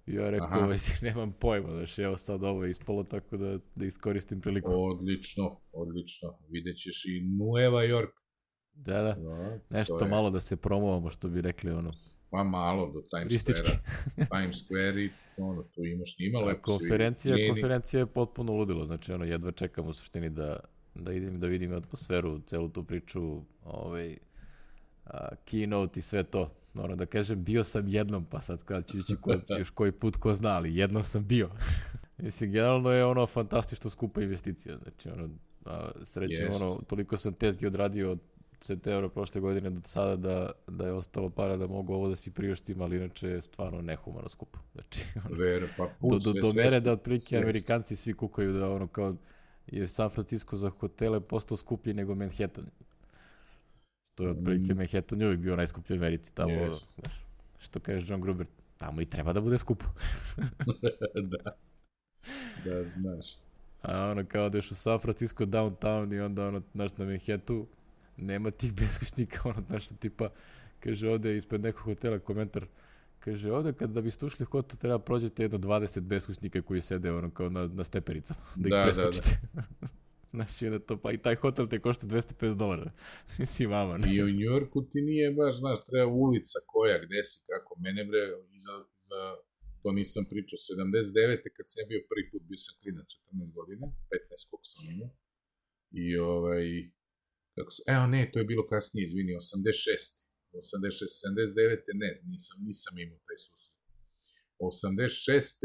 I 0.07 0.13
ja 0.13 0.29
rekao, 0.29 0.63
ovaj, 0.63 0.77
nemam 1.01 1.31
pojma, 1.31 1.69
znaš, 1.71 1.99
evo 1.99 2.17
sad 2.17 2.43
ovo 2.43 2.63
je 2.63 2.71
ispalo 2.71 3.03
tako 3.03 3.37
da, 3.37 3.59
da 3.75 3.85
iskoristim 3.85 4.41
priliku. 4.41 4.71
Odlično, 4.73 5.59
odlično. 5.71 6.37
Vidjet 6.49 6.77
ćeš 6.77 7.05
i 7.05 7.21
Nueva 7.21 7.81
York. 7.81 8.11
Da, 8.73 9.01
da, 9.01 9.15
no, 9.15 9.59
nešto 9.69 10.03
je... 10.03 10.09
malo 10.09 10.29
da 10.29 10.39
se 10.39 10.55
promovamo, 10.55 11.09
što 11.09 11.29
bi 11.29 11.41
rekli, 11.41 11.71
ono. 11.71 11.91
Pa 12.29 12.43
malo 12.43 12.91
do 12.93 13.01
Times 13.01 13.41
Square-a. 13.41 14.25
Times 14.39 14.55
Square 14.67 15.05
i 15.05 15.09
ono, 15.37 15.63
tu 15.63 15.85
imaš 15.85 16.19
njima 16.19 16.39
lepo 16.39 16.61
konferencija, 16.61 17.35
svi 17.35 17.49
konferencija 17.49 17.99
je 17.99 18.05
potpuno 18.05 18.53
ludilo, 18.53 18.85
znači 18.85 19.13
ono, 19.13 19.25
jedva 19.25 19.51
čekam 19.51 19.87
u 19.87 19.93
suštini 19.93 20.29
da, 20.29 20.59
da 20.95 21.13
idem 21.13 21.39
da 21.39 21.47
vidim 21.47 21.73
atmosferu, 21.73 22.39
celu 22.39 22.69
tu 22.69 22.83
priču, 22.83 23.41
ovaj, 23.63 24.17
a, 25.05 25.29
keynote 25.45 25.97
i 25.97 26.01
sve 26.01 26.23
to. 26.23 26.53
Ono 26.73 26.95
da 26.95 27.05
kažem, 27.05 27.43
bio 27.43 27.63
sam 27.63 27.87
jednom, 27.87 28.25
pa 28.25 28.41
sad 28.41 28.63
kada 28.63 28.81
ću 28.81 28.97
ići 28.97 29.15
ko, 29.21 29.33
još 29.59 29.69
koji 29.69 29.91
put 29.91 30.17
ko 30.17 30.33
zna, 30.33 30.49
ali 30.49 30.75
jednom 30.75 31.03
sam 31.03 31.27
bio. 31.27 31.49
Mislim, 32.17 32.51
generalno 32.51 32.91
je 32.91 33.05
ono 33.05 33.27
fantastično 33.27 33.89
skupa 33.89 34.21
investicija, 34.21 34.77
znači 34.77 35.09
ono, 35.09 35.29
a, 35.65 35.91
srećem, 36.03 36.47
yes. 36.47 36.63
ono, 36.63 36.81
toliko 36.87 37.17
sam 37.17 37.33
tezgi 37.33 37.67
odradio 37.67 38.11
od 38.11 38.19
septembra 38.61 39.09
prošle 39.09 39.41
godine 39.41 39.69
do 39.69 39.81
sada 39.83 40.15
da, 40.15 40.51
da 40.67 40.85
je 40.85 40.93
ostalo 40.93 41.29
para 41.29 41.57
da 41.57 41.67
mogu 41.67 41.93
ovo 41.93 42.09
da 42.09 42.15
si 42.15 42.31
priuštim, 42.31 42.81
ali 42.81 42.97
inače 42.97 43.27
je 43.27 43.41
stvarno 43.41 43.81
nehumano 43.81 44.29
skupo. 44.29 44.59
Znači, 44.73 45.05
ono, 45.25 45.67
pa 45.77 45.87
put, 45.99 46.23
do, 46.23 46.33
do, 46.33 46.41
do 46.41 46.53
mere 46.53 46.79
da 46.79 46.91
otprilike 46.91 47.37
Amerikanci 47.37 47.95
svi 47.95 48.13
kukaju 48.13 48.53
da 48.53 48.69
ono 48.69 48.87
kao 48.87 49.15
je 49.67 49.87
San 49.87 50.09
Francisco 50.09 50.57
za 50.57 50.69
hotele 50.69 51.19
postao 51.19 51.57
skuplji 51.57 51.93
nego 51.93 52.15
Manhattan. 52.15 52.65
Što 54.05 54.23
je 54.23 54.29
otprilike 54.29 54.73
mm. 54.73 54.77
Manhattan 54.77 55.23
uvijek 55.23 55.39
bio 55.39 55.55
najskuplji 55.55 55.97
u 55.97 55.99
Americi. 55.99 56.35
Tamo, 56.35 56.53
yes. 56.53 56.85
znaš, 56.95 57.25
što 57.59 57.79
kaže 57.79 58.13
John 58.13 58.21
Gruber, 58.21 58.47
tamo 58.77 59.01
i 59.01 59.05
treba 59.05 59.33
da 59.33 59.41
bude 59.41 59.57
skupo. 59.57 59.85
da. 61.31 61.57
Da, 62.65 62.85
znaš. 62.85 63.35
A 63.81 64.07
ono 64.11 64.25
kao 64.25 64.49
da 64.49 64.57
ješ 64.57 64.71
u 64.71 64.75
San 64.75 64.99
Francisco 64.99 65.45
downtown 65.45 66.15
i 66.15 66.19
onda 66.19 66.47
ono, 66.47 66.61
znaš, 66.73 66.97
na 66.97 67.05
Manhattanu 67.05 67.65
nema 68.17 68.51
tih 68.51 68.73
beskućnika, 68.73 69.41
ono, 69.49 69.63
nešto 69.69 69.95
tipa, 69.95 70.29
kaže 70.79 71.09
ovde 71.09 71.37
ispred 71.37 71.61
nekog 71.61 71.81
hotela 71.81 72.19
komentar, 72.19 72.65
kaže 73.19 73.51
ovde 73.51 73.73
kada 73.73 74.01
biste 74.01 74.25
ušli 74.25 74.43
u 74.43 74.51
hotel 74.51 74.77
treba 74.77 74.99
prođete 74.99 75.43
jedno 75.43 75.57
20 75.57 75.99
beskućnika 75.99 76.61
koji 76.61 76.81
sede 76.81 77.11
ono 77.11 77.31
kao 77.31 77.49
na, 77.49 77.67
na 77.67 77.83
stepenicama, 77.83 78.39
da 78.55 78.67
ih 78.67 78.71
da, 78.71 78.83
preskočite. 78.83 79.39
Da, 79.53 79.63
da. 79.81 79.87
Znaš, 80.33 80.61
onda 80.61 80.79
to, 80.79 80.97
pa 81.01 81.11
i 81.11 81.17
taj 81.17 81.35
hotel 81.35 81.67
te 81.67 81.79
košta 81.79 82.07
250 82.07 82.55
dolara. 82.55 82.91
si 83.53 83.67
mama. 83.67 83.97
Ne? 83.97 84.15
I 84.15 84.23
u 84.23 84.29
Njorku 84.29 84.81
ti 84.89 85.01
nije 85.01 85.31
baš, 85.31 85.59
znaš, 85.59 85.85
treba 85.85 86.05
ulica 86.05 86.59
koja, 86.65 86.97
gde 87.05 87.23
si, 87.23 87.37
kako. 87.49 87.71
Mene 87.79 88.05
bre, 88.05 88.21
iza, 88.57 88.73
za, 89.07 89.21
to 89.81 89.91
nisam 89.91 90.23
pričao, 90.31 90.57
79. 90.57 91.55
kad 91.57 91.65
sam 91.73 91.83
bio 91.89 92.01
prvi 92.09 92.23
put, 92.31 92.41
bio 92.49 92.59
sam 92.65 92.73
klinac 92.81 93.07
14 93.07 93.53
godina, 93.57 93.85
15 93.87 94.49
koliko 94.49 94.67
sam 94.73 94.83
imao. 94.93 95.09
I 95.91 96.17
ovaj, 96.17 96.65
kako 97.57 97.71
se, 97.75 97.81
evo 97.95 98.05
ne, 98.15 98.21
to 98.31 98.39
je 98.39 98.49
bilo 98.51 98.63
kasnije, 98.71 99.03
izvini, 99.05 99.31
86. 99.33 100.27
86, 100.53 101.07
79. 101.27 102.01
ne, 102.03 102.11
nisam, 102.31 102.57
nisam 102.67 102.93
imao 103.05 103.19
taj 103.27 103.37
susret. 103.45 103.77
86. 104.59 105.61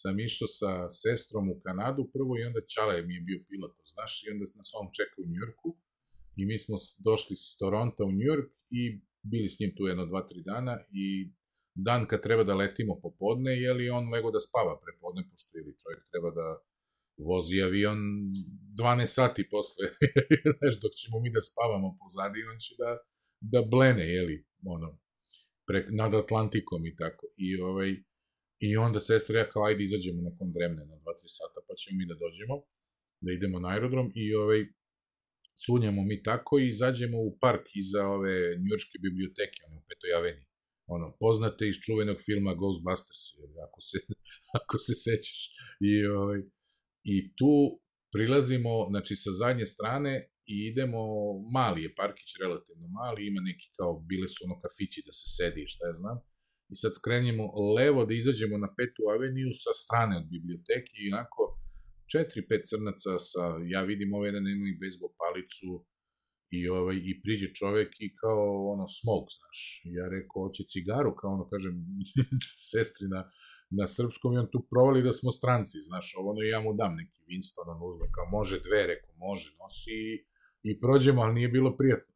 sam 0.00 0.14
išao 0.28 0.48
sa 0.60 0.72
sestrom 1.02 1.44
u 1.54 1.60
Kanadu 1.64 2.02
prvo 2.14 2.32
i 2.36 2.46
onda 2.48 2.60
Čale 2.74 2.94
mi 3.06 3.14
je 3.14 3.26
bio 3.28 3.38
pilot, 3.48 3.74
znaš, 3.94 4.12
i 4.22 4.30
onda 4.32 4.44
nas 4.60 4.70
on 4.80 4.86
čeka 4.98 5.16
u 5.24 5.30
Njurku 5.34 5.70
i 6.38 6.42
mi 6.50 6.56
smo 6.64 6.76
došli 7.08 7.36
s 7.36 7.56
Toronto 7.60 8.00
u 8.04 8.16
Njurk 8.20 8.52
i 8.80 8.82
bili 9.30 9.48
s 9.48 9.58
njim 9.60 9.72
tu 9.76 9.82
jedno, 9.90 10.04
dva, 10.06 10.22
tri 10.28 10.40
dana 10.50 10.74
i 11.02 11.06
dan 11.74 12.06
kad 12.10 12.22
treba 12.22 12.44
da 12.44 12.60
letimo 12.62 12.94
popodne, 13.04 13.52
je 13.64 13.72
li 13.72 13.90
on 13.90 14.04
lego 14.14 14.30
da 14.30 14.40
spava 14.48 14.74
prepodne, 14.84 15.22
pošto 15.30 15.50
ili 15.58 15.78
čovjek 15.82 16.02
treba 16.10 16.30
da 16.38 16.46
vozi 17.26 17.62
avion 17.62 17.98
12 18.78 19.06
sati 19.06 19.48
posle, 19.50 19.84
znaš, 20.58 20.74
dok 20.82 20.92
ćemo 21.00 21.20
mi 21.20 21.30
da 21.32 21.40
spavamo 21.40 21.96
pozadi, 22.00 22.38
on 22.52 22.58
će 22.64 22.74
da, 22.82 22.90
da 23.40 23.60
blene, 23.70 24.04
jeli, 24.16 24.46
ono, 24.64 24.98
pre, 25.66 25.86
nad 25.90 26.14
Atlantikom 26.14 26.86
i 26.86 26.96
tako. 26.96 27.26
I 27.36 27.48
ovaj, 27.60 27.90
I 28.60 28.76
onda 28.76 29.00
sestra 29.00 29.38
ja 29.38 29.50
kao, 29.50 29.62
ajde 29.64 29.84
izađemo 29.84 30.22
nekom 30.22 30.48
dremne 30.52 30.84
na 30.86 30.94
2-3 30.94 31.00
sata, 31.38 31.58
pa 31.66 31.74
ćemo 31.74 31.98
mi 31.98 32.06
da 32.10 32.14
dođemo, 32.24 32.54
da 33.20 33.32
idemo 33.32 33.58
na 33.60 33.68
aerodrom 33.68 34.12
i 34.14 34.34
ovaj, 34.34 34.60
cunjamo 35.64 36.02
mi 36.04 36.22
tako 36.22 36.58
i 36.58 36.68
izađemo 36.68 37.18
u 37.28 37.38
park 37.42 37.66
iza 37.74 38.02
ove 38.16 38.34
njurške 38.66 38.96
biblioteke, 39.06 39.58
one 39.66 39.76
u 39.78 39.84
Petoj 39.88 40.12
aveni. 40.18 40.44
Ono, 40.86 41.16
poznate 41.20 41.68
iz 41.68 41.76
čuvenog 41.84 42.18
filma 42.26 42.52
Ghostbusters, 42.54 43.22
ako 43.66 43.80
se, 43.88 43.98
ako 44.58 44.78
se 44.78 44.94
sećaš. 45.06 45.40
I, 45.80 46.06
ovaj, 46.06 46.40
I 47.04 47.36
tu 47.36 47.54
prilazimo, 48.12 48.72
znači, 48.90 49.16
sa 49.16 49.30
zadnje 49.30 49.66
strane 49.66 50.12
i 50.52 50.54
idemo, 50.70 51.02
mali 51.52 51.82
je 51.82 51.94
parkić, 51.94 52.30
relativno 52.42 52.86
mali, 52.88 53.26
ima 53.26 53.40
neki 53.40 53.68
kao, 53.76 53.92
bile 54.10 54.28
su 54.28 54.38
ono 54.46 54.56
kafići 54.64 55.02
da 55.06 55.12
se 55.12 55.26
sedi, 55.36 55.64
šta 55.66 55.86
ja 55.86 55.94
znam, 55.94 56.18
i 56.72 56.74
sad 56.82 56.92
skrenjemo 57.00 57.44
levo 57.78 58.00
da 58.04 58.14
izađemo 58.14 58.56
na 58.64 58.70
petu 58.76 59.02
aveniju 59.14 59.50
sa 59.64 59.72
strane 59.82 60.14
od 60.20 60.26
biblioteke 60.34 60.94
i 60.98 61.10
onako 61.12 61.42
četiri, 62.12 62.48
pet 62.48 62.62
crnaca 62.70 63.12
sa, 63.30 63.44
ja 63.74 63.80
vidim 63.90 64.14
ove 64.14 64.28
jedan 64.28 64.44
nema 64.50 64.64
i 64.68 64.78
bejsbol 64.80 65.10
palicu 65.22 65.70
i, 66.58 66.60
ovaj, 66.68 66.96
i 67.10 67.12
priđe 67.22 67.48
čovek 67.60 67.90
i 68.00 68.14
kao 68.20 68.44
ono 68.74 68.86
smoke, 68.98 69.32
znaš. 69.38 69.58
Ja 69.96 70.04
rekao, 70.16 70.42
hoće 70.44 70.62
cigaru, 70.72 71.10
kao 71.20 71.30
ono, 71.36 71.44
kažem, 71.52 71.74
sestri 72.72 73.06
na, 73.70 73.88
srpskom 73.88 74.34
i 74.34 74.38
on 74.38 74.50
tu 74.50 74.66
provali 74.70 75.02
da 75.02 75.12
smo 75.12 75.30
stranci, 75.30 75.78
znaš, 75.80 76.14
ovo 76.18 76.30
ono 76.30 76.42
ja 76.42 76.60
mu 76.60 76.74
dam 76.74 76.94
neki 76.94 77.20
Winston, 77.28 77.66
on 77.66 77.88
uzme, 77.88 78.06
kao 78.14 78.26
može 78.30 78.60
dve, 78.60 78.86
rekao, 78.86 79.14
može, 79.16 79.56
nosi 79.60 79.90
i, 79.90 80.26
i 80.62 80.80
prođemo, 80.80 81.22
ali 81.22 81.34
nije 81.34 81.48
bilo 81.48 81.76
prijatno. 81.76 82.14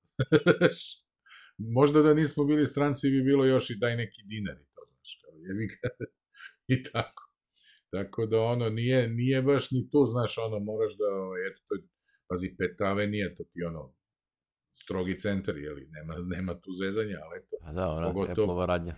Možda 1.78 2.03
da 2.03 2.14
nismo 2.14 2.44
bili 2.44 2.66
stranci 2.66 3.11
bi 3.11 3.22
bilo 3.22 3.44
još 3.44 3.70
i 3.70 3.78
daj 3.78 3.96
neki 3.96 4.22
dinar 4.22 4.57
i 4.61 4.66
to, 4.74 4.80
znaš, 4.90 5.20
kao 5.22 5.32
jebi 5.46 5.66
ga. 5.66 5.88
I 6.74 6.82
tako. 6.82 7.22
Tako 7.90 8.26
da 8.26 8.40
ono, 8.40 8.68
nije, 8.70 9.09
nije 9.09 9.42
baš 9.42 9.70
ni 9.70 9.90
tu, 9.90 10.07
znaš, 10.07 10.38
ono, 10.38 10.59
moraš 10.59 10.92
da, 10.96 11.11
eto, 11.50 11.61
to, 11.68 11.74
pazi, 12.28 12.55
Petave 12.59 13.07
nije 13.07 13.34
to 13.34 13.44
ti 13.44 13.62
ono, 13.62 13.94
strogi 14.70 15.18
centar, 15.18 15.57
jeli, 15.57 15.88
nema, 15.90 16.14
nema 16.36 16.61
tu 16.61 16.72
zezanja, 16.72 17.18
ali 17.24 17.38
eto. 17.38 17.57
A 17.62 17.72
da, 17.72 17.88
ona 17.88 18.07
pogotovo, 18.07 18.32
Apple-ova 18.32 18.66
radnja. 18.66 18.94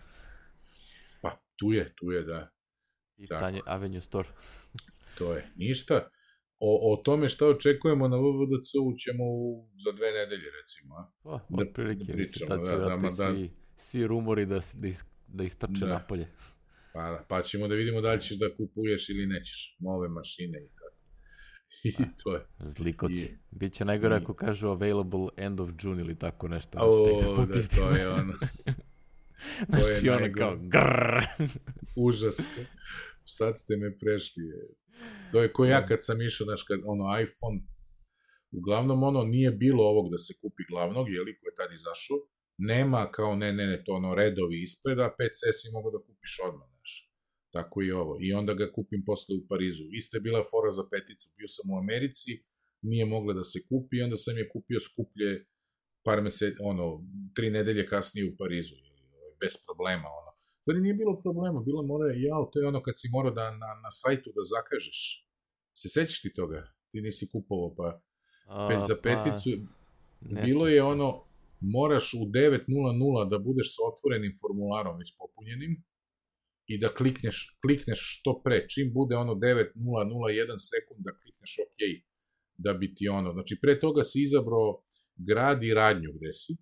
Pa, 1.24 1.38
tu 1.56 1.72
je, 1.72 1.92
tu 1.96 2.12
je, 2.12 2.22
da. 2.22 2.50
I 3.16 3.26
stanje 3.26 3.60
Avenue 3.66 4.00
Store. 4.00 4.28
to 5.18 5.32
je, 5.32 5.50
ništa 5.56 6.08
o, 6.58 6.92
o 6.92 6.96
tome 6.96 7.28
šta 7.28 7.46
očekujemo 7.46 8.08
na 8.08 8.16
VVDC-u 8.16 8.92
ćemo 8.96 9.24
za 9.84 9.92
dve 9.92 10.12
nedelje, 10.12 10.50
recimo. 10.62 10.94
A? 10.94 11.10
O, 11.24 11.40
da, 11.48 11.72
prilike, 11.72 12.04
da 12.04 12.12
pričamo, 12.12 12.48
tad 12.48 12.60
da, 12.60 12.78
da, 12.78 12.96
da, 12.96 13.10
svi, 13.10 13.50
svi 13.76 14.06
rumori 14.06 14.46
da, 14.46 14.54
da, 14.74 14.88
da 15.28 15.44
istrče 15.44 15.86
da. 15.86 15.86
napolje. 15.86 16.26
Pa, 16.92 17.10
da, 17.10 17.24
pa 17.28 17.42
ćemo 17.42 17.68
da 17.68 17.74
vidimo 17.74 18.00
da 18.00 18.12
li 18.12 18.20
ćeš 18.20 18.38
da 18.38 18.56
kupuješ 18.56 19.08
ili 19.08 19.26
nećeš 19.26 19.76
nove 19.78 20.08
mašine 20.08 20.58
i 20.64 20.68
tako. 20.68 20.84
I 21.84 21.94
A, 22.02 22.06
to 22.22 22.34
je. 22.34 22.46
Zlikoci. 22.60 23.24
I, 23.24 23.38
Biće 23.50 23.84
najgore 23.84 24.14
ako 24.16 24.34
kažu 24.34 24.68
available 24.68 25.28
end 25.36 25.60
of 25.60 25.70
June 25.82 26.02
ili 26.02 26.18
tako 26.18 26.48
nešto. 26.48 26.78
O, 26.80 27.20
da, 27.36 27.46
da, 27.46 27.60
to 27.76 27.90
je 27.90 28.08
ono. 28.08 28.32
znači 29.68 30.08
ono 30.08 30.28
kao 30.36 30.56
grrr. 30.56 31.14
Užas. 31.96 32.38
Sad 33.24 33.58
ste 33.58 33.76
me 33.76 33.98
prešli. 33.98 34.42
To 35.32 35.42
je 35.42 35.52
ko 35.52 35.64
ja 35.64 35.80
da. 35.80 35.86
kad 35.86 35.98
sam 36.04 36.22
išao, 36.22 36.44
znaš, 36.44 36.62
kad 36.62 36.80
ono 36.84 37.04
iPhone, 37.22 37.58
uglavnom 38.58 39.02
ono 39.02 39.22
nije 39.24 39.50
bilo 39.50 39.84
ovog 39.84 40.10
da 40.10 40.18
se 40.18 40.34
kupi 40.40 40.62
glavnog, 40.70 41.06
jeli, 41.10 41.38
ko 41.38 41.48
je 41.48 41.54
tad 41.54 41.72
izašao, 41.72 42.18
nema 42.58 43.10
kao 43.12 43.36
ne, 43.36 43.52
ne, 43.52 43.66
ne, 43.66 43.84
to 43.84 43.92
ono 43.92 44.14
redovi 44.14 44.62
ispred, 44.62 44.98
a 44.98 45.14
5S 45.18 45.68
i 45.68 45.72
mogu 45.72 45.90
da 45.90 45.98
kupiš 46.06 46.40
odmah, 46.48 46.68
znaš. 46.74 47.10
Tako 47.52 47.82
i 47.82 47.90
ovo. 47.90 48.18
I 48.20 48.32
onda 48.32 48.54
ga 48.54 48.72
kupim 48.72 49.02
posle 49.06 49.36
u 49.36 49.46
Parizu. 49.48 49.84
Ista 49.92 50.16
je 50.16 50.20
bila 50.20 50.44
fora 50.50 50.70
za 50.72 50.84
peticu. 50.92 51.28
Bio 51.36 51.48
sam 51.48 51.70
u 51.70 51.78
Americi, 51.78 52.30
nije 52.82 53.04
mogla 53.06 53.34
da 53.34 53.44
se 53.44 53.58
kupi, 53.68 54.02
onda 54.02 54.16
sam 54.16 54.36
je 54.38 54.48
kupio 54.48 54.80
skuplje 54.80 55.46
par 56.04 56.22
meseci, 56.22 56.56
ono, 56.60 57.06
tri 57.34 57.50
nedelje 57.50 57.86
kasnije 57.86 58.26
u 58.26 58.36
Parizu, 58.38 58.74
bez 59.40 59.52
problema, 59.66 60.08
ono. 60.20 60.30
To 60.64 60.72
nije 60.72 60.94
bilo 60.94 61.20
problema, 61.24 61.60
bilo 61.60 61.82
mora, 61.82 62.06
jao, 62.16 62.50
to 62.52 62.60
je 62.60 62.68
ono 62.68 62.80
kad 62.82 62.94
si 63.00 63.08
morao 63.12 63.32
da 63.32 63.50
na, 63.50 63.70
na 63.84 63.90
sajtu 63.90 64.28
da 64.36 64.42
zakažeš 64.54 64.98
Se 65.80 65.88
sećaš 65.88 66.22
ti 66.22 66.34
toga? 66.34 66.60
Ti 66.90 67.00
nisi 67.00 67.28
kupovao, 67.32 67.74
pa 67.78 67.88
pet 68.68 68.80
za 68.88 68.96
pa, 68.96 69.02
peticu, 69.02 69.50
pa, 70.20 70.42
bilo 70.42 70.68
je 70.68 70.82
ono, 70.82 71.08
moraš 71.60 72.14
u 72.14 72.24
9.00 72.30 73.30
da 73.30 73.38
budeš 73.38 73.68
sa 73.76 73.82
otvorenim 73.90 74.32
formularom 74.40 74.98
već 74.98 75.16
popunjenim 75.18 75.72
i 76.66 76.78
da 76.78 76.88
klikneš, 76.88 77.58
klikneš 77.62 78.00
što 78.02 78.40
pre, 78.44 78.68
čim 78.68 78.92
bude 78.92 79.16
ono 79.16 79.34
9.001 79.34 80.58
sekund 80.70 81.00
da 81.06 81.12
klikneš 81.20 81.52
OK, 81.64 81.80
da 82.56 82.72
bi 82.74 82.94
ti 82.94 83.08
ono, 83.08 83.32
znači 83.32 83.58
pre 83.62 83.80
toga 83.80 84.04
si 84.04 84.22
izabrao 84.22 84.82
grad 85.16 85.62
i 85.64 85.74
radnju 85.74 86.10
gde 86.16 86.32
si 86.32 86.56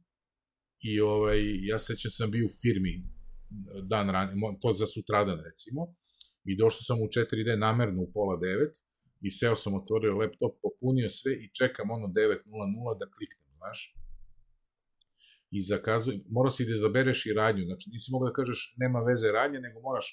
i 0.82 1.00
ovaj, 1.00 1.40
ja 1.66 1.78
sećam 1.78 2.10
sam 2.10 2.30
bio 2.30 2.46
u 2.46 2.54
firmi 2.62 3.04
dan 3.82 4.10
ranije, 4.10 4.36
to 4.60 4.72
za 4.72 4.86
sutradan 4.86 5.38
recimo, 5.50 5.94
i 6.44 6.56
došao 6.56 6.82
sam 6.88 6.98
u 7.00 7.06
4D 7.06 7.58
namerno 7.58 8.02
u 8.02 8.12
pola 8.12 8.36
9 8.40 8.82
i 9.20 9.30
seo 9.30 9.56
sam, 9.56 9.74
otvorio 9.74 10.18
laptop, 10.20 10.52
popunio 10.62 11.08
sve 11.08 11.32
i 11.32 11.50
čekam 11.58 11.90
ono 11.90 12.06
9.00 12.06 12.98
da 13.00 13.06
kliknem, 13.14 13.48
znaš. 13.56 13.96
I 15.50 15.62
zakazujem, 15.62 16.20
mora 16.28 16.50
si 16.50 16.64
da 16.64 16.76
zabereš 16.76 17.26
i 17.26 17.32
radnju, 17.32 17.64
znači 17.64 17.90
nisi 17.92 18.12
mogao 18.12 18.28
da 18.28 18.38
kažeš 18.40 18.74
nema 18.82 19.00
veze 19.08 19.28
radnje, 19.32 19.58
nego 19.60 19.80
moraš 19.80 20.06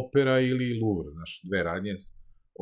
opera 0.00 0.40
ili 0.40 0.78
Louvre, 0.80 1.10
znaš, 1.16 1.40
dve 1.48 1.62
radnje. 1.62 1.96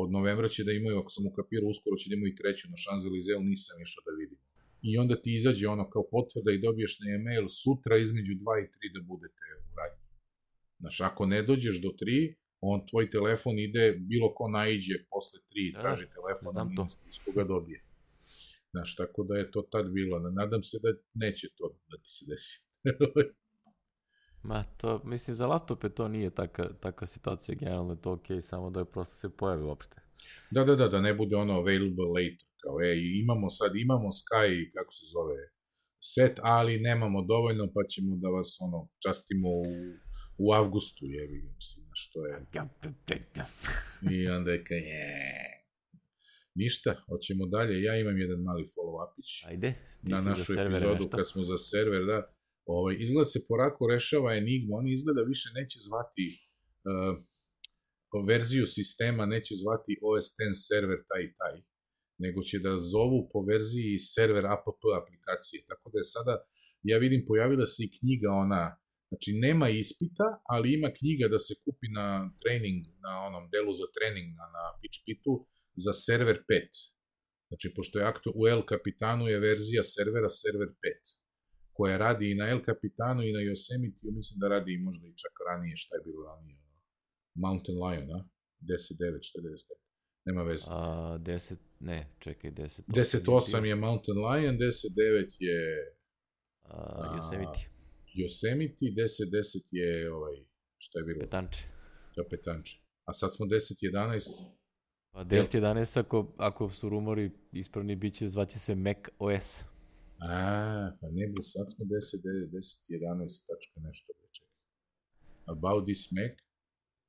Od 0.02 0.08
novembra 0.16 0.48
će 0.48 0.64
da 0.64 0.72
imaju, 0.72 0.98
ako 0.98 1.10
sam 1.14 1.26
ukapirao, 1.26 1.68
uskoro 1.68 1.96
će 1.96 2.08
da 2.10 2.14
imaju 2.14 2.32
i 2.32 2.38
treću 2.40 2.64
na 2.72 2.76
Champs-Élysées, 2.82 3.40
nisam 3.52 3.76
išao 3.84 4.02
da 4.06 4.12
vidim. 4.20 4.38
I 4.88 4.98
onda 4.98 5.14
ti 5.22 5.30
izađe 5.34 5.68
ono 5.68 5.90
kao 5.90 6.04
potvrda 6.10 6.50
i 6.52 6.62
dobiješ 6.66 6.92
na 7.00 7.06
e-mail 7.14 7.46
sutra 7.48 7.96
između 7.96 8.32
2 8.32 8.38
i 8.64 8.66
3 8.90 8.94
da 8.94 9.00
budete 9.10 9.44
u 9.70 9.76
radnji. 9.78 10.04
Znaš, 10.78 11.00
ako 11.00 11.26
ne 11.26 11.42
dođeš 11.42 11.76
do 11.82 11.88
3, 11.88 12.34
on 12.60 12.86
tvoj 12.86 13.10
telefon 13.10 13.58
ide, 13.58 13.96
bilo 13.98 14.34
ko 14.34 14.48
naiđe 14.48 14.94
posle 15.10 15.40
tri, 15.48 15.72
da, 15.72 15.80
traži 15.80 16.06
telefon, 16.16 16.50
znam 16.52 16.76
to. 16.76 16.86
iz 17.06 17.16
koga 17.24 17.44
dobije. 17.44 17.84
Znaš, 18.70 18.96
tako 18.96 19.24
da 19.24 19.34
je 19.36 19.50
to 19.50 19.62
tad 19.62 19.90
bilo. 19.90 20.18
Nadam 20.18 20.62
se 20.62 20.78
da 20.82 20.88
neće 21.14 21.48
to 21.56 21.76
da 21.90 21.96
ti 21.96 22.10
se 22.10 22.24
desi. 22.28 22.62
Ma, 24.48 24.64
to, 24.64 25.00
mislim, 25.04 25.34
za 25.34 25.46
laptope 25.46 25.88
to 25.88 26.08
nije 26.08 26.30
taka, 26.30 26.74
taka 26.80 27.06
situacija, 27.06 27.56
generalno 27.60 27.92
je 27.92 28.00
to 28.00 28.12
okej, 28.12 28.36
okay, 28.36 28.40
samo 28.40 28.70
da 28.70 28.80
je 28.80 28.84
prosto 28.84 29.14
se 29.14 29.36
pojavi 29.36 29.62
uopšte. 29.62 30.00
Da, 30.50 30.64
da, 30.64 30.76
da, 30.76 30.88
da 30.88 31.00
ne 31.00 31.14
bude 31.14 31.36
ono 31.36 31.52
available 31.52 32.06
later, 32.06 32.46
kao, 32.64 32.76
ej, 32.90 33.00
imamo 33.22 33.46
sad, 33.58 33.72
imamo 33.86 34.08
Sky, 34.20 34.50
kako 34.74 34.92
se 34.98 35.04
zove, 35.14 35.40
set, 36.12 36.34
ali 36.42 36.84
nemamo 36.88 37.20
dovoljno, 37.32 37.64
pa 37.74 37.82
ćemo 37.92 38.10
da 38.22 38.28
vas, 38.36 38.50
ono, 38.66 38.78
častimo 39.04 39.48
u 39.48 39.64
u 40.38 40.52
avgustu, 40.52 41.06
jevi 41.06 41.40
ga, 41.40 41.50
mislim, 41.54 41.86
što 41.92 42.26
je. 42.26 42.46
I 44.12 44.28
onda 44.28 44.52
je 44.52 44.64
kao, 44.64 44.76
je. 44.76 45.14
Ništa, 46.54 46.90
hoćemo 47.08 47.46
dalje. 47.46 47.82
Ja 47.82 47.96
imam 47.96 48.18
jedan 48.18 48.40
mali 48.48 48.64
follow-upić. 48.74 49.48
Ajde, 49.48 49.74
ti 50.04 50.10
na 50.10 50.20
našu 50.20 50.52
epizodu 50.52 50.94
nešto. 50.94 51.16
kad 51.16 51.28
smo 51.30 51.42
za 51.42 51.58
server, 51.58 52.04
da. 52.04 52.18
Ovaj, 52.64 52.94
izgleda 52.98 53.24
se 53.24 53.40
porako 53.48 53.86
rešava 53.92 54.36
Enigma, 54.36 54.76
oni 54.76 54.92
izgleda 54.92 55.22
više 55.22 55.48
neće 55.54 55.78
zvati 55.88 56.26
uh, 56.88 58.24
verziju 58.30 58.66
sistema, 58.66 59.26
neće 59.26 59.54
zvati 59.62 59.92
OS 60.08 60.26
X 60.48 60.52
server 60.68 61.00
taj 61.08 61.22
i 61.28 61.32
taj, 61.40 61.56
nego 62.18 62.42
će 62.42 62.58
da 62.58 62.78
zovu 62.78 63.28
po 63.32 63.40
verziji 63.50 63.98
server 63.98 64.46
app 64.46 64.64
aplikacije. 65.02 65.64
Tako 65.68 65.90
da 65.92 65.98
je 65.98 66.04
sada, 66.14 66.34
ja 66.82 66.98
vidim, 66.98 67.24
pojavila 67.28 67.66
se 67.66 67.84
i 67.84 67.92
knjiga 67.98 68.30
ona 68.30 68.64
Znači, 69.14 69.30
nema 69.46 69.68
ispita, 69.68 70.26
ali 70.44 70.74
ima 70.74 70.88
knjiga 70.98 71.28
da 71.28 71.38
se 71.38 71.54
kupi 71.64 71.88
na 71.88 72.06
trening, 72.42 72.82
na 73.04 73.12
onom 73.26 73.44
delu 73.52 73.72
za 73.80 73.86
trening 73.96 74.28
na, 74.40 74.46
na 74.56 74.64
PitchPitu 74.80 75.32
za 75.84 75.92
server 75.92 76.38
5. 76.50 76.68
Znači, 77.48 77.66
pošto 77.76 77.98
je 77.98 78.04
aktu, 78.04 78.32
u 78.40 78.42
El 78.48 78.62
Capitanu 78.70 79.24
je 79.28 79.38
verzija 79.38 79.82
servera 79.82 80.28
server 80.28 80.68
5, 80.68 80.74
koja 81.76 81.96
radi 81.96 82.30
i 82.30 82.38
na 82.40 82.50
El 82.50 82.60
Capitanu 82.68 83.22
i 83.22 83.32
na 83.32 83.42
Yosemite, 83.48 84.02
mislim 84.18 84.36
da 84.40 84.48
radi 84.48 84.70
i 84.74 84.82
možda 84.86 85.06
i 85.08 85.18
čak 85.22 85.34
ranije, 85.48 85.76
šta 85.76 85.96
je 85.96 86.02
bilo 86.06 86.20
ranije, 86.30 86.58
Mountain 87.34 87.78
Lion, 87.84 88.08
a? 88.18 88.20
10.9, 88.60 89.18
šta 89.28 89.38
je 89.38 89.44
10.9? 89.44 89.84
Nema 90.24 90.42
veze. 90.42 90.66
A, 90.70 91.18
10, 91.20 91.56
ne, 91.84 92.06
čekaj, 92.18 92.50
10.8. 92.50 92.82
10.8 92.88 93.64
je 93.64 93.74
Mountain 93.74 94.18
Lion, 94.18 94.56
10.9 94.56 95.36
je... 95.40 95.94
A, 96.62 97.16
Yosemite. 97.16 97.60
Yosemite, 98.14 98.84
10-10 98.84 99.62
je 99.70 100.12
ovaj, 100.12 100.34
šta 100.78 100.98
je 100.98 101.04
bilo? 101.04 101.20
Petanče. 101.20 101.64
To 102.14 102.24
petanče. 102.30 102.80
A 103.04 103.12
sad 103.12 103.34
smo 103.34 103.46
10-11. 103.46 104.30
Pa 105.12 105.24
10-11 105.24 106.00
ako, 106.00 106.34
ako 106.38 106.70
su 106.70 106.88
rumori 106.88 107.30
ispravni, 107.52 107.96
bit 107.96 108.14
će, 108.14 108.28
zvaće 108.28 108.58
se 108.58 108.74
Mac 108.74 108.98
OS. 109.18 109.64
A, 110.18 110.90
pa 111.00 111.06
ne 111.10 111.26
bi, 111.26 111.42
sad 111.42 111.66
smo 111.76 111.84
10, 111.84 111.90
10, 112.50 112.80
11, 112.88 113.46
tačka 113.48 113.80
nešto, 113.80 114.12
čekaj. 114.32 114.62
About 115.46 115.84
this 115.86 116.12
Mac. 116.12 116.32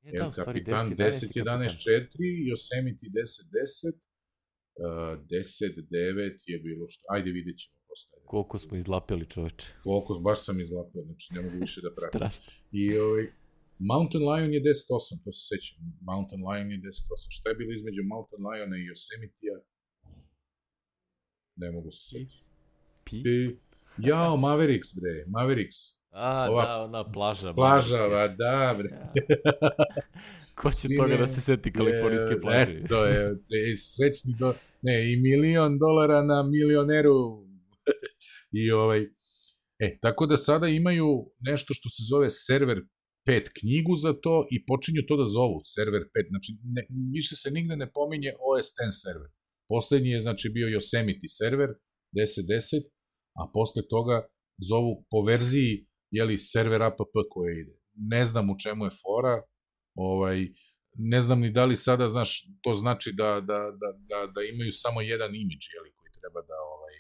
E, 0.03 0.17
da, 0.17 0.43
kapitan 0.45 0.87
10-11 0.87 0.95
10, 0.95 1.37
je 1.37 1.43
11, 1.43 1.45
kapitan. 1.45 1.69
4, 2.19 2.51
Yosemite 2.51 3.05
10, 3.09 3.45
10, 3.51 3.93
uh, 3.93 4.04
10, 4.79 5.87
9 5.89 6.43
je 6.47 6.59
bilo 6.59 6.87
što, 6.87 7.03
ajde 7.09 7.31
vidjet 7.31 7.57
ćemo 7.57 7.75
posle. 7.87 8.19
Koliko 8.25 8.59
smo 8.59 8.77
izlapeli 8.77 9.25
čoveče. 9.29 9.67
Koliko, 9.83 10.13
baš 10.19 10.39
sam 10.45 10.59
izlapio, 10.59 11.01
znači 11.03 11.33
ne 11.33 11.41
mogu 11.41 11.57
više 11.59 11.81
da 11.81 11.89
pratim. 11.95 12.19
Strašno. 12.19 12.51
I 12.71 12.97
ovaj, 12.97 13.25
Mountain 13.79 14.23
Lion 14.29 14.53
je 14.53 14.61
10-8, 14.61 15.23
to 15.23 15.31
se 15.31 15.41
sećam. 15.51 15.77
Mountain 16.01 16.41
Lion 16.49 16.71
je 16.71 16.77
10-8. 16.77 16.91
Šta 17.29 17.49
je 17.49 17.55
bilo 17.55 17.73
između 17.73 18.01
Mountain 18.03 18.43
Liona 18.47 18.75
i 18.77 18.87
Yosemite-a? 18.89 19.57
Ne 21.55 21.71
mogu 21.71 21.91
se 21.91 22.09
setiti. 22.09 22.43
Pi? 23.05 23.23
Ti, 23.23 23.57
jao, 23.97 24.37
Mavericks, 24.37 24.89
bre, 24.95 25.25
Mavericks. 25.27 25.77
A, 26.11 26.47
Ova- 26.51 26.65
da, 26.65 26.83
ona 26.83 27.11
plaža. 27.11 27.53
Plaža, 27.53 28.05
va, 28.05 28.27
da, 28.27 28.75
bre. 28.77 28.89
Ko 30.55 30.69
će 30.69 30.87
Sine, 30.87 30.97
toga 30.97 31.17
da 31.17 31.27
se 31.27 31.41
seti 31.41 31.73
kalifornijske 31.73 32.41
plaže? 32.41 32.81
Eto 32.83 33.05
je, 33.05 33.21
je 33.49 33.77
srećni 33.77 34.33
do, 34.39 34.53
ne, 34.81 35.13
i 35.13 35.17
milion 35.21 35.77
dolara 35.79 36.21
na 36.21 36.43
milioneru. 36.43 37.45
I 38.61 38.71
ovaj, 38.71 39.01
e, 39.79 39.97
tako 40.01 40.25
da 40.25 40.37
sada 40.37 40.67
imaju 40.67 41.07
nešto 41.41 41.73
što 41.73 41.89
se 41.89 42.01
zove 42.09 42.29
server 42.31 42.77
5 43.27 43.49
knjigu 43.59 43.95
za 43.95 44.13
to 44.13 44.47
i 44.51 44.65
počinju 44.65 45.01
to 45.07 45.17
da 45.17 45.25
zovu 45.25 45.59
server 45.75 46.01
5, 46.01 46.29
znači 46.29 46.51
ne, 46.75 46.81
više 47.13 47.35
se 47.35 47.51
nigde 47.51 47.75
ne 47.75 47.91
pominje 47.91 48.31
OS 48.49 48.67
X 48.67 49.01
server. 49.03 49.29
Poslednji 49.69 50.09
je 50.09 50.21
znači 50.21 50.49
bio 50.49 50.67
Yosemite 50.67 51.29
server 51.37 51.69
10.10, 52.15 52.83
a 53.39 53.51
posle 53.53 53.81
toga 53.89 54.27
zovu 54.69 55.05
po 55.11 55.21
verziji 55.21 55.87
jeli, 56.11 56.37
server 56.37 56.81
app 56.81 56.99
koje 57.29 57.61
ide. 57.61 57.75
Ne 57.93 58.25
znam 58.25 58.49
u 58.49 58.55
čemu 58.63 58.85
je 58.85 58.91
fora, 59.03 59.35
ovaj, 59.95 60.47
ne 60.97 61.21
znam 61.21 61.39
ni 61.39 61.49
da 61.49 61.65
li 61.65 61.77
sada, 61.77 62.09
znaš, 62.09 62.43
to 62.61 62.73
znači 62.73 63.13
da, 63.13 63.41
da, 63.41 63.59
da, 63.81 63.89
da, 64.09 64.31
da 64.35 64.41
imaju 64.53 64.71
samo 64.71 65.01
jedan 65.01 65.35
imidž, 65.35 65.65
jeli, 65.75 65.91
koji 65.95 66.11
treba 66.19 66.41
da 66.41 66.57
ovaj, 66.75 66.95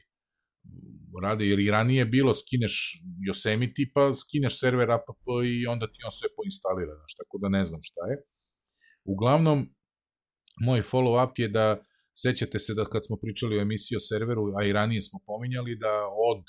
rade, 1.23 1.45
jer 1.45 1.59
i 1.59 1.71
ranije 1.71 1.99
je 1.99 2.05
bilo, 2.05 2.35
skineš 2.35 3.01
Yosemite, 3.27 3.91
pa 3.93 4.13
skineš 4.13 4.59
server 4.59 4.91
app 4.91 5.03
i 5.45 5.67
onda 5.67 5.87
ti 5.87 5.99
on 6.05 6.11
sve 6.11 6.29
poinstalira, 6.37 6.95
znaš, 6.95 7.15
tako 7.15 7.37
da 7.41 7.49
ne 7.49 7.63
znam 7.63 7.79
šta 7.83 8.01
je. 8.09 8.15
Uglavnom, 9.05 9.69
moj 10.65 10.81
follow-up 10.81 11.33
je 11.37 11.47
da, 11.47 11.81
sećate 12.23 12.59
se 12.59 12.73
da 12.73 12.85
kad 12.85 13.05
smo 13.05 13.15
pričali 13.21 13.57
o 13.57 13.61
emisiji 13.61 13.95
o 13.95 13.99
serveru, 13.99 14.43
a 14.57 14.65
i 14.65 14.73
ranije 14.73 15.01
smo 15.01 15.19
pominjali 15.25 15.75
da 15.75 15.93
od 16.31 16.43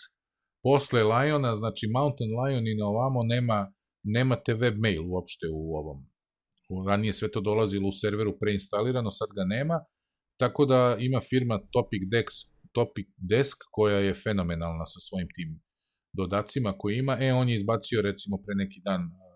posle 0.63 1.03
Liona, 1.03 1.55
znači 1.55 1.87
Mountain 1.93 2.31
Lion 2.41 2.67
i 2.67 2.75
na 2.75 2.87
ovamo 2.87 3.23
nema, 3.23 3.73
nemate 4.03 4.55
webmail 4.55 5.05
uopšte 5.13 5.47
u 5.53 5.77
ovom 5.81 6.16
ranije 6.89 7.13
sve 7.13 7.31
to 7.31 7.41
dolazilo 7.41 7.89
u 7.89 7.93
serveru 7.93 8.39
preinstalirano, 8.41 9.11
sad 9.11 9.29
ga 9.37 9.45
nema, 9.45 9.81
tako 10.41 10.67
da 10.67 10.97
ima 11.01 11.21
firma 11.21 11.61
Topic 11.73 12.03
Desk, 12.11 12.35
Topic 12.73 13.09
Desk 13.17 13.57
koja 13.71 13.99
je 13.99 14.15
fenomenalna 14.15 14.87
sa 14.87 15.01
svojim 15.01 15.29
tim 15.37 15.51
dodacima 16.13 16.79
koji 16.79 16.95
ima, 16.97 17.19
e, 17.21 17.33
on 17.33 17.49
je 17.49 17.55
izbacio 17.55 18.03
recimo 18.03 18.37
pre 18.45 18.55
neki 18.55 18.81
dan 18.85 19.03
uh, 19.03 19.27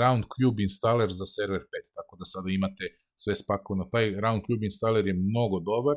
Round 0.00 0.24
Cube 0.32 0.62
installer 0.62 1.10
za 1.10 1.26
server 1.26 1.60
5, 1.60 1.64
tako 1.98 2.16
da 2.20 2.24
sada 2.24 2.48
imate 2.50 2.84
sve 3.22 3.34
spakovano. 3.34 3.84
Taj 3.92 4.06
Round 4.24 4.42
Cube 4.46 4.64
installer 4.70 5.06
je 5.06 5.22
mnogo 5.30 5.58
dobar, 5.70 5.96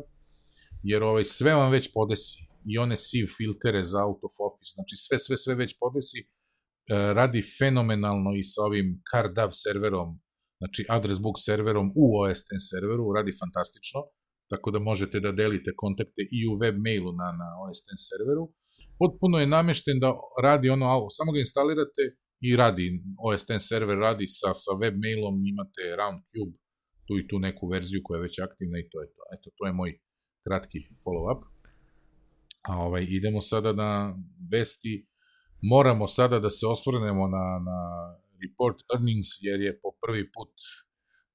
jer 0.83 1.03
ovaj, 1.03 1.25
sve 1.25 1.53
vam 1.53 1.71
već 1.71 1.85
podesi, 1.93 2.37
i 2.71 2.77
one 2.77 2.97
sieve 2.97 3.29
filtere 3.37 3.85
za 3.85 3.99
out 4.05 4.21
of 4.27 4.35
office, 4.47 4.71
znači 4.75 4.95
sve, 5.05 5.17
sve, 5.19 5.37
sve 5.37 5.55
već 5.55 5.71
podesi, 5.79 6.19
uh, 6.21 6.29
radi 7.19 7.41
fenomenalno 7.59 8.31
i 8.35 8.43
sa 8.43 8.61
ovim 8.61 8.87
CarDAV 9.11 9.49
serverom, 9.63 10.09
znači 10.59 10.85
address 10.89 11.19
book 11.25 11.37
serverom 11.47 11.87
u 12.01 12.05
OS 12.21 12.39
X 12.55 12.61
serveru, 12.71 13.13
radi 13.17 13.31
fantastično, 13.41 13.99
tako 14.51 14.71
da 14.71 14.79
možete 14.79 15.19
da 15.19 15.31
delite 15.31 15.71
kontakte 15.75 16.21
i 16.37 16.39
u 16.51 16.53
web 16.61 16.75
mailu 16.85 17.11
na, 17.21 17.27
na 17.41 17.47
OS 17.63 17.79
X 17.95 17.99
serveru. 18.09 18.45
Potpuno 18.99 19.35
je 19.39 19.53
namešten 19.57 19.99
da 19.99 20.09
radi 20.43 20.69
ono, 20.69 20.87
samo 21.17 21.31
ga 21.31 21.39
instalirate 21.39 22.03
i 22.47 22.55
radi, 22.55 22.85
OS 23.27 23.43
X 23.49 23.61
server 23.69 23.97
radi 23.97 24.27
sa, 24.27 24.49
sa 24.53 24.71
web 24.81 24.95
mailom, 25.03 25.35
imate 25.51 25.83
RoundCube, 25.99 26.55
tu 27.07 27.13
i 27.19 27.27
tu 27.27 27.39
neku 27.39 27.67
verziju 27.67 28.01
koja 28.03 28.17
je 28.17 28.21
već 28.27 28.39
aktivna 28.39 28.77
i 28.79 28.89
to 28.91 29.01
je 29.01 29.07
to. 29.15 29.21
Eto, 29.35 29.49
to 29.57 29.67
je 29.67 29.73
moj 29.73 29.91
kratki 30.45 30.79
follow-up. 31.03 31.41
A 32.69 32.77
ovaj, 32.85 33.05
idemo 33.09 33.41
sada 33.41 33.73
na 33.73 34.17
vesti. 34.51 35.07
Moramo 35.61 36.07
sada 36.07 36.39
da 36.39 36.49
se 36.49 36.65
osvrnemo 36.67 37.27
na, 37.27 37.45
na 37.67 37.79
report 38.43 38.77
earnings, 38.93 39.29
jer 39.41 39.61
je 39.61 39.79
po 39.81 39.89
prvi 40.01 40.31
put 40.31 40.53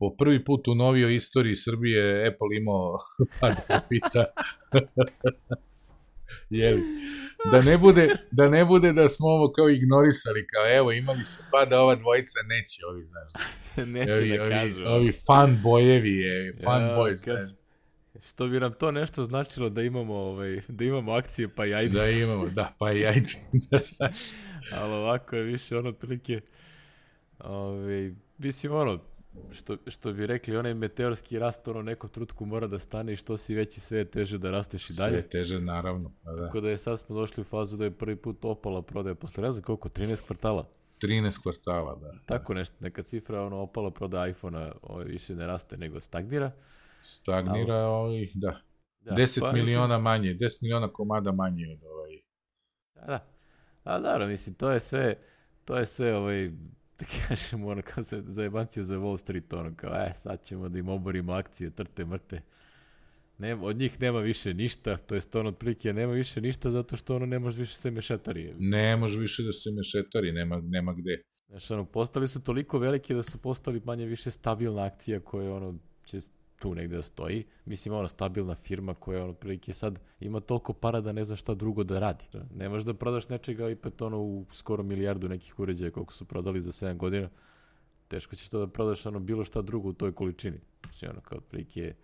po 0.01 0.16
prvi 0.16 0.44
put 0.44 0.68
u 0.68 0.74
novijoj 0.74 1.16
istoriji 1.16 1.55
Srbije 1.55 2.28
Apple 2.28 2.56
imao 2.60 2.97
pad 3.40 3.56
profita. 3.68 4.24
Jeli? 6.60 6.82
Da 7.52 7.62
ne, 7.62 7.78
bude, 7.78 8.16
da 8.31 8.48
ne 8.48 8.64
bude 8.64 8.93
da 8.93 9.09
smo 9.09 9.27
ovo 9.28 9.52
kao 9.52 9.68
ignorisali, 9.68 10.47
kao 10.47 10.77
evo 10.77 10.93
imali 10.93 11.24
su 11.24 11.43
pad, 11.51 11.72
a 11.72 11.81
ova 11.81 11.94
dvojica 11.94 12.39
neće, 12.47 12.81
ovi, 12.86 13.05
znaš. 13.05 13.32
Neće 13.94 14.12
ovi, 14.12 14.36
da 14.36 14.43
ovi, 14.43 14.51
kažu. 14.51 14.89
ovi 14.89 15.12
fan 15.27 15.59
bojevi, 15.62 16.16
je, 16.16 16.55
fan 16.64 16.82
Ja, 16.82 17.16
kad-. 17.24 17.60
Što 18.22 18.47
bi 18.47 18.60
nam 18.60 18.72
to 18.72 18.90
nešto 18.90 19.24
značilo 19.24 19.68
da 19.68 19.82
imamo, 19.82 20.14
ovaj, 20.14 20.60
da 20.68 20.85
imamo 20.85 21.12
akcije, 21.12 21.48
pa 21.48 21.66
i 21.66 21.74
ajde. 21.74 21.98
Da 21.98 22.09
imamo, 22.09 22.47
da, 22.48 22.74
pa 22.78 22.93
i 22.93 23.06
ajde, 23.06 23.32
da 23.70 23.78
znaš. 23.78 24.18
Ali 24.72 24.93
ovako 24.93 25.36
je 25.36 25.43
više 25.43 25.78
ono 25.78 25.89
otprilike, 25.89 26.40
ovaj, 27.45 28.15
mislim 28.39 28.73
ono, 28.73 28.99
što, 29.51 29.77
što 29.87 30.12
bi 30.12 30.27
rekli, 30.27 30.57
onaj 30.57 30.75
meteorski 30.75 31.39
rast, 31.39 31.69
ono 31.69 31.83
neko 31.83 32.09
trutku 32.09 32.47
mora 32.47 32.67
da 32.67 32.79
stane 32.79 33.12
i 33.12 33.17
što 33.17 33.37
si 33.37 33.55
veći 33.55 33.81
sve 33.81 33.99
je 33.99 34.05
teže 34.05 34.39
da 34.39 34.51
rasteš 34.51 34.91
i 34.91 34.93
dalje. 34.93 35.12
Sve 35.12 35.29
teže, 35.29 35.61
naravno. 35.61 36.12
Pa 36.25 36.33
da. 36.33 36.47
Tako 36.47 36.61
da 36.61 36.71
je 36.71 36.77
sad 36.77 37.01
smo 37.01 37.17
došli 37.17 37.41
u 37.41 37.45
fazu 37.45 37.77
da 37.77 37.85
je 37.85 37.91
prvi 37.91 38.17
put 38.17 38.45
opala 38.45 38.83
prodaja 38.83 39.15
posle 39.15 39.43
ne 39.43 39.53
znam 39.53 39.62
koliko, 39.62 39.89
13 39.89 40.27
kvartala. 40.27 40.69
13 41.03 41.43
kvartala, 41.43 41.95
da. 41.95 42.19
Tako 42.27 42.55
nešto, 42.55 42.77
neka 42.81 43.03
cifra 43.03 43.43
ono 43.43 43.57
opala 43.57 43.91
prodaja 43.91 44.29
iPhone-a 44.29 44.73
više 45.05 45.35
ne 45.35 45.47
raste 45.47 45.77
nego 45.77 46.01
stagnira. 46.01 46.51
Stagnira, 47.03 47.77
ovaj, 47.77 48.29
da. 48.35 48.61
Da, 49.01 49.15
10 49.15 49.41
pa, 49.41 49.53
miliona 49.53 49.99
manje, 49.99 50.35
10 50.35 50.62
miliona 50.62 50.89
komada 50.93 51.33
manje 51.33 51.69
od 51.73 51.85
ovaj. 51.85 52.11
Da, 52.95 53.07
da. 53.07 53.27
A 53.85 53.99
dobro, 53.99 54.27
mislim, 54.27 54.55
to 54.55 54.71
je 54.71 54.81
sve, 54.81 55.15
to 55.65 55.77
je 55.77 55.87
sve, 55.87 56.17
ovaj, 56.17 56.51
da 57.01 57.06
kažemo, 57.28 57.68
ono, 57.68 57.82
kao 57.82 58.05
se 58.05 58.22
zajebancija 58.27 58.82
za 58.82 58.97
Wall 58.97 59.16
Street, 59.16 59.52
ono, 59.52 59.74
kao, 59.77 59.94
e, 59.94 60.12
sad 60.14 60.44
ćemo 60.44 60.68
da 60.68 60.78
im 60.78 60.89
oborimo 60.89 61.32
akcije, 61.32 61.70
trte, 61.70 62.05
mrte. 62.05 62.43
Ne, 63.39 63.55
od 63.55 63.77
njih 63.77 64.01
nema 64.01 64.20
više 64.20 64.55
ništa, 64.55 64.97
to 64.97 65.14
jest 65.14 65.36
ono, 65.36 65.48
otprilike, 65.48 65.93
nema 65.93 66.12
više 66.12 66.40
ništa 66.40 66.70
zato 66.70 66.97
što 66.97 67.16
ono, 67.16 67.27
ne 67.27 67.39
može 67.39 67.59
više 67.59 67.74
se 67.74 67.90
mešetari. 67.90 68.55
Ne 68.59 68.97
može 68.97 69.20
više 69.20 69.43
da 69.43 69.52
se 69.52 69.70
mešetari, 69.70 70.32
nema, 70.32 70.60
nema 70.64 70.93
gde. 70.93 71.22
Znaš, 71.48 71.70
ono, 71.70 71.85
postali 71.85 72.28
su 72.28 72.43
toliko 72.43 72.78
veliki 72.78 73.14
da 73.14 73.22
su 73.22 73.39
postali 73.39 73.82
manje 73.85 74.06
više 74.06 74.31
stabilna 74.31 74.85
akcija 74.85 75.20
koja, 75.20 75.55
ono, 75.55 75.78
će 76.05 76.18
tu 76.61 76.74
negde 76.74 76.97
da 76.97 77.03
stoji. 77.03 77.45
Mislim, 77.65 77.95
ono, 77.95 78.09
stabilna 78.09 78.55
firma 78.55 78.95
koja, 78.95 79.24
ono, 79.24 79.32
prilike 79.32 79.73
sad 79.73 80.01
ima 80.20 80.41
toliko 80.41 80.73
para 80.73 81.01
da 81.01 81.12
ne 81.12 81.24
zna 81.24 81.37
šta 81.37 81.55
drugo 81.55 81.85
da 81.85 81.99
radi. 81.99 82.24
Ne 82.55 82.69
možeš 82.69 82.85
da 82.85 82.95
prodaš 82.95 83.28
nečega 83.28 83.70
i 83.70 83.77
pet, 83.77 84.03
ono, 84.03 84.19
u 84.19 84.45
skoro 84.53 84.82
milijardu 84.82 85.28
nekih 85.28 85.59
uređaja 85.59 85.91
koliko 85.91 86.12
su 86.12 86.24
prodali 86.24 86.61
za 86.61 86.73
7 86.73 86.97
godina. 86.97 87.28
Teško 88.09 88.37
ćeš 88.37 88.49
to 88.49 88.59
da 88.59 88.66
prodaš, 88.66 89.07
ono, 89.07 89.20
bilo 89.20 89.45
šta 89.45 89.62
drugo 89.62 89.89
u 89.89 89.93
toj 89.93 90.12
količini. 90.12 90.61
Znači, 90.82 91.07
ono, 91.07 91.20
kao 91.20 91.39
otprilike, 91.39 91.95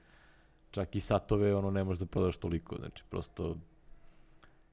čak 0.70 0.96
i 0.96 1.00
satove, 1.00 1.54
ono, 1.54 1.70
ne 1.70 1.84
možeš 1.84 2.00
da 2.00 2.06
prodaš 2.06 2.36
toliko. 2.36 2.76
Znači, 2.76 3.04
prosto, 3.10 3.56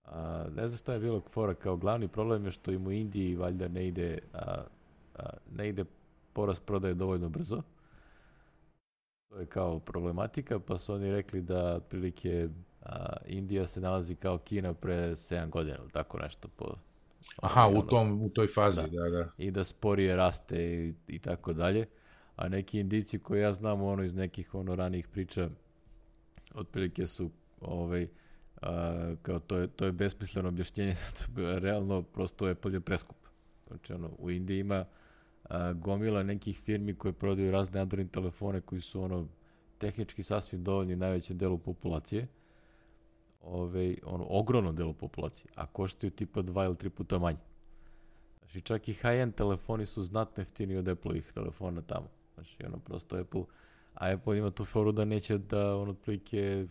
a, 0.05 0.45
ne 0.55 0.68
znam 0.68 0.77
šta 0.77 0.93
je 0.93 0.99
bilo 0.99 1.19
fora, 1.19 1.53
kao 1.53 1.77
glavni 1.77 2.07
problem 2.07 2.45
je 2.45 2.51
što 2.51 2.72
im 2.72 2.88
u 2.88 2.91
Indiji 2.91 3.35
valjda 3.35 3.68
ne 3.68 3.88
ide, 3.88 4.19
a, 4.34 4.64
a, 5.15 5.30
ne 5.51 5.69
ide 5.69 5.85
porast 6.34 6.65
prodaje 6.65 6.93
dovoljno 6.93 7.30
brzo. 7.30 7.61
To 9.34 9.39
je 9.39 9.45
kao 9.45 9.80
problematika, 9.80 10.60
pa 10.60 10.77
su 10.77 10.93
oni 10.93 11.11
rekli 11.11 11.41
da 11.41 11.76
otprilike 11.76 12.49
a, 12.81 13.18
Indija 13.26 13.68
se 13.68 13.81
nalazi 13.81 14.15
kao 14.15 14.38
Kina 14.38 14.73
pre 14.73 14.93
7 14.93 15.49
godina, 15.49 15.77
ili 15.81 15.91
tako 15.91 16.19
nešto 16.19 16.47
po 16.47 16.65
Aha, 17.35 17.68
u, 17.68 17.81
tom, 17.81 18.22
u 18.22 18.30
toj 18.30 18.47
fazi, 18.47 18.81
da. 18.81 18.88
da, 18.88 19.10
da. 19.10 19.30
i 19.38 19.51
da 19.51 19.64
sporije 19.64 20.15
raste 20.15 20.64
i, 20.64 20.93
i 21.07 21.19
tako 21.19 21.53
dalje. 21.53 21.85
A 22.35 22.47
neki 22.47 22.80
indici 22.80 23.19
koje 23.19 23.41
ja 23.41 23.53
znam 23.53 23.81
ono 23.81 24.03
iz 24.03 24.15
nekih 24.15 24.55
ono 24.55 24.76
ranijih 24.76 25.07
priča 25.07 25.49
otprilike 26.53 27.07
su 27.07 27.31
ovaj 27.61 28.07
a, 28.61 29.15
kao 29.22 29.39
to 29.39 29.57
je 29.57 29.68
to 29.68 29.85
je 29.85 29.91
besmisleno 29.91 30.49
objašnjenje 30.49 30.93
zato 31.03 31.60
realno 31.60 32.01
prosto 32.01 32.47
je 32.47 32.55
preskup. 32.85 33.18
Znači 33.68 33.93
ono 33.93 34.10
u 34.18 34.31
Indiji 34.31 34.60
ima 34.60 34.85
a, 35.43 35.73
gomila 35.73 36.23
nekih 36.23 36.59
firmi 36.59 36.95
koje 36.95 37.13
prodaju 37.13 37.51
razne 37.51 37.81
Android 37.81 38.11
telefone 38.11 38.61
koji 38.61 38.81
su 38.81 39.01
ono 39.01 39.27
tehnički 39.77 40.23
sasvim 40.23 40.63
dovoljni 40.63 40.95
najvećem 40.95 41.37
delu 41.37 41.57
populacije. 41.57 42.27
Ove, 43.41 43.95
ono, 44.03 44.25
ogromnom 44.29 44.75
delu 44.75 44.93
populacije, 44.93 45.51
a 45.55 45.65
koštaju 45.65 46.11
tipa 46.11 46.41
dva 46.41 46.65
ili 46.65 46.77
tri 46.77 46.89
puta 46.89 47.19
manje. 47.19 47.37
Znači 48.39 48.61
čak 48.61 48.87
i 48.87 48.93
high-end 48.93 49.35
telefoni 49.35 49.85
su 49.85 50.03
znatno 50.03 50.41
jeftiniji 50.41 50.77
od 50.77 50.87
Apple-ovih 50.87 51.31
telefona 51.33 51.81
tamo. 51.81 52.07
Znači, 52.33 52.65
ono, 52.65 52.79
prosto 52.79 53.17
Apple, 53.17 53.43
a 53.93 54.13
Apple 54.13 54.37
ima 54.37 54.51
tu 54.51 54.65
foru 54.65 54.91
da 54.91 55.05
neće 55.05 55.37
da, 55.37 55.77
on 55.77 55.89
otprilike, 55.89 56.67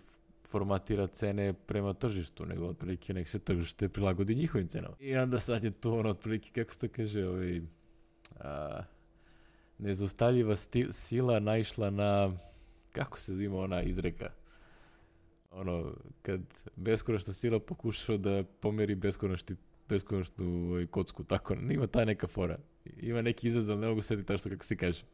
formatira 0.48 1.06
cene 1.06 1.52
prema 1.52 1.94
tržištu, 1.94 2.46
nego 2.46 2.66
otprilike 2.66 3.14
nek 3.14 3.28
se 3.28 3.38
tržište 3.38 3.88
prilagodi 3.88 4.34
njihovim 4.34 4.68
cenama. 4.68 4.96
I 5.00 5.16
onda 5.16 5.40
sad 5.40 5.64
je 5.64 5.70
to 5.70 5.94
ono 5.94 6.10
otprilike, 6.10 6.50
kako 6.50 6.72
se 6.72 6.78
to 6.78 6.88
kaže, 6.96 7.28
ovaj, 7.28 7.60
а, 8.42 8.84
сила 10.92 11.40
наишла 11.40 11.90
на 11.90 12.32
како 12.92 13.18
се 13.18 13.34
зима 13.34 13.64
она 13.64 13.82
изрека? 13.82 14.30
Оно 15.50 15.94
кад 16.22 16.64
бесконечна 16.76 17.32
сила 17.32 17.60
покушува 17.60 18.18
да 18.18 18.44
помери 18.60 18.94
бесконечни 18.94 19.56
бесконечно 19.88 20.86
коцку 20.90 21.24
тако. 21.24 21.54
Има 21.54 21.86
таа 21.86 22.06
нека 22.06 22.28
фора. 22.28 22.58
Има 23.02 23.22
неки 23.22 23.48
израз 23.48 23.68
не 23.68 23.86
могу 23.86 24.00
да 24.00 24.06
сети 24.06 24.24
таа 24.24 24.38
што 24.38 24.48
како 24.50 24.64
се 24.64 24.76
каже. 24.76 25.04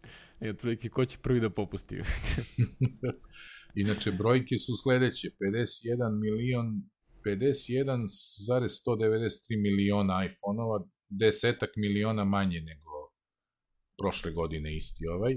И 0.42 0.50
отприлики 0.52 0.90
кој 0.90 1.06
ќе 1.10 1.18
први 1.22 1.40
да 1.40 1.50
попусти? 1.50 2.02
Иначе 3.82 4.12
бројки 4.14 4.58
су 4.58 4.72
следеќи: 4.78 5.30
51 5.42 6.20
милион 6.20 6.82
51,193 7.26 9.56
милиона 9.58 10.14
айфонова, 10.22 10.84
десетак 11.10 11.70
милиона 11.76 12.24
мање 12.24 12.64
него. 12.64 12.87
Prošle 13.98 14.30
godine 14.32 14.76
isti 14.76 15.04
ovaj. 15.06 15.34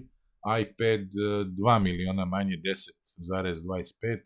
iPad 0.62 1.06
2 1.48 1.84
miliona 1.84 2.26
manje, 2.26 2.56
10,25. 2.56 4.22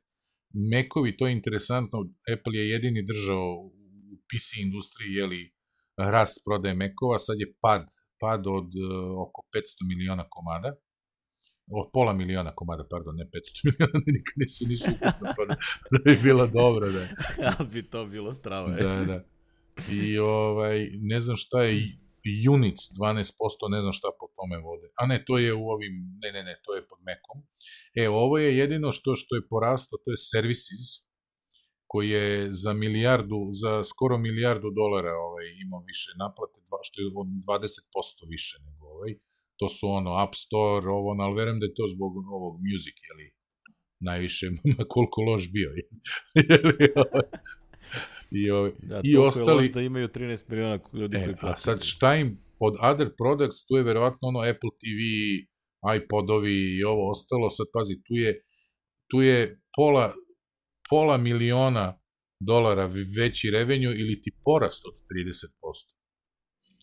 Mekovi, 0.72 1.18
to 1.18 1.28
je 1.28 1.34
interesantno, 1.34 1.98
Apple 2.34 2.57
je 2.60 2.70
jedini 2.70 3.02
držao 3.06 3.45
u 4.12 4.18
PC 4.28 4.57
industriji, 4.57 5.14
jeli, 5.14 5.53
rast 5.98 6.38
prodaje 6.45 6.76
Mekova, 6.76 7.20
sad 7.20 7.38
je 7.40 7.53
pad, 7.62 7.88
pad 8.20 8.48
od 8.48 8.70
uh, 8.76 9.28
oko 9.28 9.41
500 9.53 9.88
miliona 9.88 10.26
komada 10.30 10.76
o, 11.68 11.90
pola 11.94 12.14
miliona 12.14 12.52
komada, 12.56 12.86
pardon, 12.90 13.16
ne 13.16 13.26
500 13.26 13.30
miliona, 13.66 13.99
nikad 14.06 14.34
nisu, 14.36 14.68
nisu 14.68 14.86
ukupno 14.91 15.34
prodali, 15.36 15.60
da 15.91 15.99
bi 16.06 16.20
bilo 16.24 16.48
dobro, 16.48 16.91
da. 16.91 17.07
Ja 17.45 17.66
bi 17.72 17.90
to 17.90 18.06
bilo 18.06 18.34
stravo. 18.34 18.70
Da, 18.70 19.06
da. 19.06 19.24
I 19.91 20.18
ovaj, 20.18 20.90
ne 21.02 21.22
znam 21.22 21.36
šta 21.36 21.64
je 21.64 21.98
Units 22.53 22.84
12%, 22.99 23.72
ne 23.76 23.80
znam 23.81 23.93
šta 23.93 24.10
po 24.19 24.26
tome 24.35 24.57
vode. 24.68 24.88
A 24.99 25.06
ne, 25.06 25.18
to 25.27 25.38
je 25.38 25.53
u 25.53 25.65
ovim, 25.76 25.93
ne, 26.23 26.30
ne, 26.31 26.43
ne, 26.43 26.56
to 26.65 26.76
je 26.76 26.88
pod 26.89 26.99
Macom. 27.07 27.38
E, 27.95 28.10
ovo 28.10 28.38
je 28.38 28.57
jedino 28.57 28.91
što 28.91 29.15
što 29.15 29.35
je 29.35 29.47
porasto, 29.49 29.97
to 30.03 30.11
je 30.11 30.18
Services, 30.18 30.84
koji 31.88 32.10
je 32.10 32.53
za 32.53 32.73
milijardu, 32.73 33.39
za 33.61 33.84
skoro 33.84 34.18
milijardu 34.18 34.69
dolara 34.81 35.14
ovaj, 35.27 35.45
imao 35.65 35.81
više 35.91 36.10
naplate, 36.23 36.60
što 36.88 37.02
je 37.02 37.07
od 37.23 37.27
20% 37.27 38.30
više 38.34 38.56
nego 38.65 38.85
ovaj 38.95 39.14
to 39.60 39.69
su 39.69 39.88
ono 39.89 40.11
App 40.23 40.34
Store, 40.35 40.88
ovo, 40.89 41.10
ali 41.23 41.35
verujem 41.35 41.60
da 41.60 41.65
je 41.65 41.73
to 41.73 41.85
zbog 41.95 42.11
ovog 42.38 42.56
music, 42.69 42.97
jeli, 43.10 43.27
najviše, 43.99 44.45
koliko 44.93 45.22
loš 45.22 45.52
bio, 45.52 45.69
jeli, 45.69 46.76
i, 48.31 48.52
ovaj, 48.52 48.72
da, 48.81 49.02
i 49.03 49.18
ostali... 49.18 49.69
da 49.69 49.81
imaju 49.81 50.07
13 50.07 50.49
miliona 50.49 50.80
ljudi 50.93 51.18
e, 51.18 51.23
koji 51.26 51.35
plati. 51.35 51.53
A 51.56 51.57
sad 51.57 51.84
šta 51.84 52.15
im 52.15 52.38
pod 52.60 52.73
other 52.81 53.10
products, 53.18 53.65
tu 53.65 53.77
je 53.77 53.84
verovatno 53.84 54.27
ono 54.27 54.39
Apple 54.39 54.69
TV, 54.81 55.02
iPodovi 55.97 56.77
i 56.77 56.84
ovo 56.84 57.11
ostalo, 57.11 57.49
sad 57.49 57.65
pazi, 57.73 57.95
tu 58.07 58.14
je, 58.14 58.41
tu 59.11 59.22
je 59.22 59.61
pola, 59.76 60.14
pola 60.89 61.18
miliona 61.18 61.99
dolara 62.39 62.85
veći 63.18 63.52
revenju 63.52 63.89
ili 63.89 64.22
ti 64.22 64.31
porast 64.43 64.85
od 64.85 64.93
30%. 64.93 65.95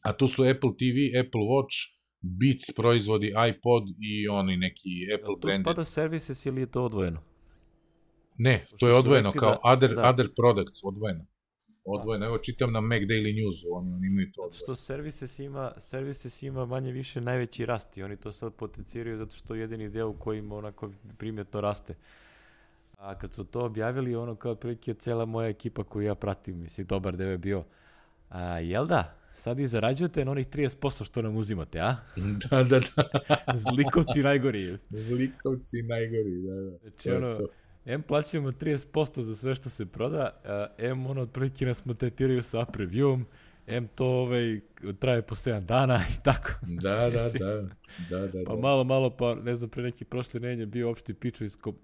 A 0.05 0.16
tu 0.16 0.28
su 0.28 0.43
Apple 0.43 0.70
TV, 0.70 0.98
Apple 1.20 1.40
Watch, 1.52 1.77
Beats 2.20 2.77
proizvodi, 2.77 3.27
iPod 3.27 3.82
i 4.01 4.28
oni 4.28 4.56
neki 4.56 4.90
Apple 5.14 5.35
brand. 5.43 5.64
To 5.64 5.70
spada 5.70 5.85
services 5.85 6.47
ili 6.47 6.60
je 6.60 6.70
to 6.70 6.85
odvojeno? 6.85 7.23
Ne, 8.39 8.66
to 8.78 8.89
je 8.89 8.94
odvojeno, 8.94 9.32
kao 9.32 9.51
da, 9.51 9.60
other, 9.64 9.94
da. 9.94 10.09
other 10.09 10.28
products, 10.36 10.78
odvojeno. 10.85 11.27
Odvojeno, 11.85 12.27
evo 12.27 12.39
čitam 12.39 12.73
na 12.73 12.81
Mac 12.81 13.01
Daily 13.01 13.43
News, 13.43 13.57
oni, 13.71 13.93
oni 13.93 14.07
imaju 14.07 14.33
to 14.35 14.43
odvojeno. 14.43 14.63
Što 14.63 14.75
services 14.75 15.39
ima, 15.39 15.73
services 15.79 16.43
ima 16.43 16.67
manje 16.67 16.93
više 16.93 17.21
najveći 17.21 17.67
rast 17.67 17.97
i 17.97 18.03
oni 18.03 18.17
to 18.17 18.33
sad 18.33 18.55
potenciraju 18.55 19.19
zato 19.19 19.37
što 19.37 19.55
jedini 19.55 19.89
deo 19.89 20.09
u 20.09 20.15
kojim 20.15 20.53
onako 20.53 20.91
primjetno 21.19 21.61
raste. 21.61 21.95
A 22.99 23.19
kad 23.19 23.33
su 23.33 23.45
to 23.45 23.61
objavili, 23.61 24.15
ono 24.15 24.37
kao 24.37 24.55
prilike 24.55 24.95
cela 24.95 25.25
moja 25.25 25.49
ekipa 25.49 25.85
koju 25.85 26.07
ja 26.07 26.15
pratim, 26.15 26.61
mislim, 26.61 26.87
dobar 26.87 27.17
deo 27.17 27.31
je 27.31 27.39
bio, 27.39 27.65
a, 28.29 28.59
jel 28.59 28.87
da, 28.87 29.19
sad 29.35 29.59
i 29.59 29.67
zarađujete 29.67 30.25
na 30.25 30.31
onih 30.31 30.49
30% 30.49 31.05
što 31.05 31.23
nam 31.23 31.37
uzimate, 31.37 31.81
a? 31.81 31.97
da, 32.51 32.65
da, 32.65 32.81
da. 32.81 33.09
Zlikovci 33.55 34.23
najgori. 34.23 34.79
Zlikovci 34.91 35.83
najgori, 35.83 36.43
da, 36.43 36.55
da. 36.55 36.79
Znači, 36.79 37.11
ono, 37.11 37.37
to. 37.37 37.49
M 37.87 38.03
plaćamo 38.03 38.53
30% 38.53 39.21
za 39.21 39.37
sve 39.37 39.55
što 39.55 39.71
se 39.71 39.87
proda, 39.87 40.31
M 40.79 41.07
ono 41.07 41.23
otprilike 41.23 41.67
nas 41.67 41.85
motetiraju 41.85 42.43
sa 42.43 42.59
previewom, 42.59 43.25
M 43.67 43.89
to 43.89 44.07
ovaj, 44.07 44.61
traje 44.99 45.23
po 45.23 45.35
7 45.35 45.61
dana 45.61 46.01
i 46.19 46.23
tako. 46.23 46.49
Da, 46.63 47.11
da, 47.11 47.29
da, 47.39 47.63
da, 48.11 48.27
da, 48.27 48.45
Pa 48.47 48.57
malo, 48.57 48.85
malo, 48.85 49.11
pa 49.11 49.35
ne 49.35 49.55
znam, 49.55 49.71
pre 49.71 49.83
neki 49.83 50.05
prošle 50.05 50.41
nedelje 50.41 50.67
bio 50.67 50.91
opšti 50.91 51.15
piču 51.15 51.45
iz 51.45 51.57
uh, 51.67 51.75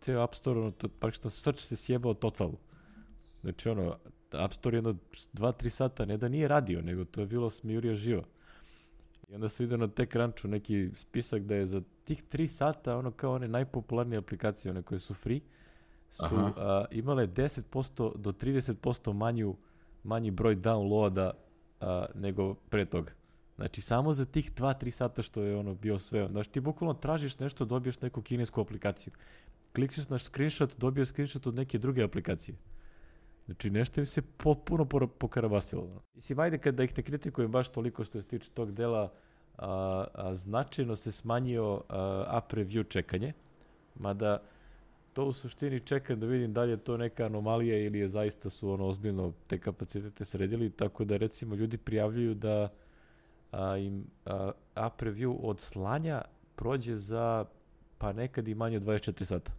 ceo 0.00 0.20
App 0.20 0.34
Store, 0.34 0.60
ono, 0.60 0.70
to, 0.70 0.88
praktično 0.88 1.30
srč 1.30 1.60
se 1.60 1.76
sjebao 1.76 2.14
totalno. 2.14 2.56
Znači, 3.40 3.68
ono, 3.68 3.96
App 4.32 4.54
Store 4.54 4.76
jedno 4.76 4.94
2-3 5.32 5.68
sata, 5.68 6.04
ne 6.04 6.16
da 6.16 6.28
nije 6.28 6.48
radio, 6.48 6.82
nego 6.82 7.04
to 7.04 7.20
je 7.20 7.26
bilo 7.26 7.50
smijurio 7.50 7.94
živo. 7.94 8.24
I 9.28 9.34
onda 9.34 9.48
su 9.48 9.62
vidio 9.62 9.76
na 9.76 9.88
TechCrunchu 9.88 10.48
neki 10.48 10.90
spisak 10.94 11.42
da 11.42 11.54
je 11.54 11.66
za 11.66 11.82
tih 12.04 12.24
3 12.32 12.46
sata, 12.46 12.98
ono 12.98 13.10
kao 13.10 13.32
one 13.32 13.48
najpopularnije 13.48 14.18
aplikacije, 14.18 14.70
one 14.70 14.82
koje 14.82 14.98
su 14.98 15.14
free, 15.14 15.40
su 16.10 16.36
a, 16.56 16.84
imale 16.90 17.26
10% 17.26 18.16
do 18.16 18.32
30% 18.32 19.12
manju, 19.12 19.56
manji 20.04 20.30
broj 20.30 20.56
downloada 20.56 21.30
a, 21.80 22.06
nego 22.14 22.54
pre 22.54 22.84
toga. 22.84 23.12
Znači, 23.56 23.80
samo 23.80 24.14
za 24.14 24.24
tih 24.24 24.52
2-3 24.52 24.90
sata 24.90 25.22
što 25.22 25.42
je 25.42 25.56
ono 25.56 25.74
bio 25.74 25.98
sve. 25.98 26.28
Znači, 26.30 26.50
ti 26.50 26.60
bukvalno 26.60 26.94
tražiš 26.94 27.38
nešto, 27.38 27.64
dobiješ 27.64 28.00
neku 28.00 28.22
kinesku 28.22 28.60
aplikaciju. 28.60 29.12
Klikneš 29.72 30.08
na 30.08 30.18
screenshot, 30.18 30.76
dobiješ 30.78 31.08
screenshot 31.08 31.46
od 31.46 31.54
neke 31.54 31.78
druge 31.78 32.02
aplikacije. 32.02 32.56
Znači, 33.46 33.70
nešto 33.70 34.00
im 34.00 34.06
se 34.06 34.22
potpuno 34.22 34.84
pokarabasilo. 35.18 36.02
Mislim, 36.14 36.38
ajde 36.38 36.58
kada 36.58 36.84
ih 36.84 36.96
ne 36.96 37.02
kritikujem 37.02 37.50
baš 37.52 37.68
toliko 37.68 38.04
što 38.04 38.22
se 38.22 38.28
tiče 38.28 38.50
tog 38.50 38.72
dela, 38.72 39.12
a, 39.58 40.04
a, 40.14 40.34
značajno 40.34 40.96
se 40.96 41.12
smanjio 41.12 41.82
a, 41.88 42.24
app 42.28 42.52
review 42.52 42.88
čekanje, 42.88 43.32
mada 43.94 44.42
to 45.12 45.24
u 45.24 45.32
suštini 45.32 45.80
čekam 45.80 46.20
da 46.20 46.26
vidim 46.26 46.52
da 46.52 46.62
li 46.62 46.70
je 46.70 46.76
to 46.76 46.96
neka 46.96 47.24
anomalija 47.24 47.78
ili 47.78 47.98
je 47.98 48.08
zaista 48.08 48.50
su 48.50 48.70
ono 48.70 48.86
ozbiljno 48.86 49.32
te 49.46 49.58
kapacitete 49.58 50.24
sredili, 50.24 50.70
tako 50.70 51.04
da 51.04 51.16
recimo 51.16 51.54
ljudi 51.54 51.78
prijavljuju 51.78 52.34
da 52.34 52.68
a, 53.52 53.76
im 53.76 54.06
a, 54.24 54.50
app 54.74 55.02
review 55.02 55.36
od 55.42 55.60
slanja 55.60 56.22
prođe 56.56 56.94
za 56.94 57.44
pa 57.98 58.12
nekad 58.12 58.48
i 58.48 58.54
manje 58.54 58.76
od 58.76 58.82
24 58.82 59.24
sata 59.24 59.52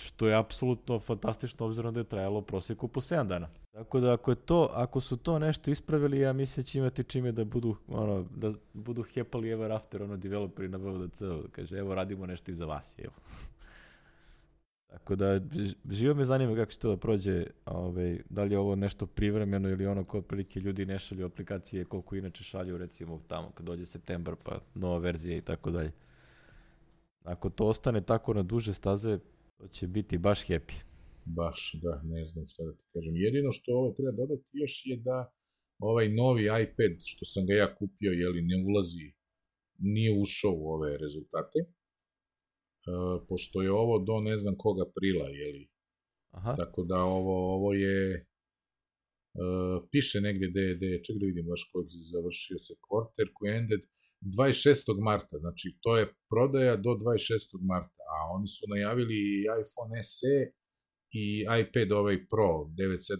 što 0.00 0.28
je 0.28 0.36
apsolutno 0.36 0.98
fantastično 0.98 1.66
obzirom 1.66 1.94
da 1.94 2.00
je 2.00 2.04
trajalo 2.04 2.42
prosjeku 2.42 2.88
po 2.88 3.00
7 3.00 3.26
dana. 3.26 3.48
Tako 3.72 4.00
da 4.00 4.12
ako 4.12 4.30
je 4.30 4.34
to, 4.34 4.70
ako 4.72 5.00
su 5.00 5.16
to 5.16 5.38
nešto 5.38 5.70
ispravili, 5.70 6.18
ja 6.18 6.32
mislim 6.32 6.62
da 6.62 6.66
će 6.66 6.78
imati 6.78 7.04
čime 7.04 7.32
da 7.32 7.44
budu, 7.44 7.76
ono, 7.88 8.24
da 8.36 8.50
budu 8.72 9.02
happily 9.02 9.52
ever 9.52 9.72
after, 9.72 10.02
ono, 10.02 10.16
developeri 10.16 10.68
na 10.68 10.78
VVDC, 10.78 11.20
da 11.20 11.48
kaže, 11.52 11.78
evo, 11.78 11.94
radimo 11.94 12.26
nešto 12.26 12.50
i 12.50 12.54
za 12.54 12.66
vas, 12.66 12.94
evo. 12.98 13.12
Tako 14.90 15.16
da, 15.16 15.40
živo 15.90 16.14
me 16.14 16.24
zanima 16.24 16.54
kako 16.54 16.72
će 16.72 16.78
to 16.78 16.90
da 16.90 16.96
prođe, 16.96 17.46
ovaj, 17.66 18.18
da 18.28 18.44
li 18.44 18.54
je 18.54 18.58
ovo 18.58 18.76
nešto 18.76 19.06
privremeno 19.06 19.68
ili 19.68 19.86
ono 19.86 20.04
kod 20.04 20.26
prilike 20.26 20.60
ljudi 20.60 20.86
ne 20.86 20.98
šalju 20.98 21.26
aplikacije 21.26 21.84
koliko 21.84 22.16
inače 22.16 22.44
šalju 22.44 22.78
recimo 22.78 23.20
tamo 23.28 23.50
kad 23.54 23.66
dođe 23.66 23.86
septembar 23.86 24.36
pa 24.42 24.58
nova 24.74 24.98
verzija 24.98 25.36
i 25.36 25.40
tako 25.40 25.70
dalje. 25.70 25.92
Ako 27.24 27.50
to 27.50 27.66
ostane 27.66 28.00
tako 28.00 28.34
na 28.34 28.42
duže 28.42 28.74
staze, 28.74 29.18
To 29.60 29.68
će 29.68 29.86
biti 29.86 30.18
baš 30.18 30.46
happy. 30.46 30.74
Baš, 31.24 31.74
da, 31.82 32.02
ne 32.04 32.24
znam 32.24 32.46
šta 32.46 32.64
da 32.64 32.72
ti 32.72 32.84
kažem. 32.92 33.16
Jedino 33.16 33.52
što 33.52 33.72
ovo 33.72 33.92
treba 33.92 34.12
dodati 34.12 34.50
još 34.52 34.82
je 34.86 34.96
da 34.96 35.32
ovaj 35.78 36.08
novi 36.08 36.44
iPad, 36.44 36.94
što 37.04 37.24
sam 37.24 37.46
ga 37.46 37.54
ja 37.54 37.74
kupio, 37.74 38.12
jeli, 38.12 38.42
ne 38.42 38.56
ulazi, 38.68 39.12
nije 39.78 40.20
ušao 40.22 40.52
u 40.56 40.66
ove 40.74 40.98
rezultate, 40.98 41.58
uh, 41.66 43.26
pošto 43.28 43.62
je 43.62 43.72
ovo 43.72 43.98
do 43.98 44.20
ne 44.20 44.36
znam 44.36 44.54
koga 44.58 44.82
aprila, 44.88 45.28
jeli. 45.28 45.68
Aha. 46.30 46.54
Tako 46.56 46.84
da 46.84 46.98
ovo, 47.02 47.54
ovo 47.56 47.72
je, 47.74 48.26
uh, 49.34 49.88
piše 49.90 50.20
negde 50.20 50.46
gde, 50.50 50.74
gde, 50.74 51.02
ček 51.04 51.16
da 51.20 51.26
vidim 51.26 51.46
baš 51.46 51.70
kojeg 51.72 51.86
završio 52.12 52.58
se 52.58 52.74
quarter 52.86 53.28
koji 53.34 53.56
ended 53.56 53.80
26. 54.20 55.02
marta, 55.04 55.38
znači 55.38 55.78
to 55.80 55.96
je 55.98 56.14
prodaja 56.30 56.76
do 56.76 56.90
26. 56.90 57.58
marta 57.72 58.00
a 58.14 58.16
oni 58.36 58.48
su 58.48 58.62
najavili 58.74 59.20
iPhone 59.60 60.02
SE 60.16 60.36
i 61.22 61.24
iPad 61.60 61.88
ovaj 61.92 62.16
Pro 62.30 62.50
9.7 62.78 63.18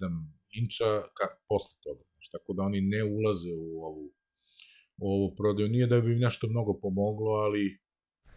inča 0.61 0.91
ka, 1.17 1.27
posle 1.49 1.75
toga. 1.85 2.03
Znači, 2.13 2.29
tako 2.35 2.51
da 2.57 2.63
oni 2.63 2.81
ne 2.81 3.03
ulaze 3.05 3.53
u 3.67 3.67
ovu 3.89 4.05
ovo 5.09 5.35
prodaju. 5.39 5.69
Nije 5.69 5.87
da 5.87 6.01
bi 6.01 6.13
im 6.13 6.19
nešto 6.19 6.49
mnogo 6.49 6.73
pomoglo, 6.83 7.31
ali 7.31 7.63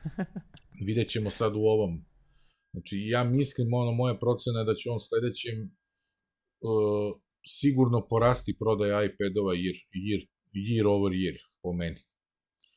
vidjet 0.87 1.09
ćemo 1.09 1.29
sad 1.29 1.55
u 1.55 1.63
ovom. 1.75 2.05
Znači, 2.71 2.95
ja 3.13 3.23
mislim, 3.23 3.73
ono, 3.73 3.91
moja 3.91 4.15
procena 4.23 4.59
je 4.59 4.65
da 4.65 4.75
će 4.75 4.89
on 4.89 4.99
sledećem 4.99 5.57
uh, 5.63 7.09
sigurno 7.59 8.07
porasti 8.07 8.55
prodaj 8.59 8.89
iPadova 9.05 9.53
year, 9.63 9.77
year, 10.05 10.21
year 10.67 10.85
over 10.95 11.11
year, 11.11 11.37
po 11.61 11.73
meni. 11.73 11.99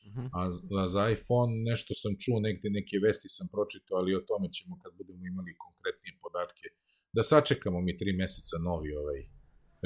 Mhm. 0.07 0.25
A, 0.33 0.41
a 0.81 0.87
za 0.87 1.09
iPhone 1.09 1.53
nešto 1.69 1.93
sam 1.93 2.13
čuo, 2.23 2.39
negde 2.39 2.69
neke 2.69 2.95
vesti 3.05 3.29
sam 3.29 3.47
pročitao, 3.55 3.97
ali 3.97 4.15
o 4.15 4.25
tome 4.29 4.47
ćemo 4.51 4.79
kad 4.83 4.91
budemo 4.97 5.25
imali 5.25 5.57
konkretnije 5.65 6.13
podatke. 6.21 6.67
Da 7.13 7.23
sačekamo 7.23 7.81
mi 7.81 7.97
tri 7.97 8.13
meseca 8.13 8.57
novi 8.57 8.95
ovaj 8.95 9.21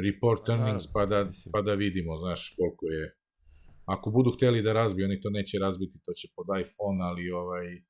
report 0.05 0.49
A, 0.49 0.51
earnings, 0.53 0.85
pa 0.93 1.05
da, 1.05 1.29
pa 1.53 1.61
da 1.61 1.73
vidimo, 1.73 2.17
znaš, 2.17 2.55
koliko 2.57 2.85
je... 2.87 3.17
Ako 3.85 4.11
budu 4.11 4.31
hteli 4.31 4.61
da 4.61 4.73
razbiju, 4.73 5.05
oni 5.05 5.21
to 5.21 5.29
neće 5.29 5.59
razbiti, 5.59 5.99
to 6.05 6.13
će 6.13 6.27
pod 6.35 6.45
iPhone, 6.61 6.99
ali 7.01 7.31
ovaj, 7.31 7.81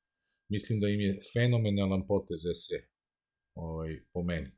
mislim 0.48 0.80
da 0.80 0.88
im 0.88 1.00
je 1.00 1.18
fenomenalan 1.32 2.06
potez 2.06 2.40
SE, 2.40 2.78
ovaj, 3.54 4.00
po 4.12 4.22
meni. 4.22 4.50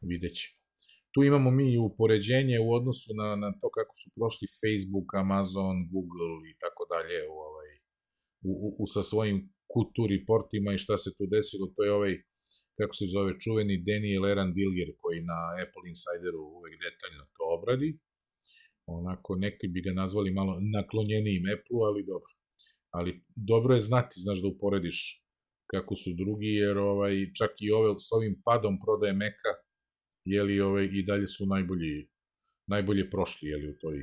Vidjet 0.00 0.34
ćemo. 0.34 0.57
Tu 1.12 1.18
imamo 1.24 1.50
mi 1.50 1.66
i 1.74 1.78
upoređenje 1.88 2.56
u 2.66 2.68
odnosu 2.78 3.10
na, 3.20 3.28
na 3.42 3.50
to 3.60 3.68
kako 3.78 3.94
su 4.00 4.08
prošli 4.16 4.46
Facebook, 4.60 5.08
Amazon, 5.24 5.76
Google 5.92 6.34
i 6.52 6.54
tako 6.62 6.82
dalje 6.92 7.18
u, 7.32 7.36
ovaj, 7.48 7.70
u, 8.48 8.52
u, 8.66 8.68
u 8.82 8.84
sa 8.94 9.02
svojim 9.10 9.38
Q2 9.72 9.96
reportima 10.14 10.70
i 10.72 10.82
šta 10.84 10.96
se 11.02 11.10
tu 11.16 11.24
desilo, 11.34 11.64
to 11.74 11.80
je 11.84 11.92
ovaj, 11.98 12.14
kako 12.78 12.94
se 12.98 13.06
zove, 13.14 13.30
čuveni 13.44 13.84
Daniel 13.88 14.24
Eran 14.32 14.50
Dilger 14.56 14.90
koji 15.02 15.18
na 15.32 15.40
Apple 15.64 15.84
Insideru 15.92 16.40
uvek 16.58 16.74
detaljno 16.86 17.24
to 17.36 17.44
obradi. 17.56 17.90
Onako, 18.96 19.30
neki 19.44 19.66
bi 19.74 19.80
ga 19.86 19.92
nazvali 20.02 20.30
malo 20.38 20.52
naklonjenijim 20.76 21.44
Apple, 21.54 21.80
ali 21.88 22.08
dobro. 22.12 22.32
Ali 22.96 23.10
dobro 23.50 23.74
je 23.74 23.88
znati, 23.90 24.14
znaš, 24.24 24.38
da 24.42 24.48
uporediš 24.48 24.98
kako 25.72 25.94
su 26.02 26.10
drugi, 26.22 26.52
jer 26.62 26.78
ovaj, 26.78 27.14
čak 27.38 27.52
i 27.60 27.70
ove, 27.70 27.88
s 27.98 28.12
ovim 28.12 28.34
padom 28.46 28.74
prodaje 28.84 29.12
Meka, 29.22 29.52
jeli 30.32 30.60
ovaj, 30.60 30.88
i 30.92 31.02
dalje 31.02 31.26
su 31.26 31.46
najbolji, 31.46 32.08
najbolje 32.66 33.10
prošli, 33.10 33.48
jeli, 33.48 33.70
u 33.70 33.76
toj, 33.80 33.96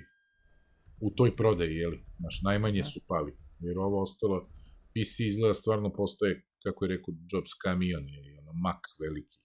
u 1.02 1.12
toj 1.12 1.36
prodaji, 1.36 1.76
jeli, 1.76 2.00
znaš, 2.20 2.42
najmanje 2.44 2.84
su 2.84 3.00
pali, 3.08 3.34
jer 3.60 3.78
ovo 3.78 4.02
ostalo, 4.02 4.50
PC 4.94 5.20
izgleda 5.20 5.54
stvarno 5.54 5.94
postoje, 5.94 6.44
kako 6.64 6.86
je 6.86 6.90
rekao 6.90 7.14
Jobs, 7.32 7.54
kamion, 7.64 8.10
jeli, 8.10 8.38
ono, 8.40 8.54
Mac 8.54 8.82
veliki, 9.00 9.38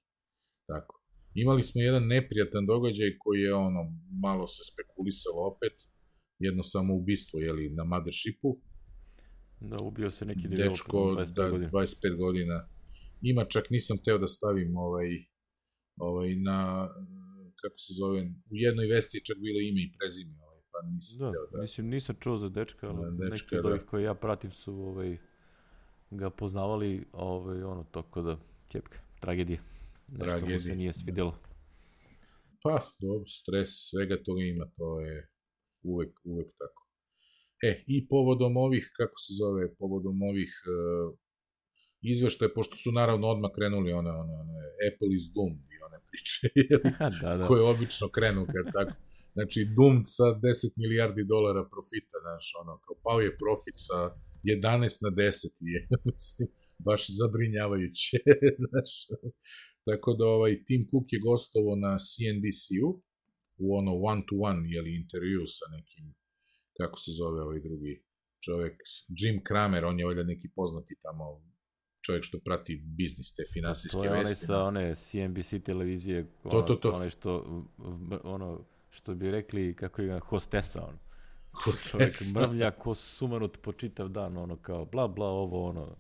tako. 0.67 0.97
Imali 1.35 1.63
smo 1.63 1.81
jedan 1.81 2.07
neprijatan 2.07 2.67
događaj 2.67 3.11
koji 3.19 3.41
je, 3.41 3.55
ono, 3.55 3.81
malo 4.23 4.47
se 4.49 4.63
spekulisalo 4.73 5.41
opet, 5.53 5.77
jedno 6.39 6.63
samoubistvo, 6.63 7.41
jeli, 7.41 7.71
na 7.71 7.85
Mothershipu, 7.85 8.61
Da, 9.61 9.77
ubio 9.81 10.11
se 10.11 10.27
neki 10.27 10.49
developer 10.49 10.71
dečko, 10.71 10.99
25 10.99 11.35
da, 11.35 11.51
godina. 11.51 11.71
25 11.71 12.17
godina. 12.17 12.69
Ima 13.23 13.45
čak 13.45 13.71
nisam 13.71 13.99
teo 14.05 14.19
da 14.19 14.27
stavim 14.27 14.77
ovaj, 14.77 15.09
ovaj 15.97 16.35
na, 16.35 16.89
kako 17.61 17.79
se 17.79 17.95
zove, 17.95 18.21
u 18.51 18.57
jednoj 18.57 18.87
vesti 18.87 19.19
je 19.19 19.25
čak 19.25 19.37
bilo 19.39 19.61
ime 19.61 19.81
i 19.81 19.93
prezime, 19.99 20.35
ovaj, 20.43 20.61
pa 20.73 20.79
nisam 20.87 21.19
Da, 21.19 21.33
teo 21.33 21.47
da... 21.53 21.63
mislim, 21.63 21.89
nisam 21.89 22.17
čuo 22.21 22.37
za 22.37 22.49
dečka, 22.49 22.89
ali 22.89 22.97
Da, 22.97 23.11
neki 23.11 23.31
dečka, 23.31 23.57
od 23.57 23.63
da. 23.63 23.69
ovih 23.69 23.83
koje 23.83 24.03
ja 24.05 24.15
pratim 24.15 24.53
su 24.53 24.75
ovaj, 24.75 25.19
ga 26.11 26.31
poznavali, 26.31 27.05
ovaj, 27.13 27.63
ono, 27.63 27.85
toko 27.85 28.23
da, 28.23 28.39
ćepka, 28.69 28.99
tragedija. 29.21 29.61
Nešto 30.09 30.25
mu 30.25 30.31
se 30.31 30.39
Tragedija, 30.39 30.75
nije 30.75 30.89
da. 30.89 30.93
svidjelo. 30.93 31.35
Pa, 32.63 32.91
dobro, 32.99 33.27
stres, 33.29 33.69
svega 33.91 34.23
toga 34.23 34.43
ima, 34.43 34.67
to 34.77 35.01
je 35.01 35.29
uvek, 35.83 36.21
uvek 36.25 36.49
tako. 36.59 36.87
E, 37.63 37.85
i 37.87 38.09
povodom 38.09 38.57
ovih, 38.57 38.91
kako 38.97 39.19
se 39.19 39.33
zove, 39.35 39.75
povodom 39.75 40.23
ovih 40.23 40.63
uh, 40.67 41.19
izveštaja, 42.03 42.51
pošto 42.55 42.77
su 42.77 42.93
naravno 42.93 43.27
odmah 43.29 43.51
krenuli 43.57 43.93
one, 43.93 44.11
one, 44.11 44.35
one 44.43 44.55
Apple 44.89 45.11
is 45.17 45.25
Doom 45.35 45.53
i 45.75 45.77
one 45.87 45.99
priče, 46.09 46.49
da, 47.23 47.37
da. 47.37 47.45
koje 47.45 47.63
obično 47.63 48.09
krenu 48.09 48.47
kad 48.53 48.73
tako. 48.73 48.95
Znači, 49.33 49.59
Doom 49.77 49.97
sa 50.05 50.25
10 50.25 50.73
milijardi 50.83 51.25
dolara 51.25 51.65
profita, 51.73 52.17
znaš, 52.25 52.45
ono, 52.63 52.73
kao 52.85 52.97
pao 53.05 53.21
je 53.21 53.39
profit 53.43 53.77
sa 53.89 53.99
11 54.45 55.05
na 55.07 55.11
10 55.11 55.47
i 55.67 55.69
je, 55.75 55.81
mislim, 56.13 56.49
baš 56.87 57.03
zabrinjavajuće, 57.19 58.19
znaš. 58.69 58.93
Tako 59.89 60.11
da, 60.19 60.25
ovaj, 60.37 60.65
Tim 60.67 60.83
Cook 60.91 61.07
je 61.13 61.21
gostovo 61.31 61.77
na 61.77 61.93
CNBC-u, 62.09 62.89
u 63.63 63.67
ono 63.79 63.93
one-to-one, 64.11 64.63
jeli, 64.75 64.97
intervju 65.03 65.43
sa 65.47 65.67
nekim, 65.77 66.05
kako 66.79 66.97
se 66.99 67.11
zove 67.21 67.43
ovaj 67.47 67.61
drugi 67.67 67.95
čovek, 68.45 68.77
Jim 69.19 69.45
Kramer, 69.45 69.85
on 69.85 69.99
je 69.99 70.07
valjda 70.07 70.25
neki 70.33 70.49
poznati 70.57 70.95
tamo 71.03 71.25
čovjek 72.01 72.25
što 72.25 72.39
prati 72.39 72.83
biznis, 72.85 73.35
te 73.35 73.43
finansijske 73.53 73.97
To 73.99 74.05
je 74.05 74.11
onaj 74.11 74.23
vesti. 74.23 74.47
sa 74.47 74.63
one 74.63 74.95
CNBC 74.95 75.55
televizije, 75.65 76.27
To, 76.43 76.49
ono, 76.49 76.63
to, 76.63 76.75
to. 76.75 76.91
onaj 76.93 77.11
što, 77.11 77.63
ono, 78.25 78.61
što 78.91 79.15
bi 79.15 79.31
rekli, 79.31 79.77
kako 79.77 80.03
je 80.03 80.19
hostesa, 80.21 80.87
on. 80.87 80.99
Hostesa. 81.53 81.89
Čovjek 81.89 82.13
mrmlja 82.35 82.71
ko 82.71 82.95
sumanut 82.95 83.59
po 83.63 83.73
čitav 83.73 84.09
dan, 84.09 84.37
ono, 84.37 84.57
kao 84.57 84.85
bla 84.85 85.09
bla, 85.09 85.27
ovo, 85.27 85.69
ono. 85.69 85.97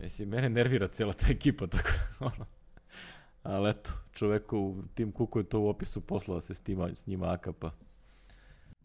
Mislim, 0.00 0.28
mene 0.28 0.48
nervira 0.50 0.88
cijela 0.88 1.12
ta 1.12 1.26
ekipa, 1.30 1.66
tako, 1.76 1.90
ono. 2.20 2.46
Ali 3.42 3.70
eto, 3.70 3.90
čoveku, 4.12 4.82
Tim 4.94 5.12
Kuku 5.12 5.38
je 5.38 5.44
to 5.44 5.60
u 5.60 5.68
opisu 5.68 6.00
posla 6.00 6.34
da 6.34 6.40
se 6.40 6.54
s, 6.54 6.60
tima, 6.60 6.94
s 6.94 7.06
njima 7.06 7.32
akapa. 7.32 7.70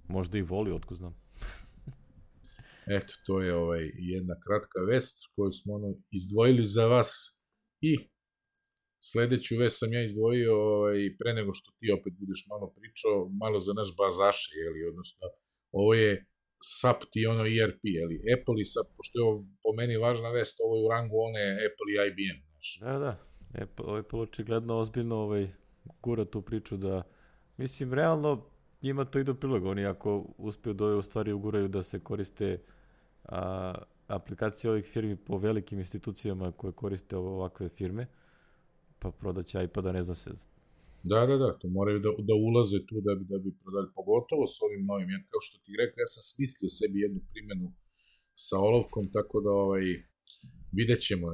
Možda 0.08 0.38
i 0.38 0.42
voli, 0.42 0.72
otko 0.72 0.96
znam. 0.96 1.16
Eto, 2.88 3.14
to 3.26 3.42
je 3.42 3.56
ovaj 3.56 3.84
jedna 4.14 4.36
kratka 4.46 4.80
vest 4.92 5.18
koju 5.36 5.52
smo 5.52 5.74
ono 5.74 5.90
izdvojili 6.12 6.68
za 6.68 6.86
vas 6.88 7.12
i 7.82 7.92
sledeću 9.12 9.58
vest 9.58 9.80
sam 9.80 9.94
ja 9.94 10.04
izdvojio 10.04 10.54
ovaj, 10.76 11.00
pre 11.20 11.34
nego 11.34 11.54
što 11.54 11.72
ti 11.80 11.92
opet 11.98 12.14
budeš 12.20 12.42
malo 12.52 12.74
pričao, 12.78 13.30
malo 13.44 13.60
za 13.60 13.74
naš 13.80 13.90
bazaše, 13.98 14.52
jeli, 14.64 14.90
odnosno 14.92 15.26
ovo 15.72 15.94
je 15.94 16.26
SAP 16.80 17.00
ti 17.12 17.26
ono 17.26 17.44
ERP, 17.64 17.82
jeli, 17.84 18.18
Apple 18.34 18.58
i 18.62 18.66
SAP, 18.74 18.88
pošto 18.98 19.14
je 19.20 19.24
ovo 19.24 19.38
po 19.64 19.70
meni 19.78 19.98
važna 19.98 20.30
vest, 20.38 20.56
ovo 20.64 20.74
je 20.76 20.86
u 20.86 20.90
rangu 20.94 21.16
one 21.28 21.44
Apple 21.68 21.90
i 21.92 21.96
IBM, 22.10 22.38
znaš. 22.50 22.68
Da, 22.86 22.94
da. 23.06 23.14
Apple, 23.64 24.00
Apple 24.00 24.20
očigledno 24.20 24.78
ozbiljno 24.78 25.16
ovaj, 25.16 25.48
gura 26.04 26.26
tu 26.26 26.42
priču 26.42 26.78
da, 26.78 27.04
mislim, 27.58 27.94
realno 27.94 28.55
njima 28.86 29.06
to 29.06 29.20
ide 29.20 29.32
u 29.32 29.36
prilog. 29.36 29.66
Oni 29.66 29.86
ako 29.86 30.26
uspeju 30.38 30.74
da 30.74 30.86
u 30.86 31.02
stvari 31.02 31.32
uguraju 31.32 31.68
da 31.68 31.84
se 31.84 32.00
koriste 32.00 32.62
a, 33.24 33.76
aplikacije 34.08 34.72
ovih 34.72 34.86
firmi 34.86 35.16
po 35.16 35.38
velikim 35.38 35.80
institucijama 35.80 36.52
koje 36.52 36.74
koriste 36.74 37.18
ovakve 37.18 37.70
firme, 37.70 38.08
pa 39.00 39.12
prodaće 39.12 39.64
iPada 39.64 39.92
ne 39.92 40.04
zna 40.04 40.16
se. 40.16 40.32
Da, 41.04 41.26
da, 41.26 41.38
da, 41.38 41.58
to 41.60 41.68
moraju 41.68 42.00
da, 42.00 42.10
da 42.30 42.34
ulaze 42.34 42.78
tu 42.88 42.96
da 43.02 43.16
bi, 43.16 43.26
da 43.26 43.38
bi 43.38 43.58
prodali, 43.64 43.88
pogotovo 43.96 44.46
s 44.48 44.62
ovim 44.62 44.86
novim, 44.86 45.10
jer 45.10 45.22
kao 45.32 45.42
što 45.42 45.56
ti 45.64 45.72
rekao, 45.82 46.02
ja 46.02 46.08
sam 46.08 46.24
smislio 46.32 46.70
sebi 46.70 47.00
jednu 47.00 47.22
primenu 47.32 47.74
sa 48.34 48.58
olovkom, 48.60 49.04
tako 49.14 49.42
da 49.42 49.50
ovaj, 49.50 49.84
vidjet 50.72 51.02
ćemo. 51.08 51.28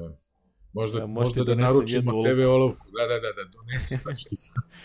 Možda, 0.73 0.99
Ja, 0.99 1.07
možete 1.07 1.39
možda 1.39 1.55
da 1.55 1.61
naručimo 1.61 2.11
TV 2.23 2.39
olovku, 2.57 2.85
da, 2.97 3.03
da, 3.07 3.19
da, 3.19 3.31
da, 3.37 3.43
donesi, 3.55 3.97
pa 4.03 4.13
ću 4.13 4.29
ti 4.29 4.35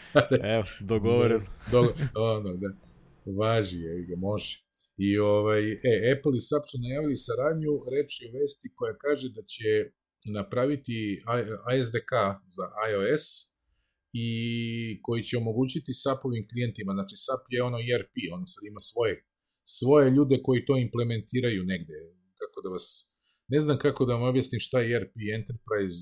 Evo, 0.55 0.65
dogovoren. 0.81 1.43
Do, 1.73 1.81
ono, 2.15 2.57
da, 2.63 2.69
važi, 3.41 3.81
je, 3.81 4.07
ga, 4.09 4.17
može. 4.17 4.67
I 4.97 5.19
ovaj, 5.19 5.63
e, 5.73 5.95
Apple 6.13 6.37
i 6.37 6.47
SAP 6.49 6.65
su 6.71 6.77
najavili 6.87 7.17
saradnju, 7.17 7.73
reč 7.95 8.11
je 8.23 8.29
vesti 8.37 8.69
koja 8.79 8.95
kaže 9.05 9.29
da 9.37 9.43
će 9.43 9.71
napraviti 10.39 11.23
ASDK 11.71 12.13
za 12.57 12.67
iOS 12.91 13.27
i 14.13 14.29
koji 15.03 15.23
će 15.23 15.39
omogućiti 15.39 16.01
SAP-ovim 16.03 16.45
klijentima, 16.51 16.93
znači 16.99 17.17
SAP 17.25 17.45
je 17.51 17.63
ono 17.63 17.79
ERP, 17.95 18.15
on 18.35 18.43
sad 18.53 18.63
ima 18.65 18.81
svoje, 18.81 19.13
svoje 19.79 20.11
ljude 20.11 20.37
koji 20.47 20.65
to 20.65 20.75
implementiraju 20.87 21.63
negde, 21.73 21.95
kako 22.41 22.59
da 22.65 22.69
vas, 22.75 22.87
ne 23.49 23.61
znam 23.61 23.79
kako 23.79 24.05
da 24.05 24.15
vam 24.15 24.23
objasnim 24.23 24.61
šta 24.61 24.81
je 24.81 24.97
ERP, 24.97 25.15
Enterprise 25.39 26.01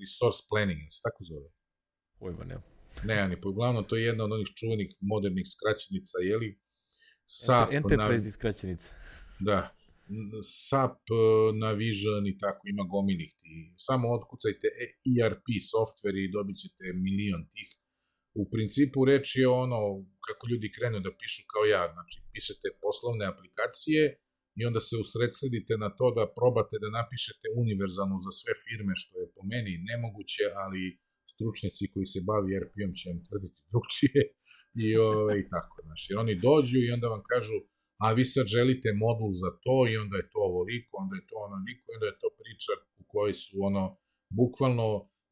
Resource 0.00 0.40
Planning, 0.50 0.80
se 0.94 1.00
tako 1.06 1.20
zove? 1.30 1.48
Pojma 2.18 2.44
nema. 2.44 2.62
Ne, 3.04 3.16
ani 3.18 3.40
pa 3.40 3.48
uglavnom 3.48 3.84
to 3.84 3.96
je 3.96 4.04
jedna 4.04 4.24
od 4.24 4.32
onih 4.32 4.48
čuvenih 4.58 4.88
modernih 5.00 5.46
skraćenica, 5.54 6.16
jeli? 6.30 6.60
SAP, 7.26 7.72
Enter, 7.72 7.76
Enterprise 7.76 8.28
iskraćenica. 8.28 8.88
da, 9.40 9.58
SAP, 10.68 10.98
eh, 11.10 11.52
Navision 11.64 12.26
i 12.26 12.38
tako, 12.38 12.62
ima 12.72 12.84
gomilih 12.94 13.30
ti. 13.38 13.74
Samo 13.76 14.04
otkucajte 14.18 14.66
E- 14.84 14.94
ERP 15.14 15.46
software 15.72 16.18
i 16.24 16.32
dobit 16.36 16.56
ćete 16.62 16.84
milion 17.06 17.44
tih. 17.54 17.70
U 18.40 18.50
principu 18.50 19.04
reč 19.04 19.36
je 19.36 19.48
ono, 19.48 19.78
kako 20.26 20.42
ljudi 20.50 20.72
krenu 20.76 20.98
da 21.00 21.10
pišu 21.20 21.42
kao 21.52 21.64
ja, 21.74 21.82
znači 21.94 22.16
pišete 22.32 22.68
poslovne 22.82 23.24
aplikacije 23.32 24.00
i 24.58 24.60
onda 24.68 24.80
se 24.80 24.94
usredsredite 25.04 25.74
na 25.84 25.88
to 25.98 26.06
da 26.18 26.32
probate 26.38 26.76
da 26.82 26.96
napišete 26.98 27.46
univerzalno 27.62 28.16
za 28.26 28.32
sve 28.40 28.52
firme, 28.64 28.92
što 29.02 29.14
je 29.20 29.32
po 29.34 29.42
meni 29.52 29.72
nemoguće, 29.90 30.44
ali 30.64 30.82
stručnjaci 31.32 31.84
koji 31.92 32.06
se 32.12 32.20
bavi 32.30 32.48
ERP-om 32.58 32.92
će 32.98 33.04
vam 33.10 33.20
tvrditi 33.26 33.60
drugčije 33.70 34.20
i, 34.84 34.86
ove, 34.96 35.32
i 35.42 35.44
tako. 35.54 35.76
Znači, 35.86 36.04
jer 36.10 36.18
oni 36.24 36.34
dođu 36.48 36.78
i 36.82 36.92
onda 36.96 37.06
vam 37.14 37.22
kažu, 37.32 37.56
a 38.04 38.06
vi 38.16 38.24
sad 38.34 38.46
želite 38.56 38.88
modul 39.04 39.32
za 39.42 39.50
to 39.64 39.76
i 39.90 39.96
onda 40.02 40.16
je 40.20 40.30
to 40.32 40.40
ovoliko, 40.50 40.92
onda 41.04 41.14
je 41.18 41.26
to 41.30 41.36
onoliko, 41.48 41.84
onda 41.94 42.06
je 42.10 42.20
to 42.22 42.28
priča 42.40 42.72
u 43.00 43.04
kojoj 43.12 43.34
su 43.44 43.56
ono, 43.68 43.84
bukvalno 44.40 44.88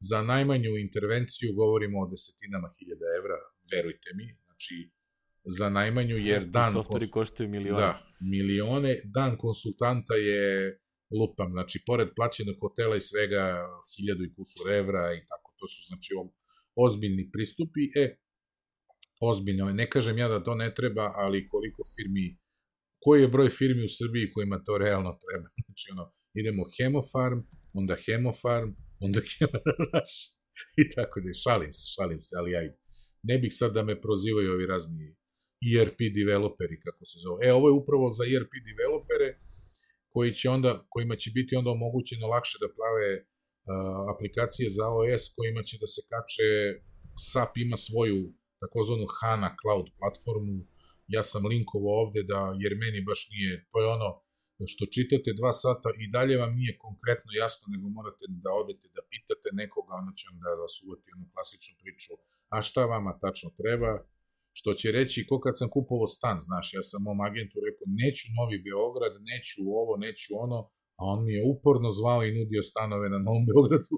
za 0.09 0.19
najmanju 0.21 0.71
intervenciju 0.87 1.57
govorimo 1.61 1.97
o 1.99 2.09
desetinama 2.13 2.69
hiljada 2.77 3.07
evra, 3.19 3.37
verujte 3.71 4.09
mi, 4.17 4.27
znači 4.45 4.75
za 5.45 5.69
najmanju, 5.69 6.17
jer 6.17 6.45
dan... 6.45 6.71
Softveri 6.73 7.05
kons- 7.05 7.11
koštaju 7.11 7.49
milione. 7.49 7.81
Da, 7.81 8.01
milione. 8.19 9.01
Dan 9.03 9.37
konsultanta 9.37 10.13
je 10.13 10.77
lupam, 11.19 11.51
znači, 11.51 11.83
pored 11.85 12.07
plaćenog 12.15 12.55
hotela 12.61 12.95
i 12.95 13.01
svega, 13.01 13.43
hiljadu 13.95 14.23
i 14.23 14.33
kusur 14.35 14.71
evra 14.71 15.13
i 15.13 15.21
tako, 15.29 15.53
to 15.59 15.67
su, 15.67 15.79
znači, 15.87 16.09
ozbiljni 16.75 17.29
pristupi. 17.31 17.81
E, 17.95 18.17
ozbiljno 19.21 19.67
je, 19.67 19.73
ne 19.73 19.89
kažem 19.89 20.17
ja 20.17 20.27
da 20.27 20.43
to 20.43 20.55
ne 20.55 20.73
treba, 20.73 21.11
ali 21.15 21.47
koliko 21.47 21.83
firmi, 21.95 22.37
koji 23.03 23.21
je 23.21 23.27
broj 23.27 23.49
firmi 23.49 23.85
u 23.85 23.95
Srbiji 23.99 24.31
kojima 24.33 24.63
to 24.63 24.77
realno 24.77 25.17
treba? 25.23 25.47
Znači, 25.65 25.85
ono, 25.91 26.13
idemo 26.33 26.63
Hemofarm, 26.77 27.39
onda 27.73 27.95
Hemofarm, 28.05 28.69
onda 28.99 29.19
Hemofarm, 29.31 30.07
i 30.83 30.89
tako 30.95 31.19
da. 31.21 31.33
Šalim 31.33 31.73
se, 31.73 31.85
šalim 31.95 32.21
se, 32.21 32.35
ali 32.39 32.55
ajde. 32.55 32.77
Ne 33.23 33.37
bih 33.37 33.51
sad 33.55 33.73
da 33.73 33.83
me 33.83 34.01
prozivaju 34.01 34.51
ovi 34.51 34.65
razni 34.65 35.15
ERP 35.71 35.99
developeri, 36.19 36.75
kako 36.85 37.05
se 37.05 37.17
zove. 37.25 37.39
E, 37.47 37.53
ovo 37.53 37.67
je 37.69 37.79
upravo 37.81 38.05
za 38.17 38.23
ERP 38.35 38.53
developere, 38.71 39.29
koji 40.13 40.33
će 40.39 40.49
onda, 40.49 40.85
kojima 40.89 41.15
će 41.15 41.29
biti 41.37 41.55
onda 41.55 41.69
omogućeno 41.71 42.27
lakše 42.27 42.57
da 42.63 42.73
prave 42.77 43.09
uh, 43.19 43.25
aplikacije 44.13 44.67
za 44.77 44.85
iOS, 44.93 45.23
kojima 45.37 45.61
će 45.67 45.75
da 45.81 45.87
se 45.93 46.01
kače, 46.11 46.49
SAP 47.29 47.53
ima 47.57 47.77
svoju 47.77 48.19
takozvanu 48.61 49.05
HANA 49.17 49.49
cloud 49.61 49.87
platformu, 49.99 50.57
ja 51.15 51.23
sam 51.31 51.45
linkovao 51.53 51.95
ovde 52.03 52.21
da, 52.31 52.39
jer 52.63 52.71
meni 52.83 52.99
baš 53.09 53.21
nije, 53.33 53.53
to 53.71 53.77
je 53.81 53.87
ono, 53.97 54.09
što 54.71 54.83
čitate 54.95 55.29
dva 55.39 55.51
sata 55.63 55.89
i 56.03 56.05
dalje 56.15 56.35
vam 56.43 56.51
nije 56.59 56.77
konkretno 56.85 57.29
jasno, 57.41 57.65
nego 57.73 57.85
morate 57.97 58.25
da 58.45 58.51
odete 58.61 58.87
da 58.95 59.01
pitate 59.11 59.49
nekoga, 59.61 59.91
onda 60.01 60.11
će 60.17 60.23
vam 60.29 60.37
da 60.43 60.49
vas 60.63 60.75
uvati 60.85 61.09
jednu 61.11 61.25
klasičnu 61.33 61.73
priču, 61.81 62.13
a 62.53 62.55
šta 62.67 62.81
vama 62.93 63.11
tačno 63.23 63.49
treba, 63.61 63.91
što 64.57 64.73
će 64.79 64.87
reći 64.91 65.25
ko 65.29 65.35
kad 65.45 65.53
sam 65.59 65.69
kupovao 65.75 66.07
stan, 66.17 66.37
znaš, 66.47 66.67
ja 66.77 66.83
sam 66.89 67.03
mom 67.07 67.19
agentu 67.27 67.55
rekao, 67.67 67.85
neću 68.01 68.25
Novi 68.37 68.57
Beograd, 68.67 69.13
neću 69.31 69.59
ovo, 69.81 69.93
neću 70.05 70.29
ono, 70.45 70.59
a 70.99 71.01
on 71.13 71.19
mi 71.25 71.33
je 71.37 71.47
uporno 71.53 71.89
zvao 71.99 72.21
i 72.23 72.35
nudio 72.37 72.61
stanove 72.71 73.07
na 73.13 73.19
Novom 73.25 73.43
Beogradu, 73.49 73.95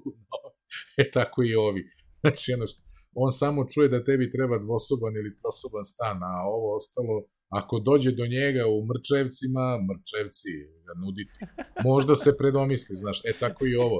e 1.02 1.04
tako 1.16 1.38
i 1.50 1.54
ovi. 1.68 1.82
Znači, 2.20 2.46
ono 2.56 2.66
što, 2.70 2.80
on 3.24 3.32
samo 3.42 3.60
čuje 3.72 3.88
da 3.94 4.04
tebi 4.08 4.34
treba 4.36 4.56
dvosoban 4.66 5.14
ili 5.16 5.36
trosoban 5.40 5.84
stan, 5.92 6.18
a 6.30 6.32
ovo 6.56 6.68
ostalo, 6.80 7.14
ako 7.60 7.74
dođe 7.88 8.10
do 8.20 8.26
njega 8.36 8.62
u 8.76 8.78
Mrčevcima, 8.90 9.64
Mrčevci 9.88 10.50
ga 10.86 10.92
nuditi, 11.02 11.38
možda 11.90 12.14
se 12.24 12.36
predomisli, 12.40 12.94
znaš, 13.02 13.18
e 13.30 13.32
tako 13.42 13.62
i 13.66 13.74
ovo. 13.86 13.98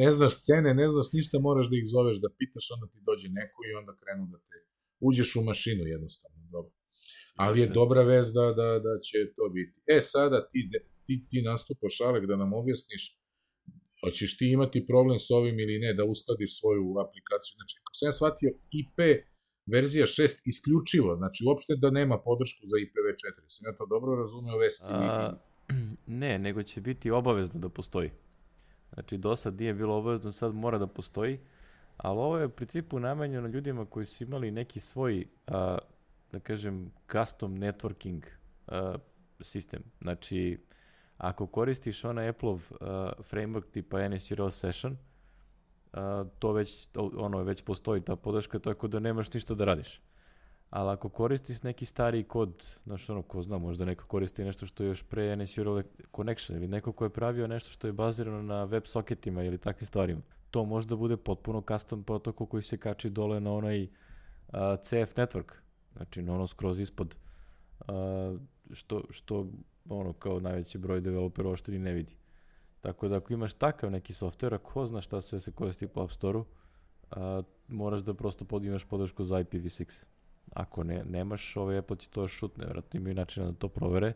Ne 0.00 0.08
znaš 0.16 0.34
cene, 0.46 0.70
ne 0.80 0.86
znaš 0.92 1.08
ništa, 1.16 1.34
moraš 1.48 1.66
da 1.70 1.76
ih 1.76 1.86
zoveš, 1.94 2.16
da 2.24 2.28
pitaš, 2.38 2.66
onda 2.74 2.86
ti 2.92 2.98
dođe 3.08 3.28
neko 3.40 3.58
i 3.68 3.74
onda 3.80 3.92
krenu 4.00 4.24
da 4.32 4.38
te 4.48 4.56
uđeš 5.08 5.36
u 5.36 5.42
mašinu 5.42 5.82
jednostavno, 5.94 6.38
dobro. 6.52 6.72
Ali 7.36 7.60
je 7.60 7.66
dobra 7.66 8.02
vez 8.02 8.32
da, 8.32 8.46
da, 8.60 8.68
da 8.86 8.94
će 9.06 9.18
to 9.36 9.48
biti. 9.54 9.74
E, 9.86 10.00
sada 10.00 10.48
ti, 10.48 10.70
ti, 11.06 11.14
ti 11.28 11.42
nastupaš, 11.42 12.00
Alek, 12.00 12.24
da 12.26 12.36
nam 12.36 12.52
objasniš 12.52 13.22
hoćeš 14.04 14.38
ti 14.38 14.46
imati 14.52 14.86
problem 14.86 15.18
s 15.18 15.30
ovim 15.30 15.60
ili 15.60 15.78
ne, 15.78 15.94
da 15.94 16.04
uskladiš 16.04 16.60
svoju 16.60 16.84
aplikaciju. 17.04 17.52
Znači, 17.58 17.74
ako 17.80 17.94
sam 17.94 18.08
ja 18.08 18.12
shvatio, 18.12 18.50
IP 18.80 18.98
verzija 19.66 20.06
6 20.06 20.42
isključivo, 20.44 21.16
znači 21.16 21.44
uopšte 21.46 21.72
da 21.76 21.90
nema 21.90 22.16
podršku 22.18 22.62
za 22.70 22.76
IPv4. 22.84 23.44
Sam 23.46 23.62
ja 23.68 23.76
to 23.76 23.86
dobro 23.86 24.16
razumeo 24.16 24.58
vesti? 24.58 24.84
A, 24.88 25.34
ne, 26.22 26.38
nego 26.38 26.62
će 26.62 26.80
biti 26.80 27.10
obavezno 27.10 27.60
da 27.60 27.68
postoji. 27.68 28.10
Znači, 28.94 29.18
do 29.18 29.36
sad 29.36 29.60
nije 29.60 29.74
bilo 29.74 29.96
obavezno, 29.96 30.32
sad 30.32 30.54
mora 30.54 30.78
da 30.78 30.86
postoji, 30.86 31.38
ali 31.96 32.18
ovo 32.18 32.38
je 32.38 32.46
u 32.46 32.50
principu 32.50 33.00
namenjeno 33.00 33.48
ljudima 33.48 33.86
koji 33.86 34.06
su 34.06 34.24
imali 34.24 34.50
neki 34.50 34.80
svoj, 34.80 35.26
a, 35.46 35.78
da 36.32 36.40
kažem, 36.40 36.92
custom 37.12 37.58
networking 37.58 38.22
a, 38.66 38.94
sistem. 39.40 39.82
Znači, 40.00 40.58
ako 41.22 41.46
koristiš 41.46 42.04
onaj 42.04 42.28
Apple-ov 42.28 42.60
framework 43.30 43.70
tipa 43.70 44.08
NSURL 44.08 44.50
Session, 44.50 44.96
uh, 45.92 45.98
to 46.38 46.52
već, 46.52 46.88
ono, 47.16 47.42
već 47.42 47.62
postoji 47.62 48.00
ta 48.00 48.16
podrška, 48.16 48.58
tako 48.58 48.88
da 48.88 49.00
nemaš 49.00 49.32
ništa 49.32 49.54
da 49.54 49.64
radiš. 49.64 50.00
Ali 50.70 50.90
ako 50.90 51.08
koristiš 51.08 51.62
neki 51.62 51.86
stari 51.86 52.22
kod, 52.22 52.80
znaš 52.84 53.10
ono, 53.10 53.22
ko 53.22 53.42
zna, 53.42 53.58
možda 53.58 53.84
neko 53.84 54.06
koristi 54.06 54.44
nešto 54.44 54.66
što 54.66 54.82
je 54.82 54.88
još 54.88 55.02
pre 55.02 55.36
NSURL 55.36 55.80
connection 56.16 56.58
ili 56.58 56.68
neko 56.68 56.92
ko 56.92 57.04
je 57.04 57.10
pravio 57.10 57.46
nešto 57.46 57.70
što 57.70 57.86
je 57.86 57.92
bazirano 57.92 58.42
na 58.42 58.64
web 58.64 58.82
soketima 58.86 59.42
ili 59.42 59.58
takvim 59.58 59.86
stvarima. 59.86 60.20
To 60.52 60.64
možda 60.64 60.96
bude 60.96 61.16
potpuno 61.16 61.62
custom 61.68 62.04
protokol 62.04 62.46
koji 62.46 62.62
se 62.62 62.76
kači 62.78 63.10
dole 63.10 63.40
na 63.40 63.52
onaj 63.52 63.82
uh, 63.82 63.88
CF 64.82 65.16
network, 65.16 65.52
znači 65.96 66.22
na 66.22 66.34
ono 66.34 66.46
skroz 66.46 66.80
ispod, 66.80 67.16
uh, 67.80 67.86
što, 68.72 69.02
što 69.10 69.46
ono 69.88 70.12
kao 70.12 70.40
najveći 70.40 70.78
broj 70.78 71.00
developera 71.00 71.48
uopšte 71.48 71.72
ni 71.72 71.78
ne 71.78 71.92
vidi. 71.92 72.16
Tako 72.80 73.08
da 73.08 73.16
ako 73.16 73.32
imaš 73.32 73.54
takav 73.54 73.90
neki 73.90 74.12
softver, 74.12 74.58
ko 74.58 74.86
zna 74.86 75.00
šta 75.00 75.20
sve 75.20 75.40
se 75.40 75.52
koristi 75.52 75.86
po 75.86 76.02
App 76.02 76.12
Store-u, 76.12 76.44
a, 77.10 77.42
moraš 77.68 78.00
da 78.00 78.14
prosto 78.14 78.44
podimaš 78.44 78.84
podršku 78.84 79.24
za 79.24 79.44
IPv6. 79.44 80.04
Ako 80.52 80.84
ne, 80.84 81.04
nemaš, 81.04 81.56
ovaj 81.56 81.78
Apple 81.78 81.96
će 81.96 82.10
to 82.10 82.28
šutne, 82.28 82.64
vjerojatno 82.64 83.00
imaju 83.00 83.14
načina 83.14 83.46
da 83.46 83.52
to 83.52 83.68
provere 83.68 84.12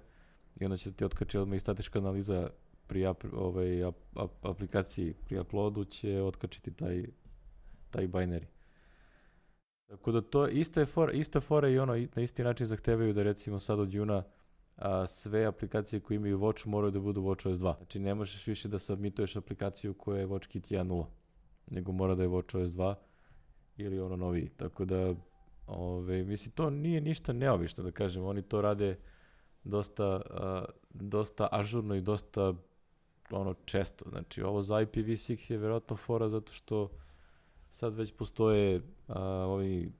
i 0.56 0.64
onda 0.64 0.76
će 0.76 0.92
ti 0.92 1.04
otkači 1.04 1.38
odmah 1.38 1.56
i 1.56 1.60
statička 1.60 1.98
analiza 1.98 2.50
pri 2.86 3.06
ap, 3.06 3.24
ovaj, 3.32 3.84
ap, 3.84 3.96
ap, 4.14 4.46
aplikaciji, 4.46 5.14
pri 5.14 5.38
uploadu 5.38 5.84
će 5.84 6.22
otkačiti 6.22 6.70
taj, 6.70 7.04
taj 7.90 8.08
binary. 8.08 8.46
Tako 9.86 10.12
da 10.12 10.20
to 10.20 10.48
ista 10.48 10.80
je 10.80 10.86
fora, 10.86 11.12
ista 11.12 11.40
fora 11.40 11.68
i 11.68 11.78
ono 11.78 11.92
na 12.14 12.22
isti 12.22 12.44
način 12.44 12.66
zahtevaju 12.66 13.12
da 13.12 13.22
recimo 13.22 13.60
sad 13.60 13.80
od 13.80 13.94
juna 13.94 14.22
a, 14.76 15.06
sve 15.06 15.44
aplikacije 15.44 16.00
koje 16.00 16.16
imaju 16.16 16.38
Watch 16.38 16.66
moraju 16.66 16.90
da 16.90 17.00
budu 17.00 17.22
WatchOS 17.22 17.54
2. 17.54 17.76
Znači 17.76 17.98
ne 17.98 18.14
možeš 18.14 18.46
više 18.46 18.68
da 18.68 18.78
submituješ 18.78 19.36
aplikaciju 19.36 19.94
koja 19.94 20.20
je 20.20 20.26
WatchKit 20.26 20.72
1.0, 20.72 21.04
nego 21.66 21.92
mora 21.92 22.14
da 22.14 22.22
je 22.22 22.28
WatchOS 22.28 22.66
2 22.66 22.94
ili 23.76 24.00
ono 24.00 24.16
novi. 24.16 24.48
Tako 24.56 24.84
da, 24.84 25.14
ove, 25.66 26.24
mislim, 26.24 26.52
to 26.52 26.70
nije 26.70 27.00
ništa 27.00 27.32
neobično, 27.32 27.84
da 27.84 27.90
kažem. 27.90 28.24
Oni 28.24 28.42
to 28.42 28.62
rade 28.62 28.98
dosta, 29.64 30.04
a, 30.30 30.64
dosta 30.90 31.48
ažurno 31.52 31.94
i 31.94 32.00
dosta 32.00 32.54
ono 33.30 33.54
često. 33.64 34.04
Znači, 34.08 34.42
ovo 34.42 34.62
za 34.62 34.74
IPv6 34.74 35.52
je 35.52 35.58
verovatno 35.58 35.96
fora 35.96 36.28
zato 36.28 36.52
što 36.52 36.90
sad 37.70 37.94
već 37.94 38.12
postoje 38.12 38.82
a, 39.08 39.22
ovi 39.24 39.92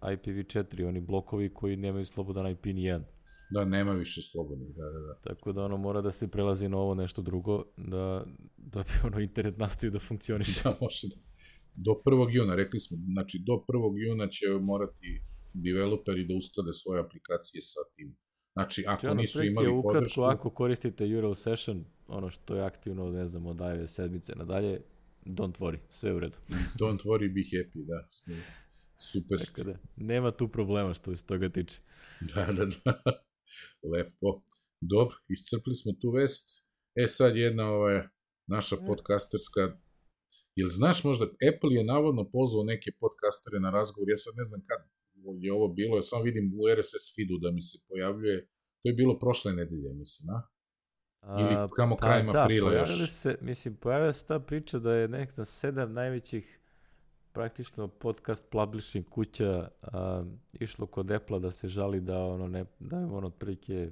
IPv4, 0.00 0.88
oni 0.88 1.00
blokovi 1.00 1.54
koji 1.54 1.76
nemaju 1.76 2.06
slobodan 2.06 2.50
IP 2.50 2.64
ni 2.64 2.84
jedan. 2.84 3.04
Da, 3.50 3.64
nema 3.64 3.92
više 3.92 4.22
slobodnih, 4.22 4.74
da, 4.76 4.84
da, 4.84 4.98
da. 5.00 5.14
Tako 5.14 5.52
da 5.52 5.64
ono 5.64 5.76
mora 5.76 6.00
da 6.00 6.10
se 6.10 6.30
prelazi 6.30 6.68
na 6.68 6.78
ovo 6.78 6.94
nešto 6.94 7.22
drugo, 7.22 7.64
da, 7.76 8.24
da 8.56 8.82
bi 8.82 8.90
ono 9.06 9.20
internet 9.20 9.58
nastavio 9.58 9.90
da 9.90 9.98
funkcioniše. 9.98 10.60
Da, 10.64 10.78
može 10.80 11.08
da. 11.08 11.16
Do 11.74 11.90
1. 12.04 12.28
juna, 12.30 12.54
rekli 12.54 12.80
smo, 12.80 12.98
znači 13.12 13.42
do 13.46 13.52
1. 13.52 14.08
juna 14.08 14.28
će 14.28 14.46
morati 14.60 15.22
developeri 15.54 16.26
da 16.26 16.34
usklade 16.34 16.72
svoje 16.72 17.00
aplikacije 17.00 17.62
sa 17.62 17.80
tim. 17.96 18.16
Znači, 18.52 18.84
ako 18.86 19.06
ono, 19.06 19.20
nisu 19.20 19.42
imali 19.42 19.68
ukratko, 19.68 19.98
podršku... 19.98 20.22
ako 20.22 20.50
koristite 20.50 21.16
URL 21.16 21.32
session, 21.32 21.84
ono 22.08 22.30
što 22.30 22.54
je 22.54 22.62
aktivno, 22.62 23.10
ne 23.10 23.26
znam, 23.26 23.46
od 23.46 23.60
iOS 23.60 23.90
sedmice 23.90 24.32
nadalje, 24.36 24.80
don't 25.24 25.58
worry, 25.58 25.78
sve 25.90 26.10
je 26.10 26.14
u 26.14 26.20
redu. 26.20 26.38
Don't 26.80 27.04
worry, 27.04 27.34
be 27.34 27.40
happy, 27.40 27.86
da. 27.86 28.08
Super 28.96 29.38
Tako 29.46 29.70
da, 29.70 29.78
nema 29.96 30.30
tu 30.30 30.48
problema 30.48 30.94
što 30.94 31.16
se 31.16 31.26
toga 31.26 31.48
tiče. 31.48 31.80
Da, 32.34 32.52
da, 32.52 32.64
da. 32.64 33.02
Lepo. 33.92 34.42
Dobro, 34.80 35.16
iscrpli 35.28 35.74
smo 35.74 35.92
tu 35.92 36.10
vest. 36.10 36.64
E 36.94 37.06
sad 37.08 37.36
jedna 37.36 37.70
ova 37.70 38.08
naša 38.46 38.76
podcasterska 38.76 39.78
Jel 40.56 40.68
znaš 40.68 41.04
možda, 41.04 41.24
Apple 41.24 41.74
je 41.74 41.84
navodno 41.84 42.30
pozvao 42.30 42.64
neke 42.64 42.90
podcastere 43.00 43.60
na 43.60 43.70
razgovor, 43.70 44.10
ja 44.10 44.16
sad 44.16 44.34
ne 44.36 44.44
znam 44.44 44.60
kad 44.66 44.78
je 45.40 45.52
ovo 45.52 45.68
bilo, 45.68 45.96
ja 45.96 46.02
samo 46.02 46.22
vidim 46.22 46.52
u 46.58 46.62
RSS 46.76 47.04
feedu 47.14 47.38
da 47.38 47.50
mi 47.50 47.62
se 47.62 47.78
pojavljuje, 47.88 48.46
to 48.82 48.88
je 48.88 48.94
bilo 48.94 49.18
prošle 49.18 49.52
nedelje, 49.52 49.94
mislim, 49.94 50.30
a? 50.30 50.42
Ili 51.22 51.56
kamo 51.76 51.96
pa, 51.96 52.06
krajem 52.06 52.26
da, 52.26 52.44
aprila 52.44 52.72
još? 52.72 53.10
Se, 53.10 53.36
mislim, 53.40 53.76
pojavila 53.76 54.12
se 54.12 54.26
ta 54.26 54.38
priča 54.38 54.78
da 54.78 54.94
je 54.94 55.08
nekda 55.08 55.44
sedam 55.44 55.92
najvećih 55.92 56.60
praktično 57.32 57.88
podcast 57.88 58.44
publishing 58.50 59.08
kuća 59.08 59.68
a, 59.82 60.24
išlo 60.52 60.86
kod 60.86 61.10
Apple 61.10 61.40
da 61.40 61.50
se 61.50 61.68
žali 61.68 62.00
da 62.00 62.18
ono 62.18 62.46
ne 62.46 62.64
da 62.78 62.98
je 62.98 63.06
ono 63.06 63.26
otprilike 63.26 63.90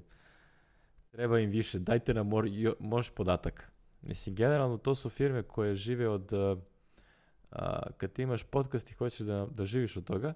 treba 1.11 1.39
im 1.39 1.51
više. 1.51 1.79
Dajte 1.79 2.15
nam 2.15 2.29
mor, 2.29 2.47
jo, 2.47 2.75
može 2.81 3.11
podatak? 3.13 3.73
Mislim 4.03 4.35
generalno 4.35 4.77
to 4.79 4.95
su 4.95 5.11
firme 5.11 5.43
koje 5.43 5.75
žive 5.75 6.09
od 6.09 6.33
a, 7.51 7.91
kad 7.97 8.13
ti 8.13 8.23
imaš 8.23 8.43
podcast 8.43 8.91
i 8.91 8.95
hoćeš 8.95 9.21
da, 9.21 9.47
da 9.51 9.67
živiš 9.67 9.97
od 9.97 10.05
toga 10.05 10.35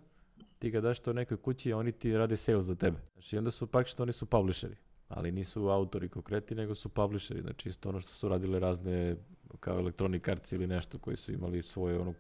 ti 0.59 0.71
ga 0.71 0.81
daš 0.81 1.01
to 1.01 1.13
nekoj 1.13 1.37
kući 1.37 1.69
i 1.69 1.73
oni 1.73 1.93
ti 1.93 2.17
rade 2.17 2.37
sales 2.37 2.65
za 2.65 2.75
tebe. 2.75 2.99
Znači 3.13 3.39
onda 3.39 3.51
su 3.51 3.67
praktično 3.67 4.03
oni 4.03 4.13
su 4.13 4.27
publisheri 4.27 4.77
ali 5.15 5.33
nisu 5.33 5.69
autori 5.69 6.09
konkretni, 6.09 6.57
nego 6.57 6.75
su 6.75 6.89
publisheri, 6.89 7.41
znači 7.41 7.69
isto 7.69 7.89
ono 7.89 8.01
što 8.01 8.11
su 8.11 8.29
radile 8.29 8.61
razne 8.61 9.17
kao 9.61 9.79
Electronic 9.79 10.29
Arts 10.29 10.53
ili 10.53 10.67
nešto 10.67 10.99
koji 10.99 11.17
su 11.17 11.33
imali 11.33 11.63
svoje 11.63 11.99
ono 11.99 12.15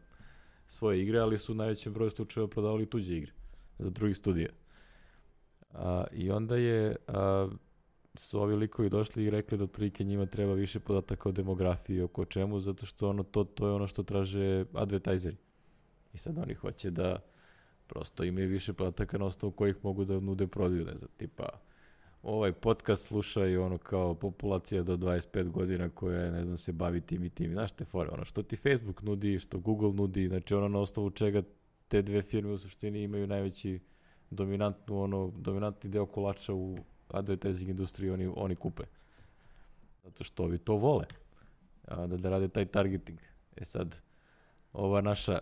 svoje 0.67 1.03
igre, 1.03 1.19
ali 1.19 1.39
su 1.39 1.53
u 1.53 1.55
najvećem 1.55 1.93
broju 1.93 2.11
slučajeva 2.11 2.49
prodavali 2.49 2.87
tuđe 2.87 3.17
igre 3.17 3.33
za 3.79 3.91
drugih 3.91 4.17
studija. 4.17 4.49
A, 5.73 6.05
I 6.13 6.31
onda 6.31 6.57
je 6.57 6.97
a, 7.09 7.49
su 8.15 8.41
ovi 8.41 8.57
likovi 8.57 8.89
došli 8.89 9.25
i 9.25 9.31
rekli 9.31 9.59
da 9.59 9.65
otprilike 9.65 10.05
njima 10.05 10.27
treba 10.27 10.55
više 10.55 10.81
podataka 10.81 11.29
o 11.29 11.33
demografiji, 11.33 12.01
oko 12.01 12.25
čemu, 12.25 12.61
zato 12.61 12.87
što 12.87 13.09
ono, 13.09 13.23
to, 13.23 13.45
to 13.45 13.67
je 13.67 13.73
ono 13.73 13.87
što 13.87 14.03
traže 14.03 14.65
advertiseri. 14.75 15.37
I 16.13 16.19
sad 16.19 16.39
oni 16.39 16.55
hoće 16.55 16.91
da 16.91 17.19
prosto 17.87 18.25
imaju 18.25 18.49
više 18.49 18.73
podataka 18.73 19.19
na 19.19 19.25
osnovu 19.25 19.53
kojih 19.53 19.77
mogu 19.83 20.05
da 20.05 20.21
nude 20.21 20.47
prodaju, 20.47 20.85
ne 20.85 20.99
znam, 20.99 21.11
tipa 21.17 21.49
ovaj 22.25 22.53
podcast 22.53 23.07
sluša 23.07 23.47
i 23.47 23.57
ono 23.57 23.79
kao 23.79 24.15
populacija 24.15 24.83
do 24.83 24.97
25 24.97 25.51
godina 25.51 25.89
koja 25.89 26.31
ne 26.31 26.45
znam, 26.45 26.57
se 26.57 26.73
bavi 26.73 27.01
tim 27.01 27.25
i 27.25 27.31
tim. 27.31 27.53
Znaš 27.53 27.73
te 27.73 27.85
fore, 27.85 28.11
ono 28.11 28.25
što 28.25 28.43
ti 28.43 28.57
Facebook 28.57 29.03
nudi, 29.03 29.39
što 29.39 29.59
Google 29.59 29.93
nudi, 29.93 30.29
znači 30.29 30.55
ono 30.55 30.69
na 30.69 30.79
osnovu 30.79 31.11
čega 31.11 31.43
te 31.89 32.03
dve 32.03 32.23
firme 32.23 32.53
u 32.53 32.59
suštini 32.59 33.03
imaju 33.03 33.27
najveći 33.27 33.81
dominantnu, 34.31 35.03
ono, 35.03 35.33
dominantni 35.37 35.91
deo 35.91 36.07
kolača 36.07 36.55
u 36.55 36.79
advertising 37.09 37.71
industriji 37.71 38.11
oni, 38.11 38.33
oni 38.37 38.57
kupe. 38.57 38.83
Zato 40.05 40.25
što 40.25 40.43
ovi 40.43 40.59
to 40.59 40.75
vole. 40.75 41.05
A, 41.85 42.07
da, 42.07 42.17
da 42.17 42.31
rade 42.31 42.49
taj 42.49 42.65
targeting. 42.65 43.19
E 43.57 43.65
sad, 43.65 44.01
ova 44.73 45.01
naša 45.01 45.39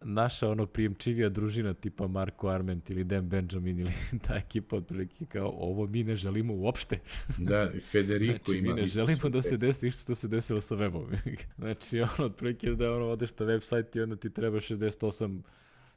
naša 0.00 0.48
ono 0.48 0.66
prijemčivija 0.66 1.28
družina 1.28 1.74
tipa 1.74 2.06
Marko 2.06 2.48
Arment 2.48 2.90
ili 2.90 3.04
Dan 3.04 3.28
Benjamin 3.28 3.80
ili 3.80 3.92
ta 4.26 4.36
ekipa 4.36 4.76
otprilike 4.76 5.26
kao 5.26 5.54
ovo 5.58 5.86
mi 5.86 6.04
ne 6.04 6.16
želimo 6.16 6.54
uopšte. 6.54 6.98
Da, 7.38 7.70
i 7.74 7.80
Federico 7.80 8.44
znači, 8.44 8.58
ima 8.58 8.74
mi 8.74 8.80
ne 8.80 8.86
želimo 8.86 9.28
da 9.28 9.42
se 9.42 9.56
desi 9.56 9.86
isto 9.86 10.02
što 10.02 10.14
se 10.14 10.28
desilo 10.28 10.60
sa 10.60 10.76
webom. 10.76 11.34
znači 11.58 12.00
ono 12.00 12.26
otprilike 12.26 12.70
da 12.70 12.92
ono 12.92 13.06
odeš 13.06 13.30
na 13.38 13.46
website 13.46 13.98
i 13.98 14.00
onda 14.00 14.16
ti 14.16 14.30
treba 14.30 14.56
68 14.56 15.40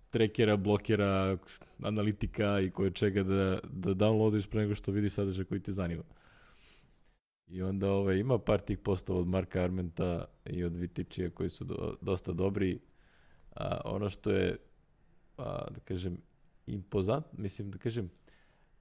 trekera, 0.09 0.57
blokera, 0.57 1.37
analitika 1.81 2.59
i 2.59 2.69
koje 2.69 2.91
čega 2.91 3.23
da, 3.23 3.59
da 3.73 3.89
downloadiš 3.89 4.49
pre 4.49 4.61
nego 4.61 4.75
što 4.75 4.91
vidiš 4.91 5.13
sadržaj 5.13 5.45
koji 5.45 5.61
te 5.61 5.71
zanima. 5.71 6.03
I 7.47 7.61
onda 7.61 7.87
ove, 7.87 7.97
ovaj, 7.97 8.17
ima 8.17 8.39
par 8.39 8.59
tih 8.59 8.77
postova 8.77 9.19
od 9.19 9.27
Marka 9.27 9.61
Armenta 9.63 10.25
i 10.45 10.63
od 10.63 10.75
Vitičija 10.75 11.29
koji 11.29 11.49
su 11.49 11.63
do, 11.63 11.97
dosta 12.01 12.33
dobri 12.33 12.79
a, 13.55 13.81
ono 13.85 14.09
što 14.09 14.31
je, 14.31 14.57
a, 15.37 15.67
da 15.71 15.79
kažem, 15.79 16.17
impozant, 16.67 17.25
mislim 17.33 17.71
da 17.71 17.77
kažem, 17.77 18.09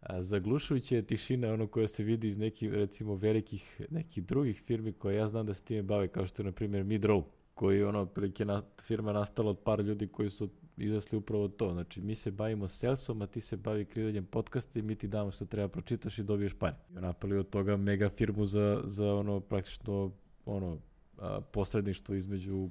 a, 0.01 0.23
zaglušujuća 0.23 0.97
je 0.97 1.07
tišina 1.07 1.53
ono 1.53 1.67
koja 1.67 1.89
se 1.89 2.05
vidi 2.05 2.29
iz 2.29 2.39
nekih, 2.39 2.73
recimo, 2.73 3.15
velikih, 3.15 3.81
nekih 3.91 4.25
drugih 4.25 4.63
firmi 4.63 4.93
koje 4.93 5.17
ja 5.17 5.27
znam 5.27 5.47
da 5.47 5.55
se 5.55 5.63
time 5.63 5.83
bave, 5.83 6.09
kao 6.09 6.27
što 6.27 6.43
je, 6.43 6.45
na 6.47 6.53
primjer, 6.53 6.85
Midroll, 6.85 7.25
koji 7.55 7.83
ono, 7.85 8.07
prilike 8.07 8.45
na, 8.45 8.63
firma 8.83 9.13
nastala 9.13 9.51
od 9.51 9.59
par 9.59 9.81
ljudi 9.81 10.07
koji 10.09 10.31
su 10.31 10.49
izasli 10.77 11.19
upravo 11.19 11.49
to. 11.49 11.73
Znači, 11.73 12.01
mi 12.01 12.15
se 12.15 12.31
bavimo 12.31 12.69
salesom, 12.69 13.23
a 13.23 13.27
ti 13.27 13.41
se 13.41 13.57
bavi 13.57 13.85
kreiranjem 13.85 14.27
podcasta 14.27 14.79
i 14.79 14.83
mi 14.83 14.95
ti 14.95 15.09
damo 15.09 15.31
što 15.31 15.47
treba 15.47 15.69
pročitaš 15.69 16.19
i 16.19 16.23
dobiješ 16.23 16.55
pare. 16.55 16.77
I 16.91 16.95
napali 16.95 17.39
od 17.39 17.51
toga 17.51 17.77
mega 17.77 18.09
firmu 18.09 18.47
za, 18.47 18.83
za 18.85 19.15
ono, 19.15 19.41
praktično, 19.41 20.13
ono, 20.47 20.79
a, 21.19 21.41
posredništvo 21.41 22.15
između 22.15 22.71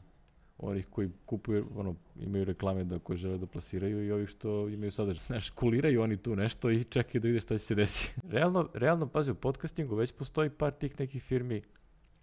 onih 0.59 0.87
koji 0.87 1.09
kupuju, 1.25 1.67
ono, 1.75 1.95
imaju 2.19 2.45
reklame 2.45 2.83
da 2.83 2.99
koje 2.99 3.17
žele 3.17 3.37
da 3.37 3.45
plasiraju 3.45 4.05
i 4.05 4.11
ovih 4.11 4.29
što 4.29 4.69
imaju 4.69 4.91
sadržaj. 4.91 5.25
Znaš, 5.27 5.49
kuliraju 5.49 6.01
oni 6.01 6.17
tu 6.17 6.35
nešto 6.35 6.69
i 6.71 6.83
čekaju 6.83 7.21
da 7.21 7.27
vide 7.27 7.39
šta 7.39 7.57
će 7.57 7.65
se 7.65 7.75
desi. 7.75 8.11
Realno, 8.29 8.69
realno, 8.73 9.07
pazi, 9.07 9.31
u 9.31 9.35
podcastingu 9.35 9.95
već 9.95 10.11
postoji 10.11 10.49
par 10.49 10.71
tih 10.71 10.99
nekih 10.99 11.23
firmi 11.23 11.61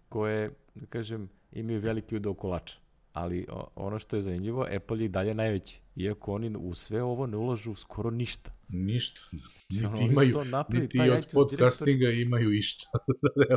koje, 0.09 0.51
da 0.75 0.87
kažem, 0.87 1.29
imaju 1.53 1.81
veliki 1.81 2.17
udeo 2.17 2.35
kolača. 2.35 2.79
Ali 3.13 3.47
ono 3.75 3.99
što 3.99 4.17
je 4.17 4.23
zanimljivo, 4.23 4.67
Apple 4.77 4.99
je 4.99 5.05
i 5.05 5.09
dalje 5.09 5.35
najveći. 5.35 5.81
Iako 5.97 6.35
oni 6.35 6.57
u 6.59 6.75
sve 6.75 7.03
ovo 7.03 7.27
ne 7.27 7.37
ulažu 7.37 7.75
skoro 7.75 8.11
ništa. 8.11 8.51
Ništa. 8.69 9.21
Niti 9.71 9.87
ono, 9.87 10.01
imaju, 10.01 10.45
niti 10.69 11.01
od 11.01 11.27
podcastinga 11.33 11.99
direktori... 11.99 12.23
imaju 12.23 12.53
išta. 12.53 12.87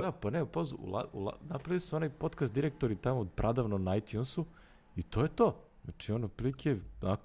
da, 0.02 0.12
pa 0.12 0.30
ne, 0.30 0.46
poz, 0.46 0.74
ula, 0.78 1.10
ula, 1.14 1.38
napravili 1.42 1.80
su 1.80 1.96
onaj 1.96 2.10
podcast 2.10 2.54
direktori 2.54 2.96
tamo 2.96 3.26
pradavno 3.26 3.78
na 3.78 3.96
iTunesu 3.96 4.46
I 5.00 5.04
to 5.04 5.22
je 5.22 5.36
to. 5.36 5.66
Znači, 5.84 6.12
ono, 6.12 6.28
prilike, 6.28 6.76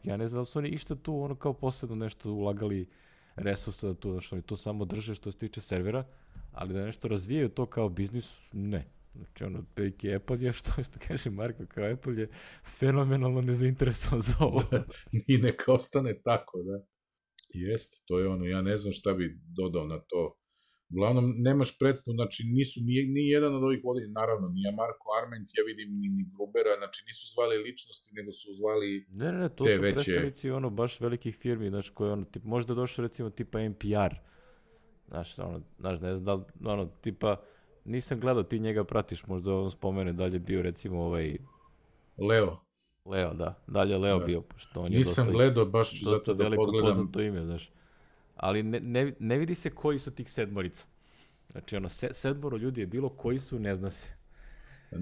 ja 0.04 0.16
ne 0.16 0.28
znam 0.28 0.40
da 0.40 0.44
su 0.44 0.58
oni 0.58 0.68
išta 0.68 0.94
tu, 0.94 1.22
ono, 1.22 1.34
kao 1.34 1.52
posebno 1.52 1.96
nešto 1.96 2.32
ulagali 2.32 2.88
resursa 3.36 3.86
da 3.88 3.94
tu, 3.94 4.10
znači, 4.10 4.34
oni 4.34 4.42
to 4.42 4.56
samo 4.56 4.84
drže 4.84 5.14
što 5.14 5.32
se 5.32 5.38
tiče 5.38 5.60
servera, 5.60 6.04
ali 6.52 6.74
da 6.74 6.84
nešto 6.84 7.08
razvijaju 7.08 7.48
to 7.48 7.66
kao 7.66 7.88
biznis, 7.88 8.46
ne. 8.52 8.86
Znači, 9.14 9.44
ono, 9.44 9.64
prilike 9.74 10.14
Apple 10.14 10.40
je, 10.40 10.52
što, 10.58 10.82
što 10.82 10.98
kaže 11.08 11.30
Marko, 11.30 11.66
kao 11.68 11.92
Apple 11.92 12.16
je 12.16 12.28
fenomenalno 12.64 13.40
nezainteresovan 13.40 14.22
za 14.22 14.34
ovo. 14.40 14.62
I 15.28 15.38
neka 15.38 15.72
ostane 15.72 16.20
tako, 16.24 16.62
da. 16.62 16.86
Jeste, 17.48 17.96
to 18.04 18.18
je 18.18 18.28
ono, 18.28 18.44
ja 18.44 18.62
ne 18.62 18.76
znam 18.76 18.92
šta 18.92 19.12
bi 19.14 19.40
dodao 19.56 19.86
na 19.86 20.00
to 20.00 20.34
Uglavnom, 20.94 21.34
nemaš 21.38 21.78
predstavu, 21.78 22.14
znači 22.14 22.40
nisu, 22.56 22.80
ni, 22.86 22.94
ni 23.14 23.28
jedan 23.28 23.54
od 23.54 23.62
ovih 23.62 23.80
voditelja, 23.84 24.12
naravno, 24.12 24.48
ni 24.48 24.60
Marko 24.76 25.06
Arment, 25.20 25.48
ja 25.58 25.62
vidim, 25.66 25.88
ni, 26.00 26.08
ni 26.08 26.24
Grubera, 26.34 26.72
znači 26.78 27.04
nisu 27.06 27.24
zvali 27.34 27.56
ličnosti, 27.66 28.10
nego 28.14 28.32
su 28.32 28.52
zvali 28.52 29.06
Ne, 29.10 29.32
ne, 29.32 29.38
ne, 29.38 29.48
to 29.48 29.64
te 29.64 29.76
su 29.76 29.82
veće... 29.82 29.94
predstavnici 29.94 30.50
ono, 30.50 30.70
baš 30.70 31.00
velikih 31.00 31.36
firmi, 31.36 31.70
znači 31.70 31.90
koje 31.94 32.12
ono, 32.12 32.24
tip, 32.24 32.44
možda 32.44 32.74
došao 32.74 33.02
recimo 33.02 33.30
tipa 33.30 33.58
NPR, 33.68 34.14
znaš, 35.08 35.38
ono, 35.38 35.60
znaš, 35.78 36.00
ne 36.00 36.16
znam 36.16 36.44
da 36.54 36.70
ono, 36.72 36.86
tipa, 36.86 37.36
nisam 37.84 38.20
gledao, 38.20 38.42
ti 38.42 38.58
njega 38.58 38.84
pratiš, 38.84 39.26
možda 39.26 39.54
on 39.54 39.70
spomene 39.70 40.12
dalje 40.12 40.38
bio 40.38 40.62
recimo 40.62 41.02
ovaj... 41.02 41.36
Leo. 42.18 42.56
Leo, 43.04 43.34
da, 43.34 43.62
dalje 43.66 43.98
Leo 43.98 44.18
da. 44.18 44.24
bio, 44.24 44.40
pošto 44.40 44.80
on 44.80 44.92
je 44.92 44.98
Nisam 44.98 45.24
dosta, 45.24 45.32
gledao, 45.32 45.64
baš 45.64 45.90
ću 45.90 46.04
zato 46.04 46.34
da 46.34 46.44
pogledam. 46.44 46.56
Dosta 46.56 46.72
veliko 46.72 46.86
poznato 46.86 47.20
ime, 47.20 47.44
znaš 47.44 47.70
ali 48.44 48.62
ne, 48.62 48.80
ne, 48.80 49.12
ne 49.18 49.38
vidi 49.38 49.54
se 49.54 49.70
koji 49.70 49.98
su 49.98 50.10
tih 50.14 50.30
sedmorica. 50.30 50.86
Znači, 51.52 51.76
ono, 51.76 51.88
se, 51.88 52.08
sedmoro 52.12 52.56
ljudi 52.56 52.80
je 52.80 52.86
bilo, 52.86 53.08
koji 53.08 53.38
su, 53.38 53.58
ne 53.58 53.74
zna 53.76 53.90
se. 53.90 54.08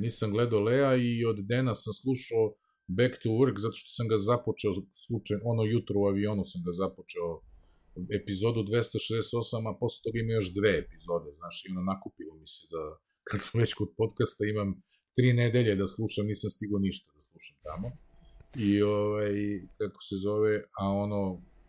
Nisam 0.05 0.31
gledao 0.31 0.60
Lea 0.60 0.94
i 0.97 1.24
od 1.24 1.39
Dena 1.51 1.74
sam 1.74 1.93
slušao 1.93 2.55
Back 2.86 3.14
to 3.23 3.28
Work, 3.28 3.56
zato 3.59 3.77
što 3.81 3.90
sam 3.97 4.09
ga 4.09 4.16
započeo 4.16 4.73
slučaj, 5.06 5.36
ono 5.44 5.62
jutro 5.64 6.01
u 6.01 6.06
avionu 6.06 6.44
sam 6.44 6.60
ga 6.66 6.73
započeo 6.73 7.28
epizodu 8.19 8.60
268, 8.62 9.70
a 9.70 9.73
posle 9.81 10.01
toga 10.05 10.19
ima 10.19 10.32
još 10.32 10.48
dve 10.59 10.73
epizode, 10.82 11.31
znaš, 11.40 11.56
i 11.64 11.70
ono 11.73 11.82
nakupilo 11.93 12.35
mi 12.40 12.47
se 12.47 12.62
da, 12.73 12.82
kad 13.28 13.40
sam 13.47 13.60
već 13.60 13.74
kod 13.74 13.89
podcasta, 14.01 14.43
imam 14.44 14.70
tri 15.16 15.32
nedelje 15.32 15.74
da 15.82 15.86
slušam, 15.97 16.27
nisam 16.27 16.51
stigo 16.51 16.78
ništa 16.78 17.06
da 17.14 17.20
slušam 17.28 17.56
tamo. 17.69 17.89
I, 18.66 18.82
ovaj, 18.82 19.32
kako 19.78 20.01
se 20.09 20.16
zove, 20.27 20.55
a 20.81 20.85
ono, 21.05 21.20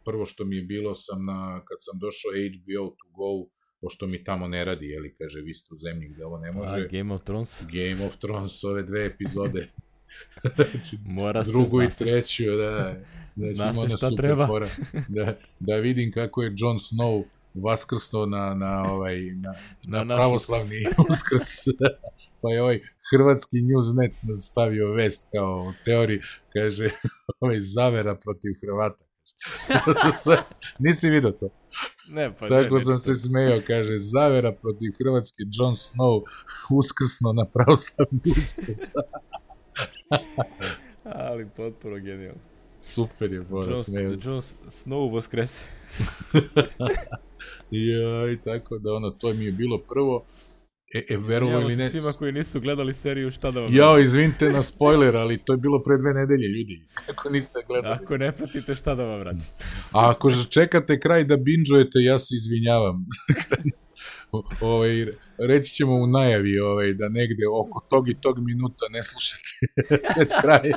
prvo 0.06 0.26
što 0.26 0.46
mi 0.46 0.56
je 0.56 0.62
bilo 0.62 0.96
sam 0.96 1.26
na, 1.26 1.62
kad 1.66 1.78
sam 1.80 2.00
došao 2.00 2.32
HBO 2.32 2.90
to 2.90 3.08
go, 3.16 3.50
pošto 3.82 4.08
mi 4.08 4.24
tamo 4.24 4.48
ne 4.48 4.66
radi, 4.66 4.86
jeli, 4.86 5.14
kaže, 5.14 5.42
vi 5.42 5.54
ste 5.54 5.68
u 5.72 5.76
zemlji 5.76 6.08
gde 6.08 6.26
ovo 6.26 6.38
ne 6.38 6.52
može. 6.52 6.82
A, 6.82 6.88
Game 6.92 7.14
of 7.14 7.24
Thrones? 7.24 7.64
Game 7.72 8.06
of 8.06 8.18
Thrones, 8.18 8.64
ove 8.64 8.84
dve 8.84 9.06
epizode. 9.06 9.68
znači, 10.56 10.98
Mora 11.06 11.44
drugu 11.44 11.80
se, 11.80 11.86
i 11.86 12.08
treću, 12.08 12.44
da. 12.44 12.96
Znači, 13.36 13.56
zna 13.56 13.90
se 13.90 13.98
šta 13.98 14.16
treba. 14.16 14.48
Fora, 14.48 14.70
da, 15.16 15.38
da 15.60 15.76
vidim 15.76 16.12
kako 16.12 16.44
je 16.44 16.54
Jon 16.58 16.78
Snow 16.78 17.24
vaskrsno 17.54 18.26
na, 18.26 18.54
na, 18.54 18.84
ovaj, 18.92 19.22
na, 19.22 19.54
na, 19.84 20.04
na 20.04 20.16
pravoslavni 20.16 20.86
uskrs. 21.10 21.78
pa 22.42 22.50
je 22.50 22.62
ovaj 22.62 22.80
hrvatski 23.12 23.58
Newsnet 23.58 24.42
stavio 24.42 24.94
vest 24.94 25.28
kao 25.32 25.74
teoriji, 25.86 26.20
kaže, 26.54 26.90
ovaj 27.40 27.60
zavera 27.60 28.16
protiv 28.16 28.52
Hrvata. 28.62 29.06
Nisi 30.80 31.10
vidio 31.10 31.32
to? 31.32 31.50
Ne, 32.08 32.36
pa 32.40 32.48
Tako 32.48 32.76
ne, 32.78 32.84
sam 32.84 32.98
se 32.98 33.16
smejao, 33.16 33.60
kaže, 33.68 33.98
zavera 33.98 34.52
protiv 34.52 34.92
Hrvatske, 34.98 35.44
Jon 35.52 35.74
Snow 35.76 36.22
uskrsno 36.70 37.34
na 37.34 37.46
pravoslavni 37.46 38.22
uskrs. 38.38 38.80
Ali 41.04 41.48
potpuno 41.58 41.96
genijalno. 41.96 42.42
Super 42.80 43.34
je, 43.34 43.42
Bora, 43.42 43.72
Jon, 43.72 43.84
Jon 44.24 44.42
Snow 44.70 45.14
vaskrese. 45.14 45.64
ja, 47.72 48.32
i 48.32 48.38
tako 48.44 48.78
da 48.78 48.94
ono, 48.94 49.10
to 49.10 49.34
mi 49.34 49.46
je 49.46 49.52
bilo 49.52 49.78
prvo. 49.78 50.26
E, 50.94 51.06
e 51.10 51.18
verovo 51.18 51.61
ili 51.61 51.76
ne... 51.76 51.90
svima 51.90 52.14
koji 52.14 52.32
nisu 52.32 52.61
gledali 52.61 52.94
seriju, 52.94 53.32
šta 53.32 53.52
da 53.52 53.61
vam... 53.61 53.76
Jao, 53.76 53.99
izvinite 53.99 54.49
na 54.49 54.64
spoiler, 54.64 55.15
ali 55.15 55.38
to 55.45 55.53
je 55.53 55.57
bilo 55.57 55.84
pre 55.84 55.98
dve 55.98 56.14
nedelje, 56.14 56.48
ljudi. 56.48 56.88
Kako 57.06 57.30
niste 57.30 57.60
gledali? 57.68 57.95
Ako 57.95 58.18
ne 58.18 58.32
pratite, 58.32 58.76
šta 58.76 58.95
da 58.95 59.06
vam 59.06 59.20
vrati? 59.20 59.40
A 59.91 60.10
ako 60.10 60.32
čekate 60.49 60.99
kraj 60.99 61.24
da 61.24 61.38
binđujete, 61.38 61.99
ja 61.99 62.20
se 62.20 62.36
izvinjavam. 62.36 63.06
ovaj, 64.61 65.06
reći 65.38 65.74
ćemo 65.74 65.95
u 65.95 66.07
najavi 66.07 66.60
ovaj, 66.60 66.94
da 66.94 67.10
negde 67.10 67.44
oko 67.53 67.88
tog 67.90 68.10
i 68.10 68.22
tog 68.22 68.40
minuta 68.40 68.86
ne 68.90 69.03
slušate 69.03 69.60
pred 70.15 70.30
kraj. 70.41 70.72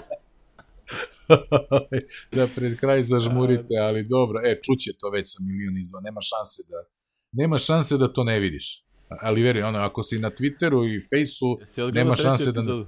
da 2.32 2.48
pred 2.56 2.76
kraj 2.80 3.02
zažmurite, 3.02 3.76
ali 3.82 4.04
dobro, 4.04 4.40
e, 4.44 4.60
čuće 4.62 4.92
to 5.00 5.10
već 5.10 5.32
sa 5.32 5.38
milion 5.42 5.78
izva, 5.78 6.00
nema 6.00 6.20
šanse 6.20 6.62
da 6.68 6.96
nema 7.32 7.58
šanse 7.58 7.96
da 7.96 8.12
to 8.12 8.24
ne 8.24 8.40
vidiš. 8.40 8.85
Ali 9.08 9.42
veri, 9.42 9.62
ono, 9.62 9.78
ako 9.78 10.02
si 10.02 10.18
na 10.18 10.30
Twitteru 10.30 10.96
i 10.96 11.00
odgledao 11.00 11.58
nema 11.92 12.16
šanse 12.16 12.44
da... 12.44 12.50
epizodu? 12.50 12.86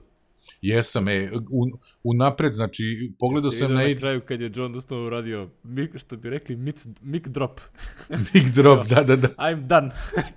Jesam, 0.62 1.08
e, 1.08 1.30
u, 1.50 1.66
u 2.02 2.14
napred, 2.14 2.52
znači, 2.52 3.12
pogledao 3.18 3.50
sam 3.50 3.74
na 3.74 3.88
na 3.88 3.98
kraju 3.98 4.20
kad 4.20 4.40
je 4.40 4.50
John 4.54 4.72
Dustin 4.72 4.98
uradio, 4.98 5.48
mik, 5.62 5.98
što 5.98 6.16
bi 6.16 6.30
rekli, 6.30 6.56
mic, 6.56 6.86
mic 7.00 7.26
drop. 7.26 7.60
Big 8.32 8.50
Drop, 8.50 8.86
da, 8.94 9.02
da, 9.02 9.16
da. 9.16 9.28
I'm 9.28 9.66
done. 9.66 9.90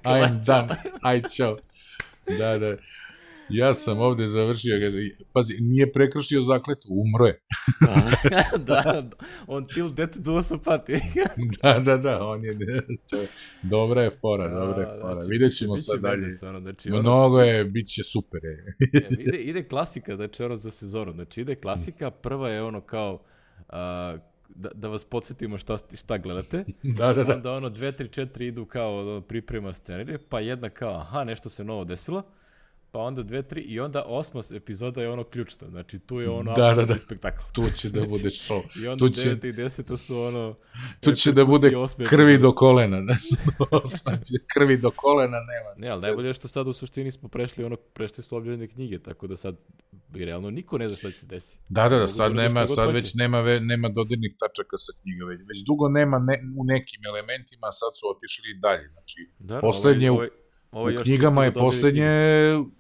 I'm 0.04 0.44
done. 0.48 0.76
Aj, 1.02 1.22
čao. 1.36 1.58
Da, 2.38 2.58
da. 2.58 2.76
Ja 3.52 3.74
sam 3.74 4.00
ovde 4.00 4.28
završio, 4.28 4.72
pazi, 5.34 5.58
nije 5.62 5.92
prekršio 5.92 6.42
zakletu, 6.42 6.88
umro 6.90 7.26
je. 7.26 7.40
da, 8.68 8.82
da, 9.02 9.10
until 9.48 9.90
death 9.90 10.18
do 10.18 10.34
us 10.34 10.52
apart. 10.52 10.90
da, 11.62 11.80
da, 11.80 11.98
da, 11.98 12.28
on 12.28 12.46
je, 12.46 12.58
to 13.10 13.18
je 13.18 13.28
dobra 13.62 14.02
je 14.02 14.12
fora, 14.22 14.48
dobra 14.48 14.82
je 14.82 15.00
fora. 15.02 15.26
Vidjet 15.30 15.58
ćemo 15.58 15.78
sad 15.78 16.00
dalje. 16.00 16.28
ono, 16.42 16.62
znači, 16.62 16.90
ono, 16.92 17.02
Mnogo 17.02 17.40
je, 17.40 17.66
bit 17.66 17.88
će 17.88 18.04
super. 18.04 18.42
Je. 18.44 18.76
ide, 19.28 19.38
ide 19.38 19.64
klasika, 19.64 20.16
znači 20.16 20.44
ono 20.44 20.58
za 20.58 20.72
sezonu. 20.72 21.14
Znači 21.14 21.42
ide 21.42 21.56
klasika, 21.56 22.12
prva 22.12 22.50
je 22.50 22.64
ono 22.64 22.82
kao, 22.82 23.22
a, 23.70 24.18
da, 24.56 24.70
da 24.74 24.88
vas 24.88 25.06
podsjetimo 25.06 25.58
šta, 25.58 25.78
šta 25.94 26.18
gledate. 26.18 26.66
da, 26.84 27.14
da, 27.14 27.24
da. 27.24 27.36
Onda 27.36 27.52
ono 27.52 27.70
dve, 27.70 27.92
tri, 27.92 28.08
četiri 28.08 28.48
idu 28.48 28.66
kao 28.66 29.22
priprema 29.22 29.74
scenarije, 29.74 30.20
pa 30.30 30.40
jedna 30.40 30.70
kao, 30.70 30.96
aha, 30.96 31.24
nešto 31.24 31.50
se 31.50 31.64
novo 31.64 31.86
desilo. 31.86 32.24
Pa 32.92 33.00
onda 33.00 33.24
dve, 33.24 33.44
tri 33.44 33.62
i 33.62 33.80
onda 33.80 34.04
osma 34.04 34.42
epizoda 34.54 35.02
je 35.02 35.10
ono 35.10 35.24
ključna. 35.24 35.70
Znači 35.70 36.00
tu 36.00 36.20
je 36.20 36.30
ono 36.30 36.54
Da, 36.54 36.74
da, 36.74 36.86
da. 36.86 37.00
spektakl. 37.00 37.42
Tu 37.54 37.64
će 37.72 37.90
da 37.90 38.02
bude 38.02 38.30
show. 38.30 38.62
I 38.78 38.88
onda 38.88 39.00
Tu 39.00 39.10
će, 39.10 39.24
deveta 39.24 39.48
i 39.48 39.52
deseta 39.54 39.98
su 39.98 40.18
ono... 40.18 40.56
tu 41.00 41.12
će 41.12 41.32
da 41.32 41.46
bude 41.46 41.72
krvi 42.10 42.38
do 42.38 42.52
kolena. 42.54 42.98
Osma, 43.84 44.18
krvi 44.48 44.78
do 44.78 44.92
kolena 44.92 45.38
nema. 45.40 45.74
Ne, 45.78 45.88
ali 45.88 46.02
najbolje 46.02 46.28
je 46.28 46.34
što 46.34 46.48
sad 46.48 46.68
u 46.68 46.74
suštini 46.74 47.12
smo 47.12 47.30
prešli 47.30 47.64
ono, 47.64 47.76
prešli 47.76 48.24
su 48.24 48.38
objavljene 48.38 48.68
knjige, 48.68 49.00
tako 49.00 49.28
da 49.28 49.38
sad 49.38 49.56
i 50.16 50.26
realno 50.26 50.50
niko 50.50 50.78
ne 50.78 50.88
zna 50.88 50.98
šta 50.98 51.12
će 51.12 51.18
se 51.18 51.26
desiti. 51.26 51.64
Da, 51.70 51.90
da, 51.90 51.98
da, 51.98 52.08
sad 52.08 52.18
da 52.18 52.34
urade 52.34 52.44
nema, 52.44 52.68
sad 52.68 52.94
već 52.94 53.14
nema, 53.14 53.42
ve, 53.42 53.60
nema 53.60 53.90
dodirnih 53.90 54.32
tačaka 54.40 54.78
sa 54.78 54.94
knjiga, 55.02 55.26
već, 55.26 55.40
već 55.40 55.60
dugo 55.60 55.90
nema 55.90 56.20
ne, 56.20 56.40
u 56.58 56.64
nekim 56.64 57.06
elementima, 57.06 57.68
sad 57.72 57.92
su 57.96 58.06
otišli 58.10 58.52
i 58.52 58.60
dalje. 58.60 58.90
Znači, 58.90 59.30
Da, 59.40 59.60
Poslednje 59.60 60.12
u- 60.12 60.14
ovaj, 60.14 60.28
ovaj 60.72 60.94
u 60.94 60.96
još 60.96 61.04
knjigama 61.04 61.46
je 61.46 61.54
poslednje 61.54 62.10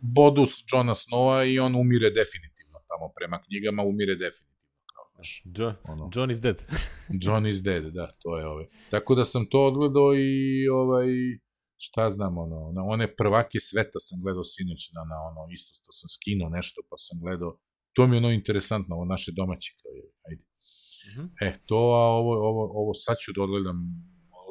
Bodus 0.01 0.51
Johna 0.73 0.93
Snowa 0.95 1.53
i 1.53 1.59
on 1.59 1.75
umire 1.75 2.09
definitivno 2.09 2.79
tamo 2.87 3.11
prema 3.15 3.41
knjigama 3.45 3.83
umire 3.83 4.15
definitivno 4.15 4.67
kao 4.93 5.05
znaš. 5.13 5.43
Jo, 5.57 5.73
ono 5.83 6.09
John 6.15 6.31
is 6.31 6.41
dead. 6.41 6.61
John 7.23 7.47
is 7.47 7.63
dead 7.63 7.83
da 7.83 8.07
to 8.21 8.37
je 8.37 8.47
ovaj 8.47 8.65
tako 8.89 9.15
da 9.15 9.25
sam 9.25 9.45
to 9.49 9.65
odgledao 9.67 10.15
i 10.15 10.67
ovaj 10.69 11.07
šta 11.77 12.09
znam 12.09 12.37
ono 12.37 12.71
na 12.71 12.83
one 12.83 13.15
prvake 13.15 13.59
sveta 13.59 13.99
sam 13.99 14.21
gledao 14.21 14.43
sinoć 14.43 14.91
na, 14.93 15.01
na 15.03 15.17
ono 15.29 15.41
isto 15.51 15.71
što 15.73 15.91
sam 15.91 16.09
skinuo 16.09 16.49
nešto 16.49 16.81
pa 16.89 16.95
sam 16.97 17.19
gledao 17.19 17.59
to 17.93 18.07
mi 18.07 18.15
je 18.15 18.17
ono 18.17 18.31
interesantno 18.31 18.95
ovo 18.95 19.05
naše 19.05 19.31
domaće 19.35 19.75
kao 19.83 19.91
je 19.91 20.03
ajde 20.29 20.43
Mhm. 21.11 21.25
e 21.41 21.59
to 21.65 21.75
a 21.75 22.03
ovo 22.19 22.33
ovo 22.49 22.63
ovo 22.81 22.93
sad 22.93 23.17
ću 23.23 23.31
da 23.35 23.41
odgledam 23.43 23.77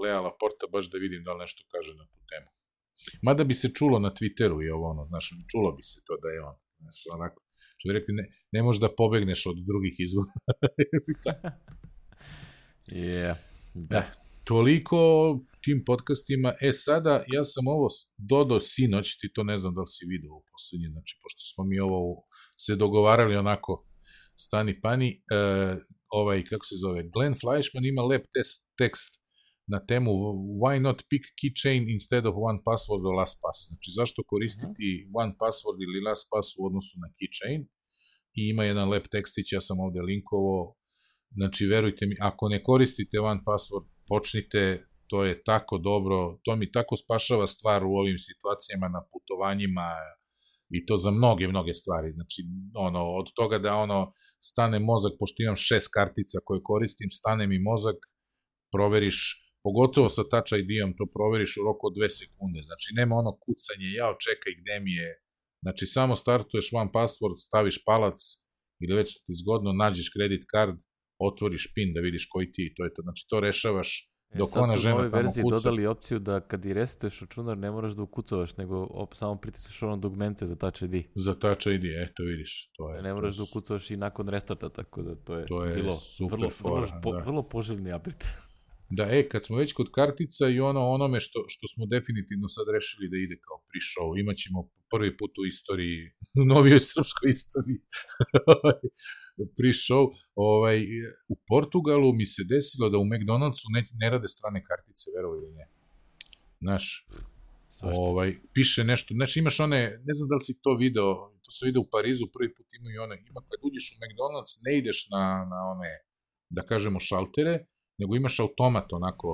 Lea 0.03 0.21
Laporta 0.21 0.67
baš 0.73 0.91
da 0.91 0.99
vidim 0.99 1.25
da 1.25 1.33
li 1.33 1.39
nešto 1.41 1.65
kaže 1.73 1.95
na 1.95 2.05
tu 2.07 2.19
temu 2.31 2.49
Mada 3.23 3.45
bi 3.45 3.55
se 3.55 3.69
čulo 3.75 3.99
na 3.99 4.11
Twitteru 4.11 4.67
i 4.67 4.71
ovo 4.71 4.91
ono, 4.91 5.07
znaš, 5.07 5.31
čulo 5.51 5.73
bi 5.73 5.83
se 5.83 6.01
to 6.07 6.17
da 6.23 6.29
je 6.29 6.43
on, 6.43 6.55
znaš, 6.81 7.03
onako, 7.15 7.43
što 7.77 7.89
bi 7.89 7.93
rekli, 7.93 8.15
ne, 8.15 8.29
ne 8.53 8.63
možeš 8.63 8.81
da 8.81 8.95
pobegneš 8.97 9.47
od 9.47 9.57
drugih 9.67 9.95
izvora. 9.99 10.33
Yeah. 12.91 13.37
Da. 13.75 14.11
Toliko 14.45 14.99
o 14.99 15.41
tim 15.65 15.83
podcastima. 15.87 16.55
E 16.61 16.73
sada, 16.73 17.25
ja 17.27 17.45
sam 17.45 17.69
ovo 17.69 17.89
dodao 18.19 18.61
sinoć, 18.61 19.19
ti 19.21 19.33
to 19.35 19.45
ne 19.45 19.59
znam 19.59 19.75
da 19.75 19.81
li 19.81 19.87
si 19.87 20.07
vidio 20.07 20.35
u 20.35 20.43
poslednji, 20.53 20.89
znači, 20.93 21.19
pošto 21.23 21.41
smo 21.55 21.65
mi 21.65 21.81
ovo 21.81 22.23
se 22.59 22.77
dogovarali 22.77 23.37
onako 23.37 23.87
stani 24.37 24.81
pani, 24.81 25.11
e, 25.11 25.77
ovaj, 26.11 26.45
kako 26.45 26.65
se 26.67 26.75
zove, 26.77 27.03
Glenn 27.15 27.35
Fleischman 27.41 27.85
ima 27.85 28.03
lep 28.03 28.25
test, 28.35 28.69
tekst 28.79 29.20
na 29.66 29.87
temu 29.87 30.11
why 30.62 30.81
not 30.81 31.03
pick 31.11 31.24
keychain 31.41 31.93
instead 31.93 32.27
of 32.27 32.35
one 32.37 32.59
password 32.65 33.03
or 33.07 33.15
last 33.20 33.39
pass. 33.43 33.59
Znači, 33.69 33.89
zašto 33.99 34.23
koristiti 34.27 34.89
one 35.15 35.32
password 35.41 35.78
ili 35.87 36.05
last 36.09 36.24
pass 36.32 36.47
u 36.59 36.66
odnosu 36.66 36.95
na 37.05 37.09
keychain? 37.19 37.61
I 38.39 38.41
ima 38.53 38.65
jedan 38.65 38.89
lep 38.89 39.07
tekstić, 39.09 39.53
ja 39.53 39.61
sam 39.61 39.81
ovde 39.81 40.01
linkovao, 40.01 40.81
Znači, 41.37 41.66
verujte 41.66 42.07
mi, 42.07 42.15
ako 42.20 42.49
ne 42.49 42.62
koristite 42.62 43.20
one 43.20 43.41
password, 43.47 43.87
počnite, 44.09 44.87
to 45.07 45.24
je 45.24 45.43
tako 45.43 45.78
dobro, 45.78 46.39
to 46.45 46.57
mi 46.57 46.73
tako 46.73 46.97
spašava 46.97 47.47
stvar 47.47 47.85
u 47.85 47.93
ovim 47.93 48.19
situacijama 48.19 48.89
na 48.89 49.03
putovanjima 49.12 49.89
i 50.70 50.87
to 50.87 50.97
za 50.97 51.11
mnoge, 51.11 51.49
mnoge 51.49 51.74
stvari. 51.74 52.12
Znači, 52.12 52.43
ono, 52.74 53.05
od 53.05 53.27
toga 53.35 53.59
da 53.59 53.74
ono, 53.74 54.12
stane 54.41 54.78
mozak, 54.78 55.12
pošto 55.19 55.43
imam 55.43 55.57
šest 55.57 55.89
kartica 55.95 56.39
koje 56.45 56.61
koristim, 56.62 57.11
stane 57.11 57.47
mi 57.47 57.59
mozak, 57.59 57.97
proveriš, 58.73 59.19
pogotovo 59.62 60.09
sa 60.09 60.23
Touch 60.24 60.53
ID-om, 60.55 60.91
to 60.99 61.05
proveriš 61.07 61.57
u 61.57 61.65
roku 61.65 61.87
od 61.87 61.95
dve 61.99 62.09
sekunde. 62.11 62.61
Znači, 62.62 62.89
nema 62.95 63.15
ono 63.15 63.32
kucanje, 63.45 63.87
jao, 63.93 64.15
čekaj, 64.27 64.53
gde 64.61 64.81
mi 64.81 64.93
je, 64.95 65.11
Znači, 65.62 65.87
samo 65.87 66.16
startuješ 66.16 66.73
one 66.73 66.91
password, 66.93 67.39
staviš 67.39 67.85
palac 67.85 68.20
ili 68.81 68.95
već 68.95 69.24
ti 69.24 69.32
zgodno, 69.35 69.73
nađeš 69.73 70.09
kredit 70.09 70.43
card, 70.53 70.77
otvoriš 71.19 71.73
pin 71.74 71.93
da 71.95 72.01
vidiš 72.01 72.27
koji 72.27 72.53
ti, 72.53 72.73
to 72.77 72.85
je 72.85 72.95
to. 72.95 73.03
Znači, 73.03 73.27
to 73.28 73.41
rešavaš 73.41 74.07
E, 74.31 74.39
dok 74.39 74.49
sad 74.49 74.62
ona 74.62 74.73
su 74.73 74.77
u 74.77 74.81
žena 74.81 74.95
novoj 74.95 75.11
tamo 75.11 75.23
verziji 75.23 75.43
kuca. 75.43 75.55
dodali 75.57 75.87
opciju 75.87 76.19
da 76.19 76.41
kad 76.41 76.65
i 76.65 76.73
resetuješ 76.73 77.20
računar 77.20 77.59
ne 77.59 77.70
moraš 77.70 77.93
da 77.93 78.03
ukucavaš, 78.03 78.57
nego 78.57 78.77
op, 78.82 79.15
samo 79.15 79.37
pritisneš 79.37 79.82
ono 79.82 79.97
dugmente 79.97 80.47
za 80.47 80.57
Touch 80.57 80.82
ID. 80.82 81.05
Za 81.16 81.35
Touch 81.35 81.66
ID, 81.66 81.85
eto 82.03 82.23
vidiš, 82.23 82.70
to 82.73 82.91
je. 82.91 83.03
Ne 83.03 83.09
to 83.09 83.15
moraš 83.15 83.37
da 83.37 83.45
su- 83.45 83.51
ukucavaš 83.51 83.91
i 83.91 83.97
nakon 83.97 84.28
restarta, 84.28 84.69
tako 84.70 85.03
da 85.03 85.15
to 85.16 85.37
je, 85.37 85.47
To 85.47 85.65
je 85.65 85.74
bilo 85.74 85.95
super 85.95 86.39
vrlo, 86.39 86.51
vrlo, 86.61 86.87
fora, 86.87 87.01
po, 87.03 87.12
da. 87.12 87.19
vrlo 87.19 87.43
poželjni 87.45 87.95
update. 87.95 88.27
Da, 88.91 89.05
e, 89.11 89.29
kad 89.29 89.45
smo 89.45 89.57
već 89.57 89.73
kod 89.73 89.91
kartica 89.91 90.49
i 90.49 90.61
ono 90.61 90.81
onome 90.81 91.21
što, 91.21 91.45
što 91.49 91.69
smo 91.69 91.87
definitivno 91.87 92.49
sad 92.49 92.67
rešili 92.75 93.09
da 93.09 93.17
ide 93.17 93.37
kao 93.47 93.59
pre-show, 93.69 94.21
imaćemo 94.21 94.71
prvi 94.91 95.17
put 95.17 95.39
u 95.39 95.47
istoriji, 95.47 95.99
u 96.41 96.45
novijoj 96.45 96.81
srpskoj 96.81 97.31
istoriji, 97.31 97.81
pre-show, 99.57 100.05
ovaj, 100.35 100.79
u 101.29 101.35
Portugalu 101.49 102.12
mi 102.12 102.27
se 102.27 102.43
desilo 102.55 102.89
da 102.91 102.99
u 102.99 103.05
McDonald'su 103.12 103.67
ne, 103.75 103.83
ne 104.01 104.11
rade 104.11 104.29
strane 104.29 104.65
kartice, 104.69 105.07
verovo 105.17 105.35
ili 105.37 105.53
ne. 105.59 105.67
Znaš, 106.61 107.07
ovaj, 107.83 108.39
piše 108.55 108.85
nešto, 108.85 109.15
znači 109.15 109.39
imaš 109.39 109.61
one, 109.61 109.81
ne 110.07 110.15
znam 110.15 110.29
da 110.29 110.35
li 110.35 110.45
si 110.49 110.61
to 110.62 110.75
video, 110.77 111.09
to 111.45 111.51
se 111.51 111.67
video 111.67 111.83
u 111.83 111.91
Parizu, 111.93 112.27
prvi 112.35 112.55
put 112.55 112.67
imaju 112.79 113.03
one, 113.03 113.17
ima 113.31 113.41
kad 113.49 113.59
uđeš 113.62 113.85
u 113.93 113.97
McDonald's, 114.03 114.53
ne 114.65 114.79
ideš 114.79 115.09
na, 115.11 115.25
na 115.53 115.61
one, 115.75 115.91
da 116.57 116.62
kažemo, 116.62 117.01
šaltere, 117.01 117.67
nego 118.01 118.17
imaš 118.17 118.41
automat 118.41 118.93
onako, 118.93 119.29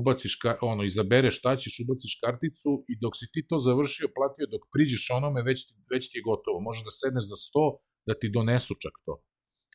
ubaciš, 0.00 0.34
ka, 0.42 0.50
ono, 0.72 0.82
izabereš 0.84 1.38
šta 1.38 1.56
ćeš, 1.56 1.74
ubaciš 1.84 2.12
karticu 2.24 2.70
i 2.90 2.94
dok 3.02 3.12
si 3.20 3.26
ti 3.32 3.40
to 3.48 3.56
završio, 3.68 4.08
platio, 4.16 4.46
dok 4.54 4.62
priđeš 4.72 5.04
onome, 5.18 5.40
već, 5.42 5.58
ti- 5.66 5.78
već 5.92 6.02
ti 6.10 6.18
je 6.18 6.26
gotovo. 6.30 6.58
Možeš 6.66 6.82
da 6.84 6.92
sedneš 7.00 7.24
za 7.32 7.36
sto, 7.44 7.64
da 8.06 8.12
ti 8.20 8.34
donesu 8.36 8.74
čak 8.84 8.94
to. 9.04 9.14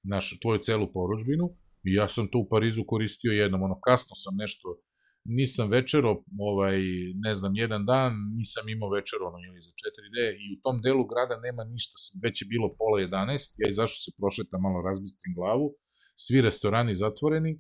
Znaš, 0.07 0.25
tvoju 0.41 0.59
celu 0.67 0.87
poručbinu. 0.97 1.45
I 1.87 1.89
ja 1.99 2.07
sam 2.07 2.27
to 2.31 2.37
u 2.39 2.49
Parizu 2.51 2.83
koristio 2.93 3.31
jednom, 3.31 3.61
ono, 3.67 3.77
kasno 3.87 4.13
sam 4.23 4.33
nešto, 4.43 4.67
nisam 5.39 5.65
večero, 5.77 6.11
ovaj, 6.39 6.77
ne 7.25 7.33
znam, 7.35 7.51
jedan 7.55 7.85
dan, 7.85 8.13
nisam 8.39 8.69
imao 8.69 8.89
večero, 8.89 9.23
ono, 9.29 9.39
ili 9.47 9.59
za 9.67 9.71
4D, 9.81 10.17
i 10.43 10.45
u 10.55 10.57
tom 10.63 10.75
delu 10.85 11.03
grada 11.11 11.35
nema 11.45 11.63
ništa, 11.73 11.95
već 12.23 12.35
je 12.41 12.47
bilo 12.53 12.67
pola 12.79 12.97
11, 12.99 13.55
ja 13.61 13.67
izašao 13.69 13.99
se 14.05 14.11
prošetam, 14.19 14.61
malo 14.61 14.79
razbistim 14.89 15.31
glavu, 15.37 15.67
svi 16.23 16.41
restorani 16.41 16.95
zatvoreni, 16.95 17.51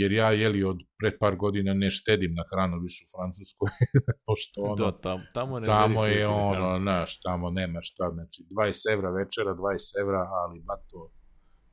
jer 0.00 0.12
ja, 0.12 0.28
jeli, 0.32 0.64
od 0.64 0.78
pre 0.98 1.10
par 1.20 1.36
godina 1.36 1.74
ne 1.74 1.90
štedim 1.90 2.34
na 2.34 2.44
hranu 2.50 2.76
više 2.86 3.04
u 3.04 3.10
Francuskoj, 3.14 3.70
pošto 4.26 4.60
ono, 4.60 4.84
da, 4.84 4.90
tam, 5.06 5.18
tamo 5.34 5.60
ne 5.60 5.66
tamo 5.66 6.00
vredi 6.00 6.18
je 6.18 6.26
ono, 6.26 6.78
znaš, 6.78 7.20
tamo 7.20 7.50
nema 7.50 7.78
šta, 7.82 8.10
znači 8.14 8.38
20 8.56 8.92
evra 8.94 9.10
večera, 9.20 9.50
20 9.54 10.00
evra, 10.02 10.22
ali 10.40 10.60
bato, 10.68 10.98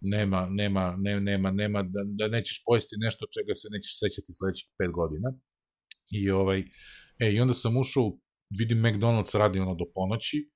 nema, 0.02 0.48
nema, 0.62 0.96
ne, 1.06 1.20
nema, 1.20 1.52
nema, 1.52 1.84
da, 1.84 2.02
da 2.20 2.28
nećeš 2.28 2.64
pojesti 2.66 2.96
nešto 3.06 3.26
čega 3.36 3.54
se 3.56 3.68
nećeš 3.72 3.94
sećati 4.00 4.38
sledećih 4.38 4.70
5 4.80 4.92
godina. 5.00 5.30
I 6.12 6.32
ovaj, 6.32 6.60
e, 7.20 7.32
i 7.34 7.40
onda 7.40 7.54
sam 7.54 7.78
ušao, 7.78 8.18
vidim 8.60 8.78
McDonald's 8.78 9.38
radi 9.38 9.60
ono 9.60 9.76
do 9.76 9.86
ponoći, 9.96 10.50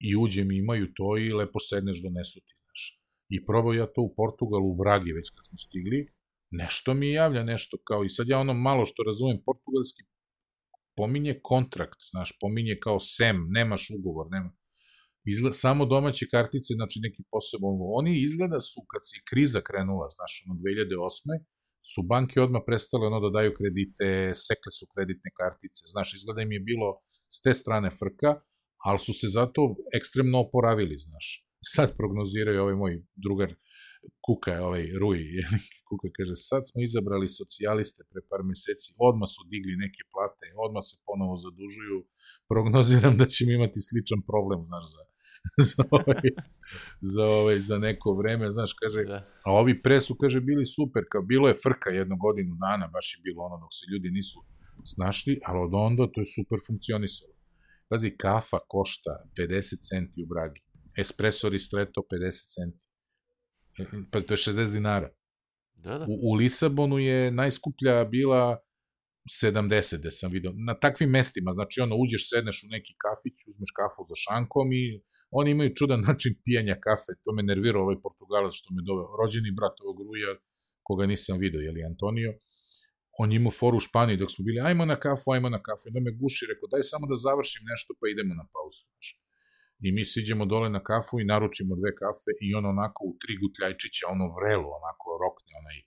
i 0.00 0.16
uđem 0.16 0.52
i 0.52 0.58
imaju 0.58 0.86
to 0.94 1.18
i 1.18 1.32
lepo 1.32 1.58
sedneš 1.60 2.02
donesu 2.02 2.40
ti, 2.46 2.54
znaš. 2.62 2.80
I 3.28 3.44
probao 3.46 3.72
ja 3.72 3.86
to 3.86 4.02
u 4.02 4.14
Portugalu, 4.16 4.70
u 4.70 4.76
Bragi 4.76 5.12
već 5.12 5.30
kad 5.30 5.46
smo 5.46 5.56
stigli, 5.56 6.15
nešto 6.50 6.94
mi 6.94 7.12
javlja 7.12 7.42
nešto 7.42 7.76
kao, 7.88 8.04
i 8.04 8.08
sad 8.08 8.28
ja 8.28 8.38
ono 8.38 8.54
malo 8.54 8.84
što 8.84 9.02
razumem 9.02 9.38
portugalski, 9.46 10.02
pominje 10.96 11.40
kontrakt, 11.42 12.00
znaš, 12.10 12.38
pominje 12.40 12.78
kao 12.82 12.98
SEM, 13.00 13.38
nemaš 13.56 13.90
ugovor, 13.98 14.26
nema. 14.30 14.50
Izgleda, 15.32 15.52
samo 15.52 15.84
domaće 15.86 16.26
kartice, 16.34 16.70
znači 16.74 16.96
neki 17.02 17.22
poseban, 17.32 17.74
oni 18.00 18.12
izgleda 18.26 18.60
su, 18.60 18.80
kad 18.92 19.02
se 19.10 19.16
kriza 19.30 19.60
krenula, 19.68 20.08
znaš, 20.16 20.32
ono 20.44 20.54
2008. 20.60 21.44
su 21.92 22.00
banke 22.12 22.36
odmah 22.46 22.62
prestale 22.66 23.06
ono 23.06 23.20
da 23.24 23.30
daju 23.36 23.50
kredite, 23.58 24.06
sekle 24.46 24.70
su 24.78 24.84
kreditne 24.92 25.30
kartice, 25.40 25.82
znaš, 25.94 26.08
izgleda 26.14 26.40
im 26.42 26.52
je 26.52 26.66
bilo 26.70 26.88
s 27.34 27.36
te 27.44 27.54
strane 27.54 27.90
frka, 28.00 28.30
ali 28.86 28.98
su 28.98 29.12
se 29.20 29.26
zato 29.38 29.60
ekstremno 29.98 30.36
oporavili, 30.46 30.96
znaš. 31.06 31.26
Sad 31.74 31.96
prognoziraju 31.96 32.62
ovaj 32.62 32.76
moj 32.82 32.94
drugar 33.24 33.50
Kuka 34.26 34.50
je 34.52 34.60
ovaj 34.68 34.84
Ruj, 35.00 35.20
Kuka 35.88 36.08
kaže, 36.16 36.34
sad 36.48 36.62
smo 36.68 36.78
izabrali 36.82 37.28
socijaliste 37.40 38.02
pre 38.10 38.20
par 38.30 38.42
meseci, 38.50 38.88
odmah 39.08 39.28
su 39.34 39.42
digli 39.52 39.74
neke 39.84 40.02
plate, 40.12 40.46
odmah 40.66 40.84
se 40.88 40.96
ponovo 41.08 41.34
zadužuju, 41.44 41.98
prognoziram 42.50 43.14
da 43.20 43.26
ćemo 43.34 43.50
imati 43.52 43.86
sličan 43.88 44.20
problem, 44.30 44.60
znaš, 44.70 44.84
za, 44.94 45.02
za, 45.68 45.82
ovaj, 45.98 46.28
za, 47.14 47.24
ovaj, 47.38 47.58
za 47.68 47.76
neko 47.78 48.08
vreme, 48.20 48.52
znaš, 48.56 48.72
kaže, 48.82 49.00
da. 49.04 49.20
a 49.46 49.48
ovi 49.60 49.82
pre 49.82 50.00
su, 50.00 50.12
kaže, 50.22 50.40
bili 50.40 50.66
super, 50.76 51.02
kao 51.12 51.22
bilo 51.22 51.48
je 51.48 51.60
frka 51.64 51.90
jednu 51.90 52.16
godinu 52.26 52.52
dana, 52.64 52.86
baš 52.96 53.06
je 53.14 53.20
bilo 53.26 53.40
ono 53.48 53.56
dok 53.62 53.72
se 53.78 53.84
ljudi 53.92 54.10
nisu 54.18 54.38
snašli, 54.84 55.40
ali 55.46 55.58
od 55.66 55.72
onda 55.74 56.02
to 56.12 56.20
je 56.20 56.32
super 56.36 56.58
funkcionisalo. 56.66 57.32
Pazi, 57.88 58.10
kafa 58.10 58.58
košta 58.68 59.12
50 59.38 59.88
centi 59.88 60.22
u 60.22 60.26
Bragi, 60.26 60.60
espresso 60.96 61.48
ristretto 61.48 62.00
50 62.12 62.54
centi, 62.54 62.85
Pa 64.10 64.20
to 64.20 64.34
je 64.34 64.38
60 64.38 64.72
dinara. 64.72 65.10
Da, 65.74 65.98
da. 65.98 66.04
U, 66.08 66.14
u 66.30 66.34
Lisabonu 66.34 66.98
je 66.98 67.30
najskuplja 67.30 68.04
bila 68.04 68.58
70, 69.42 69.98
gde 69.98 70.10
sam 70.10 70.30
vidio. 70.32 70.52
Na 70.68 70.74
takvim 70.84 71.10
mestima, 71.10 71.52
znači 71.52 71.80
ono, 71.80 71.94
uđeš, 71.96 72.22
sedneš 72.30 72.56
u 72.64 72.68
neki 72.76 72.92
kafić, 73.04 73.36
uzmeš 73.48 73.70
kafu 73.80 74.00
za 74.10 74.16
šankom 74.24 74.66
i 74.72 74.84
oni 75.30 75.50
imaju 75.50 75.74
čudan 75.78 76.00
način 76.08 76.32
pijanja 76.44 76.76
kafe. 76.86 77.12
To 77.24 77.32
me 77.32 77.42
nervirao 77.42 77.82
ovaj 77.82 77.98
Portugalac 78.06 78.52
što 78.60 78.68
me 78.74 78.82
doveo. 78.88 79.16
Rođeni 79.20 79.56
brat 79.58 79.76
ovog 79.84 79.98
Ruja, 80.06 80.30
koga 80.86 81.04
nisam 81.06 81.38
video, 81.44 81.60
je 81.66 81.72
li 81.72 81.88
Antonio, 81.90 82.30
on 83.18 83.32
ima 83.32 83.50
foru 83.50 83.76
u 83.76 83.84
Španiji 83.88 84.16
dok 84.22 84.30
smo 84.34 84.42
bili, 84.44 84.60
ajmo 84.68 84.84
na 84.84 84.96
kafu, 85.04 85.26
ajmo 85.34 85.48
na 85.56 85.60
kafu. 85.66 85.82
I 85.84 85.90
onda 85.90 86.00
me 86.06 86.16
guši, 86.20 86.42
rekao, 86.50 86.66
daj 86.72 86.82
samo 86.92 87.04
da 87.10 87.16
završim 87.26 87.62
nešto 87.72 87.90
pa 87.98 88.04
idemo 88.08 88.32
na 88.40 88.46
pauzu. 88.54 88.82
Znači 88.90 89.10
i 89.86 89.92
mi 89.92 90.04
siđemo 90.04 90.44
dole 90.52 90.68
na 90.70 90.82
kafu 90.90 91.20
i 91.20 91.28
naručimo 91.32 91.72
dve 91.80 91.92
kafe 92.02 92.30
i 92.46 92.54
on 92.58 92.64
onako 92.66 93.00
u 93.10 93.12
tri 93.20 93.34
gutljajčića, 93.42 94.04
ono 94.14 94.26
vrelo, 94.38 94.68
onako 94.80 95.06
rokne 95.24 95.50
onaj 95.62 95.78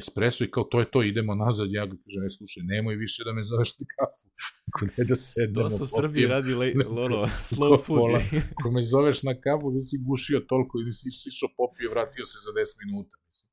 espresso 0.00 0.44
i 0.44 0.50
kao 0.50 0.64
to 0.64 0.80
je 0.80 0.90
to, 0.90 1.02
idemo 1.02 1.34
nazad, 1.34 1.68
ja 1.70 1.84
ga 1.86 1.96
kažem, 2.02 2.22
ne 2.22 2.30
slušaj, 2.36 2.62
nemoj 2.74 2.96
više 3.04 3.20
da 3.26 3.32
me 3.32 3.42
zoveš 3.50 3.70
na 3.80 3.86
kafu, 3.94 4.26
ako 4.68 4.80
ne 4.96 5.04
da 5.10 5.16
sedemo. 5.16 5.68
To 5.68 5.76
su 5.78 5.86
Srbiji 5.86 6.26
radi 6.26 6.54
le, 6.60 6.66
ono, 7.06 7.20
slow 7.50 7.76
food. 7.86 7.98
Pola, 8.00 8.20
ako 8.56 8.70
me 8.70 8.82
zoveš 8.94 9.22
na 9.28 9.34
kafu, 9.44 9.66
da 9.76 9.80
si 9.88 9.96
gušio 10.08 10.38
toliko 10.50 10.74
i 10.78 10.84
da 10.88 10.92
si 10.98 11.08
išao 11.32 11.50
popio, 11.60 11.90
vratio 11.94 12.24
se 12.32 12.38
za 12.46 12.52
10 12.60 12.84
minuta, 12.84 13.14
mislim. 13.26 13.48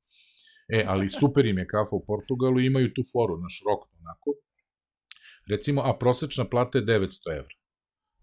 E, 0.76 0.84
ali 0.92 1.14
super 1.20 1.46
im 1.46 1.58
je 1.58 1.66
kafa 1.74 1.94
u 1.96 2.04
Portugalu, 2.10 2.60
imaju 2.60 2.88
tu 2.94 3.02
foru, 3.12 3.34
naš 3.44 3.56
rok, 3.68 3.80
onako. 4.00 4.30
Recimo, 5.52 5.80
a 5.88 5.98
prosečna 5.98 6.44
plata 6.52 6.78
je 6.78 6.84
900 6.84 7.38
evra. 7.40 7.56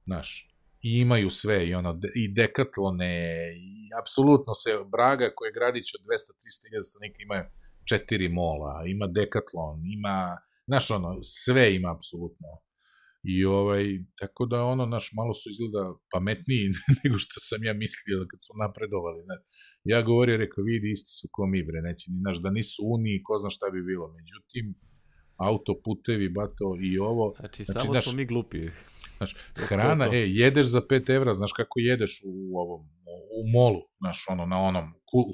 Znaš, 0.05 0.56
i 0.87 0.89
imaju 1.05 1.29
sve 1.29 1.67
i 1.67 1.73
ono 1.79 1.91
i 2.15 2.23
dekatlone 2.39 3.13
i 3.67 3.71
apsolutno 4.01 4.51
sve 4.61 4.73
Braga 4.95 5.27
koje 5.35 5.47
je 5.49 5.57
gradić 5.59 5.87
od 5.97 6.01
200 6.01 6.07
300 6.07 6.67
hiljada 6.67 6.87
stanovnika 6.89 7.19
ima 7.27 7.39
četiri 7.89 8.27
mola, 8.29 8.73
ima 8.95 9.07
dekatlon, 9.19 9.77
ima 9.97 10.17
znaš 10.69 10.85
ono 10.97 11.09
sve 11.43 11.75
ima 11.75 11.89
apsolutno. 11.95 12.49
I 13.33 13.45
ovaj 13.45 13.83
tako 14.19 14.45
da 14.51 14.57
ono 14.73 14.85
naš 14.95 15.05
malo 15.19 15.33
su 15.39 15.45
izgleda 15.53 15.83
pametniji 16.13 16.65
nego 16.99 17.15
što 17.23 17.37
sam 17.47 17.59
ja 17.67 17.73
mislio 17.83 18.17
kad 18.31 18.39
su 18.45 18.51
napredovali, 18.63 19.21
ne. 19.29 19.37
Ja 19.91 19.99
govorio 20.09 20.37
rekao 20.43 20.63
vidi 20.63 20.87
isti 20.91 21.11
su 21.19 21.27
ko 21.31 21.41
mi 21.51 21.59
bre, 21.67 21.79
neće 21.87 22.05
ni 22.11 22.19
naš 22.27 22.37
da 22.43 22.49
nisu 22.57 22.79
uniji, 22.95 23.23
ko 23.25 23.37
zna 23.41 23.49
šta 23.55 23.65
bi 23.73 23.81
bilo. 23.91 24.05
Međutim 24.17 24.65
autoputevi, 25.49 26.29
bato 26.29 26.67
i 26.87 26.91
ovo. 26.99 27.25
Znači, 27.39 27.63
znači 27.63 27.79
samo 27.79 27.93
naš, 27.93 28.03
smo 28.05 28.13
mi 28.13 28.25
glupi. 28.25 28.61
Znaš, 29.17 29.35
hrana, 29.55 30.05
to 30.05 30.11
to. 30.11 30.17
e, 30.17 30.19
jedeš 30.19 30.65
za 30.65 30.81
5 30.81 31.15
evra, 31.15 31.33
znaš 31.33 31.51
kako 31.51 31.79
jedeš 31.79 32.21
u 32.25 32.59
ovom, 32.59 32.81
u 33.39 33.51
molu, 33.53 33.81
znaš, 33.99 34.25
ono, 34.29 34.45
na 34.45 34.61
onom 34.61 34.85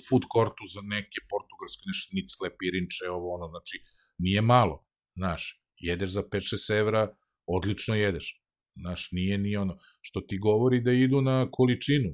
food 0.09 0.23
courtu 0.33 0.63
za 0.73 0.81
neke 0.83 1.19
portugalske, 1.29 1.83
nešto 1.85 2.09
nicle, 2.15 2.57
pirinče, 2.59 3.09
ovo, 3.09 3.33
ono, 3.35 3.47
znači, 3.47 3.83
nije 4.17 4.41
malo, 4.41 4.85
znaš, 5.15 5.63
jedeš 5.77 6.09
za 6.09 6.23
5-6 6.23 6.79
evra, 6.79 7.15
odlično 7.45 7.95
jedeš, 7.95 8.43
znaš, 8.75 9.09
nije 9.11 9.37
ni 9.37 9.55
ono, 9.57 9.77
što 10.01 10.21
ti 10.21 10.37
govori 10.37 10.81
da 10.81 10.91
idu 10.91 11.21
na 11.21 11.47
količinu, 11.51 12.09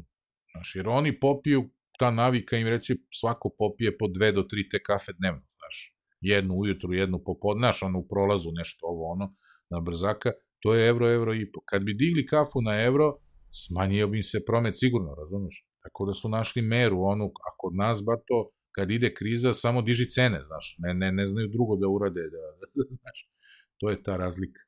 znaš, 0.51 0.75
jer 0.75 0.87
oni 0.87 1.19
popiju, 1.19 1.69
ta 1.99 2.11
navika 2.11 2.57
im 2.57 2.67
reći, 2.67 3.05
svako 3.13 3.55
popije 3.57 3.97
po 3.97 4.07
dve 4.07 4.31
do 4.31 4.43
tri 4.43 4.69
te 4.69 4.83
kafe 4.83 5.13
dnevno, 5.13 5.41
znaš, 5.41 5.95
jednu 6.21 6.53
ujutru, 6.55 6.93
jednu 6.93 7.23
popodne, 7.25 7.59
znaš, 7.59 7.83
ono, 7.83 7.99
u 7.99 8.07
prolazu 8.07 8.49
nešto 8.51 8.79
ovo, 8.85 9.11
ono, 9.11 9.35
na 9.69 9.79
brzaka, 9.79 10.31
to 10.59 10.73
je 10.73 10.89
evro, 10.89 11.13
evro 11.13 11.33
i 11.33 11.51
po. 11.51 11.61
Kad 11.65 11.83
bi 11.83 11.93
digli 11.93 12.25
kafu 12.25 12.61
na 12.61 12.83
evro, 12.83 13.17
smanjio 13.51 14.07
bi 14.07 14.17
im 14.17 14.23
se 14.23 14.45
promet 14.45 14.75
sigurno, 14.77 15.15
razumeš? 15.15 15.65
Tako 15.83 16.05
da 16.05 16.13
su 16.13 16.29
našli 16.29 16.61
meru, 16.61 17.01
onu, 17.01 17.25
a 17.25 17.49
kod 17.57 17.75
nas, 17.75 18.03
ba 18.05 18.15
to, 18.27 18.49
kad 18.75 18.91
ide 18.91 19.13
kriza, 19.13 19.53
samo 19.53 19.81
diži 19.81 20.09
cene, 20.11 20.43
znaš, 20.43 20.75
ne, 20.79 20.93
ne, 20.93 21.11
ne 21.11 21.25
znaju 21.25 21.47
drugo 21.47 21.75
da 21.75 21.87
urade, 21.87 22.21
da, 22.21 22.43
da, 22.59 22.83
znaš, 23.01 23.29
to 23.77 23.89
je 23.89 24.03
ta 24.03 24.17
razlika. 24.17 24.61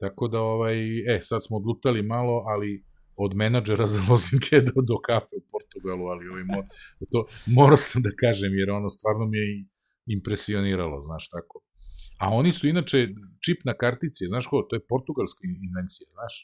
Tako 0.00 0.28
da, 0.28 0.40
ovaj, 0.40 0.78
e, 1.16 1.20
sad 1.22 1.44
smo 1.46 1.56
odlutali 1.56 2.02
malo, 2.02 2.44
ali 2.46 2.84
od 3.16 3.34
menadžera 3.34 3.86
za 3.94 4.00
lozinke 4.10 4.60
do, 4.60 4.82
do 4.90 4.96
kafe 5.06 5.34
u 5.36 5.44
Portugalu, 5.52 6.06
ali 6.06 6.28
ovaj, 6.28 6.44
mo, 6.44 6.62
to 7.12 7.26
morao 7.46 7.76
sam 7.76 8.02
da 8.02 8.10
kažem, 8.20 8.52
jer 8.54 8.70
ono 8.70 8.88
stvarno 8.88 9.26
mi 9.26 9.38
je 9.38 9.64
impresioniralo, 10.06 11.02
znaš, 11.02 11.28
tako. 11.28 11.60
A 12.22 12.28
oni 12.30 12.52
su 12.52 12.68
inače 12.68 13.08
čip 13.44 13.64
na 13.64 13.74
kartici, 13.74 14.28
znaš 14.28 14.46
ko, 14.46 14.62
to 14.70 14.76
je 14.76 14.86
portugalska 14.88 15.42
invencija, 15.68 16.06
znaš. 16.10 16.34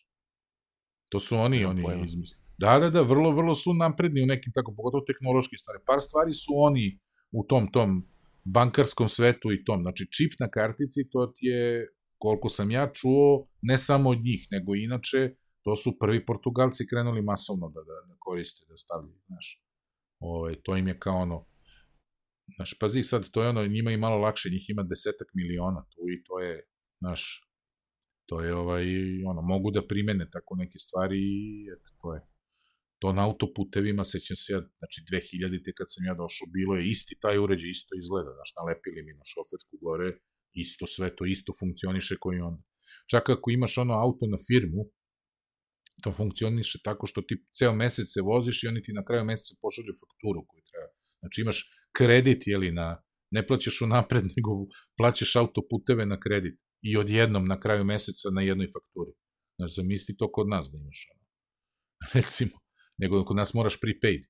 To 1.09 1.21
su 1.21 1.37
oni, 1.37 1.61
ja, 1.61 1.69
oni 1.69 1.83
pojma. 1.83 2.05
izmislili. 2.05 2.45
Da, 2.59 2.79
da, 2.79 2.91
da, 2.91 3.03
vrlo, 3.03 3.31
vrlo 3.31 3.55
su 3.55 3.75
napredni 3.75 4.23
u 4.23 4.27
nekim 4.27 4.53
tako, 4.53 4.75
pogotovo 4.77 5.05
tehnološki 5.07 5.57
stvari. 5.57 5.79
Par 5.87 6.01
stvari 6.01 6.33
su 6.35 6.53
oni 6.57 6.99
u 7.33 7.45
tom, 7.45 7.71
tom 7.73 8.03
bankarskom 8.45 9.09
svetu 9.09 9.53
i 9.53 9.65
tom. 9.65 9.83
Znači, 9.83 10.09
čip 10.17 10.33
na 10.41 10.49
kartici, 10.51 11.09
to 11.11 11.27
ti 11.37 11.47
je, 11.47 11.87
koliko 12.19 12.49
sam 12.49 12.71
ja 12.71 12.91
čuo, 12.93 13.47
ne 13.63 13.79
samo 13.79 14.11
od 14.11 14.19
njih, 14.19 14.49
nego 14.51 14.75
inače, 14.75 15.35
to 15.63 15.77
su 15.77 15.99
prvi 15.99 16.27
Portugalci 16.27 16.87
krenuli 16.91 17.23
masovno 17.23 17.69
da, 17.69 17.81
da, 17.81 17.97
da 18.09 18.17
koriste, 18.19 18.67
da 18.69 18.77
stavljaju, 18.77 19.21
znaš. 19.27 19.63
Ove, 20.21 20.39
ovaj, 20.39 20.55
to 20.63 20.77
im 20.77 20.89
je 20.89 20.99
kao 20.99 21.17
ono, 21.17 21.45
Znaš, 22.57 22.79
pazi 22.81 23.03
sad, 23.03 23.31
to 23.31 23.43
je 23.43 23.49
ono, 23.49 23.67
njima 23.67 23.91
i 23.91 23.97
malo 23.97 24.19
lakše, 24.19 24.51
njih 24.51 24.71
ima 24.71 24.83
desetak 24.83 25.29
miliona 25.35 25.87
tu 25.91 26.01
i 26.15 26.23
to 26.25 26.41
je, 26.41 26.55
znaš, 26.99 27.49
to 28.27 28.41
je 28.41 28.55
ovaj, 28.55 28.85
ono, 29.31 29.43
mogu 29.43 29.71
da 29.71 29.87
primene 29.87 30.31
tako 30.31 30.57
neke 30.57 30.79
stvari 30.79 31.19
i 31.19 31.67
eto, 31.75 31.91
to 32.01 32.15
je. 32.15 32.21
To 32.99 33.13
na 33.13 33.25
autoputevima, 33.29 34.05
sećam 34.05 34.37
se 34.37 34.53
ja, 34.53 34.61
znači 34.79 34.99
2000-te 35.13 35.73
kad 35.79 35.87
sam 35.91 36.05
ja 36.05 36.15
došao, 36.15 36.47
bilo 36.59 36.73
je 36.77 36.89
isti 36.89 37.15
taj 37.21 37.39
uređaj, 37.39 37.71
isto 37.71 37.93
izgleda, 38.03 38.31
znaš, 38.39 38.51
nalepili 38.59 39.01
mi 39.07 39.13
na 39.21 39.25
šofersku 39.33 39.75
gore, 39.87 40.09
isto 40.53 40.87
sve 40.87 41.17
to, 41.17 41.25
isto 41.25 41.53
funkcioniše 41.61 42.15
koji 42.21 42.41
onda. 42.41 42.63
Čak 43.11 43.29
ako 43.29 43.51
imaš 43.51 43.79
ono 43.79 43.95
auto 43.95 44.27
na 44.27 44.39
firmu, 44.49 44.83
to 46.03 46.13
funkcioniše 46.13 46.79
tako 46.85 47.07
što 47.07 47.21
ti 47.23 47.35
ceo 47.59 47.75
mesec 47.75 48.09
se 48.15 48.21
voziš 48.23 48.63
i 48.63 48.69
oni 48.69 48.83
ti 48.83 48.93
na 48.93 49.05
kraju 49.05 49.25
meseca 49.25 49.55
pošalju 49.63 49.93
fakturu 50.01 50.41
koju 50.49 50.63
treba 50.71 50.98
Znači 51.21 51.41
imaš 51.41 51.71
kredit, 51.97 52.47
jeli, 52.47 52.73
na, 52.73 53.03
ne 53.31 53.47
plaćaš 53.47 53.81
u 53.81 53.87
napred, 53.87 54.25
nego 54.37 54.51
plaćaš 54.97 55.37
autoputeve 55.37 56.07
na 56.07 56.21
kredit 56.21 56.61
i 56.83 56.97
odjednom 56.97 57.47
na 57.47 57.61
kraju 57.61 57.85
meseca 57.85 58.31
na 58.31 58.43
jednoj 58.43 58.67
fakturi. 58.67 59.13
Znači, 59.57 59.75
zamisli 59.75 60.17
to 60.17 60.33
kod 60.33 60.49
nas 60.49 60.71
da 60.73 60.79
imaš 60.79 61.09
ono. 61.15 61.25
Recimo, 62.23 62.59
nego 62.99 63.25
kod 63.25 63.37
nas 63.37 63.55
moraš 63.55 63.81
prepaid. 63.81 64.23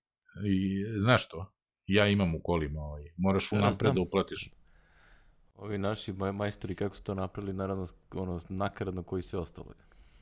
I 0.46 0.84
znaš 1.00 1.28
to? 1.28 1.52
Ja 1.86 2.08
imam 2.08 2.34
u 2.34 2.40
kolima, 2.42 2.80
ovaj, 2.80 3.02
moraš 3.16 3.52
unapred 3.52 3.94
da 3.94 4.00
uplatiš. 4.00 4.50
Ovi 5.54 5.78
naši 5.78 6.12
majstori 6.12 6.74
kako 6.74 6.96
su 6.96 7.02
to 7.02 7.14
napravili, 7.14 7.52
naravno, 7.52 7.86
ono, 8.10 8.40
nakaradno 8.48 9.02
koji 9.02 9.22
sve 9.22 9.38
ostalo. 9.38 9.74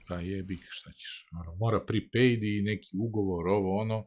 Pa 0.08 0.14
jebi, 0.14 0.58
šta 0.68 0.92
ćeš. 0.92 1.26
Mora 1.58 1.84
prepaid 1.86 2.42
i 2.42 2.62
neki 2.62 2.96
ugovor, 2.98 3.48
ovo, 3.48 3.80
ono. 3.80 4.06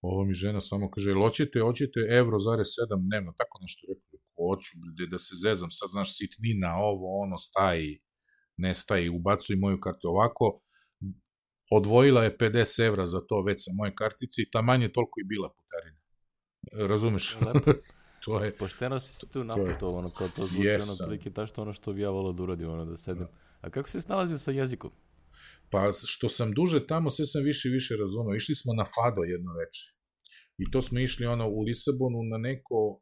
Ovo 0.00 0.24
mi 0.24 0.32
žena 0.32 0.60
samo 0.60 0.90
kaže, 0.90 1.10
jel 1.10 1.20
hoćete, 1.20 1.60
hoćete 1.60 2.00
evro 2.10 2.38
zare 2.38 2.64
sedam 2.64 3.00
dnevno, 3.08 3.32
tako 3.36 3.58
nešto 3.62 3.86
rekao, 3.90 4.18
hoću, 4.36 4.70
da 5.10 5.18
se 5.18 5.34
zezam, 5.44 5.70
sad 5.70 5.88
znaš, 5.90 6.16
sitnina, 6.18 6.76
ovo, 6.76 7.22
ono, 7.22 7.38
staji, 7.38 8.02
ne 8.56 8.74
staji, 8.74 9.08
ubacuj 9.08 9.56
moju 9.56 9.80
kartu 9.80 10.08
ovako, 10.08 10.60
odvojila 11.70 12.24
je 12.24 12.36
50 12.38 12.86
evra 12.86 13.06
za 13.06 13.20
to 13.28 13.42
već 13.42 13.64
sa 13.64 13.70
moje 13.74 13.94
kartice 13.94 14.42
i 14.42 14.50
ta 14.50 14.62
manje 14.62 14.88
toliko 14.88 15.20
i 15.20 15.24
bila 15.24 15.48
putarina. 15.48 15.98
Razumeš? 16.88 17.36
Lepo. 17.40 17.72
to 18.24 18.44
je... 18.44 18.56
Pošteno 18.56 19.00
si 19.00 19.26
tu 19.26 19.44
naputovao, 19.44 19.98
ono, 19.98 20.10
kao 20.10 20.28
to 20.28 20.46
zvuči, 20.46 20.68
yes, 20.68 20.82
ono, 20.82 20.96
prilike, 21.06 21.30
ta 21.30 21.46
što 21.46 21.62
ono 21.62 21.72
što 21.72 21.92
bi 21.92 22.00
ja 22.00 22.10
volao 22.10 22.32
da 22.32 22.42
uradim, 22.42 22.70
ono, 22.70 22.84
da 22.84 22.96
sedem. 22.96 23.26
A 23.60 23.70
kako 23.70 23.88
se 23.88 24.00
snalazio 24.00 24.38
sa 24.38 24.50
jezikom? 24.50 24.90
Pa 25.70 25.92
što 26.06 26.28
sam 26.28 26.52
duže 26.52 26.86
tamo, 26.86 27.10
sve 27.10 27.26
sam 27.26 27.42
više 27.42 27.68
i 27.68 27.72
više 27.72 27.96
razumeo. 27.96 28.36
Išli 28.36 28.54
smo 28.54 28.72
na 28.74 28.84
Fado 28.84 29.22
jedno 29.22 29.52
veče. 29.60 29.84
I 30.58 30.70
to 30.70 30.82
smo 30.82 30.98
išli 30.98 31.26
ono 31.26 31.48
u 31.48 31.60
Lisabonu 31.62 32.22
na 32.32 32.38
neko, 32.38 33.00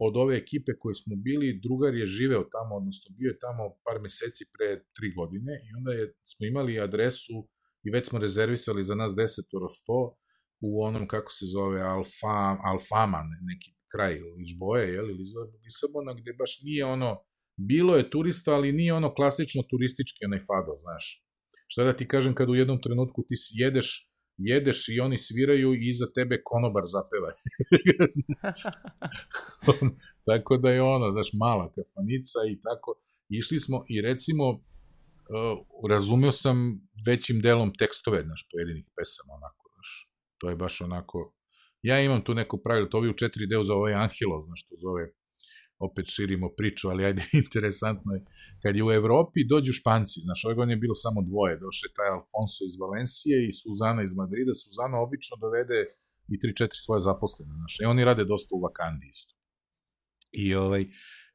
od 0.00 0.16
ove 0.16 0.36
ekipe 0.36 0.72
koje 0.78 0.94
smo 0.94 1.16
bili, 1.16 1.60
drugar 1.66 1.94
je 1.94 2.06
živeo 2.06 2.44
tamo, 2.54 2.76
odnosno 2.80 3.08
bio 3.18 3.28
je 3.28 3.38
tamo 3.38 3.62
par 3.84 3.98
meseci 4.02 4.44
pre 4.54 4.68
tri 4.96 5.08
godine 5.18 5.52
i 5.66 5.68
onda 5.78 5.90
je, 5.92 6.04
smo 6.30 6.46
imali 6.46 6.80
adresu 6.80 7.36
i 7.82 7.90
već 7.90 8.08
smo 8.08 8.18
rezervisali 8.18 8.84
za 8.84 8.94
nas 8.94 9.12
desetoro 9.16 9.68
sto 9.68 10.16
u 10.60 10.84
onom, 10.84 11.08
kako 11.08 11.30
se 11.32 11.46
zove, 11.46 11.80
Alfa, 11.82 12.38
Alfama, 12.70 13.20
neki 13.50 13.70
kraj 13.92 14.14
Ližboje, 14.38 14.92
je 14.94 15.02
li, 15.02 15.12
Lisabona, 15.64 16.12
gde 16.20 16.32
baš 16.32 16.52
nije 16.62 16.84
ono, 16.84 17.10
bilo 17.56 17.96
je 17.96 18.10
turista, 18.10 18.54
ali 18.54 18.72
nije 18.72 18.92
ono 18.94 19.14
klasično 19.14 19.62
turistički 19.70 20.24
onaj 20.24 20.38
fado, 20.38 20.74
znaš. 20.84 21.24
Šta 21.66 21.84
da 21.84 21.96
ti 21.96 22.08
kažem 22.08 22.34
kad 22.34 22.50
u 22.50 22.54
jednom 22.54 22.82
trenutku 22.82 23.24
ti 23.28 23.34
jedeš 23.50 24.14
jedeš 24.36 24.88
i 24.88 25.00
oni 25.00 25.18
sviraju 25.18 25.74
i 25.74 25.88
iza 25.88 26.06
tebe 26.14 26.40
konobar 26.44 26.82
zapeva. 26.86 27.30
tako 30.28 30.56
da 30.56 30.70
je 30.70 30.82
ono, 30.82 31.12
znaš, 31.12 31.30
mala 31.32 31.72
kafanica 31.74 32.38
i 32.52 32.60
tako. 32.62 33.00
Išli 33.28 33.60
smo 33.60 33.84
i 33.88 34.00
recimo, 34.00 34.50
uh, 34.50 35.90
razumeo 35.90 36.32
sam 36.32 36.80
većim 37.06 37.40
delom 37.40 37.72
tekstove, 37.78 38.22
znaš, 38.22 38.48
pojedinih 38.52 38.86
pesama, 38.96 39.32
onako, 39.34 39.70
znaš. 39.74 40.10
To 40.38 40.50
je 40.50 40.56
baš 40.56 40.80
onako... 40.80 41.34
Ja 41.82 42.00
imam 42.00 42.24
tu 42.24 42.34
neko 42.34 42.60
pravilo, 42.64 42.88
to 42.88 43.00
bi 43.00 43.08
u 43.08 43.16
četiri 43.16 43.46
deo 43.46 43.64
za 43.64 43.74
ovaj 43.74 43.94
Angelo, 43.94 44.44
znaš, 44.46 44.66
to 44.68 44.74
zove 44.76 45.12
opet 45.78 46.06
širimo 46.14 46.48
priču, 46.58 46.88
ali 46.88 47.04
ajde, 47.04 47.22
interesantno 47.44 48.12
je, 48.14 48.20
kad 48.62 48.76
je 48.76 48.84
u 48.84 48.92
Evropi 48.92 49.48
dođu 49.48 49.72
Španci, 49.72 50.20
znaš, 50.20 50.44
ove 50.44 50.54
godine 50.54 50.72
je 50.72 50.84
bilo 50.84 50.94
samo 50.94 51.22
dvoje, 51.22 51.54
došle 51.66 51.88
taj 51.96 52.08
Alfonso 52.16 52.62
iz 52.66 52.76
Valencije 52.84 53.36
i 53.48 53.56
Suzana 53.60 54.02
iz 54.02 54.14
Madrida, 54.14 54.54
Suzana 54.54 54.96
obično 55.06 55.36
dovede 55.44 55.78
i 56.32 56.34
3-4 56.38 56.68
svoje 56.84 57.00
zaposlene, 57.00 57.52
znaš, 57.60 57.74
i 57.80 57.84
oni 57.84 58.04
rade 58.04 58.24
dosta 58.24 58.50
u 58.54 58.60
Vakandi 58.60 59.06
isto. 59.14 59.34
I, 60.32 60.54
ovaj, 60.54 60.82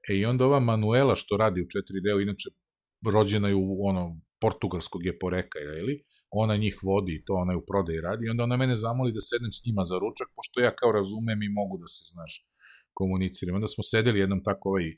e, 0.09 0.15
i 0.19 0.25
onda 0.25 0.45
ova 0.45 0.59
Manuela 0.59 1.15
što 1.15 1.37
radi 1.37 1.61
u 1.61 1.69
četiri 1.73 2.01
deo, 2.01 2.19
inače 2.19 2.49
rođena 3.13 3.47
je 3.47 3.55
u 3.55 3.87
ono, 3.89 4.21
portugalskog 4.41 5.05
je 5.05 5.19
poreka, 5.19 5.59
ili? 5.81 6.05
ona 6.31 6.55
njih 6.57 6.79
vodi 6.83 7.23
to 7.25 7.33
ona 7.33 7.53
je 7.53 7.57
u 7.57 7.65
prodaji 7.65 8.01
radi 8.01 8.25
i 8.25 8.29
onda 8.29 8.43
ona 8.43 8.57
mene 8.57 8.75
zamoli 8.75 9.11
da 9.11 9.21
sednem 9.21 9.51
s 9.51 9.65
njima 9.65 9.83
za 9.85 9.97
ručak, 10.03 10.27
pošto 10.35 10.61
ja 10.61 10.71
kao 10.75 10.91
razumem 10.91 11.43
i 11.43 11.53
mogu 11.59 11.77
da 11.77 11.87
se, 11.87 12.03
znaš, 12.13 12.33
komuniciramo. 12.93 13.55
Onda 13.55 13.67
smo 13.67 13.83
sedeli 13.83 14.19
jednom 14.19 14.43
tako 14.43 14.69
ovaj 14.69 14.89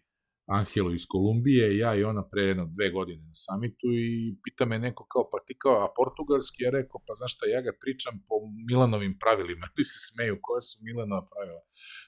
Angelo 0.57 0.91
iz 0.93 1.05
Kolumbije, 1.11 1.77
ja 1.77 1.91
i 1.95 2.03
ona 2.03 2.23
pre 2.31 2.41
jedno 2.43 2.65
dve 2.75 2.87
godine 2.97 3.23
na 3.31 3.35
samitu 3.45 3.87
i 4.03 4.05
pita 4.43 4.65
me 4.65 4.79
neko 4.79 5.03
kao, 5.13 5.23
pa 5.31 5.37
ti 5.45 5.53
kao, 5.63 5.77
a 5.85 5.93
portugalski? 5.99 6.63
Ja 6.63 6.71
rekao, 6.79 6.97
pa 7.07 7.13
znaš 7.19 7.31
šta, 7.35 7.43
ja 7.55 7.61
ga 7.67 7.73
pričam 7.83 8.13
po 8.27 8.35
Milanovim 8.69 9.13
pravilima. 9.23 9.65
Oni 9.75 9.85
se 9.91 9.99
smeju, 10.07 10.35
koje 10.45 10.61
su 10.67 10.75
Milanova 10.87 11.23
pravila? 11.31 11.61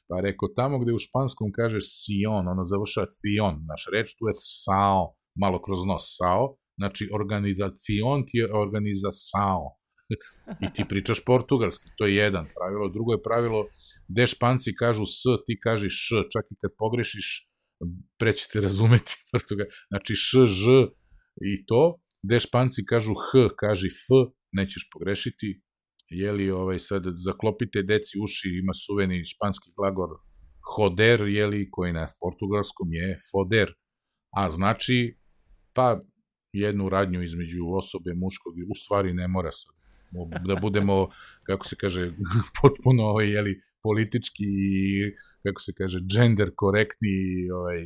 Pa 0.08 0.16
rekao, 0.28 0.56
tamo 0.60 0.76
gde 0.82 0.92
u 0.94 1.04
španskom 1.08 1.48
kažeš 1.60 1.86
Sion, 2.00 2.46
ona 2.54 2.64
završava 2.72 3.08
Sion, 3.20 3.56
naš 3.72 3.82
reč, 3.94 4.08
tu 4.18 4.24
je 4.30 4.36
Sao, 4.64 5.04
malo 5.44 5.58
kroz 5.66 5.82
nos, 5.90 6.04
Sao, 6.18 6.44
znači 6.80 7.04
organizacion 7.20 8.18
ti 8.28 8.36
je 8.42 8.54
organização, 8.64 9.62
I 10.62 10.74
ti 10.74 10.86
pričaš 10.90 11.26
portugalski, 11.26 11.90
to 11.98 12.06
je 12.06 12.16
jedan 12.16 12.46
pravilo. 12.56 12.90
Drugo 12.90 13.14
je 13.14 13.24
pravilo, 13.24 13.68
gde 14.08 14.28
španci 14.28 14.76
kažu 14.76 15.06
s, 15.06 15.22
ti 15.46 15.60
kažiš 15.60 15.96
š, 16.08 16.24
čak 16.34 16.46
i 16.52 16.56
kad 16.62 16.72
pogrešiš, 16.78 17.50
prećete 18.20 18.62
razumeti 18.62 19.12
portugal. 19.32 19.68
Znači 19.88 20.14
š, 20.16 20.46
ž 20.48 20.64
i 21.42 21.66
to, 21.66 22.00
gde 22.24 22.40
španci 22.40 22.86
kažu 22.86 23.14
h, 23.14 23.50
kaži 23.56 23.88
f, 23.88 24.08
nećeš 24.52 24.90
pogrešiti. 24.94 25.62
Jeli, 26.10 26.52
ovaj, 26.52 26.80
sad, 26.80 27.04
zaklopite 27.26 27.82
deci 27.82 28.20
uši, 28.24 28.50
ima 28.64 28.74
suveni 28.74 29.26
španski 29.26 29.72
glagor 29.78 30.10
hoder, 30.76 31.22
jeli, 31.22 31.70
koji 31.72 31.94
na 31.94 32.08
portugalskom 32.22 32.94
je 32.94 33.18
foder. 33.32 33.74
A 34.36 34.50
znači, 34.50 35.18
pa 35.74 36.00
jednu 36.54 36.90
radnju 36.90 37.24
između 37.24 37.64
osobe 37.78 38.12
muškog, 38.16 38.54
u 38.72 38.76
stvari 38.76 39.14
ne 39.14 39.28
mora 39.28 39.52
sad 39.52 39.83
da 40.48 40.56
budemo, 40.56 41.10
kako 41.44 41.68
se 41.68 41.76
kaže, 41.76 42.12
potpuno 42.62 43.04
ovaj, 43.04 43.30
jeli, 43.30 43.60
politički 43.84 44.44
i, 44.44 45.16
kako 45.44 45.62
se 45.62 45.74
kaže, 45.78 46.00
gender 46.16 46.52
korektni 46.56 47.50
ovaj, 47.54 47.82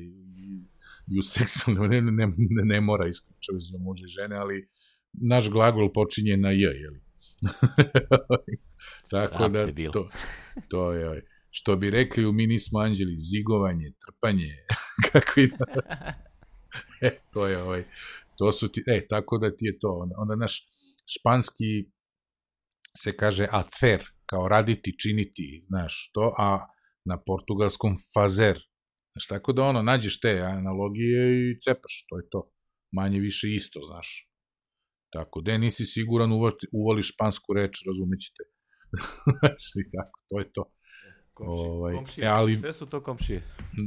i 1.08 1.20
u 1.20 1.22
seksualnom, 1.22 1.90
ne, 1.90 2.02
ne, 2.02 2.12
ne, 2.12 2.64
ne 2.64 2.82
mora 2.82 3.08
isključivo 3.08 3.60
za 3.60 3.78
muže 3.78 4.04
i 4.06 4.08
žene, 4.08 4.36
ali 4.36 4.68
naš 5.14 5.50
glagol 5.50 5.94
počinje 5.94 6.38
na 6.38 6.52
j, 6.52 6.60
jeli. 6.60 7.02
Tako 9.12 9.48
da, 9.50 9.66
to, 9.92 10.10
to 10.70 10.94
je, 10.94 11.08
ovaj, 11.08 11.22
što 11.50 11.76
bi 11.76 11.90
rekli 11.90 12.26
u 12.26 12.32
Mi 12.32 12.48
nismo 12.48 12.80
anđeli, 12.80 13.16
zigovanje, 13.18 13.94
trpanje, 14.06 14.54
kako 15.12 15.40
i 15.40 15.48
da... 15.48 15.66
E, 17.02 17.20
to 17.34 17.48
je 17.48 17.62
ovaj, 17.62 17.84
to 18.38 18.52
su 18.52 18.68
ti, 18.68 18.84
e, 18.88 19.08
tako 19.08 19.38
da 19.38 19.58
ti 19.58 19.66
je 19.66 19.80
to, 19.80 19.90
onda, 19.90 20.16
onda 20.18 20.36
naš 20.36 20.66
španski 21.20 21.90
se 22.98 23.18
kaže 23.18 23.48
afer, 23.52 24.04
kao 24.26 24.48
raditi, 24.48 25.00
činiti, 25.00 25.66
znaš, 25.68 26.12
to, 26.14 26.34
a 26.38 26.68
na 27.06 27.18
portugalskom 27.26 27.96
fazer. 28.14 28.58
Znaš, 29.12 29.28
tako 29.28 29.54
da 29.54 29.64
ono, 29.64 29.82
nađeš 29.82 30.20
te 30.20 30.40
analogije 30.40 31.52
i 31.52 31.60
cepaš, 31.60 32.06
to 32.10 32.18
je 32.18 32.30
to. 32.30 32.52
Manje 32.92 33.20
više 33.20 33.48
isto, 33.54 33.80
znaš. 33.82 34.30
Tako, 35.14 35.42
da 35.42 35.58
nisi 35.58 35.86
siguran, 35.86 36.32
uvoli 36.74 37.02
špansku 37.02 37.54
reč, 37.54 37.72
razumećete. 37.88 38.44
znaš, 39.40 39.64
i 39.82 39.86
tako, 39.96 40.20
to 40.30 40.40
je 40.40 40.54
to. 40.54 40.64
Komšije, 41.34 41.70
ovaj, 41.70 41.94
komšije, 41.96 42.26
e, 42.26 42.28
ali, 42.28 42.56
sve 42.56 42.74
su 42.74 42.86
to 42.86 43.04
komšije. 43.04 43.42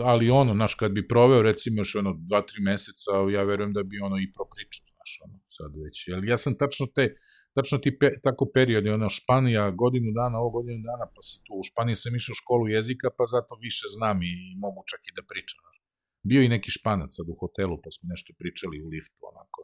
Ali 0.04 0.30
ono, 0.30 0.54
znaš, 0.54 0.74
kad 0.74 0.92
bi 0.92 1.08
proveo 1.08 1.42
recimo 1.42 1.80
još 1.80 1.94
ono 1.94 2.12
dva, 2.28 2.42
tri 2.46 2.62
meseca, 2.62 3.10
ja 3.32 3.42
verujem 3.42 3.72
da 3.72 3.82
bi 3.82 4.00
ono 4.00 4.16
i 4.16 4.32
propričao, 4.32 4.86
znaš, 4.96 5.12
ono, 5.24 5.40
sad 5.48 5.70
već. 5.84 6.08
Jer 6.08 6.24
ja 6.24 6.38
sam 6.38 6.58
tačno 6.58 6.86
te, 6.94 7.14
tačno 7.60 7.78
ti 7.84 7.90
pe, 7.98 8.08
tako 8.26 8.44
periodi, 8.54 8.88
ono 8.90 9.08
Španija 9.18 9.70
godinu 9.82 10.10
dana, 10.20 10.38
ovo 10.38 10.50
godinu 10.50 10.80
dana, 10.90 11.04
pa 11.14 11.20
se 11.28 11.36
tu, 11.44 11.52
u 11.60 11.66
Španiji 11.68 11.96
sam 12.02 12.16
išao 12.16 12.32
u 12.32 12.40
školu 12.42 12.68
jezika, 12.68 13.08
pa 13.18 13.24
zato 13.34 13.52
više 13.66 13.86
znam 13.96 14.16
i, 14.22 14.32
i 14.50 14.56
mogu 14.64 14.80
čak 14.90 15.00
i 15.08 15.16
da 15.16 15.22
pričam. 15.30 15.58
Bio 16.30 16.42
i 16.42 16.52
neki 16.54 16.70
španac 16.76 17.10
sad 17.16 17.26
u 17.28 17.36
hotelu, 17.40 17.76
pa 17.84 17.90
smo 17.96 18.04
nešto 18.12 18.30
pričali 18.40 18.82
u 18.84 18.88
liftu, 18.94 19.18
onako. 19.32 19.58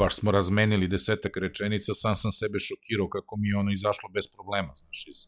Baš 0.00 0.12
smo 0.20 0.30
razmenili 0.30 0.92
desetak 0.94 1.36
rečenica, 1.36 1.94
sam 1.94 2.16
sam 2.16 2.32
sebe 2.32 2.58
šokirao 2.68 3.08
kako 3.16 3.32
mi 3.40 3.48
je 3.48 3.56
ono 3.56 3.70
izašlo 3.72 4.08
bez 4.16 4.24
problema, 4.34 4.72
znaš, 4.82 4.98
iz, 5.12 5.18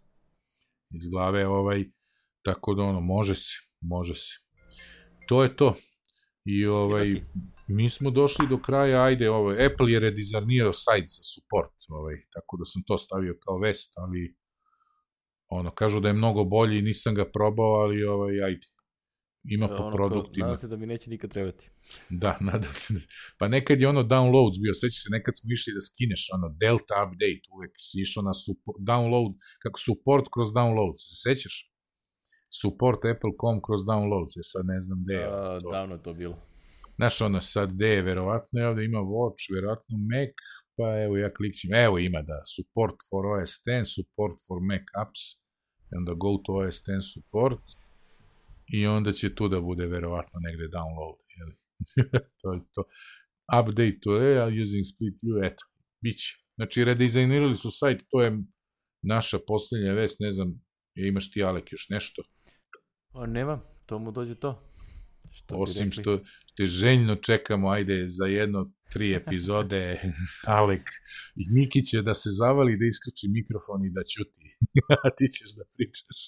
iz 0.98 1.04
glave, 1.12 1.46
ovaj, 1.46 1.84
tako 2.42 2.74
da 2.74 2.82
ono, 2.82 3.00
može 3.00 3.34
se, 3.34 3.54
može 3.80 4.14
se. 4.14 4.32
To 5.28 5.42
je 5.42 5.56
to. 5.56 5.74
I 6.46 6.66
ovaj, 6.66 7.22
mi 7.68 7.90
smo 7.90 8.10
došli 8.10 8.46
do 8.48 8.58
kraja, 8.58 9.02
ajde, 9.02 9.30
ovaj, 9.30 9.66
Apple 9.66 9.92
je 9.92 10.00
redizajnirao 10.00 10.72
sajt 10.72 11.04
za 11.08 11.22
support, 11.22 11.74
ovaj, 11.88 12.14
tako 12.32 12.56
da 12.56 12.64
sam 12.64 12.82
to 12.86 12.98
stavio 12.98 13.38
kao 13.44 13.58
vest, 13.58 13.92
ali 13.96 14.36
ono, 15.48 15.70
kažu 15.74 16.00
da 16.00 16.08
je 16.08 16.14
mnogo 16.14 16.44
bolji, 16.44 16.82
nisam 16.82 17.14
ga 17.14 17.30
probao, 17.32 17.72
ali 17.82 18.04
ovaj, 18.04 18.42
ajde, 18.42 18.66
ima 19.44 19.68
po 19.68 19.82
ono, 19.82 19.90
produktima. 19.90 20.46
Nadam 20.46 20.56
se 20.56 20.68
da 20.68 20.76
mi 20.76 20.86
neće 20.86 21.10
nikad 21.10 21.30
trebati. 21.30 21.70
Da, 22.08 22.38
nadam 22.52 22.72
se. 22.72 22.94
Pa 23.38 23.48
nekad 23.48 23.80
je 23.80 23.88
ono 23.88 24.02
downloads 24.02 24.60
bio, 24.62 24.74
seća 24.74 24.98
se, 25.00 25.08
nekad 25.10 25.34
smo 25.38 25.48
išli 25.52 25.72
da 25.74 25.80
skineš 25.80 26.28
ono 26.36 26.48
Delta 26.60 26.96
update, 27.04 27.44
uvek 27.54 27.72
si 27.78 28.00
išao 28.00 28.22
na 28.22 28.34
support, 28.34 28.78
download, 28.90 29.32
kako 29.62 29.80
support 29.80 30.26
kroz 30.34 30.48
downloads, 30.48 31.00
se 31.08 31.14
sećaš? 31.26 31.75
Support 32.60 33.00
Apple.com 33.12 33.56
kroz 33.66 33.80
downloads, 33.90 34.32
je 34.36 34.42
sad 34.42 34.66
ne 34.66 34.80
znam 34.80 34.98
gde 35.04 35.14
je. 35.14 35.26
A, 35.26 35.60
to. 35.60 35.70
Davno 35.70 35.94
je 35.94 36.02
to 36.02 36.14
bilo. 36.14 36.36
Znaš, 36.96 37.20
ono 37.20 37.40
sad 37.40 37.72
gde 37.72 37.88
je, 37.88 38.02
verovatno 38.02 38.60
je 38.60 38.68
ovde 38.68 38.84
ima 38.84 38.98
Watch, 38.98 39.54
verovatno 39.54 39.96
Mac, 40.12 40.34
pa 40.76 41.02
evo 41.04 41.16
ja 41.16 41.34
klikćem, 41.34 41.74
evo 41.74 41.98
ima 41.98 42.22
da, 42.22 42.42
support 42.54 42.96
for 43.10 43.26
OS 43.26 43.52
X, 43.80 43.88
support 43.96 44.36
for 44.46 44.58
Mac 44.70 44.84
apps, 45.02 45.20
i 45.90 45.92
onda 45.98 46.12
go 46.14 46.30
to 46.44 46.52
OS 46.52 46.78
X 46.78 47.00
support, 47.14 47.64
i 48.72 48.86
onda 48.86 49.12
će 49.12 49.34
tu 49.34 49.48
da 49.48 49.60
bude 49.60 49.86
verovatno 49.86 50.40
negde 50.40 50.66
download, 50.76 51.18
jel? 51.36 51.50
to 52.40 52.52
je 52.52 52.60
to. 52.74 52.82
Update 53.60 53.98
to 54.02 54.16
je, 54.16 54.62
using 54.62 54.84
split 54.94 55.16
view, 55.22 55.46
eto, 55.46 55.64
bit 56.04 56.16
će. 56.16 56.46
Znači, 56.54 56.84
redizajnirali 56.84 57.56
su 57.56 57.70
sajt, 57.70 58.00
to 58.10 58.22
je 58.22 58.38
naša 59.02 59.38
poslednja 59.46 59.92
vest, 59.92 60.16
ne 60.20 60.32
znam, 60.32 60.48
imaš 60.94 61.30
ti, 61.32 61.42
Alek, 61.42 61.72
još 61.72 61.88
nešto? 61.90 62.22
O, 63.16 63.26
nema, 63.26 63.60
to 63.86 63.98
mu 63.98 64.12
dođe 64.12 64.34
to. 64.34 64.62
Što 65.30 65.54
Osim 65.56 65.92
što 65.92 66.20
te 66.56 66.66
željno 66.66 67.14
čekamo, 67.14 67.68
ajde, 67.68 68.04
za 68.08 68.24
jedno 68.24 68.72
tri 68.92 69.14
epizode, 69.14 70.00
Alek 70.58 70.90
i 71.36 71.44
Miki 71.54 71.86
će 71.86 72.02
da 72.02 72.14
se 72.14 72.28
zavali, 72.32 72.76
da 72.76 72.84
isključi 72.86 73.28
mikrofon 73.28 73.84
i 73.84 73.90
da 73.90 74.02
ćuti. 74.02 74.56
A 75.04 75.10
ti 75.16 75.28
ćeš 75.28 75.54
da 75.56 75.64
pričaš. 75.76 76.20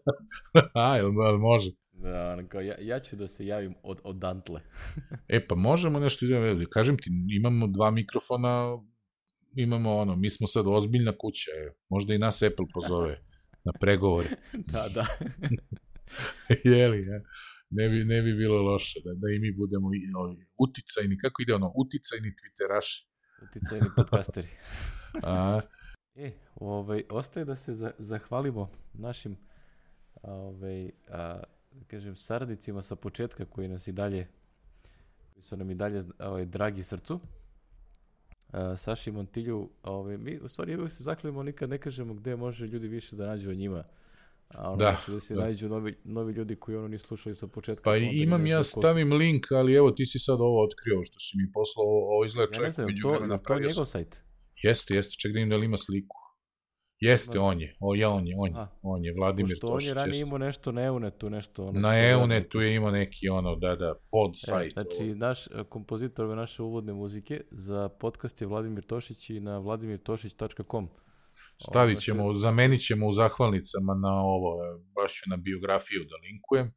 A, 0.84 0.96
jel, 0.96 1.10
jel 1.26 1.38
može? 1.38 1.70
Da, 1.92 2.42
kao, 2.48 2.60
ja, 2.60 2.74
ja 2.80 3.00
ću 3.00 3.16
da 3.16 3.28
se 3.28 3.46
javim 3.46 3.74
od, 3.82 4.00
od 4.04 4.16
Dantle. 4.16 4.60
e, 5.28 5.46
pa 5.46 5.54
možemo 5.54 5.98
nešto 5.98 6.24
izgledati. 6.24 6.70
Kažem 6.70 6.96
ti, 6.96 7.10
imamo 7.36 7.66
dva 7.66 7.90
mikrofona, 7.90 8.78
imamo 9.56 9.96
ono, 9.96 10.16
mi 10.16 10.30
smo 10.30 10.46
sad 10.46 10.64
ozbiljna 10.68 11.12
kuća, 11.18 11.50
možda 11.88 12.14
i 12.14 12.18
nas 12.18 12.42
Apple 12.42 12.66
pozove 12.74 13.22
na 13.64 13.72
pregovore. 13.80 14.28
da, 14.72 14.88
da. 14.94 15.06
Jeli, 16.64 17.06
ja? 17.06 17.20
Ne 17.70 17.88
bi, 17.88 18.04
ne 18.04 18.22
bi 18.22 18.34
bilo 18.34 18.62
loše 18.62 19.00
da, 19.04 19.10
da 19.14 19.28
i 19.34 19.38
mi 19.38 19.52
budemo 19.52 19.94
i, 19.94 20.00
ovi, 20.16 20.46
uticajni, 20.58 21.18
kako 21.18 21.42
ide 21.42 21.54
ono, 21.54 21.72
uticajni 21.76 22.34
twitteraši. 22.38 23.06
Uticajni 23.42 23.86
podcasteri. 23.96 24.48
A, 25.22 25.60
E, 26.14 26.32
ovaj, 26.54 27.04
ostaje 27.10 27.44
da 27.44 27.56
se 27.56 27.74
za, 27.74 27.90
zahvalimo 27.98 28.70
našim 28.92 29.36
ovaj, 30.22 30.90
a, 31.08 31.42
da 31.70 31.84
kažem, 31.86 32.16
saradnicima 32.16 32.82
sa 32.82 32.96
početka 32.96 33.44
koji 33.44 33.68
nas 33.68 33.88
i 33.88 33.92
dalje 33.92 34.28
koji 35.32 35.42
su 35.42 35.56
nam 35.56 35.70
i 35.70 35.74
dalje 35.74 36.02
ovaj, 36.18 36.44
dragi 36.44 36.82
srcu. 36.82 37.20
A, 38.48 38.76
Saši 38.76 39.10
Montilju, 39.12 39.70
ovaj, 39.82 40.18
mi 40.18 40.38
u 40.38 40.48
stvari 40.48 40.76
uvijek 40.76 40.92
se 40.92 41.02
zakljamo, 41.02 41.42
nikad 41.42 41.70
ne 41.70 41.78
kažemo 41.78 42.14
gde 42.14 42.36
može 42.36 42.66
ljudi 42.66 42.88
više 42.88 43.16
da 43.16 43.26
nađu 43.26 43.50
o 43.50 43.54
njima. 43.54 43.84
A 44.54 44.68
ono 44.68 44.76
Da, 44.76 44.96
da 45.08 45.20
se 45.20 45.34
da. 45.34 45.44
nađu 45.44 45.68
novi, 45.68 45.96
novi 46.04 46.32
ljudi 46.32 46.56
koji 46.56 46.76
ono 46.76 46.88
nisu 46.88 47.06
slušali 47.06 47.34
sa 47.34 47.46
početka. 47.46 47.82
pa 47.84 47.96
im 47.96 48.10
imam 48.12 48.46
ja, 48.46 48.62
stavim 48.62 49.12
link, 49.12 49.52
ali 49.52 49.74
evo 49.74 49.90
ti 49.90 50.06
si 50.06 50.18
sad 50.18 50.40
ovo 50.40 50.62
otkrio 50.62 51.02
što 51.04 51.18
si 51.20 51.36
mi 51.36 51.52
poslao, 51.52 51.86
ovo 51.86 52.24
izgleda 52.24 52.44
Ja 52.44 52.50
ne 52.50 52.54
čovjek 52.54 52.72
znam, 52.72 52.86
među 52.86 53.02
to, 53.02 53.10
vremena 53.10 53.34
je 53.34 53.42
to 53.42 53.58
njegov 53.58 53.84
sajt? 53.84 54.22
Jeste, 54.62 54.94
jeste, 54.94 55.14
ček 55.18 55.32
da 55.32 55.36
vidim 55.36 55.48
da 55.48 55.56
li 55.56 55.64
ima 55.64 55.76
sliku. 55.78 56.16
Jeste, 57.00 57.38
on 57.38 57.60
je, 57.60 57.76
o, 57.80 57.94
ja, 57.94 58.10
on 58.10 58.26
je, 58.26 58.34
on 58.38 58.48
je, 58.48 58.54
A. 58.56 58.66
on 58.82 59.04
je, 59.04 59.14
Vladimir 59.14 59.52
Pošto 59.52 59.66
on 59.66 59.72
je 59.72 59.78
Tošić. 59.78 59.94
ranije 59.96 60.20
imao 60.20 60.38
nešto 60.38 60.72
na 60.72 60.82
Eunetu, 60.82 61.30
nešto... 61.30 61.64
Ono 61.64 61.80
Na 61.80 62.08
Eunetu 62.10 62.60
je 62.60 62.74
imao 62.74 62.90
neki 62.90 63.28
ono, 63.28 63.56
da, 63.56 63.76
da, 63.76 63.94
pod 64.10 64.30
E, 64.30 64.34
sajt. 64.36 64.72
znači, 64.72 65.04
ovo. 65.04 65.14
naš 65.14 65.46
e, 65.46 65.64
kompozitor 65.68 66.24
ove 66.24 66.36
naše 66.36 66.62
uvodne 66.62 66.92
muzike 66.92 67.40
za 67.50 67.88
podcast 67.88 68.40
je 68.40 68.46
Vladimir 68.46 68.84
Tošić 68.84 69.30
i 69.30 69.40
na 69.40 69.58
vladimirtošić.com. 69.58 70.88
Stavit 71.70 71.96
Ovo, 71.96 72.00
ćemo, 72.00 72.34
zamenit 72.34 72.86
ćemo 72.86 73.06
u 73.06 73.12
zahvalnicama 73.12 73.94
na 73.94 74.20
ovo, 74.20 74.64
e, 74.64 74.78
baš 74.94 75.14
ću 75.14 75.30
na 75.30 75.36
biografiju 75.36 76.00
da 76.04 76.16
linkujem. 76.16 76.72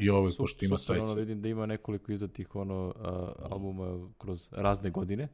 I 0.00 0.10
ovo, 0.10 0.28
Sup- 0.28 0.38
pošto 0.38 0.64
ima 0.64 0.78
sajt. 0.78 1.02
Ono, 1.02 1.14
vidim 1.14 1.42
da 1.42 1.48
ima 1.48 1.66
nekoliko 1.66 2.12
izdatih 2.12 2.54
ono, 2.54 2.94
a, 2.96 3.32
albuma 3.50 4.08
kroz 4.18 4.48
razne 4.52 4.90
godine. 4.90 5.28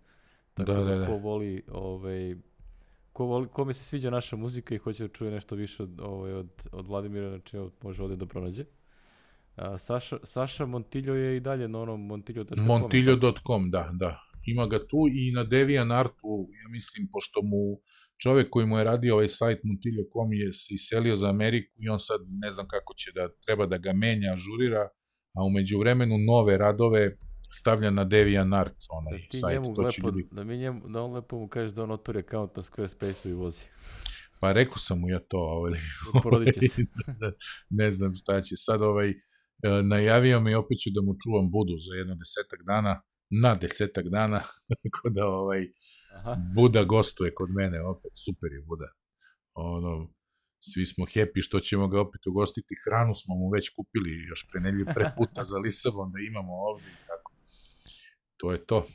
Tako 0.55 0.73
Da, 0.73 0.79
da, 0.79 0.85
da, 0.85 0.97
da. 0.99 1.07
ko 1.07 1.17
voli, 1.17 1.63
ovaj, 1.69 2.37
ko 3.13 3.25
voli, 3.25 3.49
kome 3.49 3.75
se 3.75 3.85
sviđa 3.85 4.11
naša 4.11 4.37
muzika 4.37 4.75
i 4.75 4.79
hoće 4.79 5.03
da 5.03 5.15
čuje 5.15 5.31
nešto 5.31 5.57
više 5.57 5.83
od, 5.83 6.01
ovaj, 6.01 6.33
od, 6.33 6.69
od 6.73 6.87
Vladimira, 6.87 7.29
znači 7.29 7.59
može 7.83 8.03
ovde 8.03 8.17
da 8.17 8.27
pronađe. 8.27 8.65
A, 9.57 9.79
Saša, 9.79 10.19
Saša 10.23 10.67
Montiljo 10.67 11.15
je 11.15 11.37
i 11.37 11.41
dalje 11.41 11.69
na 11.69 11.81
onom 11.81 12.07
montiljo.com. 12.07 12.67
Montiljo.com, 12.67 13.71
da, 13.71 13.91
da. 13.93 14.21
Ima 14.47 14.67
ga 14.67 14.87
tu 14.87 15.09
i 15.13 15.33
na 15.33 15.45
DeviantArtu, 15.45 16.49
ja 16.63 16.69
mislim, 16.69 17.09
pošto 17.13 17.43
mu 17.43 17.81
čovek 18.23 18.51
koji 18.51 18.67
mu 18.67 18.79
je 18.79 18.85
radio 18.85 19.15
ovaj 19.15 19.29
sajt 19.29 19.61
Montiljo.com 19.65 20.33
je 20.33 20.53
se 20.53 20.75
iselio 20.75 21.17
za 21.17 21.29
Ameriku 21.29 21.73
i 21.79 21.89
on 21.89 22.01
sad 22.01 22.21
ne 22.29 22.51
znam 22.51 22.67
kako 22.69 22.95
će 22.95 23.13
da, 23.15 23.29
treba 23.47 23.67
da 23.67 23.79
ga 23.79 23.93
menja, 23.93 24.33
ažurira, 24.33 24.89
a 25.35 25.45
umeđu 25.45 25.79
vremenu 25.79 26.19
nove 26.19 26.59
radove 26.59 27.17
stavlja 27.61 27.91
na 27.91 28.05
DeviantArt, 28.05 28.77
onaj 28.91 29.19
Da 29.33 29.39
sajt, 29.39 29.55
njemu 29.55 29.75
to 29.75 29.91
će 29.91 30.03
lepo, 30.03 30.09
ljudi... 30.09 30.29
da 30.33 30.45
mi 30.45 30.59
njemu, 30.59 30.89
da 30.89 31.03
on 31.03 31.13
lepo 31.13 31.39
mu 31.39 31.49
kažeš 31.49 31.73
da 31.73 31.83
on 31.83 31.91
otvori 31.91 32.19
akaunt 32.19 32.57
na 32.57 32.63
Squarespace-u 32.63 33.31
i 33.31 33.35
vozi. 33.35 33.65
Pa 34.41 34.53
rekao 34.53 34.77
sam 34.77 35.01
mu 35.01 35.09
ja 35.09 35.21
to, 35.29 35.39
ovaj, 35.39 35.73
će 36.55 36.69
se. 36.69 36.83
da, 37.21 37.33
ne 37.71 37.91
znam 37.91 38.15
šta 38.15 38.41
će. 38.41 38.55
Sad 38.57 38.83
ovaj, 38.83 39.11
e, 39.11 39.15
najavio 39.83 40.41
mi 40.41 40.55
opet 40.55 40.79
ću 40.79 40.91
da 40.95 41.01
mu 41.03 41.15
čuvam 41.23 41.51
budu 41.51 41.75
za 41.87 41.95
jedno 41.99 42.15
desetak 42.15 42.61
dana, 42.67 43.03
na 43.43 43.55
desetak 43.55 44.05
dana, 44.09 44.41
tako 44.83 45.11
da 45.11 45.27
ovaj, 45.27 45.63
Aha. 46.15 46.35
Buda 46.55 46.85
gostuje 46.85 47.35
kod 47.35 47.51
mene 47.51 47.83
opet, 47.83 48.13
super 48.25 48.53
je 48.53 48.61
Buda. 48.69 48.89
Ono, 49.55 50.13
svi 50.61 50.87
smo 50.87 51.05
happy 51.05 51.43
što 51.43 51.61
ćemo 51.61 51.89
ga 51.89 52.01
opet 52.01 52.27
ugostiti, 52.27 52.75
hranu 52.85 53.15
smo 53.15 53.35
mu 53.35 53.51
već 53.51 53.69
kupili 53.77 54.11
još 54.29 54.47
pre 54.53 54.61
nedelju 54.61 54.87
pre 54.95 55.11
puta 55.17 55.45
za 55.45 55.59
Lisabon 55.59 56.13
da 56.13 56.19
imamo 56.31 56.53
ovde 56.53 56.85
i 56.87 57.07
tako. 57.07 57.33
To 58.37 58.53
je 58.53 58.67
to. 58.67 58.87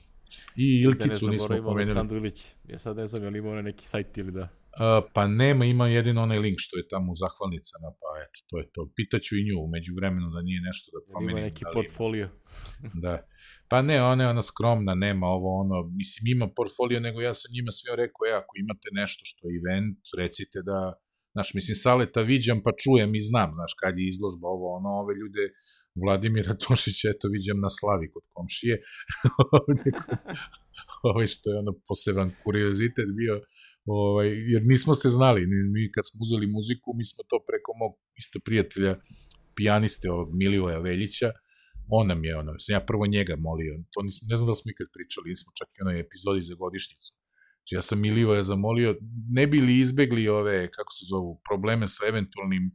I 0.55 0.83
Da 0.83 0.89
Ilkicu 0.89 1.29
nismo 1.29 1.37
zaboravimo 1.37 1.67
pomenuli. 1.67 1.91
Aleksandru 1.91 2.17
Ilić. 2.17 2.39
Ja 2.63 2.79
sad 2.79 2.97
ne 2.97 3.07
znam 3.07 3.23
je 3.23 3.29
li 3.29 3.39
ima 3.39 3.49
onaj 3.49 3.63
neki 3.63 3.87
sajt 3.87 4.17
ili 4.17 4.31
da. 4.31 4.49
A, 4.77 5.01
pa 5.13 5.27
nema, 5.27 5.65
ima 5.65 5.87
jedino 5.87 6.23
onaj 6.23 6.39
link 6.39 6.55
što 6.59 6.77
je 6.77 6.87
tamo 6.87 7.11
u 7.11 7.15
zahvalnicama, 7.15 7.89
pa 8.01 8.07
eto, 8.23 8.39
to 8.49 8.57
je 8.57 8.69
to. 8.73 8.91
Pitaću 8.95 9.35
i 9.35 9.45
nju 9.47 9.63
umeđu 9.63 9.95
vremenu 9.95 10.29
da 10.29 10.41
nije 10.41 10.61
nešto 10.61 10.91
da 10.93 10.99
Jel 10.99 11.13
pomenim. 11.13 11.37
ima 11.37 11.45
neki 11.47 11.63
da 11.63 11.69
li 11.69 11.73
portfolio. 11.73 12.29
Da. 12.93 13.27
Pa 13.69 13.81
ne, 13.81 14.01
ona 14.03 14.23
je 14.23 14.29
ona 14.29 14.43
skromna, 14.43 14.93
nema 14.95 15.27
ovo 15.27 15.49
ono, 15.61 15.77
mislim 15.99 16.23
ima 16.35 16.47
portfolio, 16.55 16.99
nego 16.99 17.21
ja 17.21 17.33
sam 17.33 17.49
njima 17.55 17.71
sve 17.71 17.95
rekao, 17.95 18.21
e, 18.29 18.31
ako 18.41 18.51
imate 18.63 18.87
nešto 19.01 19.21
što 19.29 19.41
je 19.47 19.57
event, 19.59 19.99
recite 20.17 20.57
da, 20.69 20.79
znaš, 21.33 21.53
mislim, 21.57 21.75
Saleta 21.75 22.21
viđam 22.21 22.59
pa 22.65 22.71
čujem 22.83 23.11
i 23.15 23.21
znam, 23.29 23.49
znaš, 23.57 23.73
kad 23.81 23.93
je 23.99 24.09
izložba 24.09 24.47
ovo, 24.55 24.67
ono, 24.77 24.89
ove 25.01 25.13
ljude, 25.21 25.43
Vladimira 26.03 26.53
Tošića, 26.63 27.07
eto, 27.13 27.25
viđam 27.35 27.59
na 27.65 27.69
slavi 27.77 28.07
kod 28.13 28.23
komšije, 28.33 28.75
ovde 29.59 29.89
kod- 29.99 30.23
ovaj 31.09 31.27
što 31.33 31.45
je 31.51 31.59
ono 31.63 31.73
poseban 31.87 32.29
kuriozitet 32.43 33.09
bio, 33.21 33.35
ovaj, 33.85 34.29
jer 34.53 34.61
nismo 34.71 34.95
se 34.95 35.09
znali, 35.09 35.41
mi 35.73 35.91
kad 35.91 36.03
smo 36.09 36.17
uzeli 36.25 36.47
muziku, 36.47 36.87
mi 36.99 37.05
smo 37.05 37.21
to 37.29 37.37
preko 37.49 37.71
mog 37.81 37.91
isto 38.21 38.39
prijatelja, 38.45 38.93
pijaniste 39.55 40.11
ovog 40.11 40.29
Milivoja 40.41 40.79
Veljića, 40.79 41.29
on 41.91 42.07
nam 42.07 42.23
je, 42.25 42.37
ono, 42.37 42.51
sam 42.59 42.73
ja 42.73 42.81
prvo 42.89 43.05
njega 43.15 43.35
molio, 43.47 43.73
to 43.93 44.01
nismo, 44.01 44.25
ne 44.31 44.35
znam 44.37 44.47
da 44.47 44.55
smo 44.55 44.71
ikad 44.71 44.87
pričali, 44.95 45.29
nismo 45.29 45.49
čak 45.59 45.67
i 45.73 45.81
onoj 45.81 45.99
epizodi 45.99 46.41
za 46.41 46.55
godišnjicu. 46.63 47.09
Znači 47.59 47.75
ja 47.75 47.81
sam 47.81 48.01
Milivoja 48.01 48.43
zamolio, 48.43 48.95
ne 49.37 49.47
bi 49.47 49.61
li 49.61 49.79
izbegli 49.79 50.27
ove, 50.27 50.71
kako 50.71 50.91
se 50.97 51.03
zovu, 51.11 51.41
probleme 51.49 51.87
sa 51.87 52.01
eventualnim 52.11 52.65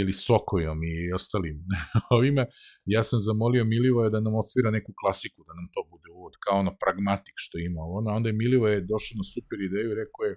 ili 0.00 0.12
Sokojom 0.12 0.78
i 0.92 1.12
ostalim 1.12 1.56
ovima, 2.18 2.44
ja 2.84 3.02
sam 3.02 3.18
zamolio 3.28 3.64
Milivoja 3.64 4.08
da 4.10 4.20
nam 4.20 4.34
otvira 4.34 4.70
neku 4.70 4.92
klasiku, 5.00 5.44
da 5.48 5.52
nam 5.58 5.66
to 5.74 5.80
bude 5.92 6.08
uvod, 6.16 6.32
kao 6.44 6.58
ono 6.58 6.72
pragmatik 6.82 7.36
što 7.44 7.58
ima 7.58 7.82
ono, 7.98 8.10
onda 8.16 8.28
je 8.28 8.40
Milivoje 8.42 8.86
došao 8.92 9.16
na 9.20 9.24
super 9.34 9.58
ideju 9.68 9.88
i 9.90 9.98
rekao 10.02 10.22
je, 10.28 10.34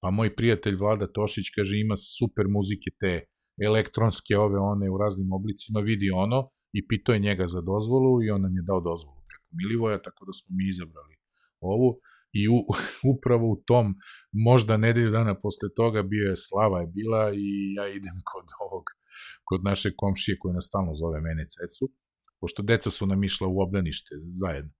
pa 0.00 0.10
moj 0.10 0.36
prijatelj 0.36 0.74
Vlada 0.74 1.06
Tošić 1.06 1.46
kaže 1.56 1.74
ima 1.78 1.96
super 1.96 2.46
muzike 2.56 2.90
te 3.00 3.12
elektronske 3.68 4.34
ove 4.46 4.58
one 4.72 4.90
u 4.90 4.98
raznim 4.98 5.32
oblicima, 5.38 5.80
vidi 5.80 6.10
ono 6.10 6.38
i 6.72 6.86
pitao 6.88 7.12
je 7.12 7.24
njega 7.28 7.46
za 7.48 7.60
dozvolu 7.60 8.22
i 8.22 8.30
on 8.30 8.42
nam 8.42 8.54
je 8.56 8.62
dao 8.62 8.80
dozvolu 8.80 9.20
preko 9.28 9.48
Milivoja, 9.60 10.02
tako 10.02 10.24
da 10.28 10.32
smo 10.32 10.50
mi 10.58 10.64
izabrali 10.68 11.14
ovu. 11.60 11.90
I 12.40 12.48
u, 12.48 12.58
upravo 13.14 13.46
u 13.54 13.62
tom 13.68 13.86
možda 14.32 14.76
nedelju 14.76 15.10
dana 15.10 15.34
posle 15.34 15.68
toga 15.76 16.02
bio 16.02 16.24
je 16.30 16.36
Slava 16.36 16.80
je 16.80 16.86
bila 16.86 17.22
i 17.34 17.46
ja 17.78 17.88
idem 17.88 18.16
kod 18.30 18.46
ovog 18.66 18.84
kod 19.48 19.60
naše 19.64 19.90
komšije 19.96 20.38
koja 20.40 20.52
nas 20.54 20.66
stalno 20.70 20.92
zove 21.02 21.20
mene 21.20 21.44
Cecu, 21.54 21.84
pošto 22.40 22.62
deca 22.62 22.90
su 22.90 23.06
nam 23.06 23.24
išla 23.24 23.46
u 23.48 23.60
obdanište 23.64 24.12
zajedno. 24.42 24.72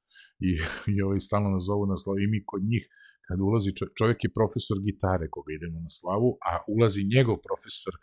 I, 0.49 0.51
i 0.95 1.03
ovaj 1.07 1.21
stalno 1.21 1.49
nas 1.51 1.65
zovu 1.71 1.87
na 1.87 1.97
slavu. 1.97 2.19
I 2.19 2.31
mi 2.33 2.41
kod 2.51 2.63
njih 2.73 2.85
kad 3.27 3.41
ulazi 3.41 3.71
čo- 3.79 3.93
čovjek 3.99 4.19
je 4.25 4.37
profesor 4.39 4.77
gitare 4.87 5.27
koga 5.35 5.51
idemo 5.53 5.79
na 5.87 5.91
slavu, 5.99 6.29
a 6.49 6.53
ulazi 6.75 7.11
njegov 7.15 7.37
profesor 7.49 7.95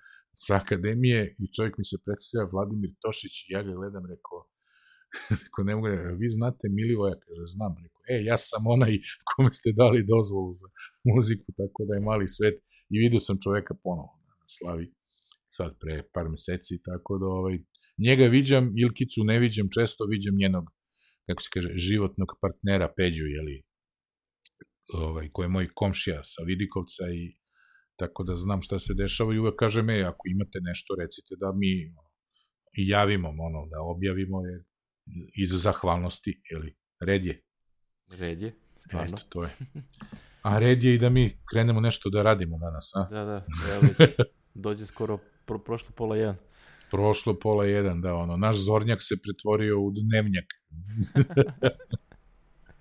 sa 0.46 0.54
akademije 0.62 1.36
i 1.44 1.46
čovjek 1.56 1.74
mi 1.78 1.86
se 1.92 1.98
predstavlja 2.06 2.52
Vladimir 2.54 2.92
Tošić 3.04 3.36
i 3.42 3.54
ja 3.56 3.62
ga 3.64 3.74
gledam, 3.80 4.04
rekao, 4.14 4.40
rekao, 5.44 5.64
ne 5.70 5.74
mogu, 5.76 5.88
vi 6.22 6.28
znate 6.38 6.64
Milivoja, 6.78 7.16
kaže, 7.24 7.44
znam, 7.56 7.74
rekao, 7.84 8.02
e, 8.14 8.16
ja 8.30 8.38
sam 8.48 8.62
onaj 8.76 8.94
kome 9.30 9.52
ste 9.60 9.70
dali 9.82 10.10
dozvolu 10.14 10.52
za 10.62 10.68
muziku, 11.10 11.48
tako 11.62 11.80
da 11.88 11.92
je 11.96 12.08
mali 12.12 12.28
svet. 12.38 12.58
I 12.94 12.96
vidio 13.04 13.20
sam 13.28 13.38
čovjeka 13.46 13.74
ponovo 13.84 14.14
na 14.40 14.48
slavi 14.56 14.86
sad 15.58 15.72
pre 15.82 16.04
par 16.14 16.28
meseci, 16.30 16.84
tako 16.90 17.18
da 17.22 17.26
ovaj, 17.26 17.58
njega 18.08 18.26
viđam, 18.26 18.74
Ilkicu 18.84 19.24
ne 19.24 19.40
viđam 19.40 19.68
često, 19.78 20.06
viđam 20.06 20.36
njenog, 20.44 20.66
kako 21.28 21.42
se 21.42 21.50
kaže, 21.54 21.70
životnog 21.76 22.30
partnera 22.42 22.88
Peđu, 22.98 23.26
jeli, 23.26 23.64
ovaj, 24.94 25.30
koji 25.34 25.46
je 25.46 25.56
moj 25.58 25.68
komšija 25.76 26.20
sa 26.24 26.44
Vidikovca 26.48 27.04
i 27.20 27.39
tako 28.00 28.24
da 28.24 28.36
znam 28.36 28.62
šta 28.62 28.80
se 28.80 28.94
dešava 28.94 29.34
i 29.34 29.40
uvek 29.40 29.56
kažem, 29.56 29.90
e, 29.90 30.02
ako 30.04 30.28
imate 30.28 30.60
nešto, 30.62 30.96
recite 31.00 31.36
da 31.40 31.52
mi 31.56 31.94
javimo, 32.74 33.30
ono, 33.30 33.66
da 33.66 33.82
objavimo 33.82 34.46
je 34.46 34.66
iz 35.38 35.50
zahvalnosti, 35.50 36.42
jeli, 36.52 36.76
red 37.00 37.26
je. 37.26 37.42
Red 38.10 38.42
je, 38.42 38.56
stvarno. 38.80 39.18
Eto, 39.18 39.26
to 39.30 39.44
je. 39.44 39.50
A 40.42 40.60
red 40.60 40.84
je 40.84 40.96
i 40.96 40.98
da 40.98 41.10
mi 41.10 41.38
krenemo 41.52 41.82
nešto 41.82 42.10
da 42.10 42.24
radimo 42.24 42.58
danas, 42.58 42.92
a? 42.96 43.08
Da, 43.12 43.26
da, 43.26 43.46
evo 43.74 43.82
već 44.00 44.16
dođe 44.66 44.86
skoro 44.86 45.18
pro, 45.46 45.60
prošlo 45.60 45.96
pola 45.96 46.16
jedan. 46.16 46.36
Prošlo 46.92 47.40
pola 47.40 47.66
jedan, 47.66 48.02
da, 48.02 48.14
ono, 48.14 48.38
naš 48.38 48.58
zornjak 48.58 49.00
se 49.02 49.16
pretvorio 49.24 49.82
u 49.82 49.92
dnevnjak. 49.92 50.46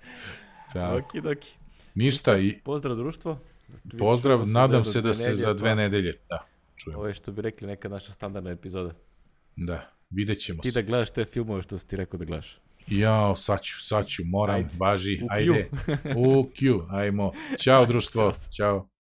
Tako, 0.73 0.97
Oki, 0.97 1.21
doki. 1.21 1.49
ništa, 1.95 2.39
i 2.39 2.61
Pozdrav 2.65 2.97
društvo. 2.97 3.39
Pozdrav, 3.99 4.39
Čujemo 4.39 4.53
nadam 4.53 4.85
za 4.85 4.93
se 4.93 5.01
da 5.01 5.15
se 5.15 5.35
za 5.35 5.55
dve 5.55 5.75
nedelje, 5.75 6.13
da, 6.29 6.47
čujemo, 6.77 6.99
Ovo 6.99 7.09
je 7.09 7.15
što 7.15 7.33
bi 7.33 7.43
rekli 7.43 7.67
neka 7.67 7.89
naša 7.89 8.13
standardna 8.13 8.51
epizoda. 8.51 8.95
da, 9.57 9.91
vidjet 10.11 10.41
ćemo 10.41 10.63
Ti 10.63 10.71
se. 10.71 10.83
da 10.83 10.87
gledaš 10.87 11.11
te 11.11 11.25
filmove 11.25 11.63
što 11.63 11.79
si 11.79 11.89
ti 11.89 11.97
rekao 11.97 12.19
da 12.19 12.25
gledaš. 12.25 12.59
Jao, 12.87 13.37
sad 13.37 13.61
ću, 13.63 13.85
sad 13.85 14.07
ću, 14.07 14.23
moram, 14.27 14.57
Ajde. 14.57 14.69
važi, 14.79 15.21
U 15.23 15.27
Q. 15.27 15.31
ajde, 15.31 15.69
u 16.17 16.51
Q, 16.53 16.87
ajmo, 16.91 17.33
ćao 17.59 17.87
društvo, 17.87 18.33
ćao. 18.51 18.89